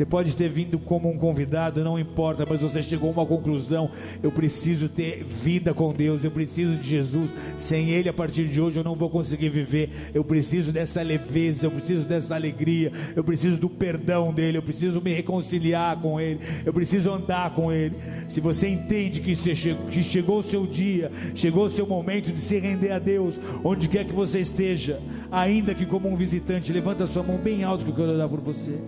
Você 0.00 0.06
pode 0.06 0.34
ter 0.34 0.48
vindo 0.48 0.78
como 0.78 1.10
um 1.10 1.18
convidado, 1.18 1.84
não 1.84 1.98
importa, 1.98 2.46
mas 2.48 2.62
você 2.62 2.82
chegou 2.82 3.10
a 3.10 3.12
uma 3.12 3.26
conclusão. 3.26 3.90
Eu 4.22 4.32
preciso 4.32 4.88
ter 4.88 5.22
vida 5.24 5.74
com 5.74 5.92
Deus, 5.92 6.24
eu 6.24 6.30
preciso 6.30 6.74
de 6.76 6.88
Jesus. 6.88 7.34
Sem 7.58 7.90
Ele, 7.90 8.08
a 8.08 8.12
partir 8.14 8.48
de 8.48 8.58
hoje, 8.62 8.78
eu 8.78 8.82
não 8.82 8.94
vou 8.94 9.10
conseguir 9.10 9.50
viver. 9.50 10.10
Eu 10.14 10.24
preciso 10.24 10.72
dessa 10.72 11.02
leveza, 11.02 11.66
eu 11.66 11.70
preciso 11.70 12.08
dessa 12.08 12.34
alegria, 12.34 12.90
eu 13.14 13.22
preciso 13.22 13.60
do 13.60 13.68
perdão 13.68 14.32
dEle, 14.32 14.56
eu 14.56 14.62
preciso 14.62 15.02
me 15.02 15.12
reconciliar 15.12 16.00
com 16.00 16.18
Ele, 16.18 16.40
eu 16.64 16.72
preciso 16.72 17.12
andar 17.12 17.54
com 17.54 17.70
Ele. 17.70 17.94
Se 18.26 18.40
você 18.40 18.68
entende 18.68 19.20
que, 19.20 19.34
que 19.34 20.02
chegou 20.02 20.38
o 20.38 20.42
seu 20.42 20.66
dia, 20.66 21.12
chegou 21.34 21.66
o 21.66 21.70
seu 21.70 21.86
momento 21.86 22.32
de 22.32 22.40
se 22.40 22.58
render 22.58 22.92
a 22.92 22.98
Deus, 22.98 23.38
onde 23.62 23.86
quer 23.86 24.06
que 24.06 24.14
você 24.14 24.40
esteja, 24.40 24.98
ainda 25.30 25.74
que 25.74 25.84
como 25.84 26.08
um 26.08 26.16
visitante, 26.16 26.72
levanta 26.72 27.06
sua 27.06 27.22
mão 27.22 27.36
bem 27.36 27.64
alto 27.64 27.84
que 27.84 27.90
eu 27.90 27.94
quero 27.94 28.12
orar 28.12 28.26
por 28.26 28.40
você 28.40 28.80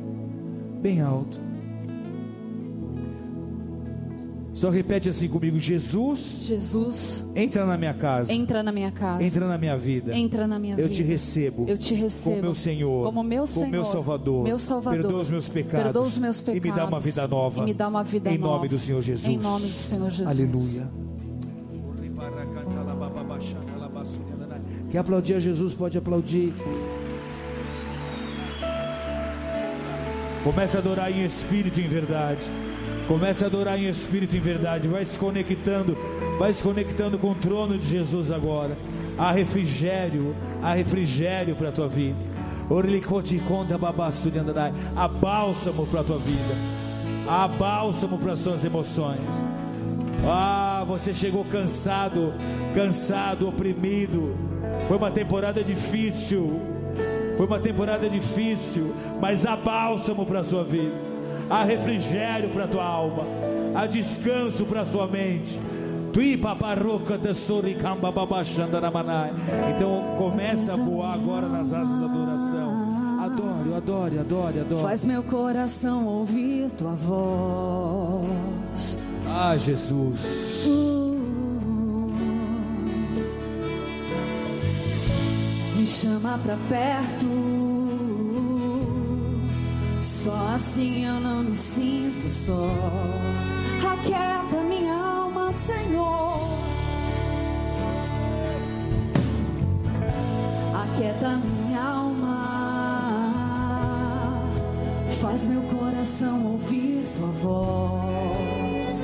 bem 0.82 1.00
alto. 1.00 1.40
Só 4.52 4.68
repete 4.68 5.08
assim 5.08 5.28
comigo: 5.28 5.58
Jesus. 5.58 6.44
Jesus. 6.46 7.24
Entra 7.34 7.64
na 7.64 7.78
minha 7.78 7.94
casa. 7.94 8.32
Entra 8.32 8.62
na 8.62 8.70
minha 8.70 8.92
casa. 8.92 9.24
Entra 9.24 9.48
na 9.48 9.56
minha 9.56 9.76
vida. 9.76 10.14
Entra 10.14 10.46
na 10.46 10.58
minha 10.58 10.74
eu 10.74 10.88
vida. 10.88 10.94
te 10.94 11.02
recebo. 11.02 11.64
Eu 11.66 11.78
te 11.78 11.94
recebo. 11.94 12.36
Como 12.36 12.42
meu 12.42 12.54
Senhor. 12.54 13.04
Como 13.04 13.22
meu 13.22 13.46
Senhor. 13.46 13.64
Como 13.64 13.72
meu 13.72 13.84
Salvador. 13.84 14.44
Meu 14.44 14.58
Salvador. 14.58 15.02
Perdoa 15.02 15.20
os 15.20 15.30
meus 15.30 15.48
pecados. 15.48 15.84
Perdoa 15.84 16.02
os 16.02 16.18
meus 16.18 16.40
pecados. 16.40 16.66
E 16.66 16.70
me 16.70 16.76
dá 16.76 16.84
uma 16.84 17.00
vida 17.00 17.26
nova. 17.26 17.62
E 17.62 17.64
me 17.64 17.74
dá 17.74 17.88
uma 17.88 18.04
vida 18.04 18.30
em 18.30 18.38
nova. 18.38 18.52
Em 18.52 18.56
nome 18.56 18.68
do 18.68 18.78
Senhor 18.78 19.02
Jesus. 19.02 19.28
Em 19.28 19.38
nome 19.38 19.66
do 19.66 19.72
Senhor 19.72 20.10
Jesus. 20.10 20.28
Aleluia. 20.28 21.02
Quer 24.90 24.98
aplaudir 24.98 25.34
a 25.34 25.40
Jesus? 25.40 25.74
Pode 25.74 25.96
aplaudir. 25.96 26.52
Comece 30.44 30.76
a 30.76 30.80
adorar 30.80 31.10
em 31.10 31.24
espírito 31.24 31.80
e 31.80 31.84
em 31.84 31.88
verdade. 31.88 32.50
Comece 33.06 33.44
a 33.44 33.46
adorar 33.46 33.78
em 33.78 33.88
espírito 33.88 34.34
e 34.34 34.38
em 34.38 34.40
verdade. 34.40 34.88
Vai 34.88 35.04
se 35.04 35.18
conectando, 35.18 35.96
vai 36.38 36.52
se 36.52 36.62
conectando 36.62 37.18
com 37.18 37.30
o 37.30 37.34
trono 37.34 37.78
de 37.78 37.86
Jesus 37.86 38.30
agora. 38.30 38.76
Há 39.16 39.30
refrigério, 39.30 40.34
há 40.62 40.74
refrigério 40.74 41.54
para 41.54 41.68
a 41.68 41.72
tua 41.72 41.88
vida. 41.88 42.16
Há 44.96 45.08
bálsamo 45.08 45.86
para 45.86 46.00
a 46.00 46.04
tua 46.04 46.18
vida. 46.18 46.54
Há 47.28 47.46
bálsamo 47.46 48.18
para 48.18 48.32
as 48.32 48.38
suas 48.38 48.64
emoções. 48.64 49.20
Ah, 50.24 50.84
você 50.86 51.12
chegou 51.12 51.44
cansado, 51.44 52.32
cansado, 52.74 53.48
oprimido. 53.48 54.36
Foi 54.88 54.96
uma 54.96 55.10
temporada 55.10 55.62
difícil. 55.62 56.71
Foi 57.36 57.46
uma 57.46 57.58
temporada 57.58 58.08
difícil, 58.08 58.94
mas 59.20 59.46
há 59.46 59.56
bálsamo 59.56 60.24
para 60.26 60.40
a 60.40 60.44
sua 60.44 60.64
vida. 60.64 60.94
Há 61.48 61.64
refrigério 61.64 62.50
para 62.50 62.64
a 62.64 62.68
tua 62.68 62.84
alma. 62.84 63.24
Há 63.74 63.86
descanso 63.86 64.64
para 64.64 64.82
a 64.82 64.86
sua 64.86 65.06
mente. 65.06 65.58
Então 69.74 70.14
começa 70.18 70.72
a 70.72 70.76
voar 70.76 71.14
agora 71.14 71.48
nas 71.48 71.72
asas 71.72 71.98
da 71.98 72.04
adoração. 72.04 72.92
Adore, 73.22 73.74
adore, 73.74 74.18
adore, 74.18 74.60
adore. 74.60 74.82
Faz 74.82 75.04
meu 75.04 75.22
coração 75.22 76.06
ouvir 76.06 76.70
tua 76.72 76.94
voz. 76.94 78.28
Ah, 79.26 79.56
Jesus. 79.56 81.11
Me 85.82 85.88
chama 85.88 86.38
pra 86.38 86.56
perto. 86.68 87.26
Só 90.00 90.52
assim 90.54 91.04
eu 91.04 91.18
não 91.18 91.42
me 91.42 91.56
sinto 91.56 92.30
só. 92.30 92.68
Aquieta 93.84 94.62
minha 94.62 94.94
alma, 94.94 95.52
Senhor. 95.52 96.38
Aquieta 100.84 101.30
minha 101.38 101.82
alma. 101.82 102.38
Faz 105.20 105.48
meu 105.48 105.62
coração 105.62 106.46
ouvir 106.46 107.10
tua 107.16 107.32
voz. 107.42 109.02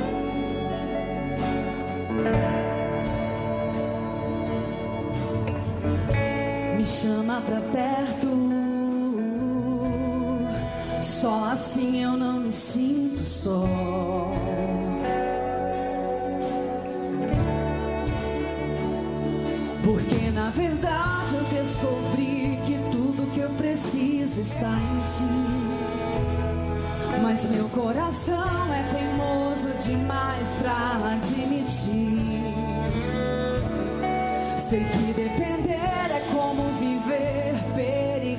Chama 6.89 7.43
pra 7.43 7.61
perto. 7.61 8.29
Só 11.03 11.51
assim 11.53 12.03
eu 12.03 12.13
não 12.17 12.41
me 12.41 12.51
sinto 12.51 13.27
só. 13.27 13.69
Porque 19.85 20.31
na 20.31 20.51
verdade 20.51 21.35
eu 21.35 21.45
descobri 21.45 22.59
que 22.65 22.79
tudo 22.91 23.31
que 23.33 23.41
eu 23.41 23.51
preciso 23.51 24.41
está 24.41 24.71
em 24.71 25.01
ti. 25.05 25.25
Mas 27.23 27.45
meu 27.51 27.69
coração 27.69 28.73
é 28.73 28.83
teimoso 28.85 29.71
demais 29.87 30.55
pra 30.55 31.13
admitir. 31.15 32.29
Sei 34.57 34.85
que 34.85 35.15
depender 35.15 35.73
é 35.73 36.23
como 36.31 36.73
viver 36.73 36.78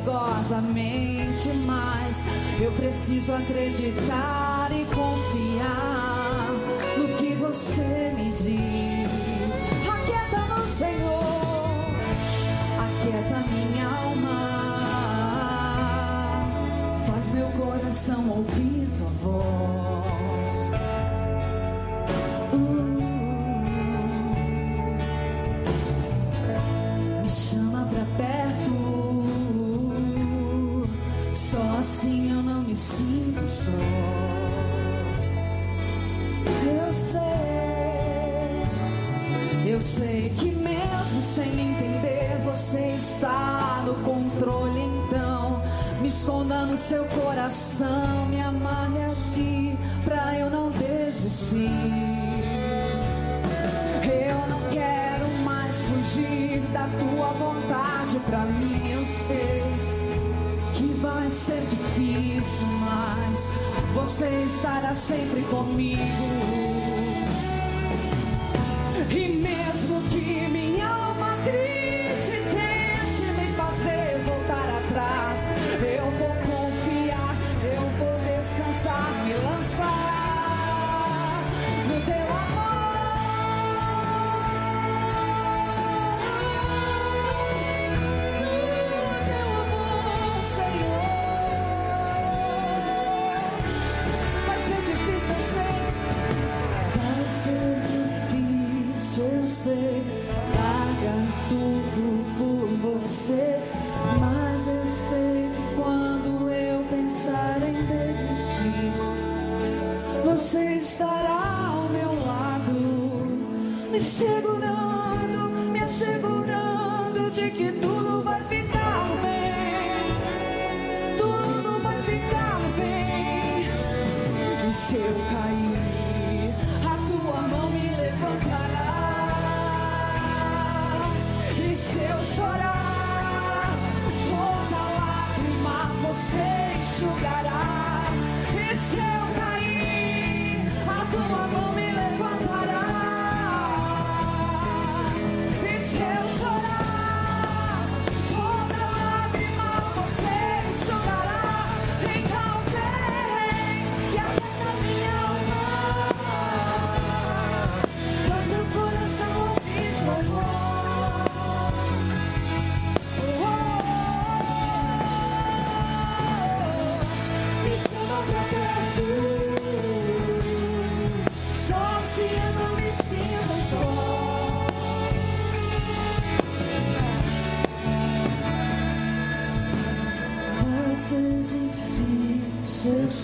perigosamente, 0.09 1.49
mas 1.65 2.23
eu 2.59 2.71
preciso 2.71 3.33
acreditar 3.33 4.69
e 4.71 4.85
confiar 4.85 6.49
no 6.97 7.15
que 7.17 7.35
você 7.35 8.11
me 8.15 8.31
diz. 8.31 9.55
Aquieta, 9.87 10.41
meu 10.55 10.67
Senhor, 10.67 11.95
aquieta 12.79 13.45
minha 13.49 13.87
alma, 13.87 14.39
faz 17.05 17.31
meu 17.31 17.47
coração 17.51 18.29
ouvir 18.29 18.78
Eu 36.65 36.93
sei, 36.93 37.21
eu 39.73 39.79
sei 39.79 40.29
que 40.37 40.51
mesmo 40.51 41.21
sem 41.21 41.71
entender, 41.71 42.39
você 42.43 42.93
está 42.95 43.83
no 43.85 43.95
controle. 44.03 44.79
Então, 44.81 45.61
me 46.01 46.07
esconda 46.07 46.65
no 46.65 46.77
seu 46.77 47.05
coração, 47.05 48.25
me 48.27 48.41
amarre 48.41 49.03
a 49.03 49.15
ti, 49.33 49.77
pra 50.03 50.37
eu 50.37 50.49
não 50.49 50.71
desistir. 50.71 51.69
Eu 54.03 54.47
não 54.47 54.61
quero 54.71 55.27
mais 55.43 55.83
fugir 55.83 56.59
da 56.73 56.87
tua 56.99 57.27
vontade 57.33 58.19
pra 58.27 58.39
mim. 58.39 58.91
Eu 58.91 59.05
sei 59.05 59.58
ser 61.39 61.61
difícil, 61.61 62.67
mas 62.67 63.43
você 63.93 64.43
estará 64.45 64.93
sempre 64.93 65.41
comigo. 65.43 66.01
E 69.09 69.29
mesmo 69.29 70.01
que 70.09 70.47
minha 70.49 70.68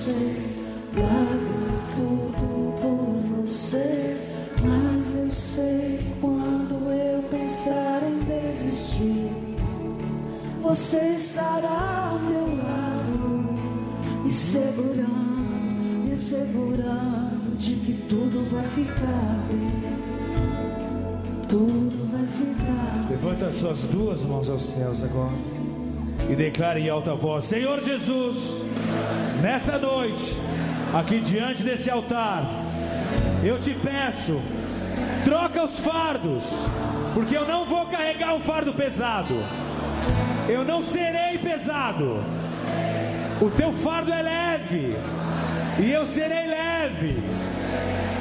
você, 0.05 0.35
largo 0.95 1.55
tudo 1.95 2.73
por 2.79 3.41
você. 3.41 4.17
Mas 4.61 5.15
eu 5.15 5.31
sei 5.31 5.99
quando 6.21 6.91
eu 6.91 7.23
pensar 7.23 8.01
em 8.03 8.19
desistir, 8.19 9.31
você 10.61 11.13
estará 11.15 12.09
ao 12.11 12.19
meu 12.19 12.55
lado, 12.55 14.23
me 14.23 14.29
segurando, 14.29 16.07
me 16.07 16.15
segurando 16.15 17.57
de 17.57 17.75
que 17.75 17.93
tudo 18.07 18.47
vai 18.51 18.65
ficar 18.65 19.47
bem. 19.51 19.95
Tudo 21.47 22.11
vai 22.11 22.27
ficar. 22.27 23.07
Bem. 23.07 23.17
Levanta 23.17 23.51
suas 23.51 23.85
duas 23.85 24.23
mãos 24.23 24.49
aos 24.49 24.63
céus 24.63 25.03
agora 25.03 25.33
e 26.29 26.35
declare 26.35 26.81
em 26.81 26.89
alta 26.89 27.15
voz: 27.15 27.45
Senhor 27.45 27.83
Jesus 27.83 28.64
nessa 29.45 29.77
noite, 29.77 30.35
aqui 30.91 31.19
diante 31.19 31.61
desse 31.61 31.91
altar, 31.91 32.43
eu 33.43 33.59
te 33.59 33.75
peço, 33.75 34.41
troca 35.23 35.63
os 35.63 35.79
fardos, 35.81 36.65
porque 37.13 37.37
eu 37.37 37.45
não 37.45 37.63
vou 37.63 37.85
carregar 37.85 38.33
um 38.33 38.39
fardo 38.39 38.73
pesado. 38.73 39.35
Eu 40.49 40.65
não 40.65 40.81
serei 40.81 41.37
pesado. 41.37 42.23
O 43.39 43.51
teu 43.51 43.71
fardo 43.71 44.11
é 44.11 44.23
leve, 44.23 44.95
e 45.77 45.91
eu 45.91 46.07
serei 46.07 46.47
leve. 46.47 47.23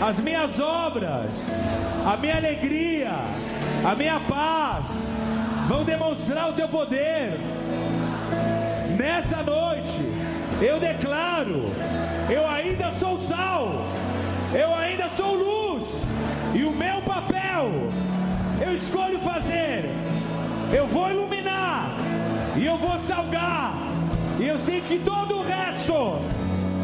As 0.06 0.20
minhas 0.20 0.60
obras, 0.60 1.48
a 2.04 2.18
minha 2.18 2.36
alegria, 2.36 3.12
a 3.82 3.94
minha 3.94 4.20
paz 4.20 5.10
vão 5.68 5.84
demonstrar 5.84 6.50
o 6.50 6.52
teu 6.52 6.68
poder. 6.68 7.40
Nessa 8.98 9.42
noite, 9.42 10.13
eu 10.60 10.80
declaro: 10.80 11.70
eu 12.30 12.48
ainda 12.48 12.90
sou 12.92 13.18
sal, 13.18 13.86
eu 14.52 14.74
ainda 14.74 15.08
sou 15.08 15.34
luz, 15.34 16.06
e 16.54 16.64
o 16.64 16.70
meu 16.70 17.02
papel 17.02 17.70
eu 18.60 18.74
escolho 18.74 19.18
fazer. 19.18 19.90
Eu 20.72 20.86
vou 20.86 21.10
iluminar 21.10 21.96
e 22.56 22.64
eu 22.64 22.76
vou 22.78 22.98
salgar. 23.00 23.74
E 24.40 24.46
eu 24.46 24.58
sei 24.58 24.80
que 24.80 24.98
todo 24.98 25.38
o 25.38 25.42
resto 25.42 26.18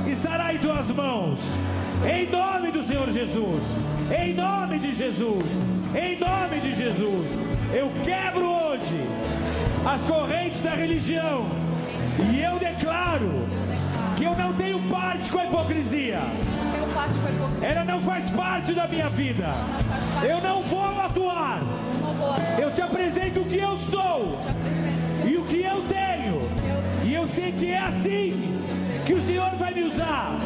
estará 0.07 0.55
em 0.55 0.59
tuas 0.59 0.91
mãos. 0.91 1.41
Em 2.05 2.31
nome 2.31 2.71
do 2.71 2.83
Senhor 2.83 3.11
Jesus. 3.11 3.79
Em 4.11 4.35
nome 4.35 4.79
de 4.79 4.93
Jesus. 4.93 5.45
Em 5.95 6.19
nome 6.19 6.61
de 6.61 6.75
Jesus. 6.75 7.39
Eu 7.73 7.91
quebro 8.05 8.45
hoje 8.45 9.01
as 9.85 10.03
correntes 10.03 10.63
da 10.63 10.71
religião. 10.71 11.47
E 12.33 12.43
eu 12.43 12.59
declaro 12.59 13.47
que 14.17 14.25
eu 14.25 14.37
não 14.37 14.53
tenho 14.53 14.81
parte 14.91 15.31
com 15.31 15.39
a 15.39 15.45
hipocrisia. 15.47 16.21
Ela 17.63 17.85
não 17.85 18.01
faz 18.01 18.31
parte 18.31 18.75
da 18.75 18.87
minha 18.87 19.09
vida. 19.09 19.47
Eu 20.23 20.41
não 20.41 20.63
vou 20.63 21.01
atuar. 21.01 21.61
Eu 22.61 22.71
te 22.73 22.83
apresento 22.83 23.41
o 23.41 23.47
que 23.47 23.59
eu 23.59 23.79
sou 23.79 24.39
e 25.27 25.37
o 25.37 25.45
que 25.45 25.63
eu 25.63 25.83
tenho. 25.83 26.49
E 27.05 27.15
eu 27.15 27.27
sei 27.27 27.53
que 27.53 27.71
é 27.71 27.79
assim 27.79 28.61
que 29.07 29.15
o 29.15 29.23
Senhor 29.23 29.51
vai 29.57 29.73
me 29.73 29.85
usar 29.85 30.39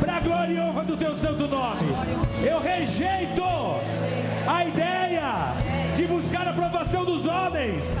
para 0.00 0.16
a 0.16 0.20
glória 0.20 0.52
e 0.52 0.60
honra 0.60 0.84
do 0.84 0.96
teu 0.96 1.16
santo 1.16 1.48
nome. 1.48 1.86
Eu 2.44 2.60
rejeito 2.60 3.42
a 4.46 4.64
ideia 4.64 5.54
de 5.96 6.06
buscar 6.06 6.46
a 6.46 6.50
aprovação 6.50 7.04
dos 7.04 7.26
homens 7.26 7.96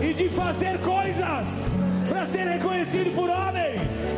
e 0.00 0.14
de 0.14 0.28
fazer 0.30 0.78
coisas 0.80 1.68
para 2.08 2.26
ser 2.26 2.46
reconhecido 2.46 3.14
por 3.14 3.28
homens. 3.28 4.12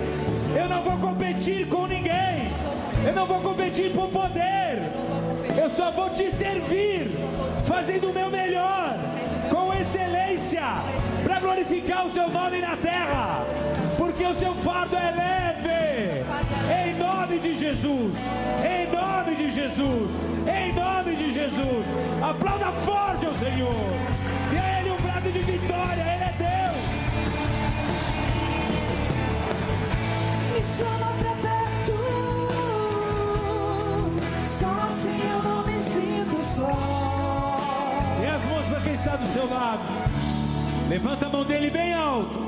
Eu 0.56 0.68
não 0.68 0.82
vou 0.82 0.98
competir 0.98 1.66
com 1.68 1.86
ninguém. 1.86 2.52
Eu 3.06 3.14
não 3.14 3.26
vou 3.26 3.40
competir 3.40 3.92
por 3.92 4.08
poder. 4.08 4.82
Eu 5.56 5.70
só 5.70 5.90
vou 5.90 6.10
te 6.10 6.30
servir, 6.30 7.10
fazendo 7.66 8.10
o 8.10 8.12
meu 8.12 8.30
melhor, 8.30 8.96
com 9.50 9.72
excelência, 9.74 10.62
para 11.24 11.40
glorificar 11.40 12.06
o 12.06 12.12
seu 12.12 12.28
nome 12.28 12.60
na 12.60 12.76
terra, 12.76 13.44
porque 13.96 14.24
o 14.24 14.34
seu 14.34 14.54
fardo 14.54 14.96
é 14.96 15.10
leve. 15.10 16.24
Em 16.70 16.94
nome 16.94 17.38
de 17.38 17.54
Jesus, 17.54 18.30
em 18.64 18.86
nome 18.92 19.36
de 19.36 19.50
Jesus, 19.50 20.12
em 20.46 20.72
nome 20.72 21.16
de 21.16 21.32
Jesus. 21.32 21.86
Aplauda 22.22 22.66
forte 22.82 23.26
ao 23.26 23.34
Senhor. 23.34 23.74
Dê 24.50 24.58
a 24.58 24.80
Ele 24.80 24.90
um 24.90 24.96
brado 24.96 25.30
de 25.30 25.40
vitória, 25.40 26.17
Levanta 40.88 41.26
a 41.26 41.28
mão 41.28 41.44
dele 41.44 41.70
bem 41.70 41.92
alto. 41.92 42.40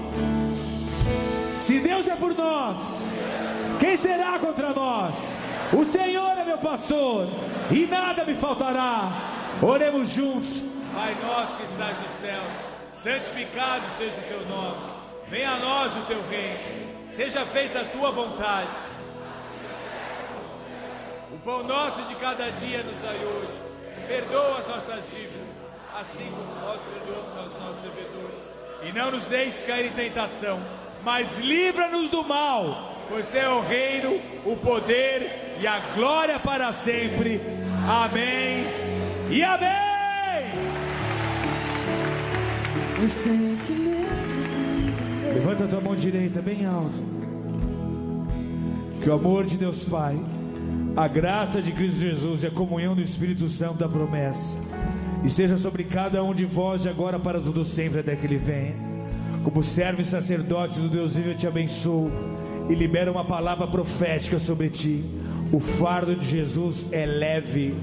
Se 1.54 1.78
Deus 1.78 2.08
é 2.08 2.16
por 2.16 2.34
nós, 2.34 3.12
quem 3.78 3.96
será 3.96 4.38
contra 4.38 4.72
nós? 4.72 5.36
O 5.72 5.84
Senhor 5.84 6.36
é 6.38 6.44
meu 6.44 6.58
pastor 6.58 7.28
e 7.70 7.86
nada 7.86 8.24
me 8.24 8.34
faltará. 8.34 9.12
Oremos 9.62 10.08
juntos. 10.08 10.64
Pai 10.92 11.14
nosso 11.22 11.58
que 11.58 11.64
estás 11.64 11.96
nos 12.00 12.10
céus, 12.10 12.42
santificado 12.92 13.84
seja 13.96 14.20
o 14.20 14.24
teu 14.24 14.46
nome. 14.46 14.78
Venha 15.28 15.50
a 15.50 15.58
nós 15.58 15.96
o 15.96 16.06
teu 16.06 16.20
reino. 16.28 16.89
Seja 17.10 17.44
feita 17.44 17.80
a 17.80 17.84
tua 17.84 18.12
vontade. 18.12 18.70
O 21.32 21.38
pão 21.38 21.64
nosso 21.64 22.02
de 22.02 22.14
cada 22.14 22.50
dia 22.50 22.82
nos 22.84 22.98
dai 23.00 23.16
hoje. 23.16 23.60
Perdoa 24.06 24.58
as 24.58 24.68
nossas 24.68 25.10
dívidas, 25.10 25.62
assim 25.98 26.30
como 26.30 26.66
nós 26.66 26.80
perdoamos 26.82 27.36
aos 27.36 27.54
nossos 27.60 27.82
devedores. 27.82 28.42
E 28.82 28.92
não 28.92 29.10
nos 29.10 29.26
deixes 29.26 29.62
cair 29.64 29.86
em 29.86 29.90
tentação, 29.90 30.60
mas 31.02 31.38
livra-nos 31.38 32.10
do 32.10 32.24
mal, 32.24 32.96
pois 33.08 33.34
é 33.34 33.48
o 33.48 33.60
reino, 33.60 34.20
o 34.44 34.56
poder 34.56 35.56
e 35.60 35.66
a 35.66 35.80
glória 35.94 36.38
para 36.38 36.72
sempre. 36.72 37.40
Amém 37.88 38.66
e 39.30 39.42
amém. 39.42 39.80
Levanta 45.32 45.64
a 45.64 45.68
tua 45.68 45.80
mão 45.80 45.94
direita 45.94 46.42
bem 46.42 46.66
alto. 46.66 47.00
Que 49.00 49.08
o 49.08 49.14
amor 49.14 49.46
de 49.46 49.56
Deus 49.56 49.84
Pai, 49.84 50.18
a 50.96 51.06
graça 51.06 51.62
de 51.62 51.70
Cristo 51.70 52.00
Jesus 52.00 52.42
e 52.42 52.48
a 52.48 52.50
comunhão 52.50 52.96
do 52.96 53.00
Espírito 53.00 53.48
Santo 53.48 53.78
da 53.78 53.88
promessa 53.88 54.58
esteja 55.24 55.56
sobre 55.56 55.84
cada 55.84 56.24
um 56.24 56.34
de 56.34 56.44
vós 56.44 56.82
de 56.82 56.88
agora 56.88 57.18
para 57.18 57.40
todo 57.40 57.64
sempre 57.64 58.00
até 58.00 58.16
que 58.16 58.26
Ele 58.26 58.38
venha. 58.38 58.74
Como 59.44 59.62
servo 59.62 60.00
e 60.00 60.04
sacerdote 60.04 60.80
do 60.80 60.88
Deus 60.88 61.14
vivo, 61.14 61.30
eu 61.30 61.36
te 61.36 61.46
abençoo 61.46 62.10
e 62.68 62.74
libero 62.74 63.12
uma 63.12 63.24
palavra 63.24 63.66
profética 63.68 64.38
sobre 64.38 64.68
ti. 64.68 65.04
O 65.52 65.60
fardo 65.60 66.16
de 66.16 66.26
Jesus 66.26 66.86
é 66.90 67.06
leve. 67.06 67.74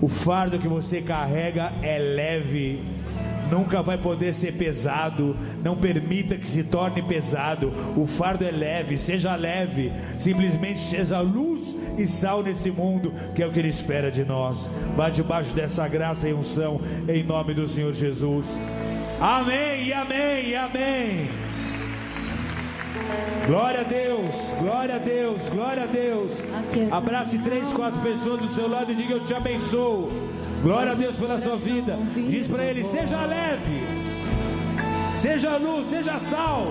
O 0.00 0.08
fardo 0.08 0.58
que 0.58 0.68
você 0.68 1.02
carrega 1.02 1.72
é 1.82 1.98
leve 1.98 2.95
nunca 3.50 3.82
vai 3.82 3.98
poder 3.98 4.32
ser 4.32 4.52
pesado. 4.52 5.36
Não 5.62 5.76
permita 5.76 6.36
que 6.36 6.48
se 6.48 6.62
torne 6.64 7.02
pesado. 7.02 7.72
O 7.96 8.06
fardo 8.06 8.44
é 8.44 8.50
leve, 8.50 8.98
seja 8.98 9.34
leve. 9.34 9.92
Simplesmente 10.18 10.80
seja 10.80 11.20
luz 11.20 11.76
e 11.98 12.06
sal 12.06 12.42
nesse 12.42 12.70
mundo, 12.70 13.12
que 13.34 13.42
é 13.42 13.46
o 13.46 13.52
que 13.52 13.58
Ele 13.58 13.68
espera 13.68 14.10
de 14.10 14.24
nós. 14.24 14.70
Vá 14.96 15.08
debaixo 15.08 15.54
dessa 15.54 15.86
graça 15.88 16.28
e 16.28 16.34
unção, 16.34 16.80
em 17.08 17.22
nome 17.22 17.54
do 17.54 17.66
Senhor 17.66 17.92
Jesus. 17.92 18.58
Amém 19.20 19.92
amém 19.92 20.54
amém. 20.56 21.28
Glória 23.46 23.80
a 23.80 23.84
Deus, 23.84 24.54
glória 24.58 24.96
a 24.96 24.98
Deus, 24.98 25.48
glória 25.48 25.84
a 25.84 25.86
Deus. 25.86 26.42
Abrace 26.90 27.38
três, 27.38 27.72
quatro 27.72 28.00
pessoas 28.00 28.40
do 28.40 28.48
seu 28.48 28.68
lado 28.68 28.92
e 28.92 28.94
diga: 28.94 29.14
Eu 29.14 29.24
te 29.24 29.34
abençoo. 29.34 30.10
Glória 30.66 30.90
a 30.90 30.94
Deus 30.96 31.14
pela 31.14 31.40
sua 31.40 31.54
vida. 31.54 31.96
Diz 32.28 32.48
para 32.48 32.64
ele: 32.64 32.82
seja 32.82 33.24
leve, 33.24 33.86
seja 35.12 35.56
luz, 35.58 35.88
seja 35.88 36.18
sal. 36.18 36.66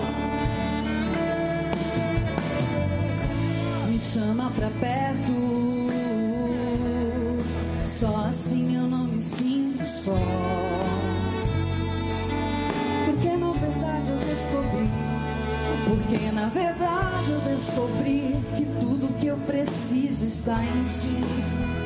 Me 3.88 3.98
chama 3.98 4.52
pra 4.54 4.68
perto. 4.68 5.88
Só 7.86 8.26
assim 8.28 8.76
eu 8.76 8.82
não 8.82 9.04
me 9.04 9.18
sinto 9.18 9.86
só. 9.86 10.18
Porque 13.06 13.34
na 13.34 13.52
verdade 13.52 14.10
eu 14.10 14.18
descobri. 14.28 14.90
Porque 15.88 16.32
na 16.32 16.48
verdade 16.50 17.30
eu 17.30 17.40
descobri 17.50 18.36
que 18.54 18.66
tudo 18.78 19.18
que 19.18 19.28
eu 19.28 19.38
preciso 19.38 20.26
está 20.26 20.62
em 20.62 20.84
ti. 20.84 21.85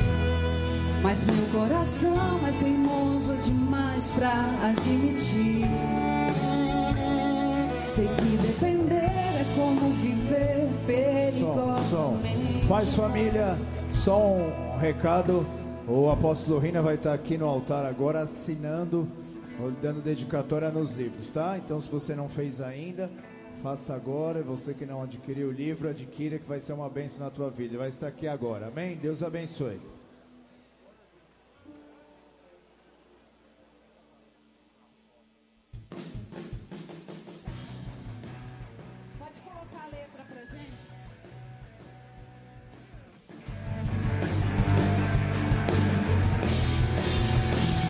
Mas 1.01 1.25
meu 1.25 1.45
coração 1.47 2.39
é 2.47 2.51
teimoso 2.59 3.35
demais 3.37 4.11
pra 4.11 4.31
admitir. 4.69 5.65
Sei 7.79 8.07
que 8.07 8.37
depender 8.47 8.95
é 8.95 9.45
como 9.55 9.89
viver 9.95 10.69
Som, 11.31 11.81
som. 11.89 12.17
perigosamente. 12.17 12.67
Paz, 12.67 12.95
família, 12.95 13.57
só 13.89 14.19
um 14.19 14.77
recado. 14.77 15.45
O 15.87 16.09
apóstolo 16.09 16.59
Rina 16.59 16.81
vai 16.81 16.95
estar 16.95 17.13
aqui 17.13 17.37
no 17.37 17.47
altar 17.47 17.85
agora 17.85 18.21
assinando 18.21 19.07
dando 19.81 20.01
dedicatória 20.01 20.69
nos 20.71 20.91
livros, 20.91 21.29
tá? 21.29 21.57
Então, 21.57 21.79
se 21.81 21.91
você 21.91 22.15
não 22.15 22.27
fez 22.27 22.61
ainda, 22.61 23.11
faça 23.61 23.93
agora. 23.93 24.41
Você 24.41 24.73
que 24.73 24.85
não 24.85 25.03
adquiriu 25.03 25.49
o 25.49 25.51
livro, 25.51 25.89
adquira 25.89 26.39
que 26.39 26.47
vai 26.47 26.59
ser 26.59 26.73
uma 26.73 26.89
bênção 26.89 27.23
na 27.23 27.29
tua 27.29 27.49
vida. 27.49 27.77
Vai 27.77 27.89
estar 27.89 28.07
aqui 28.07 28.27
agora. 28.27 28.67
Amém? 28.67 28.95
Deus 28.95 29.21
abençoe. 29.21 29.79